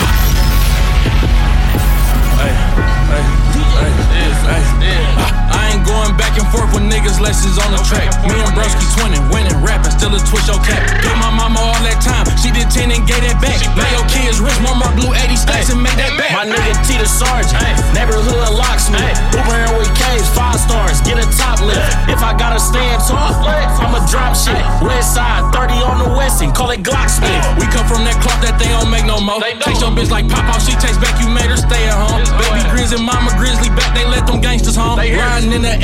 Back 6.36 6.44
and 6.44 6.52
forth 6.52 6.72
with 6.76 6.84
niggas 6.84 7.20
lessons 7.24 7.56
on 7.64 7.72
the 7.72 7.80
track. 7.88 8.12
Me 8.28 8.36
and 8.36 8.52
Broski 8.52 8.84
20, 9.00 9.32
winning, 9.32 9.56
rapping, 9.64 9.92
still 9.96 10.12
a 10.12 10.20
twist 10.20 10.52
your 10.52 10.60
cap. 10.68 10.84
Gave 11.00 11.16
my 11.16 11.32
mama 11.32 11.60
all 11.64 11.80
that 11.88 12.04
time, 12.04 12.28
she 12.44 12.52
did 12.52 12.68
10 12.68 12.92
and 12.92 13.08
gave 13.08 13.24
that 13.24 13.40
back. 13.40 13.56
Now 13.76 13.88
your 13.96 14.04
kids 14.12 14.44
rich, 14.44 14.60
mama 14.60 14.92
blew 15.00 15.16
80 15.16 15.36
stacks 15.40 15.72
and 15.72 15.80
made 15.80 15.96
that 15.96 16.12
back. 16.20 16.36
My 16.36 16.44
nigga 16.44 16.76
T 16.84 17.00
the 17.00 17.08
Sergeant, 17.08 17.56
neighborhood 17.96 18.52
locksmith. 18.52 19.16
Uber 19.32 19.80
with 19.80 19.92
K's, 19.96 20.28
five 20.36 20.60
stars, 20.60 21.00
get 21.08 21.16
a 21.16 21.28
top 21.40 21.64
lift. 21.64 21.80
If 22.12 22.20
I 22.20 22.36
gotta 22.36 22.60
stand 22.60 23.00
tall, 23.08 23.32
I'ma 23.80 24.04
drop 24.12 24.36
shit. 24.36 24.60
West 24.84 25.16
side, 25.16 25.48
30 25.56 25.80
on 25.88 25.98
the 26.04 26.12
west 26.20 26.44
and 26.44 26.52
call 26.52 26.72
it 26.76 26.84
Glocksmith. 26.84 27.44
We 27.60 27.66
come 27.72 27.88
from 27.88 28.04
that 28.04 28.20
cloth 28.20 28.44
that 28.44 28.60
they 28.60 28.68
don't 28.76 28.92
make 28.92 29.08
no 29.08 29.24
more. 29.24 29.40
Take 29.40 29.80
your 29.80 29.96
bitch 29.96 30.12
like 30.12 30.28
Pop 30.28 30.60
she 30.60 30.76
takes 30.76 31.00
back, 31.00 31.16
you 31.22 31.32
made 31.32 31.48
her 31.48 31.60
stay 31.60 31.88
at 31.88 31.96
home. 31.96 32.20
Baby 32.36 32.68
Grizz 32.74 32.92
and 32.92 33.04
Mama 33.04 33.32
Grizzly 33.40 33.72
back, 33.72 33.96
they 33.96 34.04
let 34.04 34.28
them 34.28 34.42
gangsters 34.42 34.76
home. 34.76 35.00
Riding 35.00 35.54
in 35.54 35.62
the 35.62 35.76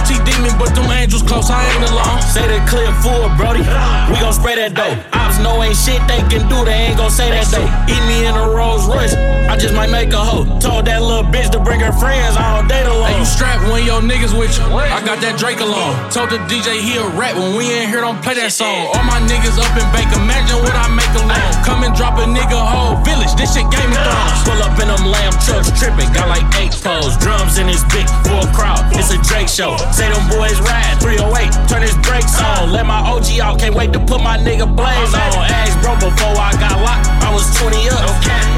SRT 0.00 0.24
demon, 0.24 0.52
but 0.58 0.74
them 0.74 0.90
angels 0.90 1.22
close, 1.22 1.50
I 1.50 1.60
ain't 1.60 1.90
alone. 1.90 2.20
Say 2.22 2.46
the 2.48 2.60
clip 2.68 2.92
full, 3.04 3.28
Brody. 3.36 3.60
We 4.08 4.16
gon' 4.20 4.32
spray 4.32 4.56
that 4.56 4.74
dope. 4.74 4.96
Ops 5.12 5.38
know 5.40 5.62
ain't 5.62 5.76
shit 5.76 6.00
they 6.08 6.20
can 6.32 6.48
do, 6.48 6.64
they 6.64 6.90
ain't 6.90 6.96
gon' 6.96 7.10
say 7.10 7.28
that 7.30 7.46
though. 7.52 7.68
Eat 7.90 8.02
me 8.08 8.26
in 8.26 8.34
a 8.34 8.48
Rolls 8.48 8.86
Royce, 8.88 9.14
I 9.48 9.56
just 9.56 9.74
might 9.74 9.90
make 9.90 10.12
a 10.12 10.20
hoe. 10.20 10.46
Told 10.60 10.86
that 10.86 11.02
little 11.02 11.24
bitch 11.24 11.50
to 11.52 11.60
bring 11.60 11.80
her 11.80 11.92
friends, 11.92 12.36
I 12.36 12.56
don't 12.56 12.68
date 12.68 12.86
alone. 12.86 13.08
Hey, 13.12 13.18
you 13.18 13.24
strapped 13.24 13.64
when 13.68 13.84
your 13.84 14.00
niggas 14.00 14.32
with 14.36 14.56
you. 14.56 14.64
I 14.72 15.04
got 15.04 15.20
that 15.20 15.38
Drake 15.38 15.60
alone. 15.60 15.94
Told 16.10 16.30
the 16.30 16.40
DJ 16.48 16.80
he 16.80 16.96
a 16.96 17.06
rap 17.16 17.36
when 17.36 17.56
we 17.56 17.68
ain't 17.68 17.90
here, 17.92 18.00
don't 18.00 18.20
play 18.22 18.34
that 18.40 18.52
song. 18.52 18.88
All 18.96 19.04
my 19.04 19.20
niggas 19.28 19.58
up 19.60 19.72
in 19.76 19.84
bank, 19.92 20.08
imagine 20.16 20.58
what 20.64 20.74
I 20.74 20.88
make 20.88 21.12
alone. 21.18 21.52
Come 21.66 21.84
and 21.84 21.92
drop 21.94 22.16
a 22.18 22.24
nigga 22.24 22.56
whole 22.56 22.96
village, 23.04 23.32
this 23.36 23.52
shit 23.52 23.68
Game 23.68 23.92
of 23.92 24.00
Thrones. 24.00 24.40
Pull 24.48 24.60
up 24.64 24.76
in 24.80 24.88
them 24.88 25.04
lamb 25.04 25.34
trucks, 25.44 25.68
tripping, 25.76 26.08
got 26.16 26.30
like 26.30 26.46
eight 26.56 26.72
poles. 26.80 27.16
Drums 27.18 27.58
in 27.58 27.68
his 27.68 27.84
big 27.92 28.06
full 28.26 28.46
crowd, 28.56 28.80
it's 28.96 29.12
a 29.12 29.18
Drake 29.26 29.50
show. 29.50 29.76
Say 29.90 30.08
them 30.08 30.22
boys 30.30 30.58
ride, 30.62 30.96
308, 31.02 31.68
turn 31.68 31.82
his 31.82 31.96
brakes 32.06 32.38
on. 32.40 32.72
Let 32.72 32.86
my 32.86 33.00
OG 33.02 33.38
out, 33.42 33.58
can't 33.58 33.74
wait 33.74 33.92
to 33.92 34.00
put 34.00 34.22
my 34.22 34.38
nigga 34.38 34.64
blaze 34.64 35.14
on. 35.14 35.44
Ask 35.50 35.74
bro 35.82 35.94
before 35.98 36.36
I 36.38 36.54
got 36.58 36.78
locked, 36.80 37.10
I 37.22 37.34
was 37.34 37.44
20 37.58 37.76
up. 37.90 38.06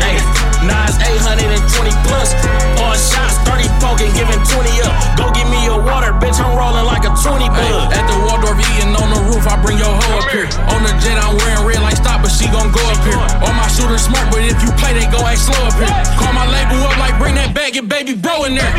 Hey, 0.01 0.21
Nas 0.63 0.95
820 1.03 1.91
plus. 2.07 2.31
All 2.79 2.95
shots, 2.95 3.35
30 3.51 3.67
poking, 3.83 4.13
giving 4.15 4.39
20 4.39 4.87
up. 4.87 4.95
Go 5.19 5.27
give 5.35 5.49
me 5.51 5.59
your 5.67 5.83
water, 5.83 6.15
bitch, 6.23 6.39
I'm 6.39 6.55
rolling 6.55 6.87
like 6.87 7.03
a 7.03 7.11
20 7.11 7.51
bug. 7.51 7.91
At 7.91 8.07
the 8.07 8.17
Waldorf 8.23 8.63
eating 8.63 8.95
on 8.95 9.09
the 9.11 9.21
roof, 9.27 9.43
I 9.51 9.59
bring 9.59 9.79
your 9.83 9.91
hoe 9.91 10.23
up 10.23 10.31
here. 10.31 10.47
On 10.71 10.81
the 10.87 10.95
jet, 11.03 11.19
I'm 11.19 11.35
wearing 11.35 11.67
red 11.67 11.83
like 11.83 11.99
stop, 11.99 12.23
but 12.23 12.31
she 12.31 12.47
gon' 12.55 12.71
go 12.71 12.83
up 12.95 13.03
here. 13.03 13.19
All 13.43 13.55
my 13.59 13.67
shooters 13.75 14.07
smart, 14.07 14.31
but 14.31 14.47
if 14.47 14.55
you 14.63 14.71
play, 14.79 14.95
they 14.95 15.11
go 15.11 15.19
act 15.27 15.43
slow 15.43 15.59
up 15.67 15.75
here. 15.75 15.91
Call 16.15 16.31
my 16.31 16.47
label 16.47 16.79
up 16.87 16.95
like 17.03 17.19
bring 17.19 17.35
that 17.35 17.51
bag, 17.55 17.75
and 17.75 17.91
baby 17.91 18.15
bro 18.15 18.47
in 18.47 18.55
there. 18.55 18.71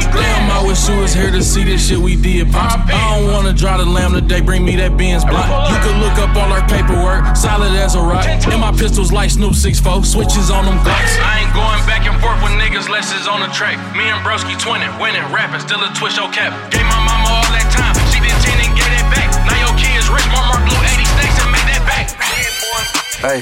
Wish 0.84 1.00
was 1.00 1.14
here 1.14 1.32
to 1.32 1.42
see 1.42 1.64
this 1.64 1.88
shit 1.88 1.98
we 1.98 2.18
did, 2.18 2.52
pop. 2.52 2.92
I 2.92 3.16
don't 3.16 3.32
wanna 3.32 3.54
drive 3.54 3.80
the 3.80 3.86
lamb 3.86 4.12
today, 4.12 4.42
bring 4.42 4.66
me 4.66 4.76
that 4.76 4.98
Benz 4.98 5.24
block. 5.24 5.48
You 5.72 5.80
can 5.80 5.96
look 6.04 6.20
up 6.20 6.36
all 6.36 6.52
our 6.52 6.66
paperwork, 6.68 7.38
solid 7.40 7.72
as 7.72 7.96
a 7.96 8.04
rock. 8.04 8.28
And 8.28 8.60
my 8.60 8.76
pistols 8.76 9.12
like 9.12 9.32
Snoop 9.32 9.56
6'4, 9.56 10.04
switches 10.04 10.52
on 10.52 10.66
them 10.66 10.76
Glocks. 10.84 11.16
I 11.24 11.48
ain't 11.48 11.54
going 11.56 11.80
back 11.88 12.04
and 12.04 12.20
forth 12.20 12.36
with 12.44 12.52
niggas, 12.60 12.92
less 12.92 13.16
is 13.16 13.32
on 13.32 13.40
the 13.40 13.48
track. 13.56 13.80
Me 13.96 14.12
and 14.12 14.20
Broski 14.28 14.60
twinning, 14.60 14.92
winning, 15.00 15.24
rapping, 15.32 15.64
still 15.64 15.80
a 15.80 15.88
twist 15.96 16.18
your 16.20 16.28
cap. 16.36 16.52
Gave 16.72 16.84
my 16.92 17.03
Hey, 23.24 23.40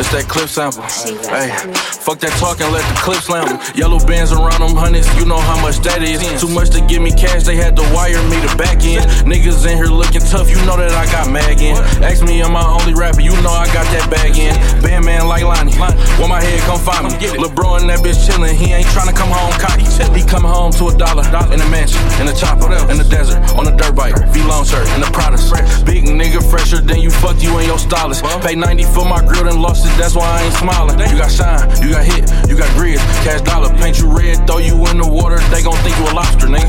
it's 0.00 0.08
that 0.16 0.24
clip 0.24 0.48
sample. 0.48 0.88
Hey, 1.28 1.52
fuck 2.00 2.16
that 2.24 2.32
talking, 2.40 2.64
let 2.72 2.80
the 2.88 2.96
clip 2.96 3.20
slam. 3.20 3.60
Yellow 3.76 4.00
bands 4.00 4.32
around 4.32 4.64
them 4.64 4.72
hundreds, 4.72 5.04
you 5.20 5.28
know 5.28 5.36
how 5.36 5.60
much 5.60 5.84
that 5.84 6.00
is. 6.00 6.24
Too 6.40 6.48
much 6.48 6.72
to 6.72 6.80
give 6.88 7.04
me 7.04 7.12
cash, 7.12 7.44
they 7.44 7.52
had 7.52 7.76
to 7.76 7.84
wire 7.92 8.16
me 8.32 8.40
the 8.40 8.48
back 8.56 8.80
end. 8.88 9.04
Niggas 9.28 9.68
in 9.68 9.76
here 9.76 9.92
looking 9.92 10.24
tough, 10.24 10.48
you 10.48 10.56
know 10.64 10.80
that 10.80 10.96
I 10.96 11.04
got 11.12 11.28
mag 11.28 11.60
in. 11.60 11.76
Ask 12.00 12.24
me, 12.24 12.40
am 12.40 12.56
I 12.56 12.64
only 12.64 12.96
rapper? 12.96 13.20
You 13.20 13.36
know 13.44 13.52
I 13.52 13.68
got 13.68 13.84
that 13.92 14.08
bag 14.08 14.32
in. 14.40 14.56
Bandman 14.80 15.28
like 15.28 15.44
Lonnie, 15.44 15.76
when 16.16 16.32
my 16.32 16.40
head 16.40 16.64
come 16.64 16.80
find 16.80 17.12
me. 17.12 17.20
Lil' 17.36 17.52
bro 17.52 17.76
and 17.76 17.84
that 17.92 18.00
bitch 18.00 18.16
chillin', 18.24 18.56
he 18.56 18.72
ain't 18.72 18.88
tryna 18.96 19.12
come 19.12 19.28
home 19.28 19.52
cocky. 19.60 19.84
He 20.16 20.24
come 20.24 20.48
home 20.48 20.72
to 20.80 20.88
a 20.88 20.96
dollar 20.96 21.28
in 21.52 21.60
a 21.60 21.68
mansion, 21.68 22.00
in 22.16 22.32
a 22.32 22.34
chopper, 22.34 22.72
in 22.88 22.96
the 22.96 23.04
desert, 23.12 23.44
on 23.60 23.68
a 23.68 23.76
dirt 23.76 23.92
bike, 23.92 24.16
V 24.32 24.40
long 24.48 24.64
shirt, 24.64 24.88
in 24.96 25.04
the 25.04 25.10
Pradas. 25.12 25.52
Big 25.84 26.08
nigga 26.08 26.40
fresher 26.40 26.80
than 26.80 27.04
you 27.04 27.12
fuck 27.12 27.36
you 27.44 27.52
and 27.60 27.68
your 27.68 27.76
stylist. 27.76 28.24
Pay 28.40 28.56
90 28.56 28.88
for 28.96 29.04
my 29.04 29.17
grill, 29.26 29.48
and 29.48 29.60
lost 29.60 29.86
it, 29.86 29.96
that's 29.98 30.14
why 30.14 30.26
I 30.26 30.42
ain't 30.44 30.54
smiling. 30.54 30.98
You 30.98 31.16
got 31.18 31.30
shine, 31.30 31.68
you 31.82 31.90
got 31.90 32.04
hit, 32.04 32.30
you 32.48 32.56
got 32.56 32.68
grizz, 32.76 33.00
cash 33.24 33.40
dollar, 33.42 33.70
paint 33.78 33.98
you 33.98 34.08
red, 34.10 34.46
throw 34.46 34.58
you 34.58 34.74
in 34.88 34.98
the 34.98 35.08
water, 35.08 35.38
they 35.50 35.62
gon' 35.62 35.76
think 35.84 35.96
you 35.98 36.04
a 36.04 36.12
lobster, 36.14 36.46
nigga. 36.46 36.68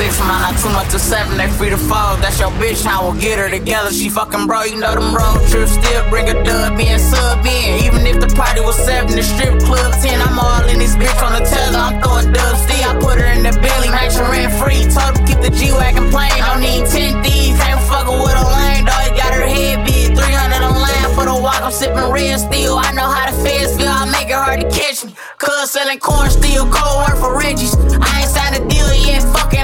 six, 0.00 0.18
man, 0.20 0.40
not 0.40 0.56
too 0.56 0.72
much 0.72 0.88
to 0.92 0.98
seven, 0.98 1.36
they 1.36 1.48
free 1.60 1.68
to 1.68 1.76
fall. 1.76 2.16
That's 2.24 2.40
your 2.40 2.50
bitch, 2.56 2.86
I 2.86 3.04
will 3.04 3.18
get 3.20 3.38
her 3.38 3.50
together. 3.50 3.92
She 3.92 4.08
fucking 4.08 4.46
bro, 4.46 4.64
you 4.64 4.80
know 4.80 4.94
them 4.96 5.12
road 5.12 5.44
trips 5.52 5.72
still 5.76 6.02
bring 6.08 6.26
a 6.28 6.36
dub 6.42 6.80
in, 6.80 6.98
sub 6.98 7.44
in. 7.44 7.84
Even 7.84 8.06
if 8.08 8.16
the 8.24 8.30
party 8.34 8.60
was 8.60 8.76
seven, 8.76 9.12
the 9.14 9.22
strip 9.22 9.60
club 9.60 9.92
ten, 10.00 10.16
I'm 10.22 10.38
all 10.38 10.64
in 10.72 10.78
this 10.78 10.96
bitch 10.96 11.20
on 11.20 11.32
the 11.36 11.44
tether. 11.44 11.76
I'm 11.76 12.00
throwing 12.00 12.32
dubs, 12.32 12.60
still, 12.64 12.88
I 12.88 12.92
put 12.96 13.20
her 13.20 13.28
in 13.36 13.42
the 13.44 13.52
belly, 13.60 13.90
match 13.92 14.16
her 14.16 14.24
rent 14.24 14.52
free. 14.56 14.88
Told 14.88 15.20
her 15.20 15.24
keep 15.28 15.40
the 15.44 15.52
G 15.52 15.72
Wagon 15.72 16.08
playing, 16.08 16.40
don't 16.48 16.64
need 16.64 16.88
10 16.88 17.20
D's, 17.22 17.60
ain't 17.60 17.80
fuckin' 17.84 18.16
with 18.24 18.40
a 18.40 18.46
lane, 18.56 18.88
dog, 18.88 19.04
you 19.04 19.12
got 19.20 19.36
her 19.36 19.44
head 19.44 19.84
big. 19.84 20.16
300 20.16 20.64
on 20.64 20.80
line 20.80 21.10
for 21.12 21.28
the 21.28 21.36
walk, 21.36 21.60
I'm 21.60 21.72
sipping 21.72 22.08
red 22.08 22.40
steel. 22.40 22.80
I 22.80 22.92
know 22.96 23.04
how 23.04 23.28
the 23.28 23.36
feds 23.44 23.76
feel, 23.76 23.92
I 23.92 24.08
make 24.08 24.32
it 24.32 24.40
hard 24.40 24.64
to 24.64 24.68
catch 24.72 25.04
me. 25.04 25.12
Cuz 25.36 25.70
selling 25.70 26.00
corn 26.00 26.30
steel, 26.30 26.64
cold 26.72 26.96
work 27.04 27.16
for 27.20 27.36
Reggie's. 27.36 27.76
I 28.00 28.24
ain't 28.24 28.30
signed 28.32 28.56
a 28.56 28.62
deal 28.64 28.88
yet, 29.04 29.22
fucking, 29.36 29.59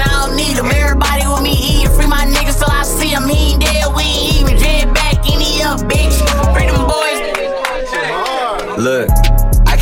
Everybody 0.65 1.27
with 1.27 1.41
me 1.43 1.51
eating, 1.51 1.91
free 1.95 2.07
my 2.07 2.25
niggas 2.25 2.57
till 2.57 2.71
I 2.71 2.83
see 2.83 3.13
'em. 3.13 3.27
He 3.29 3.53
ain't 3.53 3.61
dead, 3.61 3.85
we 3.95 4.03
ain't 4.03 4.41
even 4.41 4.57
jet 4.57 4.93
back, 4.93 5.17
up, 5.67 5.79
bitch. 5.81 6.15
Free 6.53 6.67
them 6.67 6.87
boys. 6.87 7.19
Look. 8.77 9.16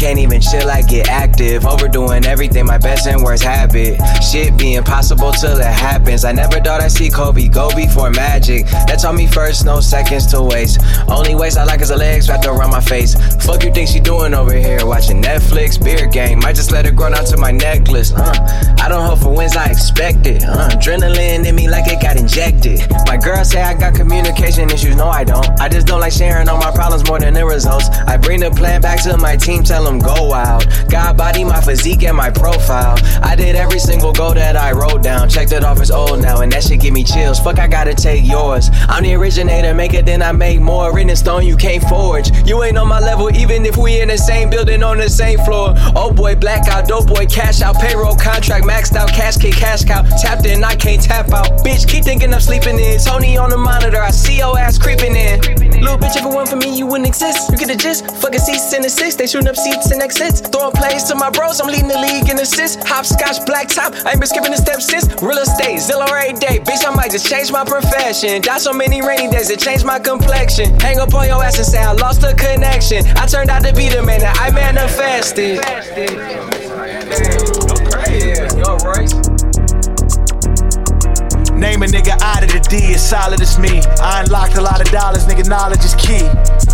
Can't 0.05 0.19
even 0.19 0.39
chill, 0.39 0.69
I 0.69 0.83
get 0.83 1.09
active. 1.09 1.65
Overdoing 1.65 2.25
everything, 2.25 2.67
my 2.67 2.77
best 2.77 3.07
and 3.07 3.23
worst 3.23 3.41
habit. 3.41 3.99
Shit 4.21 4.55
be 4.55 4.75
impossible 4.75 5.31
till 5.31 5.57
it 5.57 5.65
happens. 5.65 6.23
I 6.23 6.31
never 6.31 6.59
thought 6.59 6.79
I'd 6.79 6.91
see 6.91 7.09
Kobe 7.09 7.47
go 7.47 7.75
before 7.75 8.11
Magic. 8.11 8.67
That 8.67 8.99
taught 9.01 9.15
me 9.15 9.25
first, 9.25 9.65
no 9.65 9.81
seconds 9.81 10.27
to 10.27 10.43
waste. 10.43 10.79
Only 11.07 11.33
waste 11.33 11.57
I 11.57 11.63
like 11.63 11.81
is 11.81 11.89
her 11.89 11.95
legs 11.95 12.29
wrapped 12.29 12.45
around 12.45 12.69
my 12.69 12.81
face. 12.81 13.15
Fuck 13.43 13.63
you 13.63 13.73
think 13.73 13.89
she 13.89 13.99
doing 13.99 14.35
over 14.35 14.53
here? 14.53 14.85
Watching 14.85 15.23
Netflix, 15.23 15.83
beer 15.83 16.05
game. 16.05 16.37
Might 16.37 16.55
just 16.55 16.71
let 16.71 16.85
it 16.85 16.95
grow 16.95 17.09
down 17.09 17.25
to 17.25 17.37
my 17.37 17.49
necklace. 17.49 18.13
Uh, 18.13 18.75
I 18.79 18.87
don't 18.87 19.07
hope 19.07 19.17
for 19.17 19.35
wins, 19.35 19.55
I 19.55 19.71
expect 19.71 20.27
it. 20.27 20.43
Uh, 20.43 20.69
adrenaline 20.69 21.47
in 21.47 21.55
me 21.55 21.67
like 21.67 21.87
it 21.87 21.99
got 21.99 22.15
injected. 22.15 22.79
My 23.07 23.17
girl 23.17 23.43
say 23.43 23.59
I 23.59 23.73
got 23.73 23.95
communication 23.95 24.69
issues. 24.69 24.95
No, 24.97 25.07
I 25.07 25.23
don't. 25.23 25.49
I 25.59 25.67
just 25.67 25.87
don't 25.87 25.99
like 25.99 26.13
sharing 26.13 26.47
all 26.47 26.59
my 26.59 26.69
problems 26.69 27.09
more 27.09 27.17
than 27.17 27.33
the 27.33 27.43
results. 27.43 27.89
I 28.05 28.17
bring 28.17 28.41
the 28.41 28.51
plan 28.51 28.81
back 28.81 29.01
to 29.01 29.17
my 29.17 29.35
team, 29.35 29.63
tell 29.63 29.83
them 29.83 29.94
go 29.99 30.27
wild. 30.29 30.65
God 30.89 31.17
body, 31.17 31.43
my 31.43 31.61
physique, 31.61 32.03
and 32.03 32.15
my 32.15 32.29
profile. 32.29 32.95
I 33.21 33.35
did 33.35 33.55
every 33.55 33.79
single 33.79 34.13
goal 34.13 34.33
that 34.33 34.55
I 34.55 34.71
wrote 34.71 35.03
down. 35.03 35.29
Checked 35.29 35.51
it 35.51 35.63
off 35.63 35.79
as 35.79 35.91
old 35.91 36.21
now, 36.21 36.41
and 36.41 36.51
that 36.51 36.63
shit 36.63 36.81
give 36.81 36.93
me 36.93 37.03
chills. 37.03 37.39
Fuck, 37.39 37.59
I 37.59 37.67
gotta 37.67 37.93
take 37.93 38.25
yours. 38.25 38.69
I'm 38.87 39.03
the 39.03 39.13
originator, 39.15 39.73
make 39.73 39.93
it, 39.93 40.05
then 40.05 40.21
I 40.21 40.31
make 40.31 40.59
more. 40.59 40.93
Written 40.93 41.09
in 41.09 41.15
stone, 41.15 41.45
you 41.45 41.55
can't 41.55 41.83
forge. 41.83 42.31
You 42.47 42.63
ain't 42.63 42.77
on 42.77 42.87
my 42.87 42.99
level, 42.99 43.35
even 43.35 43.65
if 43.65 43.77
we 43.77 44.01
in 44.01 44.09
the 44.09 44.17
same 44.17 44.49
building 44.49 44.83
on 44.83 44.97
the 44.97 45.09
same 45.09 45.39
floor. 45.39 45.73
Oh 45.95 46.11
boy, 46.11 46.35
blackout, 46.35 46.87
dope 46.87 47.07
boy, 47.07 47.25
cash 47.25 47.61
out, 47.61 47.75
payroll 47.75 48.15
contract, 48.15 48.65
maxed 48.65 48.95
out, 48.95 49.09
cash 49.09 49.37
kid, 49.37 49.53
cash 49.53 49.83
cow. 49.83 50.01
Tapped 50.21 50.45
in, 50.45 50.63
I 50.63 50.75
can't 50.75 51.01
tap 51.01 51.31
out. 51.31 51.63
Bitch, 51.63 51.87
keep 51.87 52.03
thinking 52.03 52.33
I'm 52.33 52.41
sleeping 52.41 52.79
in. 52.79 52.99
Tony 52.99 53.37
on 53.37 53.49
the 53.49 53.57
monitor, 53.57 54.01
I 54.01 54.11
see 54.11 54.37
your 54.37 54.57
ass 54.57 54.77
creeping 54.77 55.15
in. 55.15 55.39
Little 55.81 55.97
bitch, 55.97 56.15
if 56.15 56.25
it 56.25 56.29
weren't 56.29 56.49
for 56.49 56.55
me, 56.55 56.75
you 56.77 56.85
wouldn't 56.87 57.07
exist. 57.07 57.49
You 57.51 57.57
get 57.57 57.67
the 57.67 57.75
gist. 57.75 58.05
Fucking 58.21 58.39
in 58.75 58.81
the 58.81 58.89
six, 58.89 59.15
they 59.15 59.27
shooting 59.27 59.47
up 59.47 59.55
seats 59.55 59.84
and 59.91 60.01
exits. 60.01 60.41
Throwing 60.41 60.73
plays 60.73 61.03
to 61.05 61.15
my 61.15 61.29
bros, 61.29 61.59
I'm 61.59 61.67
leading 61.67 61.87
the 61.87 61.99
league 61.99 62.29
in 62.29 62.39
assists. 62.39 62.83
Hopscotch, 62.87 63.45
black 63.45 63.67
top, 63.67 63.93
I 64.05 64.11
ain't 64.11 64.19
been 64.19 64.27
skipping 64.27 64.51
the 64.51 64.57
steps 64.57 64.85
since. 64.85 65.05
Real 65.21 65.37
estate, 65.37 65.79
Zillow 65.79 66.07
every 66.07 66.33
day. 66.39 66.59
Bitch, 66.59 66.85
I 66.85 66.93
might 66.95 67.11
just 67.11 67.27
change 67.27 67.51
my 67.51 67.65
profession. 67.65 68.41
Got 68.41 68.61
so 68.61 68.73
many 68.73 69.01
rainy 69.01 69.29
days, 69.29 69.49
it 69.49 69.59
changed 69.59 69.85
my 69.85 69.99
complexion. 69.99 70.79
Hang 70.79 70.99
up 70.99 71.13
on 71.13 71.27
your 71.27 71.43
ass 71.43 71.57
and 71.57 71.65
say 71.65 71.81
I 71.81 71.93
lost 71.93 72.21
the 72.21 72.33
connection. 72.33 73.05
I 73.17 73.25
turned 73.25 73.49
out 73.49 73.63
to 73.63 73.73
be 73.73 73.89
the 73.89 74.01
man 74.01 74.19
that 74.21 74.37
I 74.39 74.51
manifested. 74.51 75.59
Name 81.55 81.83
a 81.83 81.85
nigga 81.85 82.19
out 82.21 82.43
of 82.43 82.51
the 82.51 82.59
D 82.69 82.93
as 82.93 83.09
solid 83.09 83.41
as 83.41 83.57
me. 83.57 83.81
I 84.01 84.21
unlocked 84.21 84.55
a 84.55 84.61
lot 84.61 84.81
of 84.81 84.91
dollars, 84.91 85.25
nigga, 85.25 85.47
knowledge 85.47 85.85
is 85.85 85.95
key. 85.95 86.27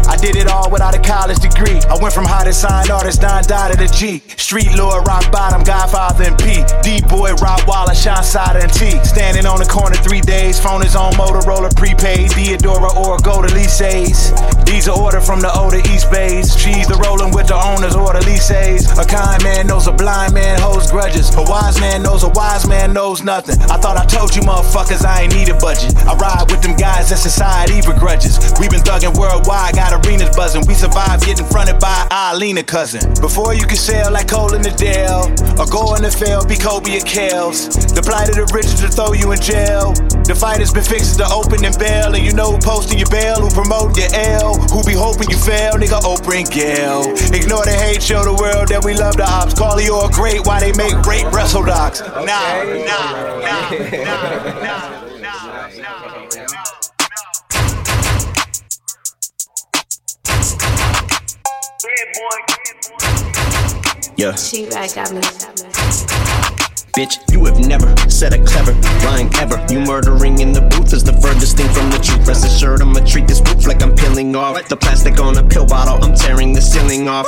I 0.08 0.16
did 0.16 0.36
it 0.36 0.48
all 0.48 0.70
without 0.70 0.96
a 0.96 1.00
college 1.00 1.40
degree. 1.40 1.80
I 1.90 1.98
went 2.02 2.14
from 2.14 2.26
high 2.26 2.46
to 2.46 2.54
sign 2.54 2.90
artist, 2.92 3.22
Don 3.22 3.44
Dot 3.44 3.72
to 3.72 3.78
the 3.78 3.88
G. 3.88 4.22
Street 4.38 4.76
lord, 4.78 5.08
rock 5.08 5.32
bottom, 5.32 5.64
Godfather 5.64 6.26
and 6.26 6.38
P. 6.38 6.64
D 6.84 7.02
boy, 7.08 7.34
Rock 7.36 7.68
Waller, 7.68 7.96
Sean 7.96 8.24
Sada 8.24 8.62
and 8.62 8.74
T. 8.74 8.92
Standing 9.04 9.46
on 9.46 9.60
the 9.60 9.66
corner 9.66 9.96
three 9.96 10.22
days, 10.22 10.60
phone 10.60 10.84
is 10.86 10.96
on 10.96 11.14
Motorola 11.14 11.76
prepaid. 11.76 12.32
Theodora 12.32 12.92
or 12.98 13.18
go 13.20 13.42
to 13.42 13.54
Lisa's. 13.54 14.32
These 14.66 14.88
are 14.88 14.98
ordered 14.98 15.22
from 15.22 15.42
the 15.42 15.52
older 15.52 15.80
East 15.92 16.12
Bays. 16.12 16.56
Cheese 16.56 16.88
the 16.88 16.96
rolling 17.04 17.34
with 17.34 17.48
the 17.48 17.56
owners 17.56 17.96
or 17.96 18.14
the 18.14 18.24
Lisa's. 18.26 18.88
A 18.98 19.06
kind 19.06 19.42
man 19.44 19.68
knows 19.68 19.88
a 19.88 19.92
blind 19.92 20.34
man 20.34 20.60
holds 20.60 20.92
grudges. 20.92 21.34
A 21.36 21.44
wise 21.44 21.80
man 21.80 22.04
knows 22.04 22.24
a 22.24 22.30
wise 22.30 22.68
man 22.68 22.94
knows 22.94 23.24
nothing. 23.24 23.60
I 23.72 23.78
thought 23.78 23.98
I 23.98 24.06
told 24.06 24.36
you, 24.36 24.42
motherfuckers, 24.42 25.06
I 25.06 25.24
ain't 25.24 25.34
need 25.36 25.50
a 25.50 25.58
budget. 25.60 25.96
I 26.08 26.16
ride 26.16 26.50
with 26.50 26.62
them 26.62 26.76
guys 26.76 27.10
that 27.10 27.20
society 27.20 27.82
begrudges. 27.84 28.40
We 28.60 28.70
been 28.70 28.82
thugging 28.82 29.18
worldwide, 29.18 29.76
got 29.76 29.91
arenas 29.92 30.36
buzzing. 30.36 30.64
We 30.68 30.74
survived 30.74 31.26
getting 31.26 31.46
fronted 31.46 31.80
by 31.80 32.08
Eileen, 32.12 32.58
a 32.58 32.64
cousin. 32.64 33.14
Before 33.22 33.54
you 33.54 33.66
can 33.66 33.78
sell 33.78 34.12
like 34.12 34.30
Cole 34.30 34.54
in 34.54 34.62
the 34.62 34.72
Dale, 34.72 35.28
or 35.60 35.68
go 35.68 35.94
on 35.94 36.02
the 36.02 36.12
field, 36.12 36.48
be 36.48 36.56
Kobe 36.56 36.98
or 36.98 37.06
Kales. 37.06 37.68
The 37.94 38.02
plight 38.02 38.30
of 38.30 38.36
the 38.36 38.46
rich 38.54 38.66
is 38.66 38.82
to 38.82 38.90
throw 38.90 39.14
you 39.14 39.32
in 39.32 39.40
jail. 39.42 39.94
The 40.24 40.36
fight 40.36 40.60
has 40.60 40.72
been 40.72 40.84
fixed 40.84 41.18
to 41.20 41.28
open 41.28 41.66
and 41.66 41.78
bail, 41.78 42.14
and 42.16 42.24
you 42.24 42.34
know 42.34 42.52
who 42.54 42.60
posting 42.60 43.00
your 43.00 43.10
bail, 43.10 43.42
who 43.42 43.50
promote 43.50 43.98
your 43.98 44.10
L, 44.14 44.56
who 44.72 44.84
be 44.84 44.94
hoping 44.94 45.30
you 45.30 45.38
fail, 45.38 45.74
nigga 45.74 46.00
Oprah 46.02 46.40
and 46.40 46.50
Gail. 46.50 47.04
Ignore 47.36 47.66
the 47.66 47.76
hate, 47.76 48.02
show 48.02 48.24
the 48.24 48.34
world 48.34 48.70
that 48.70 48.84
we 48.84 48.94
love 48.94 49.18
the 49.18 49.28
ops. 49.28 49.54
Call 49.54 49.82
you 49.82 49.96
all 49.96 50.10
great, 50.10 50.46
why 50.46 50.60
they 50.60 50.72
make 50.74 50.96
great 51.02 51.26
wrestle 51.34 51.64
docs. 51.64 52.02
Nah, 52.02 52.24
nah, 52.24 53.42
nah, 53.44 53.70
nah, 53.72 54.62
nah. 54.64 55.01
Yeah. 64.16 64.34
Bitch, 66.94 67.18
you 67.32 67.46
have 67.46 67.60
never 67.66 67.96
said 68.08 68.34
a 68.34 68.46
clever 68.46 68.74
line 69.04 69.34
ever. 69.38 69.66
You 69.68 69.80
murdering 69.80 70.40
in 70.40 70.52
the 70.52 70.62
booth 70.62 70.94
is 70.94 71.04
the 71.04 71.14
furthest 71.14 71.58
thing 71.58 71.68
from 71.74 71.90
the 71.90 71.98
truth. 71.98 72.28
Rest 72.28 72.46
assured, 72.46 72.82
I'ma 72.82 73.00
treat 73.00 73.28
this 73.28 73.42
roof 73.42 73.66
like 73.66 73.82
I'm 73.82 73.96
peeling 73.96 74.36
off 74.36 74.68
the 74.70 74.78
plastic 74.78 75.20
on 75.20 75.38
a 75.38 75.44
pill 75.44 75.66
bottle. 75.66 76.04
I'm 76.04 76.14
tearing 76.16 76.54
the 76.54 76.62
ceiling 76.62 77.08
off. 77.08 77.26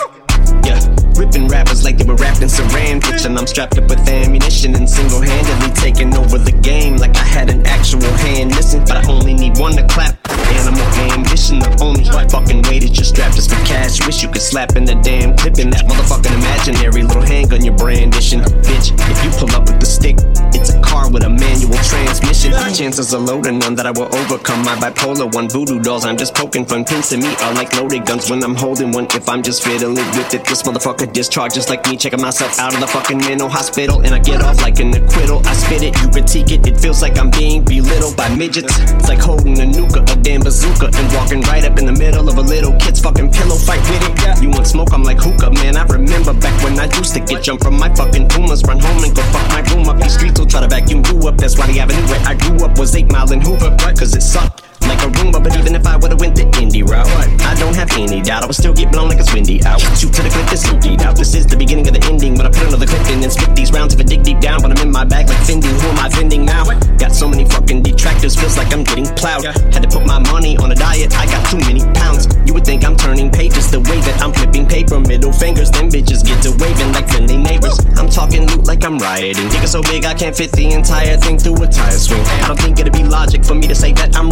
Yeah, 0.64 0.80
ripping 1.18 1.48
rappers 1.48 1.84
like 1.84 1.98
they 1.98 2.06
were 2.06 2.16
wrapped 2.16 2.42
in 2.42 2.50
saran 2.50 3.00
bitch, 3.00 3.26
and 3.26 3.38
I'm 3.38 3.48
strapped 3.48 3.78
up 3.78 3.90
with 3.90 4.08
ammunition 4.08 4.76
and 4.76 4.90
single-handedly 4.90 5.74
taking 5.76 6.16
over 6.16 6.38
the 6.38 6.52
game 6.52 6.98
like 6.98 7.16
I 7.18 7.24
had 7.24 7.50
an 7.50 7.66
actual 7.66 8.02
hand 8.26 8.52
missing. 8.52 8.82
But 8.86 9.06
I 9.06 9.12
only 9.12 9.34
need 9.34 9.58
one 9.58 9.74
to 9.74 9.86
clap. 9.88 10.18
Animal 10.54 10.86
ambition, 11.14 11.60
the 11.60 11.72
only 11.82 12.04
fucking 12.30 12.62
way 12.64 12.80
that 12.80 12.94
you're 12.96 13.06
strapped 13.06 13.38
is 13.38 13.48
for 13.48 13.60
cash. 13.66 14.06
Wish 14.06 14.22
you 14.24 14.30
could 14.30 14.42
slap 14.42 14.76
in 14.76 14.86
the 14.86 14.96
damn 14.96 15.36
clip 15.38 15.58
in 15.60 15.70
that 15.70 15.86
motherfucking 15.86 16.34
imaginary 16.34 17.04
little 17.04 17.22
handgun 17.22 17.64
you're 17.64 17.76
brandishing. 17.76 18.42
Bitch, 18.66 18.94
if 18.94 19.18
you 19.24 19.30
pull 19.38 19.52
up 19.56 19.68
with 19.68 19.80
the 19.80 19.86
stick, 19.86 20.18
it's 20.54 20.70
a 20.70 20.80
car 20.82 21.10
with 21.12 21.24
a 21.24 21.30
manual 21.30 21.78
transmission. 21.84 22.54
Chances 22.74 23.14
are 23.14 23.20
low 23.20 23.42
to 23.42 23.52
none 23.52 23.76
that 23.76 23.86
I 23.86 23.92
will 23.92 24.14
overcome 24.16 24.64
my 24.64 24.76
bipolar 24.76 25.34
one. 25.34 25.50
Voodoo 25.50 25.82
dolls, 25.82 26.06
I'm 26.06 26.18
just 26.18 26.34
poking 26.36 26.66
fun. 26.66 26.86
Pins 26.86 27.10
to 27.10 27.18
me 27.18 27.36
are 27.42 27.54
like 27.54 27.74
loaded 27.76 28.06
guns 28.06 28.30
when 28.30 28.44
I'm 28.44 28.56
holding 28.56 28.92
one. 28.92 29.08
If 29.14 29.28
I'm 29.30 29.42
just 29.42 29.64
fiddling 29.64 29.96
with 29.96 30.34
it, 30.34 30.46
this 30.46 30.64
motherfucker 30.64 31.03
discharges 31.08 31.70
like 31.70 31.86
me. 31.88 31.98
Checking 31.98 32.22
myself 32.22 32.60
out 32.60 32.74
of 32.74 32.80
the 32.80 32.88
fucking 32.88 33.18
mental 33.18 33.50
hospital, 33.50 34.02
and 34.02 34.14
I 34.14 34.20
get 34.20 34.42
off 34.42 34.62
like 34.62 34.80
an 34.80 34.94
acquittal. 34.94 35.42
I 35.46 35.54
spit 35.54 35.84
it, 35.84 36.00
you 36.02 36.10
critique 36.10 36.52
it. 36.52 36.66
It 36.68 36.80
feels 36.80 37.02
like 37.02 37.18
I'm 37.18 37.30
being 37.32 37.64
belittled 37.64 38.16
by 38.16 38.34
midgets. 38.36 38.74
It's 38.80 39.08
like 39.08 39.20
holding 39.20 39.60
a 39.60 39.66
nuka, 39.66 40.02
a 40.02 40.16
damn 40.22 40.42
bazooka, 40.42 40.92
and 40.94 41.14
walking 41.14 41.42
right 41.42 41.64
up 41.66 41.78
in 41.80 41.86
the 41.86 41.92
middle 41.92 42.30
of 42.30 42.38
a 42.38 42.42
little 42.42 42.74
kid's 42.80 43.02
fucking 43.02 43.32
pillow 43.32 43.58
fight 43.58 43.82
with 43.90 44.04
it. 44.08 44.42
You 44.42 44.50
want 44.50 44.68
smoke? 44.68 44.94
I'm 44.94 45.04
like 45.04 45.20
hookah, 45.20 45.52
man. 45.52 45.76
I 45.78 45.84
remember 45.86 46.34
back 46.34 46.56
when 46.64 46.80
I 46.80 46.86
used 46.98 47.14
to 47.16 47.20
get 47.20 47.44
jumped 47.44 47.64
from 47.64 47.78
my 47.78 47.94
fucking 47.94 48.30
pumas, 48.30 48.64
run 48.64 48.80
home 48.80 49.04
and 49.04 49.16
go 49.16 49.22
fuck 49.34 49.48
my 49.50 49.62
room 49.74 49.90
up. 49.90 49.98
These 50.00 50.16
streets 50.16 50.40
will 50.40 50.48
try 50.48 50.62
to 50.62 50.68
vacuum 50.68 51.04
you 51.12 51.28
up. 51.28 51.38
That's 51.38 51.58
why 51.58 51.68
the 51.68 51.80
avenue 51.80 52.06
where 52.08 52.22
I 52.26 52.36
grew 52.36 52.66
up 52.66 52.78
was 52.78 52.96
eight 52.96 53.12
mile 53.12 53.32
in 53.32 53.42
Hoover, 53.42 53.76
right? 53.84 53.98
Cause 53.98 54.16
it 54.16 54.22
sucked 54.22 54.63
like 54.88 55.02
a 55.02 55.10
Roomba. 55.20 55.44
But 55.44 55.58
even 55.58 55.76
if 55.76 55.86
I 55.86 55.98
would've 55.98 56.20
went 56.20 56.36
the 56.36 56.46
indie 56.62 56.88
route, 56.88 57.08
I 57.42 57.56
don't 57.56 57.76
have 57.76 57.92
any 57.98 58.22
doubt 58.22 58.44
I 58.44 58.48
would 58.48 58.56
still 58.56 58.74
get 58.74 58.92
blown 58.92 59.10
like 59.10 59.20
it's 59.20 59.34
windy 59.34 59.64
out. 59.64 59.82
Shoot 59.98 60.14
to 60.14 60.22
the 60.24 60.30
clip 60.30 60.48
that's 60.48 60.68
emptied 60.68 61.02
out. 61.02 61.16
This 61.16 61.36
is 61.36 61.46
the 61.46 61.58
beginning 61.58 61.88
of 61.88 61.94
the 61.94 62.04
ending, 62.10 62.36
but 62.36 62.46
I 62.46 62.50
put 62.50 62.68
another 62.68 62.88
clip 62.88 63.06
in 63.10 63.24
and 63.24 63.32
spit 63.32 63.56
these 63.56 63.72
rounds 63.72 63.94
if 63.94 64.00
I 64.00 64.04
dig 64.04 64.24
deep 64.24 64.40
down. 64.40 64.62
But 64.62 64.78
I'm 64.78 64.88
in 64.88 64.92
my 64.92 65.06
bag 65.06 65.30
like 65.30 65.40
Fendi. 65.48 65.68
Who 65.68 65.88
am 65.88 66.00
I 66.00 66.10
vending 66.10 66.46
now? 66.46 66.64
Got 66.98 67.12
so 67.12 67.28
many 67.28 67.46
fucking 67.46 67.84
detractors, 67.84 68.36
feels 68.36 68.58
like 68.58 68.74
I'm 68.74 68.84
getting 68.84 69.06
plowed. 69.16 69.46
Had 69.46 69.84
to 69.84 69.90
put 69.90 70.06
my 70.06 70.20
money 70.32 70.58
on 70.58 70.72
a 70.72 70.76
diet. 70.76 71.14
I 71.18 71.26
got 71.26 71.50
too 71.50 71.58
many 71.58 71.84
pounds. 71.94 72.28
You 72.46 72.54
would 72.54 72.66
think 72.66 72.86
I'm 72.86 72.96
turning 72.96 73.30
pages 73.30 73.70
the 73.72 73.80
way 73.80 74.00
that 74.02 74.22
I'm 74.22 74.34
flipping 74.34 74.66
paper. 74.66 75.00
Middle 75.00 75.34
fingers, 75.34 75.72
them 75.72 75.90
bitches 75.90 76.24
get 76.24 76.42
to 76.44 76.52
waving 76.58 76.92
like 76.94 77.10
friendly 77.10 77.38
neighbors. 77.38 77.80
I'm 77.98 78.10
talking 78.10 78.48
loot 78.48 78.66
like 78.66 78.84
I'm 78.86 78.98
rioting. 78.98 79.48
Is 79.64 79.72
so 79.72 79.82
big 79.82 80.06
I 80.06 80.14
can't 80.14 80.36
fit 80.36 80.52
the 80.52 80.72
entire 80.72 81.18
thing 81.18 81.38
through 81.38 81.62
a 81.64 81.68
tire 81.68 81.92
swing. 81.92 82.22
I 82.44 82.48
don't 82.48 82.60
think 82.60 82.80
it'd 82.80 82.94
be 82.94 83.04
logic 83.04 83.44
for 83.44 83.56
me 83.56 83.68
to 83.68 83.76
say 83.76 83.92
that 83.94 84.16
I'm 84.16 84.30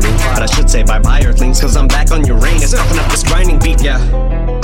but 0.00 0.42
I 0.42 0.46
should 0.46 0.70
say 0.70 0.82
bye 0.82 0.98
bye 0.98 1.22
Earthlings, 1.24 1.60
cause 1.60 1.76
I'm 1.76 1.88
back 1.88 2.10
on 2.10 2.24
Uranus, 2.26 2.72
talking 2.72 2.98
up 2.98 3.10
this 3.10 3.22
grinding 3.22 3.58
beat, 3.58 3.82
yeah. 3.82 3.98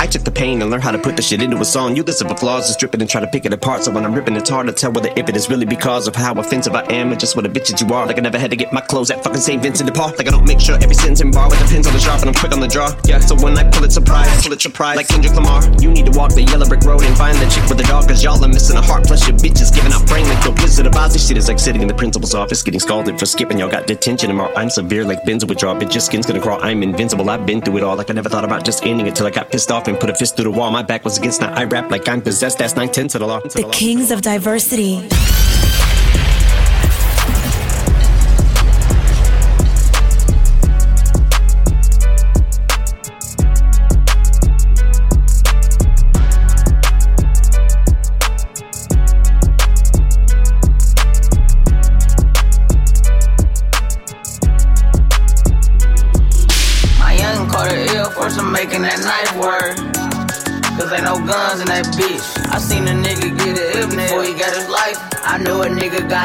I 0.01 0.07
took 0.07 0.23
the 0.23 0.31
pain 0.31 0.61
and 0.61 0.71
learned 0.71 0.83
how 0.83 0.91
to 0.91 0.97
put 0.97 1.17
the 1.17 1.21
shit 1.21 1.41
into 1.41 1.57
a 1.57 1.65
song. 1.65 1.93
You 1.93 2.03
listen 2.03 2.27
for 2.29 2.35
flaws 2.37 2.67
and 2.67 2.73
strip 2.73 2.93
it 2.93 3.01
and 3.01 3.09
try 3.09 3.19
to 3.19 3.27
pick 3.27 3.45
it 3.45 3.51
apart. 3.51 3.83
So 3.83 3.91
when 3.91 4.05
I'm 4.05 4.13
ripping, 4.13 4.35
it's 4.37 4.49
hard 4.49 4.67
to 4.67 4.73
tell 4.73 4.93
whether 4.93 5.09
if 5.17 5.27
it 5.27 5.35
is 5.35 5.49
really 5.49 5.65
because 5.65 6.07
of 6.07 6.15
how 6.15 6.33
offensive 6.35 6.73
I 6.73 6.83
am 6.83 7.11
or 7.11 7.17
just 7.17 7.35
what 7.35 7.45
a 7.45 7.49
bitch 7.49 7.67
that 7.67 7.81
you 7.81 7.93
are. 7.93 8.07
Like 8.07 8.17
I 8.17 8.21
never 8.21 8.39
had 8.39 8.49
to 8.51 8.55
get 8.55 8.71
my 8.71 8.79
clothes 8.79 9.11
at 9.11 9.21
fucking 9.23 9.41
St. 9.41 9.61
Vincent 9.61 9.89
de 9.89 9.93
Paul. 9.93 10.13
Like 10.17 10.27
I 10.27 10.31
don't 10.31 10.47
make 10.47 10.61
sure 10.61 10.75
every 10.81 10.95
sentence 10.95 11.19
in 11.19 11.31
bar 11.31 11.49
with 11.49 11.59
the 11.59 11.65
pins 11.65 11.85
on 11.85 11.91
the 11.91 11.99
sharp 11.99 12.21
and 12.21 12.29
I'm 12.29 12.33
quick 12.33 12.53
on 12.53 12.61
the 12.61 12.67
draw. 12.67 12.95
Yeah, 13.03 13.19
so 13.19 13.35
when 13.35 13.57
I 13.57 13.69
pull 13.69 13.83
it 13.83 13.91
surprise, 13.91 14.41
pull 14.41 14.53
it 14.53 14.61
surprise. 14.61 14.95
Like 14.95 15.09
Kendrick 15.09 15.35
Lamar, 15.35 15.61
you 15.81 15.91
need 15.91 16.05
to 16.05 16.17
walk 16.17 16.33
the 16.33 16.43
yellow 16.43 16.65
brick 16.65 16.83
road 16.83 17.03
and 17.03 17.15
find 17.17 17.35
the 17.37 17.49
chick 17.49 17.67
with 17.67 17.77
the 17.77 17.83
dog, 17.83 18.07
cause 18.07 18.23
y'all 18.23 18.41
are 18.43 18.47
missing 18.47 18.77
a 18.77 18.81
heart. 18.81 19.05
Plus 19.05 19.27
your 19.27 19.37
bitches 19.37 19.75
giving 19.75 19.91
out 19.91 20.07
brain 20.07 20.25
like 20.29 20.41
the 20.43 20.51
Wizard 20.63 20.87
of 20.87 20.95
Oz. 20.95 21.11
This 21.11 21.27
shit 21.27 21.35
is 21.35 21.49
like 21.49 21.59
sitting 21.59 21.81
in 21.81 21.89
the 21.89 21.93
principal's 21.93 22.33
office 22.33 22.63
getting 22.63 22.79
scalded 22.79 23.19
for 23.19 23.25
skipping. 23.25 23.59
Y'all 23.59 23.69
got 23.69 23.85
detention 23.85 24.29
tomorrow. 24.29 24.53
I'm 24.55 24.69
severe 24.69 25.03
like 25.03 25.18
Benzo 25.21 25.47
withdrawal, 25.47 25.75
but 25.75 25.93
your 25.93 26.01
skin's 26.01 26.25
gonna 26.25 26.41
crawl. 26.41 26.61
I'm 26.61 26.83
invincible. 26.83 27.29
I've 27.29 27.45
been 27.45 27.61
through 27.61 27.77
it 27.77 27.83
all. 27.83 27.95
Like 27.95 28.09
I 28.09 28.13
never 28.13 28.29
thought 28.29 28.43
about 28.43 28.65
just 28.65 28.85
ending 28.85 29.07
it 29.07 29.15
till 29.15 29.27
I 29.27 29.31
got 29.31 29.51
pissed 29.51 29.71
off 29.71 29.87
and 29.87 29.99
put 29.99 30.09
a 30.09 30.15
fist 30.15 30.35
through 30.35 30.51
the 30.51 30.51
wall. 30.51 30.71
My 30.71 30.83
back 30.83 31.03
was 31.03 31.17
against 31.17 31.41
now 31.41 31.53
I 31.53 31.65
rap 31.65 31.91
like 31.91 32.07
I'm 32.07 32.21
possessed. 32.21 32.57
That's 32.57 32.75
nine 32.75 32.89
tenths 32.89 33.15
of 33.15 33.21
the 33.21 33.27
law. 33.27 33.39
The 33.41 33.69
kings 33.71 34.11
of 34.11 34.21
diversity. 34.21 35.07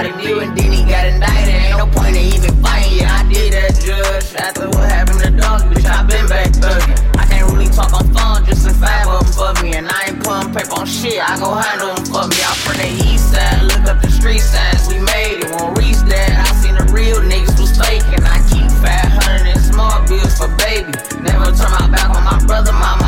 Nigga 0.03 0.35
got 0.35 0.59
and 0.59 0.75
he 0.75 0.83
got 0.85 1.07
indicted. 1.07 1.55
Ain't 1.55 1.79
no 1.79 1.87
point 1.87 2.17
in 2.17 2.25
even 2.35 2.55
fighting. 2.63 2.99
Yeah, 2.99 3.15
I 3.15 3.23
did 3.31 3.53
that, 3.53 3.73
judge. 3.79 4.35
After 4.35 4.69
what 4.69 4.91
happened 4.91 5.21
to 5.23 5.31
dog, 5.31 5.63
bitch, 5.71 5.87
I 5.87 6.03
been 6.03 6.27
back 6.27 6.51
thugging. 6.51 6.99
I 7.19 7.25
can't 7.27 7.51
really 7.53 7.71
talk 7.71 7.93
on 7.93 8.07
phone, 8.13 8.45
just 8.47 8.67
in 8.67 8.75
five 8.75 9.07
of 9.07 9.23
them 9.23 9.33
for 9.33 9.63
me. 9.63 9.75
And 9.75 9.87
I 9.89 10.11
ain't 10.11 10.25
putting 10.25 10.53
paper 10.53 10.75
on 10.81 10.87
shit, 10.87 11.23
I 11.23 11.39
go 11.39 11.55
handle 11.55 11.95
them 11.95 12.05
for 12.07 12.27
me. 12.27 12.39
I'm 12.43 12.57
from 12.67 12.77
the 12.83 12.91
east 13.07 13.31
side, 13.31 13.63
look 13.63 13.85
up 13.87 14.03
the 14.03 14.11
street 14.11 14.43
signs. 14.43 14.89
We 14.89 14.99
made 14.99 15.47
it, 15.47 15.51
won't 15.55 15.79
reach 15.79 16.03
that. 16.11 16.31
I 16.43 16.51
seen 16.59 16.75
the 16.75 16.87
real 16.91 17.21
niggas 17.23 17.59
was 17.61 17.73
faking. 17.79 18.25
I 18.27 18.43
keep 18.51 18.67
500 18.83 19.47
in 19.47 19.59
small 19.63 20.03
bills 20.09 20.35
for 20.35 20.51
baby. 20.59 20.91
Never 21.23 21.55
turn 21.55 21.71
my 21.71 21.87
back 21.87 22.11
on 22.11 22.25
my 22.25 22.39
brother, 22.47 22.73
mama, 22.73 23.04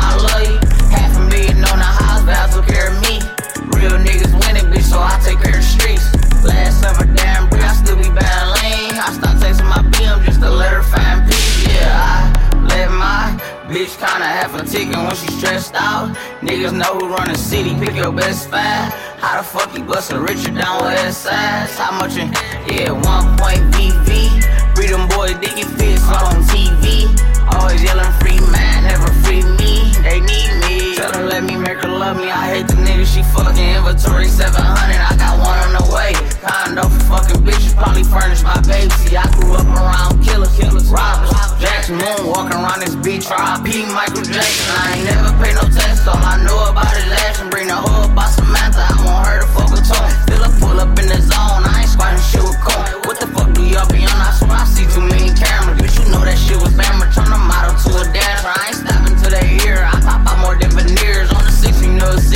kinda 13.97 14.25
half 14.25 14.53
a 14.53 14.63
ticket 14.63 14.95
when 14.95 15.15
she 15.15 15.27
stressed 15.37 15.73
out. 15.75 16.15
Niggas 16.41 16.73
know 16.73 16.93
who 16.97 17.07
run 17.09 17.27
the 17.29 17.37
city, 17.37 17.73
pick 17.75 17.95
your 17.95 18.11
best 18.11 18.49
five. 18.49 18.93
How 19.19 19.41
the 19.41 19.43
fuck 19.43 19.75
you 19.75 19.83
bustin' 19.83 20.21
Richard 20.21 20.55
down 20.55 20.83
with 20.83 20.93
S 20.93 21.17
sides? 21.17 21.77
How 21.77 21.91
much 21.97 22.15
in, 22.17 22.31
yeah, 22.69 22.91
one 22.91 23.35
point 23.37 23.61
VV. 23.73 24.41
Free 24.75 24.87
them 24.87 25.07
boys, 25.09 25.33
Dicky 25.41 25.63
Fits 25.63 26.03
on 26.03 26.43
TV. 26.45 27.09
Always 27.53 27.81
yelling 27.81 28.11
free 28.21 28.39
man, 28.51 28.83
never 28.83 29.11
free 29.23 29.41
me. 29.57 29.91
They 30.03 30.19
need 30.19 30.51
me. 30.51 30.56
Her 30.97 31.29
let 31.29 31.43
me 31.43 31.55
make 31.55 31.77
her 31.85 31.93
love 31.93 32.17
me. 32.17 32.29
I 32.31 32.57
hate 32.57 32.67
the 32.67 32.73
nigga 32.81 33.05
she 33.05 33.21
fucking 33.29 33.61
inventory 33.61 34.27
700. 34.27 34.57
I 34.57 35.13
got 35.13 35.37
one 35.37 35.59
on 35.69 35.71
the 35.77 35.85
way. 35.93 36.13
Condo 36.41 36.89
for 36.89 37.21
fucking 37.21 37.45
bitches, 37.45 37.77
probably 37.77 38.03
furnish 38.03 38.41
my 38.41 38.57
baby. 38.65 38.89
See, 39.05 39.15
I 39.15 39.29
grew 39.37 39.53
up 39.53 39.69
around 39.69 40.25
killers, 40.25 40.49
killers, 40.57 40.89
robbers. 40.89 41.29
Jackson 41.61 42.01
Moon 42.01 42.33
walking 42.33 42.57
around 42.57 42.81
this 42.81 42.97
beach. 43.05 43.29
R.I.P. 43.29 43.85
Michael 43.93 44.25
Jackson. 44.25 44.73
I 44.73 44.97
ain't 44.97 45.05
never 45.05 45.33
pay 45.37 45.53
no 45.53 45.65
tax. 45.69 46.01
All 46.09 46.17
I 46.17 46.41
know 46.41 46.57
about 46.69 46.89
is 46.97 47.05
lash 47.13 47.41
and 47.45 47.49
bring 47.53 47.69
the 47.69 47.77
up 47.77 48.13
by 48.17 48.25
Samantha. 48.33 48.81
I 48.81 48.97
want 49.05 49.27
her 49.29 49.37
to 49.45 49.49
fuck 49.53 49.69
with 49.69 49.85
tone. 49.85 50.09
Still 50.25 50.43
a 50.45 50.49
pull 50.57 50.81
up 50.81 50.97
in 50.97 51.05
the 51.09 51.21
zone. 51.21 51.61
I 51.61 51.85
ain't 51.85 51.93
squatting 51.93 52.21
shit 52.25 52.41
with 52.41 52.57
Cole. 52.65 53.05
What 53.05 53.21
the 53.21 53.29
fuck 53.37 53.53
do 53.53 53.61
y'all 53.61 53.85
be 53.93 54.01
on? 54.01 54.17
I 54.17 54.33
swear 54.33 54.57
I 54.57 54.65
see 54.65 54.89
too 54.89 55.05
many 55.05 55.29
cameras. 55.37 55.77
Bitch, 55.77 55.93
you 56.01 56.09
know 56.09 56.25
that 56.25 56.37
shit 56.41 56.57
was 56.57 56.73
bammer. 56.73 57.05
Turn 57.13 57.29
the 57.29 57.37
model 57.37 57.77
to 57.85 57.89
a 58.01 58.05
dancer. 58.09 58.49
I 58.49 58.73
ain't 58.73 58.81
stopping 58.81 59.15
till 59.21 59.33
they 59.33 59.45
hear. 59.61 59.81
I 59.85 59.97
pop 60.01 60.26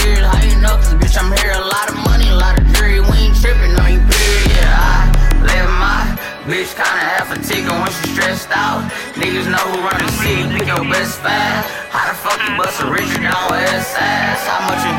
serious, 0.01 0.25
how 0.25 0.41
you 0.41 0.57
know? 0.61 0.75
Cause 0.81 0.93
bitch, 0.97 1.15
I'm 1.17 1.29
here, 1.37 1.53
a 1.53 1.65
lot 1.65 1.87
of 1.89 1.97
money, 2.01 2.27
a 2.29 2.35
lot 2.35 2.57
of 2.57 2.65
jewelry. 2.73 2.99
We 2.99 3.29
ain't 3.29 3.37
tripping 3.37 3.73
on 3.77 3.89
you, 3.93 4.01
period. 4.01 4.57
Yeah, 4.57 4.73
I 4.73 5.45
live 5.45 5.69
my 5.77 6.01
bitch 6.49 6.73
kinda 6.73 7.01
half 7.13 7.29
a 7.29 7.37
ticket 7.37 7.69
when 7.69 7.91
she 8.01 8.17
stressed 8.17 8.51
out. 8.51 8.81
Niggas 9.15 9.47
know 9.47 9.61
who 9.71 9.85
run 9.85 10.01
the 10.01 10.11
city, 10.19 10.43
pick 10.49 10.67
your 10.67 10.85
best 10.89 11.21
fast. 11.21 11.69
How 11.93 12.09
the 12.09 12.15
fuck 12.17 12.39
you 12.41 12.53
bust 12.57 12.81
a 12.81 12.87
Richard 12.89 13.29
on 13.29 13.45
with 13.53 13.61
his 13.69 13.85
ass? 13.97 14.41
How 14.49 14.65
much 14.65 14.81
you 14.81 14.95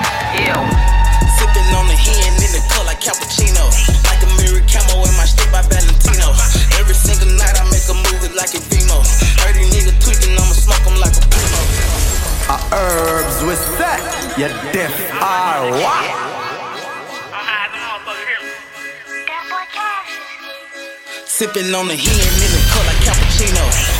ill? 0.46 0.64
Sipping 1.38 1.68
on 1.74 1.86
the 1.90 1.98
hen 1.98 2.32
in 2.38 2.50
the 2.54 2.62
cup 2.70 2.86
like 2.86 3.02
cappuccino. 3.02 3.66
Like 4.06 4.22
a 4.22 4.30
mirror 4.38 4.62
camo 4.70 5.02
in 5.02 5.14
my 5.18 5.26
stick 5.26 5.50
by 5.50 5.62
Valentino. 5.66 6.30
Every 6.78 6.94
single 6.94 7.32
night 7.34 7.58
I 7.58 7.64
make 7.74 7.86
a 7.90 7.96
movie 8.06 8.30
like 8.38 8.54
a 8.54 8.62
demo. 8.70 9.02
Heard 9.42 9.58
these 9.58 9.74
niggas 9.74 9.98
tweaking, 9.98 10.38
I'ma 10.38 10.54
smoke 10.54 10.84
them 10.86 10.96
like 11.02 11.16
a 11.18 11.24
primo. 11.26 11.60
I 12.54 12.56
herbs 12.70 13.42
with 13.42 13.62
that. 13.78 14.21
You're 14.38 14.48
deaf 14.72 14.90
or 15.20 15.70
what? 15.76 16.32
Sipping 21.26 21.74
on 21.74 21.88
the 21.88 21.96
hen 21.96 22.18
in 22.18 22.50
the 22.50 22.62
color 22.72 22.96
cappuccino. 23.04 23.91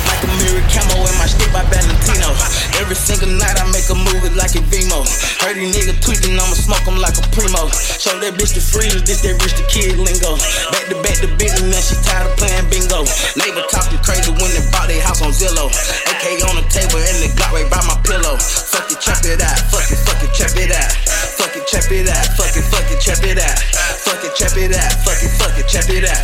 Show 8.03 8.19
that 8.19 8.35
bitch 8.35 8.51
the 8.51 8.59
freeze, 8.59 8.99
this 9.07 9.23
that 9.23 9.39
Rich 9.39 9.55
the 9.55 9.63
Kid 9.71 9.95
lingo. 9.95 10.35
Back 10.75 10.91
to 10.91 10.95
back 10.99 11.23
to 11.23 11.29
business, 11.39 11.63
man, 11.71 11.79
she 11.79 11.95
tired 12.03 12.27
of 12.27 12.35
playing 12.35 12.67
bingo. 12.67 13.07
Neighbor 13.39 13.63
talking 13.71 13.95
crazy 14.03 14.27
when 14.35 14.51
they 14.51 14.59
bought 14.75 14.91
their 14.91 14.99
house 14.99 15.23
on 15.23 15.31
Zillow. 15.31 15.71
AK 15.71 16.43
on 16.51 16.59
the 16.59 16.67
table 16.67 16.99
and 16.99 17.17
the 17.23 17.31
Glock 17.31 17.55
right 17.55 17.69
by 17.71 17.79
my 17.87 17.95
pillow. 18.03 18.35
Fuck 18.35 18.91
it, 18.91 18.99
trap 18.99 19.23
it 19.23 19.39
out. 19.39 19.55
Fuck 19.71 19.87
it, 19.87 20.03
fuck 20.03 20.19
it, 20.19 20.35
trap 20.35 20.51
it 20.59 20.75
out. 20.75 20.91
Fuck 21.39 21.55
it, 21.55 21.63
trap 21.63 21.87
it 21.95 22.11
out. 22.11 22.27
Fuck 22.35 22.55
it, 22.59 22.65
fuck 22.67 22.91
it, 22.91 22.99
trap 22.99 23.23
it 23.23 23.39
out. 23.39 23.55
Fuck 24.03 24.23
it, 24.27 24.35
trap 24.35 24.57
it 24.59 24.75
out. 24.75 24.91
Fuck 25.07 25.23
it, 25.23 25.31
fuck 25.39 25.55
it, 25.55 25.65
trap 25.71 25.87
it 25.87 26.03
out. 26.03 26.23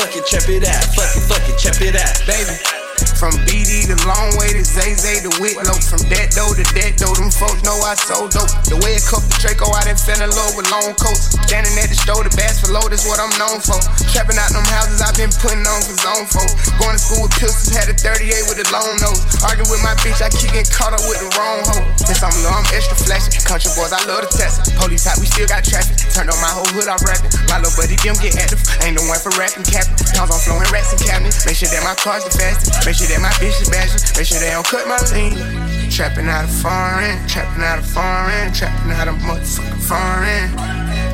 Fuck 0.00 0.16
it, 0.16 0.24
trap 0.24 0.48
it 0.48 0.64
out. 0.64 0.84
Fuck 0.96 1.12
it, 1.12 1.24
fuck 1.28 1.44
it, 1.44 1.56
trap 1.60 1.80
it 1.84 1.92
out. 1.92 2.14
Baby. 2.24 2.87
From 3.18 3.34
BD 3.46 3.86
to 3.90 3.96
long 4.06 4.34
way 4.38 4.50
to 4.54 4.62
Zay 4.62 4.94
Zay 4.94 5.22
to 5.22 5.30
Whitlow. 5.38 5.78
From 5.84 6.02
that 6.10 6.34
dough 6.34 6.54
to 6.54 6.64
that 6.78 6.98
dough, 6.98 7.14
them 7.14 7.30
folks 7.30 7.62
know 7.62 7.78
I 7.82 7.94
sold 7.94 8.34
dope. 8.34 8.50
The 8.66 8.78
way 8.82 8.98
it 8.98 9.04
cup 9.06 9.22
the 9.26 9.34
Draco, 9.38 9.70
I 9.70 9.86
done 9.86 9.98
fell 9.98 10.18
in 10.18 10.30
love 10.30 10.54
with 10.58 10.66
long 10.70 10.94
coats. 10.98 11.34
Standing 11.46 11.74
at 11.78 11.90
the 11.90 11.98
store, 11.98 12.22
the 12.26 12.32
bass 12.34 12.62
for 12.62 12.74
low, 12.74 12.82
that's 12.90 13.06
what 13.06 13.22
I'm 13.22 13.30
known 13.38 13.62
for. 13.62 13.78
Trapping 14.10 14.38
out 14.38 14.50
them 14.50 14.66
houses 14.66 14.98
I've 14.98 15.14
been 15.14 15.30
putting 15.30 15.62
on 15.62 15.80
for 15.86 15.94
zone 16.00 16.26
folk. 16.26 16.50
Going 16.80 16.96
to 16.96 17.02
school 17.02 17.22
with 17.26 17.34
pistols, 17.38 17.70
had 17.70 17.86
a 17.90 17.94
38 17.94 18.50
with 18.50 18.58
a 18.62 18.66
long 18.74 18.98
nose. 18.98 19.22
Arguing 19.46 19.70
with 19.70 19.82
my 19.86 19.94
bitch, 20.02 20.18
I 20.18 20.32
keep 20.32 20.50
getting 20.50 20.70
caught 20.74 20.96
up 20.96 21.02
with 21.06 21.22
the 21.22 21.30
wrong 21.38 21.62
hoe. 21.70 21.84
Since 22.02 22.22
I'm 22.24 22.34
low, 22.42 22.54
I'm 22.54 22.66
extra 22.74 22.96
flashy. 22.98 23.38
Country 23.44 23.70
boys, 23.78 23.94
I 23.94 24.02
love 24.08 24.26
the 24.26 24.30
test. 24.32 24.74
Police 24.80 25.06
hot, 25.06 25.20
we 25.22 25.28
still 25.28 25.46
got 25.46 25.62
traffic. 25.62 25.94
Turned 26.10 26.32
on 26.32 26.40
my 26.40 26.50
whole 26.50 26.68
hood, 26.74 26.88
I'm 26.88 27.00
rapping. 27.04 27.30
My 27.46 27.60
little 27.60 27.74
buddy, 27.76 27.94
them 28.00 28.16
get 28.18 28.34
active. 28.40 28.62
Ain't 28.82 28.96
no 28.96 29.04
one 29.06 29.20
for 29.20 29.30
rapping, 29.36 29.66
capping. 29.68 29.94
Pounds 30.16 30.32
on 30.32 30.40
flowing 30.40 30.66
rats 30.72 30.96
and 30.96 31.00
cabinets. 31.04 31.44
Make 31.44 31.60
sure 31.60 31.70
that 31.70 31.84
my 31.84 31.94
car's 32.00 32.24
the 32.24 32.32
fastest. 32.32 32.87
Make 32.88 32.96
sure 32.96 33.06
that 33.08 33.20
my 33.20 33.28
bitch 33.32 33.60
is 33.60 33.68
badging. 33.68 34.16
Make 34.16 34.26
sure 34.26 34.40
they 34.40 34.48
don't 34.48 34.66
cut 34.66 34.88
my 34.88 34.96
lean. 35.12 35.67
Trapping 35.90 36.28
out 36.28 36.44
of 36.44 36.54
foreign, 36.62 37.18
trapping 37.26 37.64
out 37.64 37.78
of 37.80 37.86
foreign, 37.86 38.52
trapping 38.52 38.92
out 38.92 39.08
of 39.08 39.16
motherfucking 39.18 39.82
foreign. 39.82 40.46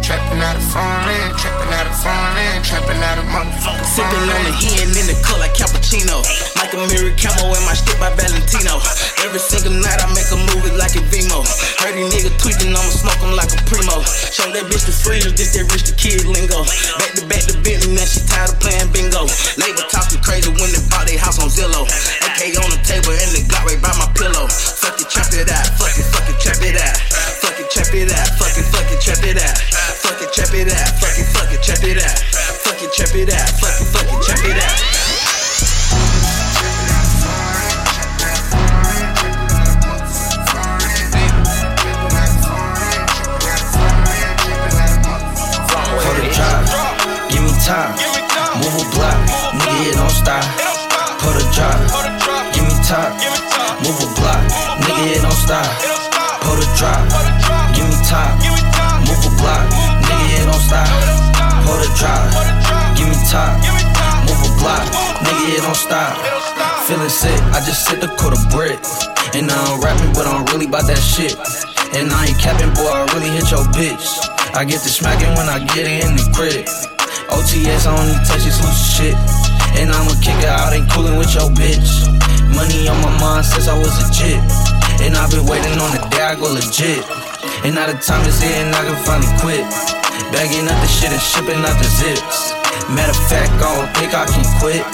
Trapping 0.04 0.44
out 0.44 0.60
of 0.60 0.66
foreign, 0.68 1.32
trapping 1.40 1.72
out 1.72 1.88
of 1.88 1.96
foreign, 1.96 2.60
trapping 2.60 3.00
out 3.00 3.16
of 3.16 3.24
motherfucking 3.32 3.64
foreign. 3.64 3.96
Sipping 3.96 4.28
on 4.28 4.44
the 4.44 4.52
hen 4.52 4.92
in 4.92 5.06
the 5.08 5.16
like 5.40 5.56
cappuccino. 5.56 6.20
Like 6.60 6.76
a 6.76 6.80
mirror 6.92 7.16
camo 7.16 7.56
in 7.56 7.64
my 7.64 7.72
shit 7.72 7.96
by 7.96 8.12
Valentino. 8.12 8.76
Every 9.24 9.40
single 9.40 9.72
night 9.80 10.04
I 10.04 10.06
make 10.12 10.28
a 10.28 10.36
movie 10.36 10.76
like 10.76 10.92
a 11.00 11.02
Vimo. 11.08 11.40
Heard 11.80 11.96
these 11.96 12.12
niggas 12.12 12.36
tweeting, 12.36 12.76
I'ma 12.76 12.92
smoke 12.92 13.24
like 13.32 13.56
a 13.56 13.60
primo. 13.64 14.04
Show 14.04 14.52
that 14.52 14.68
bitch 14.68 14.84
the 14.84 14.92
freeze, 14.92 15.32
this 15.32 15.56
that 15.56 15.64
Rich 15.72 15.88
the 15.88 15.94
Kid 15.96 16.28
lingo. 16.28 16.60
Back 17.00 17.16
to 17.16 17.24
back 17.24 17.42
to 17.48 17.56
business, 17.64 17.88
now 17.88 18.04
she 18.04 18.20
tired 18.28 18.52
of 18.52 18.60
playing 18.60 18.92
bingo. 18.92 19.24
Labor 19.56 19.88
talking 19.88 20.20
crazy 20.20 20.52
when 20.52 20.68
they 20.76 20.82
bought 20.92 21.08
their 21.08 21.16
house 21.16 21.40
on 21.40 21.48
Zillow. 21.48 21.88
AK 21.88 22.52
on 22.60 22.68
the 22.68 22.80
table 22.84 23.16
and 23.16 23.30
the 23.32 23.40
Glock 23.48 23.64
right 23.64 23.80
by 23.80 23.96
my 23.96 24.08
pillow. 24.12 24.44
Fuck 24.84 25.00
it, 25.00 25.08
trap 25.08 25.32
it 25.32 25.48
out. 25.48 25.64
Fuck 25.80 25.96
it, 25.96 26.04
fuck 26.12 26.28
it, 26.28 26.36
trap 26.36 26.60
it 26.60 26.76
out. 26.76 26.96
Fuck 27.40 27.56
it, 27.56 27.70
trap 27.72 27.94
it 27.94 28.12
out. 28.12 28.28
Fuck 28.36 28.52
it, 28.52 28.68
fuck 28.68 28.92
it, 28.92 29.00
trap 29.00 29.24
it 29.24 29.40
out. 29.40 29.56
Fuck 30.04 30.20
it, 30.20 30.28
trap 30.36 30.52
it 30.52 30.68
out. 30.68 30.92
Fuck 31.00 31.16
it, 31.16 31.24
fuck 31.32 31.48
it, 31.48 31.62
trap 31.64 31.80
it 31.88 32.04
out. 32.04 32.18
Fuck 32.60 32.82
it, 32.84 32.92
trap 32.92 33.16
it 33.16 33.32
out. 33.32 33.48
Fuck 33.64 33.80
it, 33.80 33.88
fuck 33.88 34.12
it, 34.12 34.20
trap 34.20 34.44
it 34.44 34.60
out. 34.60 34.76
Time. 47.64 47.96
Move 48.60 48.76
a 48.76 48.84
block, 48.92 49.16
nigga, 49.56 49.88
it 49.88 49.96
don't 49.96 50.12
stop. 50.12 50.44
For 51.16 51.32
the 51.32 51.40
drop, 51.56 51.80
give 52.52 52.68
me 52.68 52.76
time. 52.84 53.16
Move 53.80 54.04
a 54.04 54.08
block, 54.20 54.44
nigga, 54.94 55.16
it 55.16 55.22
don't 55.22 55.32
stop. 55.32 55.66
For 56.44 56.54
the 56.56 56.66
drop, 56.78 57.02
give 57.74 57.86
me 57.88 57.96
time. 58.06 58.38
Move 59.06 59.26
a 59.26 59.30
block, 59.40 59.66
nigga, 60.06 60.26
it 60.38 60.46
don't 60.46 60.62
stop. 60.62 60.88
For 61.66 61.76
the 61.82 61.88
drop, 61.98 62.22
give 62.96 63.08
me 63.08 63.18
time. 63.26 63.58
Move 64.26 64.38
a 64.38 64.50
block, 64.60 64.84
nigga, 65.24 65.58
it 65.58 65.62
don't 65.62 65.76
stop. 65.76 66.14
Feeling 66.86 67.08
sick, 67.08 67.40
I 67.52 67.60
just 67.64 67.86
sit 67.86 68.00
the 68.00 68.08
quarter 68.20 68.40
brick. 68.50 68.78
And 69.34 69.50
I 69.50 69.56
don't 69.66 69.82
rapping, 69.82 70.12
but 70.14 70.26
I'm 70.26 70.44
really 70.52 70.66
about 70.66 70.86
that 70.86 71.00
shit. 71.00 71.34
And 71.96 72.12
I 72.12 72.26
ain't 72.26 72.38
capping, 72.38 72.70
boy, 72.74 72.86
I 72.86 73.02
really 73.14 73.30
hit 73.30 73.50
your 73.50 73.64
bitch. 73.74 74.06
I 74.54 74.64
get 74.64 74.82
to 74.82 74.90
smacking 74.90 75.34
when 75.34 75.48
I 75.48 75.58
get 75.74 75.86
it 75.90 76.04
in 76.06 76.14
the 76.14 76.26
crib. 76.30 76.66
OTS, 77.32 77.86
I 77.86 77.90
only 77.90 78.14
touch 78.28 78.44
this 78.44 78.62
loose 78.62 78.84
shit. 78.94 79.16
And 79.74 79.90
I'ma 79.90 80.14
kick 80.22 80.38
it 80.38 80.46
out, 80.46 80.72
ain't 80.72 80.86
coolin' 80.92 81.18
with 81.18 81.34
your 81.34 81.50
bitch. 81.50 82.06
Money 82.54 82.86
on 82.86 83.00
my 83.02 83.10
mind 83.18 83.44
since 83.46 83.66
I 83.66 83.76
was 83.76 83.90
a 83.98 84.06
jit. 84.14 84.63
And 85.02 85.16
I've 85.16 85.30
been 85.30 85.46
waiting 85.46 85.78
on 85.80 85.90
the 85.90 86.02
day 86.12 86.22
I 86.22 86.34
go 86.36 86.52
legit. 86.52 87.02
And 87.64 87.74
now 87.74 87.86
the 87.90 87.96
time 87.98 88.22
is 88.28 88.38
here 88.38 88.54
and 88.60 88.74
I 88.74 88.82
can 88.84 88.98
finally 89.02 89.30
quit. 89.40 89.64
Bagging 90.30 90.68
up 90.68 90.78
the 90.82 90.90
shit 90.90 91.10
and 91.10 91.20
shipping 91.20 91.58
out 91.64 91.76
the 91.80 91.88
zips. 91.88 92.52
Matter 92.92 93.16
of 93.16 93.22
fact, 93.32 93.50
I 93.58 93.68
don't 93.74 93.90
think 93.96 94.12
I 94.12 94.28
can 94.28 94.44
quit. 94.60 94.84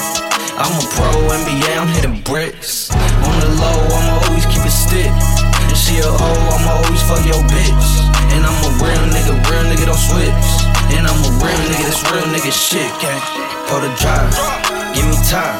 I'm 0.60 0.76
a 0.76 0.84
pro 0.92 1.10
NBA, 1.10 1.72
I'm 1.74 1.88
hitting 1.96 2.20
bricks. 2.22 2.92
On 2.92 3.34
the 3.40 3.50
low, 3.58 3.80
I'ma 3.90 4.28
always 4.28 4.46
keep 4.46 4.62
it 4.62 4.70
stick. 4.70 5.08
And 5.08 5.76
she 5.76 5.98
a 5.98 6.06
hoe, 6.06 6.44
I'ma 6.54 6.84
always 6.84 7.02
fuck 7.08 7.24
your 7.24 7.42
bitch. 7.48 7.88
And 8.36 8.44
I'm 8.44 8.60
a 8.62 8.70
real 8.78 9.04
nigga, 9.10 9.34
real 9.48 9.64
nigga 9.66 9.88
don't 9.88 9.98
switch. 9.98 10.48
And 10.94 11.08
I'm 11.08 11.18
a 11.18 11.30
real 11.40 11.62
nigga, 11.66 11.84
this 11.88 12.02
real 12.12 12.28
nigga 12.30 12.52
shit, 12.52 12.92
gang. 13.00 13.22
For 13.66 13.80
the 13.80 13.90
drive, 13.98 14.30
give 14.94 15.06
me 15.08 15.16
time. 15.26 15.58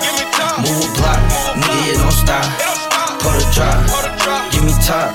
Move 0.62 0.85
a 0.85 0.89
block, 1.01 1.21
nigga, 1.57 1.93
it 1.93 1.99
don't 1.99 2.12
stop. 2.12 2.80
For 3.21 3.33
the 3.37 3.45
drop. 3.53 3.77
give 4.51 4.65
me 4.65 4.73
time. 4.81 5.13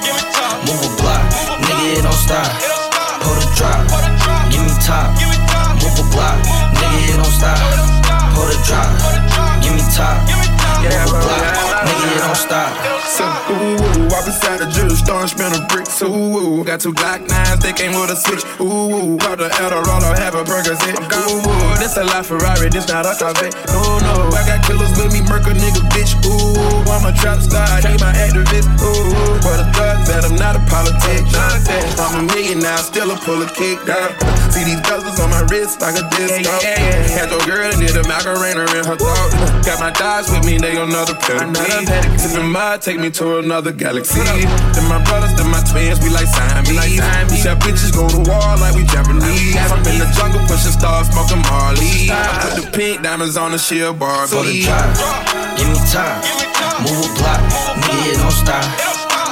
Move 0.65 0.81
a 0.85 0.89
block, 1.01 1.25
nigga, 1.61 1.97
it 1.97 2.03
don't 2.03 2.13
stop. 2.13 2.45
For 3.25 3.33
the 3.33 3.47
drop. 3.57 3.81
give 4.51 4.61
me 4.61 4.73
time. 4.85 5.09
Move 5.81 5.97
a 5.97 6.05
block, 6.13 6.37
nigga, 6.77 7.09
it 7.09 7.17
don't 7.17 7.25
stop. 7.25 7.57
For 8.35 8.45
the 8.45 8.57
drop. 8.61 8.89
give 9.61 9.73
me 9.73 9.81
time. 9.93 10.21
Move 10.85 11.13
a 11.13 11.19
block, 11.19 11.74
nigga, 11.85 12.17
it 12.17 12.21
don't 12.25 12.35
stop. 12.35 12.69
So, 13.05 13.23
ooh, 13.53 13.77
ooh, 13.77 14.09
I 14.09 14.19
beside 14.25 14.59
the 14.59 14.95
store 14.97 15.21
and 15.21 15.29
spent 15.29 15.53
a 15.55 15.61
brick. 15.69 15.87
So, 15.87 16.09
ooh, 16.09 16.59
ooh, 16.59 16.63
got 16.65 16.81
two 16.81 16.93
Glock 16.93 17.29
nines, 17.29 17.61
they 17.61 17.73
came 17.73 17.93
with 17.93 18.09
a 18.09 18.17
switch. 18.17 18.43
Ooh, 18.59 18.65
ooh, 18.65 19.17
pop 19.17 19.37
the 19.37 19.49
Adderall, 19.61 20.01
I 20.01 20.17
have 20.19 20.35
a 20.35 20.43
Percocet. 20.43 20.97
Ooh, 20.97 21.45
ooh, 21.45 21.77
this 21.77 21.95
a 21.97 22.03
La 22.03 22.21
Ferrari, 22.21 22.69
this 22.69 22.87
not 22.89 23.05
a 23.05 23.13
Corvette. 23.13 23.53
No, 23.69 23.99
no, 24.01 24.33
I 24.33 24.41
got 24.49 24.65
killers 24.65 24.91
with 24.97 25.13
me, 25.13 25.21
murk 25.29 25.45
a 25.45 25.53
nigga, 25.53 25.85
bitch. 25.93 26.17
Ooh, 26.25 26.91
I'm 26.91 27.05
a 27.05 27.13
trap 27.13 27.39
star, 27.39 27.63
I 27.63 27.85
ain't 27.85 28.01
my 28.01 28.11
activist. 28.17 28.67
Ooh, 28.81 29.39
but 29.45 29.61
a 29.61 29.67
thug 29.77 29.97
that 30.09 30.25
I'm 30.25 30.35
not 30.35 30.57
a 30.57 30.61
politic. 30.67 31.23
I'm 32.01 32.25
a 32.25 32.33
million 32.33 32.59
now, 32.59 32.77
still 32.81 33.11
a 33.11 33.17
pull 33.21 33.41
a 33.41 33.47
kick 33.47 33.77
down. 33.85 34.11
See 34.51 34.63
these 34.65 34.81
bezels 34.81 35.21
on 35.21 35.29
my 35.29 35.45
wrist 35.47 35.81
like 35.81 35.95
a 35.95 36.03
disco. 36.09 36.51
Had 37.13 37.29
your 37.29 37.43
girl 37.45 37.69
and 37.69 37.79
did 37.79 37.95
a 37.95 38.03
Macarena 38.07 38.65
in 38.73 38.83
her 38.83 38.97
throat. 38.97 39.31
Got 39.63 39.79
my 39.79 39.91
dogs 39.91 40.31
with 40.31 40.45
me, 40.45 40.57
they 40.57 40.75
another 40.75 41.15
penalty. 41.83 42.15
Sippin' 42.15 42.51
mud, 42.51 42.81
take 42.81 42.99
me 42.99 43.09
to 43.11 43.39
another 43.39 43.71
galaxy. 43.71 44.21
Then 44.23 44.87
my 44.87 45.03
brothers, 45.03 45.33
then 45.35 45.49
my 45.51 45.59
twins, 45.67 45.99
we 45.99 46.09
like 46.09 46.27
Siamese. 46.27 47.01
We 47.31 47.37
shot 47.37 47.59
bitches, 47.59 47.91
go 47.91 48.07
to 48.07 48.21
war 48.23 48.55
like 48.61 48.75
we 48.75 48.83
Japanese. 48.85 49.55
I'm 49.57 49.83
in 49.83 49.99
the 49.99 50.07
jungle, 50.15 50.41
pushing 50.47 50.71
stars, 50.71 51.07
smoking 51.11 51.41
Marley. 51.49 52.09
I 52.11 52.39
put 52.43 52.55
the 52.61 52.69
pink 52.71 53.03
diamonds 53.03 53.35
on 53.37 53.51
the 53.51 53.57
shield 53.57 53.99
bar. 53.99 54.27
For 54.27 54.43
the 54.43 54.61
drive, 54.63 54.95
give 55.57 55.67
me 55.67 55.79
time. 55.91 56.21
Move 56.83 57.03
a 57.03 57.09
block, 57.19 57.41
nigga, 57.79 58.11
it 58.11 58.17
don't 58.19 58.31
stop. 58.31 58.63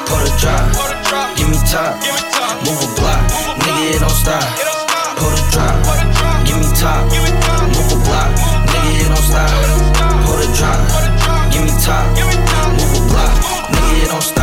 For 0.08 0.20
the 0.20 0.32
drive, 0.40 0.72
give 1.36 1.50
me 1.50 1.60
time. 1.68 1.96
Move 2.64 2.80
a 2.80 2.88
block, 3.00 3.20
nigga, 3.60 3.96
it 3.96 4.00
don't 4.00 4.10
stop. 4.12 4.44
For 5.20 5.32
the 5.32 5.44
drive, 5.52 5.80
give 6.48 6.60
me 6.60 6.68
time. 6.76 7.08
Move 7.72 7.92
a 7.92 7.98
block, 8.04 8.32
nigga, 8.68 8.92
it 9.00 9.08
don't 9.12 9.26
stop. 9.28 9.50
For 10.24 10.38
the 10.40 10.48
drive, 10.56 11.52
give 11.52 11.64
me 11.64 11.72
time. 11.84 12.33
Don't 14.06 14.22
stop. 14.22 14.43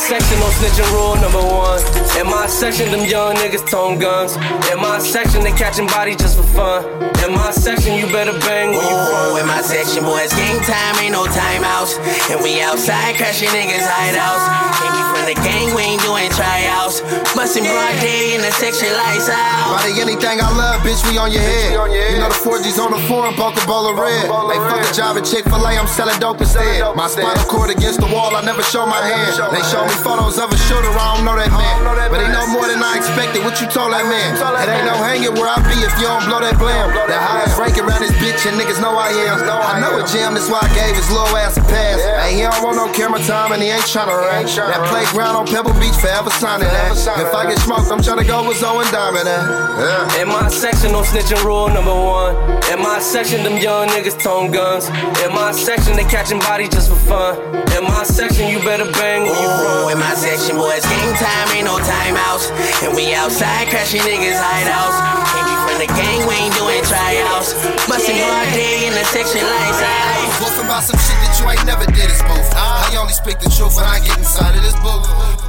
In 0.00 0.16
my 0.16 0.16
section, 0.16 0.40
no 0.40 0.48
snitching 0.56 0.92
rule 0.96 1.14
number 1.20 1.44
one. 1.44 1.78
In 2.18 2.26
my 2.26 2.46
section, 2.46 2.90
them 2.90 3.04
young 3.04 3.36
niggas 3.36 3.68
tone 3.68 3.98
guns. 3.98 4.34
In 4.72 4.80
my 4.80 4.98
section, 4.98 5.44
they 5.44 5.52
catching 5.52 5.86
bodies 5.86 6.16
just 6.16 6.38
for 6.38 6.48
fun. 6.56 6.88
In 7.20 7.36
my 7.36 7.52
section, 7.52 7.94
you 8.00 8.06
better 8.08 8.32
bang 8.40 8.72
where 8.72 8.80
you 8.80 8.98
from. 9.12 9.36
In 9.36 9.46
my 9.46 9.60
section, 9.60 10.02
boys, 10.02 10.32
game 10.32 10.56
time, 10.64 10.96
ain't 11.04 11.12
no 11.12 11.28
timeouts. 11.28 12.00
And 12.32 12.40
we 12.40 12.62
outside 12.64 13.14
crashing 13.20 13.52
niggas' 13.52 13.84
hideouts. 13.84 14.44
Came 14.80 14.94
me 14.96 15.02
from 15.12 15.24
the 15.28 15.36
gang, 15.44 15.68
we 15.76 15.82
ain't 15.84 16.02
doing 16.02 16.32
tryouts. 16.32 17.04
Bustin' 17.36 17.68
broad 17.68 17.94
day 18.00 18.34
in 18.34 18.40
the 18.40 18.50
section, 18.56 18.88
lights 18.96 19.28
out. 19.28 19.84
Body 19.84 20.00
anything 20.00 20.40
I 20.40 20.48
love, 20.56 20.80
bitch, 20.80 21.04
we 21.12 21.20
on 21.20 21.30
your 21.30 21.44
head. 21.44 21.76
You 21.76 22.18
know 22.18 22.32
the 22.32 22.40
4G's 22.40 22.80
on 22.80 22.90
the 22.90 23.02
floor 23.04 23.28
and 23.28 23.36
bulk 23.36 23.60
a 23.60 23.66
bowl 23.68 23.84
of 23.84 24.00
red. 24.00 24.24
They 24.48 24.58
fuck 24.64 24.80
a 24.80 24.92
job 24.96 25.20
at 25.20 25.28
Chick 25.28 25.44
fil 25.44 25.60
A, 25.60 25.76
I'm 25.76 25.86
selling 25.86 26.18
dope 26.18 26.40
instead. 26.40 26.96
My 26.96 27.06
spinal 27.06 27.44
cord 27.44 27.68
against 27.68 28.00
the 28.00 28.08
wall, 28.08 28.34
I 28.34 28.40
never 28.40 28.64
show 28.64 28.88
my 28.88 28.96
hand. 29.04 29.36
They 29.52 29.62
show 29.68 29.84
me 29.90 29.96
photos 30.06 30.38
of 30.38 30.54
a 30.54 30.58
shooter, 30.70 30.86
I 30.94 31.18
don't 31.18 31.26
know 31.26 31.34
that 31.34 31.50
man. 31.50 31.74
But 32.10 32.22
he 32.22 32.28
know 32.30 32.46
more 32.54 32.70
than 32.70 32.78
I 32.78 32.94
expected. 32.96 33.42
What 33.42 33.58
you 33.58 33.66
told 33.66 33.90
that 33.90 34.06
man? 34.06 34.38
It 34.38 34.68
ain't 34.70 34.86
no 34.86 34.94
hanging 35.02 35.34
where 35.34 35.50
I 35.50 35.58
be 35.66 35.74
if 35.82 35.94
you 35.98 36.06
don't 36.06 36.24
blow 36.30 36.38
that 36.38 36.54
blam. 36.58 36.94
The 36.94 37.18
highest 37.18 37.58
rank 37.58 37.74
around 37.82 38.02
this 38.06 38.14
bitch, 38.22 38.46
and 38.46 38.54
niggas 38.54 38.78
know 38.78 38.94
I 38.94 39.10
am. 39.26 39.42
I 39.42 39.82
know 39.82 39.98
a 39.98 40.06
jam, 40.06 40.38
that's 40.38 40.46
why 40.46 40.62
I 40.62 40.70
gave 40.72 40.94
his 40.94 41.10
little 41.10 41.34
ass 41.34 41.58
a 41.58 41.64
pass. 41.66 41.98
Yeah. 41.98 42.22
And 42.26 42.30
he 42.38 42.42
don't 42.46 42.62
want 42.62 42.78
no 42.78 42.86
camera 42.94 43.18
time, 43.26 43.50
and 43.50 43.60
he 43.62 43.68
ain't 43.74 43.86
tryna 43.90 44.14
rank. 44.14 44.46
That 44.54 44.86
playground 44.86 45.34
on 45.34 45.46
Pebble 45.50 45.74
Beach 45.82 45.96
forever 45.98 46.30
signing 46.30 46.70
that. 46.70 46.94
If 46.94 47.34
I 47.34 47.50
get 47.50 47.58
smoked, 47.58 47.90
I'm 47.90 47.98
tryna 47.98 48.26
go 48.26 48.46
with 48.46 48.62
Zoe 48.62 48.78
and 48.78 48.90
Diamond. 48.94 49.26
Yeah. 49.26 50.22
In 50.22 50.28
my 50.28 50.48
section, 50.48 50.92
no 50.92 51.02
snitching 51.02 51.42
rule 51.42 51.68
number 51.68 51.94
one. 51.94 52.36
In 52.70 52.78
my 52.78 53.00
section, 53.00 53.42
them 53.42 53.58
young 53.58 53.88
niggas 53.88 54.20
tone 54.22 54.50
guns. 54.50 54.86
In 55.24 55.32
my 55.34 55.50
section, 55.50 55.96
they 55.96 56.04
catching 56.04 56.38
bodies 56.38 56.70
just 56.70 56.90
for 56.90 57.00
fun. 57.08 57.34
In 57.74 57.84
my 57.84 58.04
section, 58.04 58.48
you 58.48 58.58
better 58.60 58.90
bang 58.92 59.22
when 59.22 59.34
you 59.34 59.48
from. 59.80 59.90
In 59.90 59.98
my 59.98 60.14
section, 60.14 60.56
boys, 60.56 60.84
game 60.84 61.14
time, 61.16 61.48
ain't 61.56 61.64
no 61.64 61.78
timeouts. 61.78 62.52
And 62.84 62.94
we 62.94 63.14
outside 63.14 63.68
crashing 63.68 64.00
niggas' 64.00 64.36
hideouts. 64.36 64.96
Can't 65.32 65.46
be 65.48 65.56
from 65.64 65.78
the 65.80 65.88
gang, 65.96 66.20
we 66.28 66.34
ain't 66.36 66.54
doing 66.54 66.82
tryouts. 66.84 67.54
Bustin' 67.88 68.20
all 68.20 68.44
day 68.52 68.86
in 68.86 68.92
the 68.92 69.04
section 69.04 69.40
lights 69.40 69.80
out. 69.80 70.40
Wolfing 70.40 70.64
about 70.64 70.84
some 70.84 70.98
shit 71.00 71.18
that 71.24 71.36
you 71.40 71.48
ain't 71.50 71.64
never 71.66 71.86
did, 71.86 72.08
it's 72.10 72.22
both. 72.22 72.48
I 72.54 72.96
only 73.00 73.12
speak 73.12 73.38
the 73.40 73.50
truth 73.50 73.76
when 73.76 73.84
I 73.84 74.00
get 74.00 74.18
inside 74.18 74.56
of 74.56 74.62
this 74.62 74.76
book. 74.80 75.04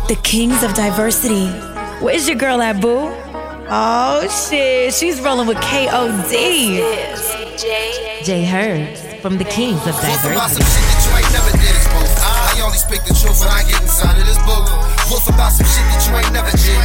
The 0.07 0.19
kings 0.23 0.63
of 0.63 0.73
diversity. 0.73 1.47
Where's 2.03 2.27
your 2.27 2.37
girl 2.37 2.61
at, 2.61 2.81
boo? 2.81 3.11
Oh 3.73 4.27
shit, 4.49 4.93
she's 4.93 5.21
rolling 5.21 5.47
with 5.47 5.57
KOD. 5.57 6.81
Jay 8.25 8.45
Herbs 8.45 9.21
from 9.21 9.37
the 9.37 9.45
Kings 9.45 9.79
of 9.87 9.95
Wolfing 9.95 10.31
about 10.33 10.49
some 10.49 10.65
Diversity. 11.31 11.60
Only 12.61 12.77
speak 12.77 13.03
the 13.03 13.13
truth 13.17 13.41
when 13.41 13.49
I 13.49 13.65
get 13.65 13.81
inside 13.81 14.17
of 14.17 14.25
this 14.25 14.39
book. 14.45 14.69
Wolf 15.09 15.27
about 15.27 15.51
some 15.51 15.67
shit 15.67 15.85
that 15.91 16.01
you 16.07 16.13
ain't 16.15 16.31
never 16.31 16.53
did. 16.53 16.77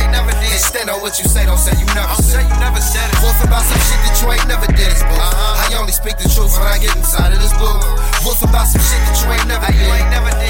And 0.50 0.60
stand 0.60 0.88
on 0.90 1.00
what 1.04 1.20
you 1.20 1.28
say, 1.28 1.44
don't 1.46 1.60
say 1.60 1.76
you 1.78 1.86
never 1.94 2.16
said. 2.18 2.42
you 2.42 2.56
never 2.58 2.80
said 2.80 3.06
it. 3.06 3.16
Wolf 3.22 3.38
about 3.44 3.62
some 3.62 3.80
shit 3.84 4.00
that 4.08 4.16
you 4.18 4.26
ain't 4.32 4.48
never 4.48 4.66
did, 4.72 4.96
both. 5.06 5.20
Uh-huh. 5.20 5.62
I 5.62 5.76
only 5.78 5.92
speak 5.92 6.16
the 6.18 6.28
truth 6.32 6.56
when 6.56 6.66
I 6.66 6.80
get 6.80 6.96
inside 6.96 7.32
of 7.32 7.40
this 7.40 7.52
book. 7.60 7.84
Wolf 8.24 8.40
about 8.42 8.66
some 8.66 8.82
shit 8.82 9.00
that 9.06 9.16
you 9.20 9.28
ain't 9.30 9.46
never 9.46 9.68
did. 9.70 9.86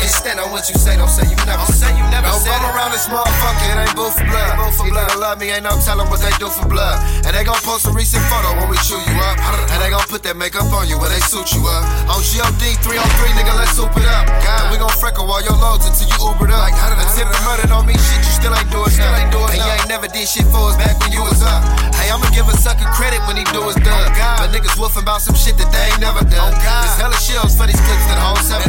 And 0.00 0.10
stand 0.10 0.38
on 0.40 0.54
what 0.54 0.70
you 0.70 0.78
say, 0.78 0.96
don't 0.96 1.10
say 1.10 1.26
you 1.26 1.36
never 1.44 1.66
said. 1.74 1.92
you 1.98 2.06
never 2.08 2.30
don't 2.30 2.40
said 2.40 2.62
around 2.72 2.94
this 2.94 3.10
motherfucker, 3.10 3.66
it 3.74 3.78
ain't 3.82 3.96
booth 3.98 4.14
for 4.14 4.24
blood. 4.30 4.56
Either 4.86 5.02
they 5.12 5.18
love 5.18 5.36
me, 5.42 5.50
ain't 5.50 5.64
no 5.66 5.74
telling 5.82 6.08
what 6.08 6.22
they 6.22 6.30
do 6.38 6.48
for 6.48 6.64
blood. 6.70 6.96
And 7.26 7.34
they 7.34 7.44
gon' 7.44 7.58
post 7.66 7.84
a 7.84 7.92
recent 7.92 8.22
photo 8.30 8.54
when 8.56 8.70
we 8.70 8.78
chew 8.86 8.96
you 8.96 9.16
up. 9.28 9.36
And 9.74 9.82
they 9.82 9.90
gon' 9.90 10.06
put 10.08 10.22
that 10.24 10.36
makeup 10.36 10.70
on 10.72 10.88
you 10.88 10.96
when 10.96 11.10
they 11.10 11.20
suit 11.26 11.52
you 11.52 11.66
up. 11.66 11.84
On 12.08 12.22
GOD 12.22 12.80
303, 12.80 13.36
nigga, 13.36 13.52
let's 13.58 13.74
soup 13.76 13.92
it 13.98 14.06
up. 14.06 14.24
And 14.30 14.70
we 14.72 14.78
gon' 14.78 14.94
freckle 15.16 15.32
all 15.32 15.40
your 15.40 15.56
loads 15.56 15.88
until 15.88 16.08
you 16.08 16.16
Ubered 16.20 16.52
up. 16.52 16.68
Attempted 16.68 17.40
murder 17.44 17.66
don't 17.68 17.86
mean 17.86 17.96
shit, 17.96 18.20
you 18.20 18.32
still 18.36 18.52
ain't 18.52 18.68
doing 18.68 18.90
still 18.92 19.08
ain't 19.16 19.32
doing 19.32 19.48
And 19.48 19.62
you 19.64 19.72
ain't 19.72 19.88
never 19.88 20.08
did 20.08 20.28
shit 20.28 20.44
for 20.52 20.68
us 20.68 20.76
back 20.76 20.98
when 21.00 21.12
you 21.12 21.22
was 21.24 21.40
up. 21.40 21.64
Hey, 21.96 22.12
I'ma 22.12 22.28
give 22.36 22.48
a 22.48 22.56
sucker 22.56 22.84
credit 22.92 23.20
when 23.24 23.36
he 23.40 23.44
do 23.54 23.64
his 23.64 23.76
done. 23.80 24.12
But 24.36 24.52
niggas 24.52 24.76
woofing 24.76 25.06
about 25.06 25.22
some 25.22 25.36
shit 25.36 25.56
that 25.56 25.72
they 25.72 25.80
ain't 25.92 26.00
never 26.00 26.20
done. 26.28 26.52
There's 26.52 26.98
hella 27.00 27.16
shells 27.16 27.56
for 27.56 27.64
these 27.64 27.80
clips 27.80 28.04
that 28.10 28.18
hold 28.20 28.42
seven. 28.44 28.68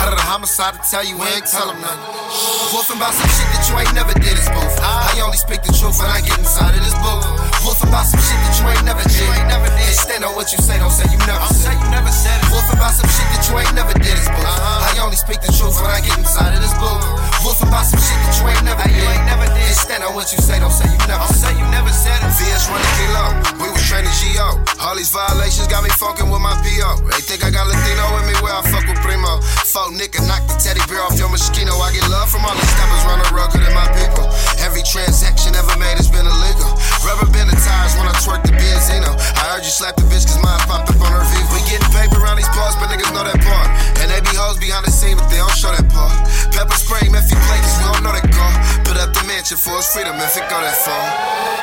Out 0.00 0.12
of 0.12 0.16
the 0.16 0.24
homicide 0.24 0.78
to 0.78 0.82
tell 0.86 1.04
you, 1.04 1.18
we 1.18 1.26
ain't 1.26 1.48
tell 1.48 1.68
them 1.68 1.80
nothing. 1.80 2.00
Woofing 2.72 2.96
about 3.00 3.12
some 3.12 3.28
shit 3.32 3.48
that 3.56 3.64
you 3.66 3.74
ain't 3.80 3.92
never 3.96 4.14
did, 4.14 4.32
it's 4.32 4.48
both. 4.52 4.76
I 4.80 5.18
only 5.24 5.40
speak 5.40 5.66
the 5.66 5.72
truth 5.74 5.98
when 5.98 6.08
I 6.08 6.22
get 6.22 6.38
inside 6.38 6.76
of 6.76 6.82
this 6.84 6.94
book. 7.02 7.24
Woofing 7.66 7.90
about 7.90 8.06
some 8.06 8.22
shit 8.22 8.38
that 8.46 8.54
you 8.60 8.64
ain't 8.70 8.86
never 8.86 9.02
did. 9.02 9.26
And 9.26 9.96
stand 9.96 10.22
on 10.22 10.38
what 10.38 10.52
you 10.54 10.60
say, 10.62 10.78
don't 10.78 10.94
say 10.94 11.08
you 11.10 11.18
never 11.26 11.48
said. 11.50 11.74
you 11.80 11.88
never 11.90 12.12
said 12.12 12.38
it. 12.38 12.46
Woofing 12.54 12.78
about 12.78 12.94
some 12.94 13.08
shit 13.10 13.26
that 13.34 13.42
you 13.50 13.58
ain't 13.58 13.74
never 13.74 13.94
did, 13.98 14.14
it's 14.14 14.30
both. 14.30 14.46
I 14.46 14.94
only 15.02 15.18
speak 15.18 15.42
the 15.42 15.50
truth 15.50 15.65
when 15.74 15.90
I 15.90 15.98
get 15.98 16.14
inside 16.18 16.54
of 16.54 16.62
this 16.62 16.74
book. 16.78 17.02
Woofing 17.42 17.70
about 17.70 17.86
some 17.86 17.98
shit 17.98 18.18
that 18.22 18.34
you 18.38 18.46
ain't 18.46 18.62
never 18.62 18.86
did. 18.86 19.02
And 19.02 19.74
stand 19.74 20.06
on 20.06 20.14
what 20.14 20.30
you 20.30 20.38
say, 20.38 20.62
don't 20.62 20.70
say 20.70 20.86
you 20.86 20.98
never 21.10 21.26
said. 21.34 21.58
you 21.58 21.66
never 21.74 21.90
said 21.90 22.14
it. 22.22 22.30
VS 22.38 22.70
running 22.70 22.94
kilo, 22.94 23.24
we 23.58 23.66
was 23.70 23.82
training 23.82 24.14
GO. 24.34 24.62
All 24.82 24.94
these 24.94 25.10
violations 25.10 25.66
got 25.66 25.82
me 25.82 25.90
fucking 25.98 26.30
with 26.30 26.42
my 26.42 26.54
PO. 26.62 27.02
They 27.10 27.22
think 27.22 27.42
I 27.42 27.50
got 27.50 27.66
Latino 27.66 28.04
with 28.14 28.26
me 28.30 28.34
where 28.38 28.54
I 28.54 28.62
fuck 28.70 28.86
with 28.86 29.00
Primo. 29.02 29.42
Fuck 29.66 29.90
nigga, 29.98 30.22
knock 30.30 30.46
the 30.46 30.54
teddy 30.54 30.82
bear 30.86 31.02
off 31.02 31.18
your 31.18 31.30
mosquito. 31.30 31.74
I 31.82 31.90
get 31.90 32.06
love 32.06 32.30
from 32.30 32.46
all 32.46 32.54
the 32.54 32.66
steppers, 32.70 33.02
run 33.10 33.18
a 33.18 33.26
rugged 33.34 33.62
in 33.66 33.74
my 33.74 33.88
people. 33.98 34.30
Every 34.62 34.86
transaction 34.86 35.58
ever 35.58 35.74
made 35.82 35.98
has 35.98 36.06
been 36.06 36.26
illegal. 36.26 36.75
Rubber 37.04 37.28
band 37.30 37.50
the 37.50 37.58
tires 37.58 37.94
when 37.98 38.06
I 38.06 38.14
twerk 38.22 38.42
the 38.42 38.54
Benzino. 38.54 39.12
I 39.14 39.54
heard 39.54 39.62
you 39.62 39.72
slap 39.72 39.94
the 39.96 40.06
bitch 40.10 40.26
cause 40.26 40.40
mine 40.42 40.58
popped 40.66 40.90
up 40.90 41.00
on 41.00 41.10
her 41.10 41.24
Viva. 41.30 41.48
We 41.54 41.60
getting 41.70 41.90
paper 41.94 42.18
around 42.18 42.38
these 42.38 42.50
parts, 42.50 42.74
but 42.76 42.90
niggas 42.90 43.10
know 43.14 43.24
that 43.24 43.38
part. 43.42 43.68
And 44.02 44.10
they 44.10 44.20
be 44.22 44.34
hoes 44.34 44.58
behind 44.58 44.86
the 44.86 44.92
scene, 44.92 45.16
but 45.16 45.30
they 45.30 45.38
don't 45.38 45.54
show 45.54 45.70
that 45.70 45.86
part. 45.90 46.14
Pepper 46.50 46.78
spray, 46.78 47.06
if 47.06 47.26
you 47.30 47.38
play, 47.46 47.58
cause 47.62 47.76
we 47.78 47.84
don't 47.90 48.02
know 48.02 48.14
that 48.14 48.26
car. 48.32 48.52
Put 48.86 48.96
up 48.98 49.12
the 49.14 49.22
mansion 49.28 49.58
for 49.58 49.76
his 49.78 49.86
freedom 49.92 50.16
if 50.18 50.34
it 50.34 50.46
go 50.48 50.58
that 50.58 50.76
far. 50.80 51.04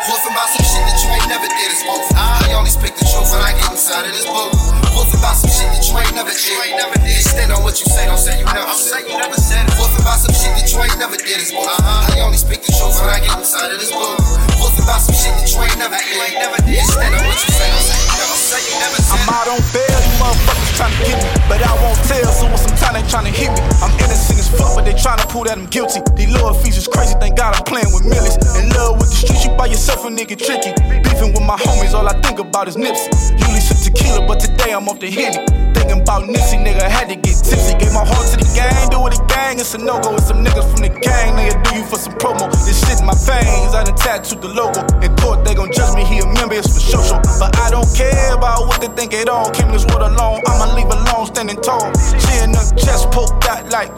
Wolfing 0.08 0.36
about 0.36 0.50
some 0.52 0.66
shit 0.68 0.84
that 0.84 0.98
you 1.00 1.10
ain't 1.16 1.30
never 1.32 1.48
did, 1.48 1.70
it's 1.72 1.84
both. 1.88 2.08
I 2.16 2.52
only 2.56 2.70
speak 2.72 2.94
the 3.00 3.06
truth 3.08 3.32
when 3.32 3.41
I 3.41 3.56
get 3.56 3.72
inside 3.72 4.06
of 4.06 4.14
this 4.14 4.28
book. 4.28 4.52
Wolfing 4.94 5.20
about 5.20 5.40
some 5.40 5.50
shit 5.50 5.70
that 5.72 5.84
you 5.88 5.95
ain't 5.98 6.16
never 6.16 6.36
did. 6.36 6.60
And 7.04 7.24
stand 7.24 7.50
on 7.56 7.64
what 7.64 7.80
you 7.80 7.88
say, 7.88 8.06
don't 8.06 8.20
say 8.20 8.40
you 8.40 8.45
never 8.45 8.76
said. 8.76 9.08
you 9.08 9.16
never 9.18 9.40
said 9.40 9.64
it. 9.68 9.74
About 10.04 10.20
some 10.20 10.36
shit 10.36 10.52
that 10.60 10.68
you 10.68 10.84
ain't 10.84 11.00
never 11.00 11.16
did, 11.16 11.40
it's 11.40 11.56
both. 11.56 11.72
I 11.80 12.20
only 12.28 12.36
speak 12.36 12.60
the 12.60 12.76
truth 12.76 13.00
when 13.00 13.08
I 13.08 13.24
get 13.24 13.32
inside 13.40 13.72
of 13.72 13.80
this 13.80 13.88
book. 13.95 14.20
Wolfing 14.60 14.84
about 14.84 15.00
some 15.00 15.12
shit 15.14 15.34
that 15.38 15.49
you 15.53 15.61
ain't 15.61 15.77
never 15.77 16.60
did. 16.65 16.81
And 16.81 16.90
stand 16.90 17.14
on 17.15 17.23
what 17.26 17.38
you 17.38 17.52
say, 17.53 17.69
don't 17.69 17.81
say 17.81 18.02
you 18.02 18.14
never 18.18 18.35
said. 18.35 18.61
you 18.65 18.73
never. 18.81 18.98
I'm 19.14 19.30
out 19.30 19.48
on 19.48 19.61
bail, 19.73 19.99
you 20.02 20.14
motherfuckers 20.18 20.73
tryna 20.77 20.98
get 21.06 21.18
me. 21.22 21.30
But 21.48 21.60
I 21.61 21.73
won't 21.81 21.99
tell, 22.10 22.30
so 22.34 22.45
when 22.49 22.57
some 22.57 22.77
time 22.77 22.94
they 22.98 23.06
tryna 23.06 23.34
hit 23.34 23.52
me. 23.53 23.61
I'm 23.84 23.94
innocent 24.02 24.40
as 24.40 24.49
fuck, 24.49 24.73
but 24.73 24.85
they 24.85 24.95
tryna 24.98 25.26
prove 25.30 25.45
that 25.52 25.57
I'm 25.57 25.68
guilty. 25.69 26.02
These 26.15 26.34
lower 26.34 26.53
fees 26.53 26.77
is 26.77 26.88
crazy, 26.88 27.14
thank 27.19 27.38
God 27.38 27.53
I'm 27.56 27.65
playing 27.68 27.91
with 27.94 28.06
millions. 28.07 28.40
In 28.57 28.69
love 28.73 28.98
with 28.98 29.10
the 29.11 29.18
streets, 29.18 29.45
you 29.45 29.52
by 29.53 29.68
yourself 29.68 30.06
a 30.06 30.10
nigga 30.10 30.35
tricky. 30.40 30.73
Beefing 31.03 31.34
with 31.35 31.45
my 31.45 31.57
homies, 31.57 31.94
all 31.94 32.07
I 32.07 32.15
think 32.22 32.40
about 32.40 32.68
is 32.68 32.76
Nipsey. 32.76 33.11
Usually 33.38 33.60
sip 33.61 33.77
tequila, 33.94 34.26
but 34.26 34.40
today 34.40 34.74
I'm 34.74 34.88
off 34.90 34.99
the 34.99 35.10
Henny. 35.10 35.45
Thinking 35.74 36.02
about 36.02 36.24
Nipsey, 36.24 36.57
nigga, 36.64 36.84
had 36.90 37.10
to 37.10 37.15
get 37.15 37.36
tipsy. 37.44 37.78
Gave 37.78 37.94
my 37.94 38.06
heart 38.06 38.28
to 38.32 38.38
the 38.38 38.49
gang, 38.56 38.90
do 38.90 39.06
it 39.07 39.20
a 39.20 39.26
gang, 39.28 39.60
it's 39.60 39.74
a 39.74 39.78
no 39.78 39.99
go. 40.02 40.15
It's 40.15 40.28
some 40.28 40.44
niggas 40.44 40.65
from 40.72 40.82
the 40.82 40.90
gang, 40.90 41.36
nigga, 41.36 41.61
do 41.64 41.78
you 41.78 41.86
for 41.86 41.98
some 41.98 42.14
promo. 42.14 42.49
This 42.65 42.80
shit 42.80 42.99
in 42.99 43.06
my 43.06 43.15
veins, 43.15 43.74
I 43.74 43.84
done 43.84 43.95
tattooed 43.95 44.41
the 44.41 44.49
logo. 44.49 44.82
In 45.02 45.15
court, 45.18 45.45
they 45.45 45.53
gon' 45.53 45.72
judge 45.72 45.95
me, 45.95 46.06
he 46.06 46.20
a 46.20 46.26
member, 46.26 46.56
it's 46.56 46.72
for 46.72 46.80
social. 46.80 47.20
But 47.40 47.57
I 47.60 47.70
don't 47.70 47.90
care 47.95 48.34
about 48.34 48.68
what 48.68 48.82
they 48.82 48.90
think 48.90 49.14
at 49.14 49.30
all. 49.30 49.49
Came 49.52 49.72
this 49.72 49.86
world 49.86 50.03
alone, 50.03 50.41
I'ma 50.48 50.74
leave 50.76 50.90
alone, 50.90 51.28
standing 51.28 51.60
tall. 51.61 51.91
Chin 52.24 52.49
in 52.49 52.56
her 52.56 52.68
chest 52.76 53.11
poked 53.11 53.45
out 53.45 53.70
like, 53.72 53.91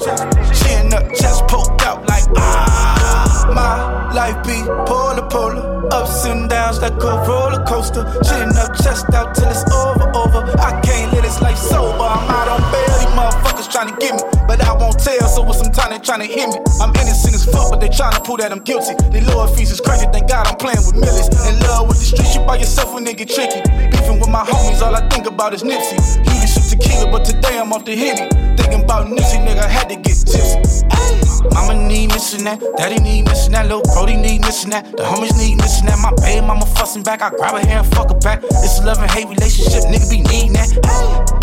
she 0.56 0.74
in 0.74 0.92
her 0.92 1.04
chest 1.14 1.48
poked 1.48 1.82
out 1.84 2.06
like, 2.08 2.26
ah. 2.38 3.35
My 3.54 4.12
life 4.14 4.42
be 4.46 4.64
polar, 4.86 5.28
polar. 5.30 5.76
Ups 5.92 6.26
and 6.26 6.50
downs 6.50 6.82
like 6.82 6.94
a 6.94 7.14
roller 7.28 7.64
coaster. 7.66 8.04
Chin 8.26 8.50
up, 8.58 8.74
chest 8.82 9.06
out 9.14 9.36
till 9.36 9.50
it's 9.50 9.64
over, 9.72 10.10
over. 10.16 10.42
I 10.60 10.82
can't 10.82 11.14
let 11.14 11.24
this 11.24 11.42
life 11.42 11.58
sober. 11.58 12.04
I'm 12.04 12.30
out 12.30 12.48
on 12.48 12.62
bail, 12.72 12.98
these 12.98 13.14
motherfuckers 13.14 13.70
tryna 13.70 14.00
get 14.00 14.16
me. 14.16 14.24
But 14.48 14.64
I 14.64 14.74
won't 14.74 14.98
tell, 15.00 15.28
so 15.28 15.44
with 15.44 15.58
some 15.58 15.72
time 15.72 15.92
they 15.92 16.00
tryna 16.00 16.26
hit 16.28 16.50
me. 16.50 16.58
I'm 16.82 16.90
innocent 16.96 17.36
as 17.36 17.46
fuck, 17.46 17.70
but 17.70 17.80
they 17.80 17.90
tryna 17.90 18.24
prove 18.24 18.40
that 18.40 18.52
I'm 18.52 18.60
guilty. 18.60 18.96
The 19.14 19.22
lower 19.30 19.48
fees 19.48 19.72
is 19.72 19.82
crazy, 19.82 20.06
thank 20.12 20.28
God 20.30 20.48
I'm 20.48 20.58
playing 20.58 20.82
with 20.86 20.96
millions. 20.96 21.30
In 21.46 21.60
love 21.68 21.88
with 21.88 22.00
the 22.00 22.06
streets, 22.06 22.36
you 22.36 22.42
by 22.42 22.58
yourself 22.58 22.94
when 22.94 23.04
they 23.04 23.14
get 23.14 23.30
tricky. 23.30 23.62
Beefing 23.92 24.20
with 24.20 24.30
my 24.30 24.44
homies, 24.44 24.82
all 24.82 24.96
I 24.96 25.08
think 25.10 25.28
about 25.28 25.54
is 25.54 25.62
Nipsey. 25.64 25.98
Usually 26.26 26.48
sip 26.48 26.80
tequila, 26.80 27.12
but 27.12 27.26
today 27.26 27.60
I'm 27.60 27.72
off 27.74 27.86
the 27.86 27.96
Henny. 27.96 28.55
Thinking 28.66 28.84
about 28.84 29.06
Nipsey, 29.06 29.46
nigga, 29.46 29.62
had 29.70 29.90
to 29.90 29.96
get 29.96 30.18
tipsy. 30.26 30.82
Mama 31.54 31.76
need 31.88 32.10
missing 32.10 32.44
that, 32.46 32.60
daddy 32.78 32.98
need 32.98 33.26
missing 33.30 33.52
that, 33.54 33.68
little 33.70 33.86
Brody 33.94 34.18
need 34.18 34.42
missing 34.42 34.72
that, 34.72 34.84
the 34.98 35.04
homies 35.04 35.38
need 35.38 35.62
missing 35.62 35.86
that. 35.86 36.00
My 36.02 36.10
baby 36.18 36.42
mama 36.42 36.66
fussing 36.66 37.04
back, 37.04 37.22
I 37.22 37.30
grab 37.30 37.54
her 37.54 37.62
hair 37.62 37.80
and 37.80 37.88
fuck 37.94 38.10
her 38.10 38.18
back. 38.18 38.42
It's 38.42 38.80
a 38.80 38.86
love 38.86 38.98
and 38.98 39.12
hate 39.12 39.30
relationship, 39.30 39.86
nigga 39.86 40.10
be 40.10 40.26
needing 40.26 40.54
that. 40.58 40.74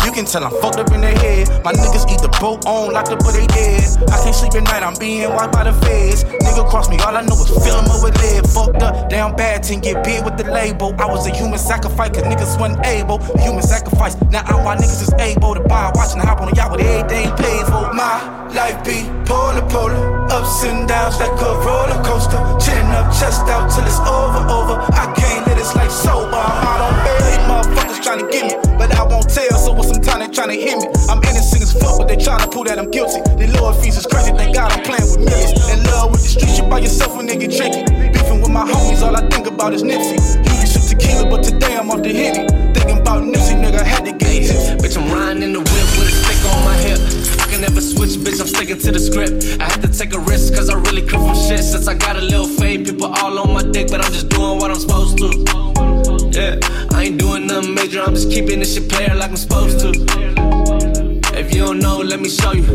You 0.03 0.11
can 0.11 0.25
tell 0.25 0.43
I'm 0.43 0.51
fucked 0.59 0.83
up 0.83 0.91
in 0.91 0.99
their 0.99 1.15
head. 1.17 1.47
My 1.63 1.71
niggas 1.71 2.03
eat 2.11 2.19
the 2.19 2.27
boat 2.43 2.67
on, 2.67 2.91
locked 2.91 3.15
up, 3.15 3.23
but 3.23 3.31
they 3.31 3.47
dead. 3.47 3.87
I 4.11 4.19
can't 4.19 4.35
sleep 4.35 4.53
at 4.59 4.67
night, 4.67 4.83
I'm 4.83 4.99
being 4.99 5.23
wiped 5.31 5.53
by 5.55 5.63
the 5.63 5.73
feds. 5.79 6.25
Nigga 6.43 6.67
cross 6.67 6.89
me, 6.91 6.99
all 6.99 7.15
I 7.15 7.23
know 7.23 7.39
is 7.39 7.49
fill 7.63 7.79
'em 7.79 7.87
up 7.87 8.03
with 8.03 8.19
lead. 8.19 8.43
Fucked 8.51 8.83
up, 8.83 9.07
down 9.09 9.35
bad, 9.39 9.63
team 9.63 9.79
get 9.79 10.03
big 10.03 10.27
with 10.27 10.35
the 10.35 10.43
label. 10.51 10.93
I 10.99 11.07
was 11.07 11.25
a 11.25 11.31
human 11.31 11.57
sacrifice, 11.57 12.11
cause 12.11 12.27
niggas 12.27 12.59
wasn't 12.59 12.85
able. 12.85 13.23
Human 13.39 13.63
sacrifice, 13.63 14.19
now 14.29 14.43
I 14.45 14.59
why 14.63 14.75
niggas 14.75 15.01
is 15.07 15.13
able 15.17 15.55
to 15.55 15.61
buy, 15.61 15.91
watching 15.95 16.19
hop 16.19 16.41
on 16.41 16.49
a 16.49 16.55
yacht 16.55 16.71
with 16.71 16.81
everything 16.81 17.12
paid 17.37 17.65
for. 17.69 17.93
My 17.93 18.17
life 18.53 18.83
be 18.83 19.05
polar, 19.25 19.61
polar, 19.69 20.25
ups 20.31 20.63
and 20.63 20.87
downs 20.87 21.19
like 21.19 21.33
a 21.37 21.51
roller 21.61 21.99
coaster. 22.03 22.41
Chin 22.57 22.85
up, 22.97 23.13
chest 23.13 23.45
out 23.49 23.69
till 23.69 23.85
it's 23.85 23.99
over, 24.01 24.41
over. 24.49 24.75
I 24.93 25.13
can't 25.13 25.45
let 25.47 25.57
this 25.57 25.75
life 25.75 25.91
sober. 25.91 26.37
On 26.37 26.93
bail, 27.05 27.21
these 27.29 27.43
motherfuckers 27.45 28.01
tryna 28.01 28.31
get 28.31 28.43
me, 28.49 28.77
but 28.77 28.93
I 28.95 29.03
won't 29.03 29.29
tell. 29.29 29.57
So 29.59 29.73
with 29.73 29.87
some 29.87 30.01
time 30.01 30.19
they 30.19 30.31
tryna 30.33 30.57
hit 30.57 30.77
me. 30.77 30.87
I'm 31.09 31.21
innocent 31.23 31.61
as 31.61 31.73
fuck, 31.73 31.99
but 31.99 32.07
they 32.07 32.17
tryna 32.17 32.51
prove 32.51 32.65
that 32.65 32.79
I'm 32.79 32.89
guilty. 32.89 33.21
The 33.37 33.47
lower 33.59 33.73
fees 33.73 33.97
is 33.97 34.05
crazy, 34.05 34.31
thank 34.31 34.55
God 34.55 34.71
I'm 34.71 34.83
playing 34.83 35.05
with 35.11 35.21
millions. 35.21 35.53
In 35.69 35.83
love 35.91 36.11
with 36.11 36.21
the 36.23 36.29
streets, 36.29 36.57
you 36.57 36.65
by 36.65 36.79
yourself 36.79 37.15
when 37.15 37.25
they 37.27 37.37
get 37.37 37.51
tricky. 37.51 37.83
Beefing 38.11 38.41
with 38.41 38.51
my 38.51 38.65
homies, 38.65 39.01
all 39.01 39.15
I 39.15 39.27
think 39.29 39.47
about 39.47 39.73
is 39.73 39.83
Nipsey. 39.83 40.17
Usually 40.43 40.65
sip 40.65 40.97
tequila, 40.97 41.29
but 41.29 41.43
today 41.43 41.77
I'm 41.77 41.91
off 41.91 42.01
the 42.01 42.13
Henny. 42.13 42.52
Script. 49.13 49.61
I 49.61 49.65
had 49.65 49.81
to 49.81 49.87
take 49.87 50.13
a 50.13 50.19
risk, 50.19 50.55
cause 50.55 50.69
I 50.69 50.75
really 50.87 51.05
come 51.05 51.21
from 51.27 51.35
shit. 51.35 51.63
Since 51.63 51.87
I 51.87 51.93
got 51.93 52.15
a 52.15 52.21
little 52.21 52.47
fade, 52.47 52.85
people 52.85 53.13
all 53.13 53.39
on 53.39 53.53
my 53.53 53.63
dick, 53.63 53.87
but 53.89 54.03
I'm 54.03 54.11
just 54.11 54.29
doing 54.29 54.57
what 54.59 54.71
I'm 54.71 54.79
supposed 54.79 55.17
to. 55.19 55.29
Yeah, 56.31 56.57
I 56.91 57.03
ain't 57.05 57.19
doing 57.19 57.45
nothing 57.47 57.75
major, 57.75 58.01
I'm 58.01 58.15
just 58.15 58.31
keeping 58.31 58.59
this 58.59 58.73
shit 58.73 58.89
player 58.89 59.13
like 59.15 59.29
I'm 59.29 59.37
supposed 59.37 59.79
to. 59.81 59.89
If 61.35 61.53
you 61.53 61.65
don't 61.65 61.79
know, 61.79 61.97
let 61.97 62.19
me 62.19 62.29
show 62.29 62.53
you. 62.53 62.65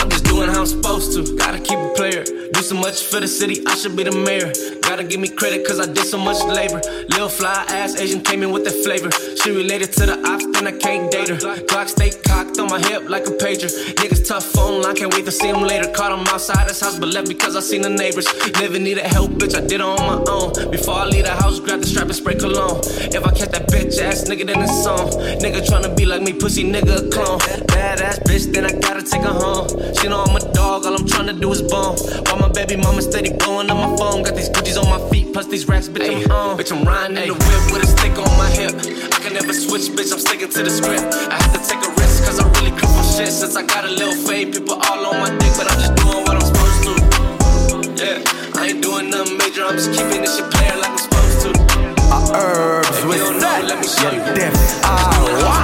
I'm 0.00 0.08
just 0.10 0.24
doing 0.24 0.48
how 0.48 0.60
I'm 0.60 0.66
supposed 0.66 1.12
to. 1.14 1.36
Gotta 1.36 1.58
keep 1.58 1.78
a 1.78 1.92
player. 1.94 2.24
Do 2.24 2.60
so 2.60 2.74
much 2.74 3.04
for 3.04 3.20
the 3.20 3.28
city, 3.28 3.62
I 3.66 3.74
should 3.74 3.96
be 3.96 4.04
the 4.04 4.12
mayor. 4.12 4.52
Gotta 4.84 5.02
give 5.02 5.18
me 5.18 5.28
credit, 5.28 5.66
cause 5.66 5.80
I 5.80 5.86
did 5.86 6.04
so 6.04 6.18
much 6.18 6.42
labor. 6.44 6.80
Lil 7.08 7.28
fly 7.28 7.64
ass 7.68 7.98
Asian 7.98 8.20
came 8.20 8.42
in 8.42 8.52
with 8.52 8.64
that 8.64 8.76
flavor. 8.84 9.10
She 9.42 9.50
related 9.50 9.92
to 9.94 10.06
the 10.06 10.16
ops, 10.28 10.46
then 10.52 10.66
I 10.66 10.72
can't 10.72 11.10
date 11.10 11.28
her. 11.28 11.36
Glock 11.36 11.88
stay 11.88 12.10
cocked 12.10 12.58
on 12.58 12.68
my 12.68 12.78
hip 12.78 13.08
like 13.08 13.26
a 13.26 13.30
pager. 13.30 13.70
Niggas 13.96 14.28
tough 14.28 14.44
phone 14.44 14.82
line, 14.82 14.94
can't 14.94 15.12
wait 15.14 15.24
to 15.24 15.32
see 15.32 15.48
him 15.48 15.62
later. 15.62 15.90
Caught 15.90 16.12
him 16.18 16.26
outside 16.28 16.68
his 16.68 16.80
house, 16.80 16.98
but 16.98 17.08
left 17.08 17.28
because 17.28 17.56
I 17.56 17.60
seen 17.60 17.82
the 17.82 17.90
neighbors. 17.90 18.28
Never 18.60 18.78
needed 18.78 19.06
help, 19.06 19.32
bitch, 19.32 19.56
I 19.56 19.60
did 19.60 19.80
it 19.80 19.80
on 19.80 19.98
my 19.98 20.22
own. 20.30 20.70
Before 20.70 20.94
I 20.94 21.06
leave 21.06 21.24
the 21.24 21.32
house, 21.32 21.60
grab 21.60 21.80
the 21.80 21.86
strap 21.86 22.06
and 22.06 22.14
spray 22.14 22.34
cologne. 22.34 22.80
If 22.84 23.24
I 23.24 23.30
catch 23.32 23.50
that 23.50 23.66
bitch 23.68 23.98
ass 24.00 24.28
nigga, 24.28 24.46
then 24.46 24.60
it's 24.62 24.86
on. 24.86 25.08
Nigga 25.40 25.64
tryna 25.66 25.96
be 25.96 26.04
like 26.04 26.22
me, 26.22 26.32
pussy 26.32 26.62
nigga 26.62 27.06
a 27.06 27.10
clone. 27.10 27.40
Badass 27.72 28.20
bitch, 28.28 28.52
then 28.52 28.66
I 28.66 28.72
gotta 28.78 29.02
take 29.02 29.22
her 29.22 29.32
home. 29.32 29.66
She 29.96 30.08
know 30.08 30.22
I'm 30.22 30.36
a 30.36 30.40
dog, 30.52 30.84
all 30.84 30.94
I'm 30.94 31.06
tryna 31.06 31.40
do 31.40 31.50
is 31.52 31.62
bone. 31.62 31.96
While 32.26 32.38
my 32.38 32.48
baby 32.52 32.76
mama 32.76 33.02
steady 33.02 33.32
blowing 33.32 33.70
on 33.70 33.78
my 33.78 33.96
phone. 33.96 34.22
Got 34.22 34.36
these 34.36 34.50
Gucci's 34.74 34.78
on 34.78 34.88
my 34.90 35.10
feet, 35.10 35.32
plus 35.32 35.46
these 35.46 35.66
racks, 35.68 35.88
bitch, 35.88 36.24
I'm 36.24 36.30
on. 36.30 36.58
Bitch, 36.58 36.72
I'm 36.72 36.84
riding 36.84 37.16
in 37.16 37.28
the 37.28 37.34
whip 37.34 37.64
with 37.72 37.82
a 37.84 37.86
stick 37.86 38.12
on 38.18 38.30
my 38.38 38.50
hip. 38.50 38.74
I 39.14 39.18
can 39.22 39.32
never 39.32 39.52
switch, 39.52 39.90
bitch, 39.94 40.12
I'm 40.12 40.18
sticking 40.18 40.48
to 40.50 40.62
the 40.62 40.70
script. 40.70 41.02
I 41.30 41.34
have 41.38 41.52
to 41.54 41.60
take 41.62 41.82
a 41.84 41.90
risk, 42.00 42.24
cause 42.24 42.40
I 42.40 42.46
really 42.58 42.70
creep 42.72 42.90
on 42.90 43.04
shit. 43.04 43.30
Since 43.30 43.56
I 43.56 43.62
got 43.66 43.84
a 43.84 43.90
little 43.90 44.14
fade, 44.26 44.52
people 44.52 44.74
all 44.74 45.06
on 45.06 45.20
my 45.20 45.30
dick, 45.38 45.52
but 45.56 45.70
I'm 45.70 45.78
just 45.78 45.94
doing 45.94 46.22
what 46.26 46.34
I'm 46.36 46.46
supposed 46.46 46.80
to. 46.86 46.92
Yeah, 48.02 48.58
I 48.58 48.74
ain't 48.74 48.82
doing 48.82 49.10
nothing 49.10 49.38
major, 49.38 49.64
I'm 49.64 49.76
just 49.78 49.92
keeping 49.94 50.22
this 50.22 50.36
shit 50.38 50.50
player 50.50 50.76
like 50.78 50.90
I'm 50.90 50.98
supposed 50.98 51.38
to. 51.46 51.50
I 52.10 52.18
Herbs 52.34 52.88
If 52.90 53.06
with 53.06 53.18
you 53.18 53.24
don't 53.30 53.38
know, 53.38 53.54
that. 53.54 53.64
let 53.70 53.78
me 53.78 53.86
show 53.86 54.10
you. 54.10 54.22
Death. 54.34 54.54
Ah, 54.84 55.62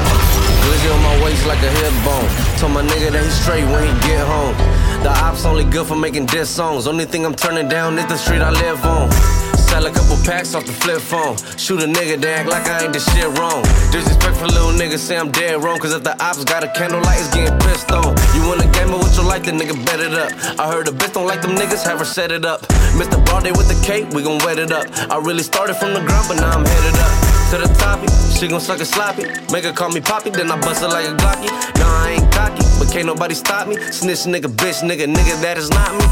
Glizzy 0.62 0.88
on 0.94 1.02
my 1.02 1.16
waist 1.24 1.46
like 1.46 1.62
a 1.66 1.70
hip 1.82 1.94
bone. 2.06 2.28
Told 2.58 2.72
my 2.78 2.82
nigga 2.86 3.10
that 3.10 3.24
he 3.26 3.30
straight 3.30 3.66
when 3.66 3.82
he 3.82 3.92
get 4.06 4.22
home. 4.22 4.54
The 5.02 5.08
ops 5.08 5.46
only 5.46 5.64
good 5.64 5.86
for 5.86 5.96
making 5.96 6.26
diss 6.26 6.50
songs. 6.50 6.86
Only 6.86 7.06
thing 7.06 7.24
I'm 7.24 7.34
turning 7.34 7.68
down 7.68 7.98
is 7.98 8.06
the 8.06 8.18
street 8.18 8.42
I 8.42 8.50
live 8.50 8.84
on. 8.84 9.10
Sell 9.56 9.86
a 9.86 9.90
couple 9.90 10.16
packs 10.26 10.54
off 10.54 10.66
the 10.66 10.72
flip 10.72 11.00
phone. 11.00 11.38
Shoot 11.56 11.80
a 11.80 11.86
nigga, 11.86 12.20
they 12.20 12.34
act 12.34 12.50
like 12.50 12.66
I 12.68 12.84
ain't 12.84 12.92
the 12.92 13.00
shit 13.00 13.24
wrong. 13.38 13.62
Disrespectful 13.92 14.48
little 14.48 14.72
niggas 14.72 14.98
say 14.98 15.16
I'm 15.16 15.30
dead 15.30 15.64
wrong. 15.64 15.78
Cause 15.78 15.94
if 15.94 16.02
the 16.02 16.12
ops 16.22 16.44
got 16.44 16.64
a 16.64 16.68
candlelight, 16.68 17.18
it's 17.18 17.32
getting 17.32 17.56
pissed 17.60 17.90
on. 17.92 18.12
You 18.36 18.46
wanna 18.46 18.70
game 18.72 18.92
with 18.92 19.16
your 19.16 19.24
life, 19.24 19.42
the 19.42 19.52
nigga 19.52 19.72
bet 19.86 20.00
it 20.00 20.12
up. 20.12 20.32
I 20.60 20.70
heard 20.70 20.86
a 20.88 20.92
bitch 20.92 21.14
don't 21.14 21.26
like 21.26 21.40
them 21.40 21.56
niggas, 21.56 21.82
have 21.84 22.00
her 22.00 22.04
set 22.04 22.30
it 22.30 22.44
up. 22.44 22.60
Mr. 22.92 23.16
Broadway 23.24 23.52
with 23.52 23.68
the 23.72 23.80
cake, 23.86 24.10
we 24.10 24.22
gon' 24.22 24.38
wet 24.44 24.58
it 24.58 24.70
up. 24.70 24.84
I 25.08 25.16
really 25.16 25.42
started 25.42 25.74
from 25.76 25.94
the 25.94 26.00
ground, 26.00 26.26
but 26.28 26.36
now 26.36 26.50
I'm 26.50 26.66
headed 26.66 27.00
up 27.00 27.40
to 27.50 27.58
the 27.58 27.70
toppy. 27.82 28.06
She 28.38 28.46
gon' 28.48 28.60
suck 28.60 28.80
it 28.80 28.86
sloppy. 28.86 29.24
Make 29.50 29.64
her 29.64 29.72
call 29.72 29.90
me 29.90 30.00
poppy, 30.00 30.30
then 30.30 30.50
I 30.50 30.60
bust 30.60 30.82
her 30.82 30.88
like 30.88 31.06
a 31.06 31.14
Glocky. 31.18 31.50
Nah, 31.78 32.06
I 32.06 32.10
ain't 32.18 32.30
cocky, 32.32 32.62
can't 32.92 33.06
nobody 33.06 33.34
stop 33.34 33.68
me. 33.68 33.76
Snitch 33.92 34.24
nigga, 34.26 34.48
bitch 34.48 34.82
nigga, 34.82 35.06
nigga, 35.06 35.40
that 35.42 35.56
is 35.56 35.70
not 35.70 35.92
me. 35.92 36.04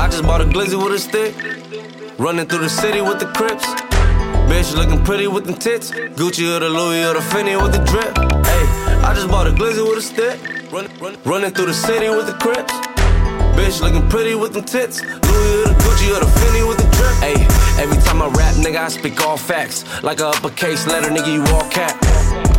I 0.00 0.08
just 0.10 0.22
bought 0.22 0.40
a 0.40 0.44
glizzy 0.44 0.82
with 0.82 0.94
a 0.94 0.98
stick. 0.98 1.34
Running 2.18 2.46
through 2.46 2.60
the 2.60 2.68
city 2.68 3.00
with 3.00 3.18
the 3.18 3.26
crips. 3.26 3.66
Bitch 4.48 4.74
looking 4.74 5.04
pretty 5.04 5.26
with 5.26 5.44
them 5.44 5.54
tits. 5.54 5.90
Gucci 5.90 6.56
or 6.56 6.60
the 6.60 6.68
Louis 6.68 7.04
or 7.04 7.14
the 7.14 7.20
Fendi 7.20 7.60
with 7.60 7.72
the 7.72 7.84
drip. 7.84 8.16
Hey, 8.46 8.64
I 9.04 9.12
just 9.14 9.28
bought 9.28 9.46
a 9.46 9.50
glizzy 9.50 9.86
with 9.86 9.98
a 9.98 10.02
stick. 10.02 10.72
Run, 10.72 10.88
run, 11.00 11.16
running 11.24 11.50
through 11.50 11.66
the 11.66 11.74
city 11.74 12.08
with 12.08 12.26
the 12.26 12.34
crips. 12.34 12.72
Bitch 13.56 13.80
looking 13.82 14.08
pretty 14.08 14.34
with 14.34 14.54
them 14.54 14.64
tits. 14.64 15.02
Louis 15.02 15.62
or 15.62 15.68
the 15.68 15.76
Gucci 15.84 16.16
or 16.16 16.20
the 16.20 16.30
Fendi 16.40 16.66
with 16.66 16.78
the 16.78 16.88
drip. 16.96 17.14
Hey, 17.20 17.36
every 17.82 18.00
time 18.02 18.22
I 18.22 18.28
rap, 18.28 18.54
nigga, 18.54 18.78
I 18.78 18.88
speak 18.88 19.20
all 19.20 19.36
facts. 19.36 19.84
Like 20.02 20.20
a 20.20 20.28
uppercase 20.28 20.86
letter, 20.86 21.10
nigga, 21.10 21.32
you 21.32 21.44
all 21.54 21.68
cap. 21.70 22.49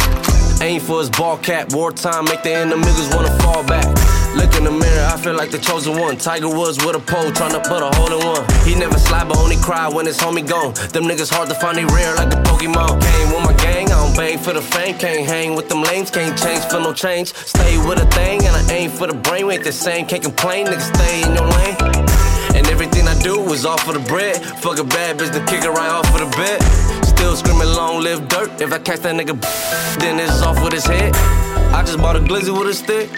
Aim 0.62 0.80
for 0.80 1.00
his 1.00 1.10
ball 1.10 1.38
cap. 1.38 1.74
Wartime, 1.74 2.26
make 2.26 2.44
the 2.44 2.54
enemies 2.54 3.10
wanna 3.16 3.36
fall 3.40 3.64
back. 3.66 3.86
Look 4.36 4.56
in 4.56 4.64
the 4.64 4.72
mirror, 4.72 5.10
I 5.12 5.18
feel 5.18 5.34
like 5.34 5.50
the 5.50 5.58
chosen 5.58 6.00
one. 6.00 6.18
Tiger 6.18 6.48
Woods 6.48 6.78
with 6.86 6.96
a 6.96 7.00
pole, 7.00 7.32
tryna 7.32 7.64
put 7.66 7.82
a 7.82 7.90
hole 7.98 8.14
in 8.14 8.24
one. 8.24 8.46
He 8.64 8.76
never 8.76 9.00
slide, 9.00 9.28
but 9.28 9.38
only 9.38 9.58
cry 9.58 9.90
when 9.90 10.06
his 10.06 10.20
homie 10.20 10.48
gone. 10.48 10.74
Them 10.94 11.06
niggas 11.06 11.34
hard 11.34 11.50
to 11.50 11.56
find, 11.56 11.78
they 11.78 11.86
rare 11.86 12.14
like 12.16 12.30
the 12.30 12.38
Pokemon. 12.46 13.02
Came 13.02 13.34
with 13.34 13.44
my 13.44 13.54
gang, 13.54 13.92
I 13.92 14.06
don't 14.06 14.16
bang 14.16 14.38
for 14.38 14.54
the 14.54 14.62
fame. 14.62 15.00
Can't 15.00 15.26
hang 15.26 15.56
with 15.56 15.68
them 15.68 15.82
lanes, 15.82 16.12
can't 16.12 16.38
change 16.38 16.64
for 16.66 16.80
no 16.80 16.94
change. 16.94 17.34
Stay 17.34 17.78
with 17.80 17.98
a 17.98 18.06
thing, 18.14 18.46
and 18.46 18.56
I 18.56 18.62
aim 18.72 18.92
for 18.92 19.08
the 19.08 19.16
brain. 19.16 19.48
We 19.48 19.56
ain't 19.56 19.64
the 19.64 19.74
same, 19.74 20.06
can't 20.06 20.24
complain, 20.24 20.68
niggas 20.68 20.94
stay 20.96 21.24
in 21.24 21.34
your 21.34 21.48
lane. 21.58 21.76
And 22.56 22.68
everything 22.68 23.08
I 23.08 23.20
do 23.20 23.42
is 23.52 23.66
all 23.66 23.80
for 23.80 23.94
the 23.94 24.06
bread. 24.08 24.38
Fuck 24.62 24.78
a 24.78 24.84
bad 24.84 25.18
bitch, 25.18 25.34
then 25.34 25.44
kick 25.48 25.64
it 25.64 25.72
right 25.72 25.90
off 25.90 26.14
of 26.14 26.20
the 26.22 26.38
bed. 26.38 27.01
Still 27.22 27.35
screaming 27.35 27.68
long 27.76 28.02
live 28.02 28.27
dirt. 28.30 28.49
If 28.60 28.73
I 28.73 28.80
catch 28.80 29.02
that 29.02 29.14
nigga, 29.14 29.39
then 29.99 30.19
it's 30.19 30.41
off 30.41 30.60
with 30.64 30.73
his 30.73 30.88
head. 30.88 31.15
I 31.72 31.84
just 31.85 31.99
bought 31.99 32.15
a 32.15 32.19
glizzy 32.19 32.49
with 32.49 32.68
a 32.68 32.73
stick. 32.73 33.11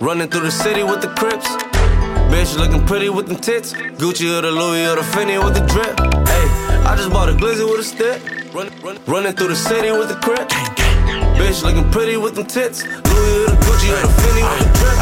Running 0.00 0.30
through 0.30 0.48
the 0.48 0.50
city 0.50 0.82
with 0.82 1.02
the 1.02 1.08
crips. 1.08 1.46
Bitch 2.32 2.56
looking 2.56 2.86
pretty 2.86 3.10
with 3.10 3.26
them 3.28 3.36
tits. 3.36 3.74
Gucci 4.00 4.32
or 4.32 4.40
the 4.40 4.50
Louis 4.50 4.86
or 4.86 4.96
the 4.96 5.02
Fendi 5.02 5.36
with 5.44 5.52
the 5.52 5.60
drip. 5.68 6.00
Hey, 6.26 6.46
I 6.88 6.96
just 6.96 7.10
bought 7.10 7.28
a 7.28 7.32
glizzy 7.32 7.68
with 7.70 7.80
a 7.80 7.84
stick. 7.84 8.18
Run, 8.54 8.72
run, 8.80 8.98
running 9.06 9.34
through 9.34 9.48
the 9.48 9.56
city 9.56 9.90
with 9.92 10.08
the 10.08 10.16
crip. 10.24 10.48
Bitch 11.36 11.62
looking 11.62 11.84
pretty 11.90 12.16
with 12.16 12.34
them 12.34 12.46
tits. 12.46 12.82
Louis 12.82 13.44
or 13.44 13.50
the 13.52 13.60
Gucci 13.60 13.92
or 13.92 14.00
the 14.08 14.12
Fendi 14.24 14.40
with 14.40 14.60
the 14.64 14.72
drip. 14.80 14.96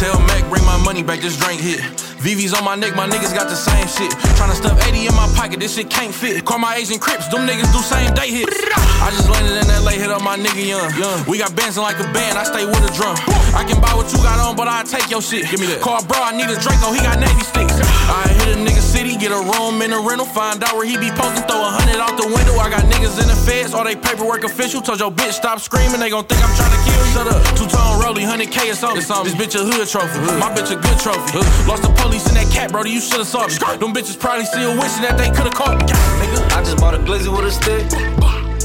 Tell 0.00 0.18
Mac, 0.24 0.48
bring 0.48 0.64
my 0.64 0.82
money 0.82 1.02
back, 1.02 1.20
this 1.20 1.36
drink 1.36 1.60
hit. 1.60 1.84
VV's 2.18 2.52
on 2.52 2.64
my 2.64 2.74
neck, 2.74 2.96
my 2.96 3.06
niggas 3.06 3.34
got 3.34 3.48
the 3.48 3.54
same 3.54 3.86
shit. 3.86 4.10
Tryna 4.34 4.58
stuff 4.58 4.74
80 4.74 5.06
in 5.06 5.14
my 5.14 5.30
pocket, 5.38 5.60
this 5.60 5.74
shit 5.76 5.88
can't 5.88 6.14
fit. 6.14 6.44
Call 6.44 6.58
my 6.58 6.74
Asian 6.74 6.98
Crips, 6.98 7.28
them 7.28 7.46
niggas 7.46 7.70
do 7.70 7.78
same 7.78 8.12
day 8.14 8.30
hits. 8.30 8.58
I 8.98 9.10
just 9.14 9.30
landed 9.30 9.54
in 9.54 9.66
LA, 9.84 9.94
hit 9.94 10.10
up 10.10 10.22
my 10.22 10.36
nigga 10.36 10.66
young. 10.66 10.90
We 11.30 11.38
got 11.38 11.54
Benson 11.54 11.82
like 11.82 11.98
a 12.02 12.08
band, 12.10 12.38
I 12.38 12.42
stay 12.42 12.66
with 12.66 12.82
a 12.82 12.92
drum. 12.98 13.14
I 13.54 13.62
can 13.62 13.80
buy 13.80 13.94
what 13.94 14.10
you 14.10 14.18
got 14.18 14.42
on, 14.42 14.56
but 14.56 14.66
I 14.66 14.82
take 14.82 15.10
your 15.10 15.22
shit. 15.22 15.46
Give 15.50 15.60
me 15.60 15.66
that. 15.70 15.80
Call 15.80 16.02
bro, 16.02 16.18
I 16.18 16.34
need 16.34 16.50
a 16.50 16.58
Draco, 16.58 16.90
oh, 16.90 16.92
he 16.92 17.00
got 17.00 17.22
Navy 17.22 17.44
sticks. 17.46 17.78
I 18.10 18.26
hit 18.42 18.56
a 18.56 18.58
nigga 18.58 18.82
city, 18.82 19.14
get 19.14 19.30
a 19.30 19.38
room 19.38 19.78
in 19.82 19.94
a 19.94 20.00
rental, 20.02 20.26
find 20.26 20.58
out 20.64 20.74
where 20.74 20.86
he 20.86 20.98
be 20.98 21.14
posting, 21.14 21.46
throw 21.46 21.62
a 21.62 21.70
hundred 21.70 22.02
out 22.02 22.18
the 22.18 22.26
window. 22.26 22.58
I 22.58 22.66
got 22.66 22.82
niggas 22.90 23.22
in 23.22 23.30
the 23.30 23.38
feds, 23.46 23.74
all 23.74 23.84
they 23.84 23.94
paperwork 23.94 24.42
official. 24.42 24.82
Told 24.82 24.98
your 24.98 25.14
bitch 25.14 25.38
stop 25.38 25.62
screaming, 25.62 26.02
they 26.02 26.10
gon' 26.10 26.26
think 26.26 26.42
I'm 26.42 26.50
tryna 26.58 26.78
kill 26.82 26.98
you. 26.98 27.12
Shut 27.14 27.26
up. 27.30 27.40
Two 27.54 27.70
tone 27.70 28.02
rollie, 28.02 28.26
100K 28.26 28.72
or 28.72 28.74
something. 28.74 29.06
This 29.06 29.38
bitch 29.38 29.54
a 29.54 29.62
hood 29.62 29.86
trophy. 29.86 30.18
My 30.42 30.50
bitch 30.50 30.74
a 30.74 30.76
good 30.76 30.98
trophy. 30.98 31.38
Lost 31.70 31.86
the 31.86 31.92
police 32.08 32.26
in 32.28 32.34
that 32.40 32.48
cat, 32.48 32.72
brody, 32.72 32.90
you 32.90 33.00
should've 33.00 33.28
saw 33.28 33.44
me. 33.46 33.54
Them 33.76 33.92
bitches 33.92 34.18
probably 34.18 34.48
still 34.48 34.72
wishing 34.80 35.04
that 35.04 35.20
they 35.20 35.28
could've 35.28 35.52
caught 35.52 35.76
me. 35.76 35.84
Nigga. 35.84 36.40
I 36.56 36.64
just 36.64 36.80
bought 36.80 36.96
a 36.96 37.00
glizzy 37.04 37.28
with 37.28 37.44
a 37.44 37.52
stick. 37.52 37.84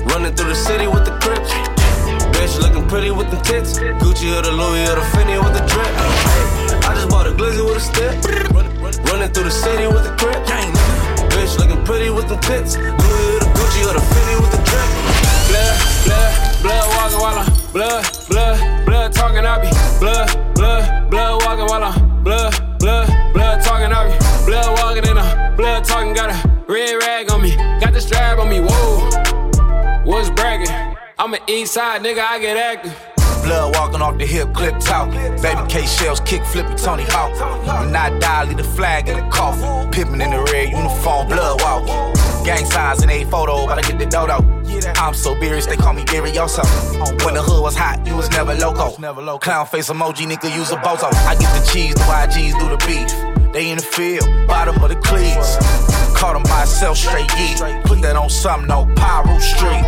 Running 0.08 0.34
through 0.36 0.50
the 0.50 0.56
city 0.56 0.88
with 0.88 1.04
the 1.04 1.12
crips. 1.20 1.52
Bitch 2.32 2.56
looking 2.64 2.88
pretty 2.88 3.12
with 3.12 3.30
them 3.30 3.44
tits. 3.44 3.80
Gucci 4.00 4.32
or 4.32 4.42
the 4.42 4.52
Louis 4.52 4.88
or 4.88 4.96
the 4.96 5.06
Fendi 5.12 5.36
with 5.36 5.54
the 5.54 5.64
drip. 5.68 5.92
Hey, 5.92 6.88
I 6.88 6.96
just 6.96 7.10
bought 7.12 7.28
a 7.28 7.36
glizzy 7.36 7.60
with 7.60 7.78
a 7.78 7.84
stick. 7.84 8.16
Running 9.12 9.30
through 9.36 9.52
the 9.52 9.52
city 9.52 9.88
with 9.92 10.08
the 10.08 10.16
crips. 10.16 10.48
Bitch 11.36 11.60
looking 11.60 11.84
pretty 11.84 12.10
with 12.10 12.28
them 12.32 12.40
tits. 12.40 12.80
Louis 12.80 13.28
or 13.36 13.40
the 13.44 13.50
Gucci 13.60 13.82
or 13.84 13.94
the 13.94 14.04
Fendi 14.08 14.36
with 14.40 14.52
the 14.56 14.62
drip. 14.64 14.88
Blood, 15.52 15.76
blood, 16.08 16.32
blood 16.64 16.86
walking 16.96 17.20
while 17.20 17.38
I'm 17.44 17.48
blood, 17.76 18.04
blood, 18.30 18.86
blood 18.86 19.12
talking 19.12 19.46
I 19.46 19.60
be 19.60 19.70
blood, 20.00 20.56
blood, 20.56 21.10
blood 21.12 21.44
walking 21.44 21.68
while 21.68 21.84
I'm 21.84 22.24
blood, 22.24 22.73
blood, 22.84 23.34
blood 23.34 23.62
talking 23.64 23.88
be 23.88 24.46
blood 24.46 24.78
walking 24.80 25.10
in 25.10 25.18
a 25.18 25.54
blood 25.56 25.86
talking 25.86 26.14
got 26.14 26.30
a 26.30 26.64
red 26.68 26.96
rag 26.96 27.32
on 27.32 27.42
me, 27.42 27.56
got 27.80 27.94
the 27.94 28.02
strap 28.02 28.38
on 28.40 28.50
me. 28.50 28.60
Whoa, 28.60 30.04
what's 30.04 30.30
bragging? 30.32 30.68
I'm 31.18 31.34
an 31.34 31.40
east 31.48 31.76
side 31.76 32.02
nigga, 32.02 32.20
I 32.20 32.40
get 32.40 32.58
active. 32.58 32.94
Blood 33.44 33.76
walking 33.76 34.02
off 34.02 34.18
the 34.18 34.26
hip, 34.26 34.54
clip 34.54 34.78
talk. 34.80 35.12
Baby 35.42 35.62
K 35.70 35.86
shells, 35.86 36.20
kick 36.20 36.44
flipping 36.46 36.76
Tony 36.76 37.04
Hawk. 37.08 37.32
When 37.86 37.96
I 37.96 38.18
die, 38.20 38.44
leave 38.46 38.58
the 38.58 38.64
flag 38.64 39.08
in 39.08 39.16
the 39.16 39.30
coffin. 39.32 39.90
Pippen 39.92 40.20
in 40.20 40.32
the 40.32 40.44
red 40.52 40.70
uniform, 40.70 41.30
blood 41.30 41.62
walking. 41.62 42.23
Gang 42.44 42.66
signs 42.66 43.02
in 43.02 43.10
a 43.10 43.24
photo, 43.26 43.64
about 43.64 43.82
to 43.82 43.90
get 43.90 44.00
the 44.00 44.06
dodo. 44.06 44.44
I'm 44.98 45.14
so 45.14 45.40
serious, 45.40 45.66
they 45.66 45.78
call 45.78 45.94
me 45.94 46.04
Berioso. 46.04 46.64
When 47.24 47.36
the 47.36 47.42
hood 47.42 47.62
was 47.62 47.76
hot, 47.76 48.06
you 48.06 48.16
was 48.16 48.30
never 48.32 48.54
loco. 48.54 48.92
Clown 49.38 49.66
face 49.66 49.90
emoji, 49.90 50.28
nigga, 50.28 50.54
use 50.56 50.72
a 50.72 50.76
bozo. 50.78 51.08
I 51.26 51.36
get 51.36 51.52
the 51.54 51.66
cheese, 51.72 51.94
the 51.96 52.02
YGs 52.02 52.60
do 52.60 52.70
the 52.70 52.78
beef. 52.86 53.54
They 53.54 53.70
in 53.70 53.78
the 53.78 53.84
field, 53.84 54.28
bottom 54.48 54.76
of 54.84 54.90
the 54.90 54.96
cleats. 54.96 55.58
Caught 56.18 56.34
them 56.34 56.44
by 56.44 56.60
himself, 56.60 56.98
straight 56.98 57.30
yeet. 57.30 57.84
Put 57.86 58.02
that 58.02 58.16
on 58.16 58.30
something, 58.30 58.68
no 58.68 58.92
Pyro 58.96 59.40
Street. 59.40 59.84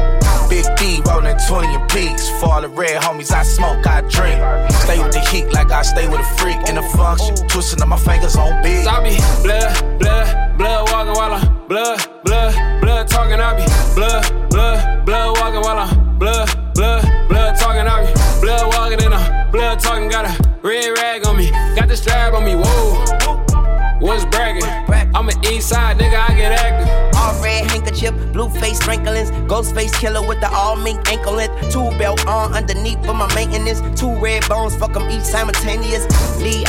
Big 0.49 0.65
D 0.77 1.01
rolling 1.09 1.37
20 1.47 1.73
in 1.73 1.87
peaks. 1.87 2.29
For 2.39 2.53
all 2.53 2.61
the 2.61 2.69
red 2.69 3.01
homies, 3.01 3.31
I 3.31 3.43
smoke, 3.43 3.85
I 3.85 4.01
drink. 4.01 4.39
Stay 4.85 5.01
with 5.03 5.11
the 5.11 5.19
heat 5.31 5.51
like 5.51 5.71
I 5.71 5.81
stay 5.81 6.07
with 6.07 6.21
a 6.21 6.37
freak 6.37 6.57
in 6.69 6.75
the 6.75 6.83
function. 6.95 7.35
Twisting 7.47 7.81
up 7.81 7.89
my 7.89 7.97
fingers 7.97 8.37
on 8.37 8.63
beat. 8.63 8.87
I 8.87 9.03
be 9.03 9.17
blood, 9.43 9.99
blood, 9.99 10.57
blood 10.57 10.91
walking 10.91 11.13
while 11.13 11.33
I'm 11.33 11.54
blood, 11.67 11.99
blood, 12.23 12.81
blood 12.81 13.07
talking. 13.07 13.39
I 13.39 13.55
be 13.55 13.65
blood, 13.95 14.49
blood, 14.49 15.05
blood 15.05 15.37
walking 15.39 15.61
while 15.61 15.79
I'm 15.79 16.19
blood, 16.19 16.49
blood, 16.75 17.03
blood 17.29 17.55
talking. 17.57 17.87
I 17.87 18.05
be 18.05 18.41
blood 18.41 18.73
walking 18.73 19.03
and 19.05 19.13
I'm 19.13 19.51
blood 19.51 19.79
talking. 19.79 20.09
Got 20.09 20.25
a 20.25 20.59
red 20.61 20.97
rag 20.97 21.25
on 21.25 21.37
me, 21.37 21.51
got 21.75 21.87
the 21.87 21.97
strap 21.97 22.33
on 22.33 22.43
me. 22.45 22.55
Whoa, 22.55 23.97
what's 23.99 24.25
bragging? 24.25 24.63
I'm 25.15 25.29
an 25.29 25.45
east 25.45 25.69
side 25.69 25.97
nigga, 25.97 26.29
I 26.29 26.35
get 26.35 26.51
active 26.51 27.14
face 27.95 28.79
sprinklings. 28.79 29.31
Ghostface 29.47 29.93
Killah 29.93 30.27
with 30.27 30.39
the 30.41 30.49
all 30.51 30.75
mink 30.75 31.09
ankle 31.11 31.33
length. 31.33 31.71
Two 31.71 31.89
belt 31.97 32.25
on 32.27 32.53
underneath 32.53 33.03
for 33.05 33.13
my 33.13 33.33
maintenance. 33.35 33.81
Two 33.99 34.13
red 34.19 34.47
bones, 34.47 34.75
fuck 34.75 34.93
them 34.93 35.09
each 35.09 35.23
simultaneous. 35.23 36.05
Lee, 36.39 36.65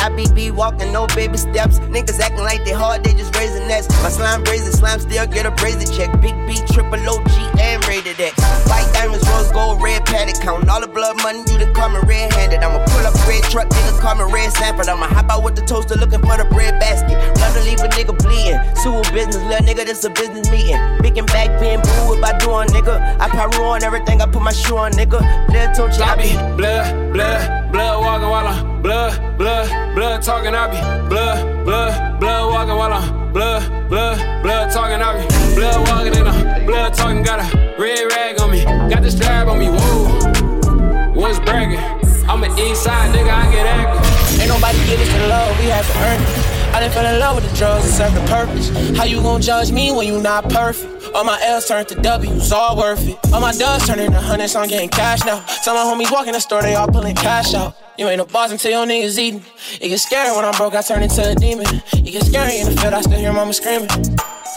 walking, 0.51 0.93
no 0.93 1.07
baby 1.09 1.37
steps. 1.37 1.79
Niggas 1.79 2.21
acting 2.21 2.45
like 2.45 2.65
they 2.65 2.73
hard, 2.73 3.05
they 3.05 3.13
just 3.13 3.35
raising 3.37 3.67
nets. 3.69 3.89
My 4.03 4.09
slime 4.09 4.43
brazen, 4.45 4.73
slime 4.73 5.01
still 5.01 5.27
get 5.27 5.47
a 5.47 5.51
brazen 5.53 5.93
check. 5.97 6.11
Big 6.21 6.35
B, 6.47 6.57
triple 6.73 7.01
OG, 7.09 7.31
and 7.61 7.87
rated 7.87 8.19
X. 8.21 8.35
White 8.69 8.89
diamonds, 8.93 9.27
rose 9.29 9.51
gold, 9.53 9.83
red 9.83 10.05
paddock. 10.07 10.41
Counting 10.41 10.69
all 10.69 10.81
the 10.81 10.89
blood 10.89 11.17
money, 11.23 11.41
you 11.51 11.59
done 11.59 11.93
me 11.93 12.01
red 12.07 12.33
handed. 12.33 12.61
I'ma 12.61 12.85
pull 12.87 13.07
up 13.07 13.15
red 13.27 13.43
truck, 13.45 13.69
nigga 13.69 14.01
call 14.01 14.15
me 14.17 14.33
red 14.33 14.53
Sanford. 14.53 14.89
I'ma 14.89 15.07
hop 15.07 15.31
out 15.31 15.43
with 15.43 15.57
the 15.57 15.63
toaster 15.63 15.97
looking 15.97 16.21
for 16.21 16.37
the 16.37 16.45
bread 16.51 16.79
basket. 16.81 17.17
Love 17.41 17.55
to 17.55 17.63
leave 17.63 17.81
a 17.81 17.89
nigga 17.89 18.17
bleeding. 18.17 18.61
A 18.87 19.03
business, 19.13 19.43
little 19.43 19.67
nigga, 19.67 19.85
this 19.85 20.05
a 20.05 20.11
business 20.11 20.49
meeting. 20.49 20.79
Big 21.03 21.16
and 21.19 21.27
back 21.29 21.61
being 21.61 21.81
boo 21.81 22.15
if 22.15 22.25
I 22.25 22.37
do 22.39 22.51
on 22.51 22.67
nigga. 22.69 22.97
I 23.21 23.29
probably 23.29 23.59
ruin 23.59 23.83
everything 23.83 24.21
I 24.21 24.27
put 24.27 24.43
my 24.43 24.53
shoe 24.53 24.77
on, 24.77 24.93
nigga. 24.93 25.21
Little 25.49 25.89
Tunchi, 25.89 26.01
I 26.01 26.17
be 26.17 26.33
blood, 26.57 27.13
blood, 27.13 27.73
blood 27.73 28.01
walking 28.01 28.29
while 28.29 28.47
I'm 28.47 28.83
blood, 28.83 29.39
blood, 29.39 29.95
blood 29.95 30.23
talking. 30.23 30.55
I 30.55 30.67
be 30.69 31.09
blood, 31.09 31.65
blood, 31.65 32.21
blood 32.21 32.53
walking 32.53 32.77
while 32.77 32.93
I'm 32.93 33.33
blood, 33.33 33.89
blood, 33.89 34.43
blood 34.43 34.73
talking. 34.73 35.01
I 35.01 35.17
be 35.17 35.55
blood 35.55 35.89
walking 35.89 36.15
in 36.15 36.27
a 36.27 36.67
blood 36.67 36.95
talking. 36.95 37.23
Got 37.23 37.41
a 37.41 37.77
red 37.79 38.05
rag 38.13 38.41
on 38.41 38.51
me, 38.51 38.65
got 38.65 39.03
the 39.03 39.11
strap 39.11 39.49
on 39.49 39.59
me. 39.59 39.69
Whoa, 39.69 41.13
what's 41.13 41.39
bragging? 41.41 41.81
I'm 42.29 42.43
an 42.43 42.59
east 42.59 42.83
side 42.83 43.15
nigga, 43.15 43.31
I 43.31 43.53
get 43.53 43.67
active. 43.67 44.41
Ain't 44.41 44.49
nobody 44.49 44.79
give 44.87 45.01
us 45.01 45.13
the 45.13 45.29
love, 45.29 45.59
we 45.59 45.67
have 45.67 45.87
to 45.87 45.99
earn 45.99 46.23
it. 46.23 46.56
I 46.77 46.81
done 46.81 46.91
fell 46.91 47.07
in 47.07 47.19
love 47.19 47.37
with 47.37 47.51
the 47.51 47.57
drugs, 47.57 47.87
it 47.87 47.93
serve 47.93 48.13
the 48.13 48.21
purpose. 48.27 48.69
How 48.99 49.05
you 49.05 49.23
gon' 49.23 49.41
judge 49.41 49.73
me 49.73 49.93
when 49.93 50.07
you 50.07 50.21
not 50.21 50.51
perfect? 50.51 51.11
All 51.15 51.25
my 51.25 51.41
L's 51.43 51.67
turned 51.67 51.89
to 51.89 51.95
W's, 51.95 52.53
all 52.53 52.77
worth 52.77 53.09
it. 53.09 53.17
All 53.33 53.41
my 53.41 53.53
dubs 53.53 53.87
turn 53.87 53.99
into 53.99 54.21
hundreds, 54.21 54.55
I'm 54.55 54.69
getting 54.69 54.91
cash 54.91 55.25
now. 55.25 55.43
Tell 55.65 55.75
my 55.75 55.91
homies 55.91 56.13
walk 56.13 56.27
in 56.27 56.35
the 56.35 56.41
store, 56.41 56.61
they 56.61 56.75
all 56.75 56.87
pulling 56.87 57.17
cash 57.17 57.55
out. 57.55 57.75
You 57.97 58.07
ain't 58.09 58.21
a 58.21 58.27
boss 58.27 58.53
until 58.53 58.73
your 58.73 58.85
niggas 58.85 59.17
eating. 59.17 59.43
It 59.81 59.89
gets 59.89 60.03
scary 60.03 60.37
when 60.37 60.45
I'm 60.45 60.53
broke, 60.53 60.75
I 60.75 60.83
turn 60.83 61.03
into 61.03 61.27
a 61.27 61.35
demon. 61.35 61.65
It 61.95 62.13
gets 62.13 62.27
scary 62.27 62.59
in 62.59 62.67
the 62.67 62.79
field, 62.79 62.93
I 62.93 63.01
still 63.01 63.19
hear 63.19 63.33
mama 63.33 63.55
screaming. 63.55 63.89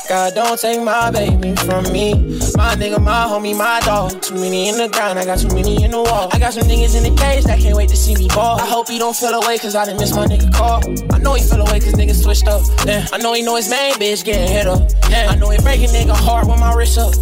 God, 0.09 0.33
don't 0.33 0.59
take 0.59 0.81
my 0.81 1.11
baby 1.11 1.55
from 1.55 1.83
me. 1.93 2.15
My 2.57 2.73
nigga, 2.73 2.99
my 2.99 3.29
homie, 3.29 3.55
my 3.55 3.79
dog. 3.81 4.19
Too 4.23 4.33
many 4.33 4.67
in 4.67 4.75
the 4.75 4.89
ground, 4.89 5.19
I 5.19 5.25
got 5.25 5.37
too 5.37 5.49
many 5.49 5.83
in 5.83 5.91
the 5.91 6.01
wall. 6.01 6.29
I 6.33 6.39
got 6.39 6.53
some 6.53 6.63
niggas 6.63 6.97
in 6.97 7.03
the 7.03 7.21
cage 7.21 7.43
that 7.43 7.59
can't 7.59 7.77
wait 7.77 7.89
to 7.89 7.95
see 7.95 8.15
me 8.15 8.27
ball. 8.29 8.59
I 8.59 8.65
hope 8.65 8.89
he 8.89 8.97
don't 8.97 9.15
feel 9.15 9.35
away, 9.35 9.59
cause 9.59 9.75
I 9.75 9.85
didn't 9.85 9.99
miss 9.99 10.15
my 10.15 10.25
nigga 10.25 10.51
call. 10.51 10.81
I 11.13 11.19
know 11.19 11.35
he 11.35 11.43
feel 11.43 11.61
away, 11.61 11.79
cause 11.79 11.93
niggas 11.93 12.23
switched 12.23 12.47
up. 12.47 12.63
Yeah. 12.87 13.05
I 13.13 13.19
know 13.19 13.33
he 13.33 13.43
know 13.43 13.55
his 13.55 13.69
main 13.69 13.93
bitch 14.01 14.25
getting 14.25 14.47
hit 14.47 14.65
up. 14.65 14.89
Yeah. 15.11 15.29
I 15.29 15.35
know 15.35 15.51
he 15.51 15.61
breaking 15.61 15.89
nigga 15.89 16.15
heart 16.15 16.47
with 16.47 16.59
my 16.59 16.73
wrist 16.73 16.97
up. 16.97 17.13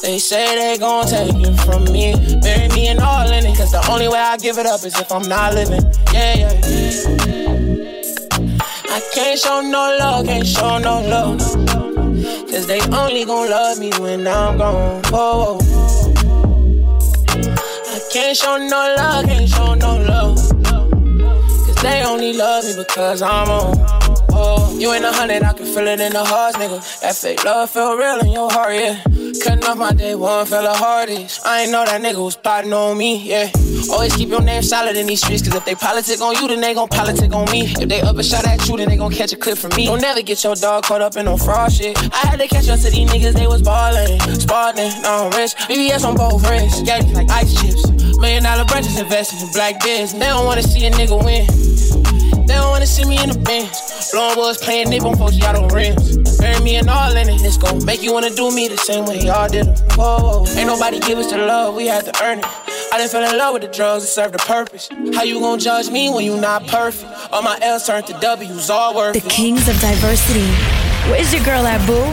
They 0.00 0.18
say 0.18 0.56
they 0.56 0.78
gon' 0.78 1.06
take 1.08 1.34
it 1.36 1.60
from 1.68 1.84
me. 1.84 2.16
Bury 2.40 2.68
me 2.68 2.88
and 2.88 2.98
all 2.98 3.30
in 3.30 3.44
it, 3.44 3.58
cause 3.58 3.72
the 3.72 3.86
only 3.92 4.08
way 4.08 4.20
I 4.20 4.38
give 4.38 4.56
it 4.56 4.64
up 4.64 4.82
is 4.86 4.98
if 4.98 5.12
I'm 5.12 5.28
not 5.28 5.52
living. 5.52 5.84
Yeah, 6.14 6.32
yeah, 6.34 6.52
yeah. 6.64 7.36
I 8.88 9.00
can't 9.12 9.38
show 9.38 9.60
no 9.60 9.98
love, 10.00 10.24
can't 10.24 10.46
show 10.46 10.78
no 10.78 11.02
love. 11.04 11.75
Cause 12.56 12.66
they 12.66 12.80
only 12.80 13.26
gon' 13.26 13.50
love 13.50 13.78
me 13.78 13.90
when 13.98 14.26
I'm 14.26 14.56
gone. 14.56 15.02
Oh, 15.12 15.58
I 17.28 18.00
can't 18.10 18.34
show 18.34 18.56
no 18.56 18.94
love, 18.96 19.26
can't 19.26 19.46
show 19.46 19.74
no 19.74 19.98
love. 19.98 20.36
Cause 21.66 21.82
they 21.82 22.02
only 22.02 22.32
love 22.32 22.64
me 22.64 22.72
because 22.74 23.20
I'm 23.20 23.50
on. 23.50 24.05
Oh, 24.38 24.76
you 24.78 24.92
ain't 24.92 25.02
a 25.02 25.10
hundred, 25.10 25.42
I 25.42 25.54
can 25.54 25.64
feel 25.64 25.86
it 25.86 25.98
in 25.98 26.12
the 26.12 26.22
heart, 26.22 26.56
nigga. 26.56 27.00
That 27.00 27.16
fake 27.16 27.42
love 27.42 27.70
feel 27.70 27.96
real 27.96 28.20
in 28.20 28.32
your 28.32 28.50
heart, 28.50 28.74
yeah. 28.74 29.02
Cutting 29.42 29.64
off 29.64 29.78
my 29.78 29.92
day 29.92 30.14
one, 30.14 30.44
feel 30.44 30.60
the 30.60 30.74
hardest. 30.74 31.46
I 31.46 31.62
ain't 31.62 31.72
know 31.72 31.86
that 31.86 32.02
nigga 32.02 32.22
was 32.22 32.36
plotting 32.36 32.74
on 32.74 32.98
me, 32.98 33.16
yeah. 33.16 33.50
Always 33.90 34.14
keep 34.14 34.28
your 34.28 34.42
name 34.42 34.62
solid 34.62 34.94
in 34.94 35.06
these 35.06 35.22
streets, 35.22 35.42
cause 35.42 35.54
if 35.54 35.64
they 35.64 35.74
politic 35.74 36.20
on 36.20 36.34
you, 36.36 36.48
then 36.48 36.60
they 36.60 36.74
gon' 36.74 36.88
politic 36.88 37.32
on 37.32 37.50
me. 37.50 37.62
If 37.80 37.88
they 37.88 38.02
up 38.02 38.18
a 38.18 38.22
shot 38.22 38.46
at 38.46 38.68
you, 38.68 38.76
then 38.76 38.90
they 38.90 38.98
gon' 38.98 39.10
catch 39.10 39.32
a 39.32 39.36
clip 39.36 39.56
from 39.56 39.74
me. 39.74 39.86
Don't 39.86 40.02
never 40.02 40.20
get 40.20 40.44
your 40.44 40.54
dog 40.54 40.84
caught 40.84 41.00
up 41.00 41.16
in 41.16 41.24
no 41.24 41.38
fraud 41.38 41.72
shit. 41.72 41.96
I 42.12 42.28
had 42.28 42.38
to 42.38 42.46
catch 42.46 42.68
up 42.68 42.78
to 42.80 42.90
these 42.90 43.08
niggas, 43.08 43.32
they 43.32 43.46
was 43.46 43.62
ballin', 43.62 44.20
spartin', 44.38 44.90
now 45.00 45.26
I'm 45.26 45.32
rich. 45.32 45.54
BBS 45.64 46.04
on 46.04 46.14
both 46.14 46.46
wrists, 46.50 46.82
yeah, 46.84 46.98
like 47.14 47.30
ice 47.30 47.58
chips. 47.58 47.88
Million 48.18 48.42
dollar 48.42 48.66
branches 48.66 48.98
invested 48.98 49.40
in 49.40 49.50
black 49.52 49.82
biz. 49.82 50.12
They 50.12 50.18
don't 50.20 50.44
wanna 50.44 50.62
see 50.62 50.84
a 50.84 50.90
nigga 50.90 51.22
win. 51.24 51.46
They 52.46 52.54
don't 52.54 52.70
wanna 52.70 52.86
see 52.86 53.04
me 53.04 53.22
in 53.22 53.30
the 53.30 53.38
bench. 53.38 53.72
Blowing 54.12 54.36
was 54.38 54.58
playing 54.58 54.90
nip 54.90 55.02
on 55.02 55.16
folks, 55.16 55.36
y'all 55.36 55.52
don't 55.52 55.72
rims. 55.72 56.38
Bury 56.38 56.60
me 56.62 56.76
and 56.76 56.88
all 56.88 57.16
in 57.16 57.28
it. 57.28 57.42
It's 57.42 57.56
gon' 57.56 57.84
make 57.84 58.02
you 58.02 58.12
wanna 58.12 58.30
do 58.30 58.54
me 58.54 58.68
the 58.68 58.76
same 58.76 59.04
way 59.04 59.20
y'all 59.20 59.48
did 59.48 59.66
it. 59.66 59.78
Whoa, 59.96 60.18
whoa. 60.18 60.46
Ain't 60.56 60.66
nobody 60.66 61.00
give 61.00 61.18
us 61.18 61.30
the 61.30 61.38
love, 61.38 61.74
we 61.74 61.86
had 61.86 62.04
to 62.04 62.12
earn 62.22 62.38
it. 62.38 62.46
I 62.92 62.98
didn't 62.98 63.10
fell 63.10 63.28
in 63.28 63.36
love 63.36 63.54
with 63.54 63.62
the 63.62 63.68
drugs, 63.68 64.04
it 64.04 64.08
served 64.08 64.34
a 64.36 64.38
purpose. 64.38 64.88
How 65.14 65.22
you 65.24 65.40
gon' 65.40 65.58
judge 65.58 65.90
me 65.90 66.08
when 66.08 66.24
you 66.24 66.40
not 66.40 66.66
perfect? 66.66 67.12
All 67.32 67.42
my 67.42 67.58
L's 67.60 67.86
turned 67.86 68.06
to 68.06 68.12
W's, 68.20 68.70
all 68.70 68.94
worth 68.94 69.14
The 69.20 69.28
kings 69.28 69.68
of 69.68 69.78
diversity. 69.80 70.46
Where's 71.10 71.32
your 71.34 71.44
girl 71.44 71.66
at, 71.66 71.84
boo? 71.86 72.06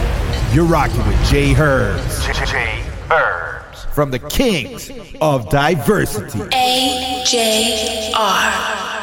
You're 0.54 0.64
rocking 0.64 1.04
with 1.06 1.24
J 1.28 1.54
Herbs. 1.54 2.26
J 2.50 2.82
Herbs. 3.10 3.84
From 3.92 4.10
the 4.10 4.18
kings 4.18 4.90
of 5.20 5.48
diversity. 5.50 6.42
A 6.52 7.24
J 7.26 8.12
R. 8.14 8.93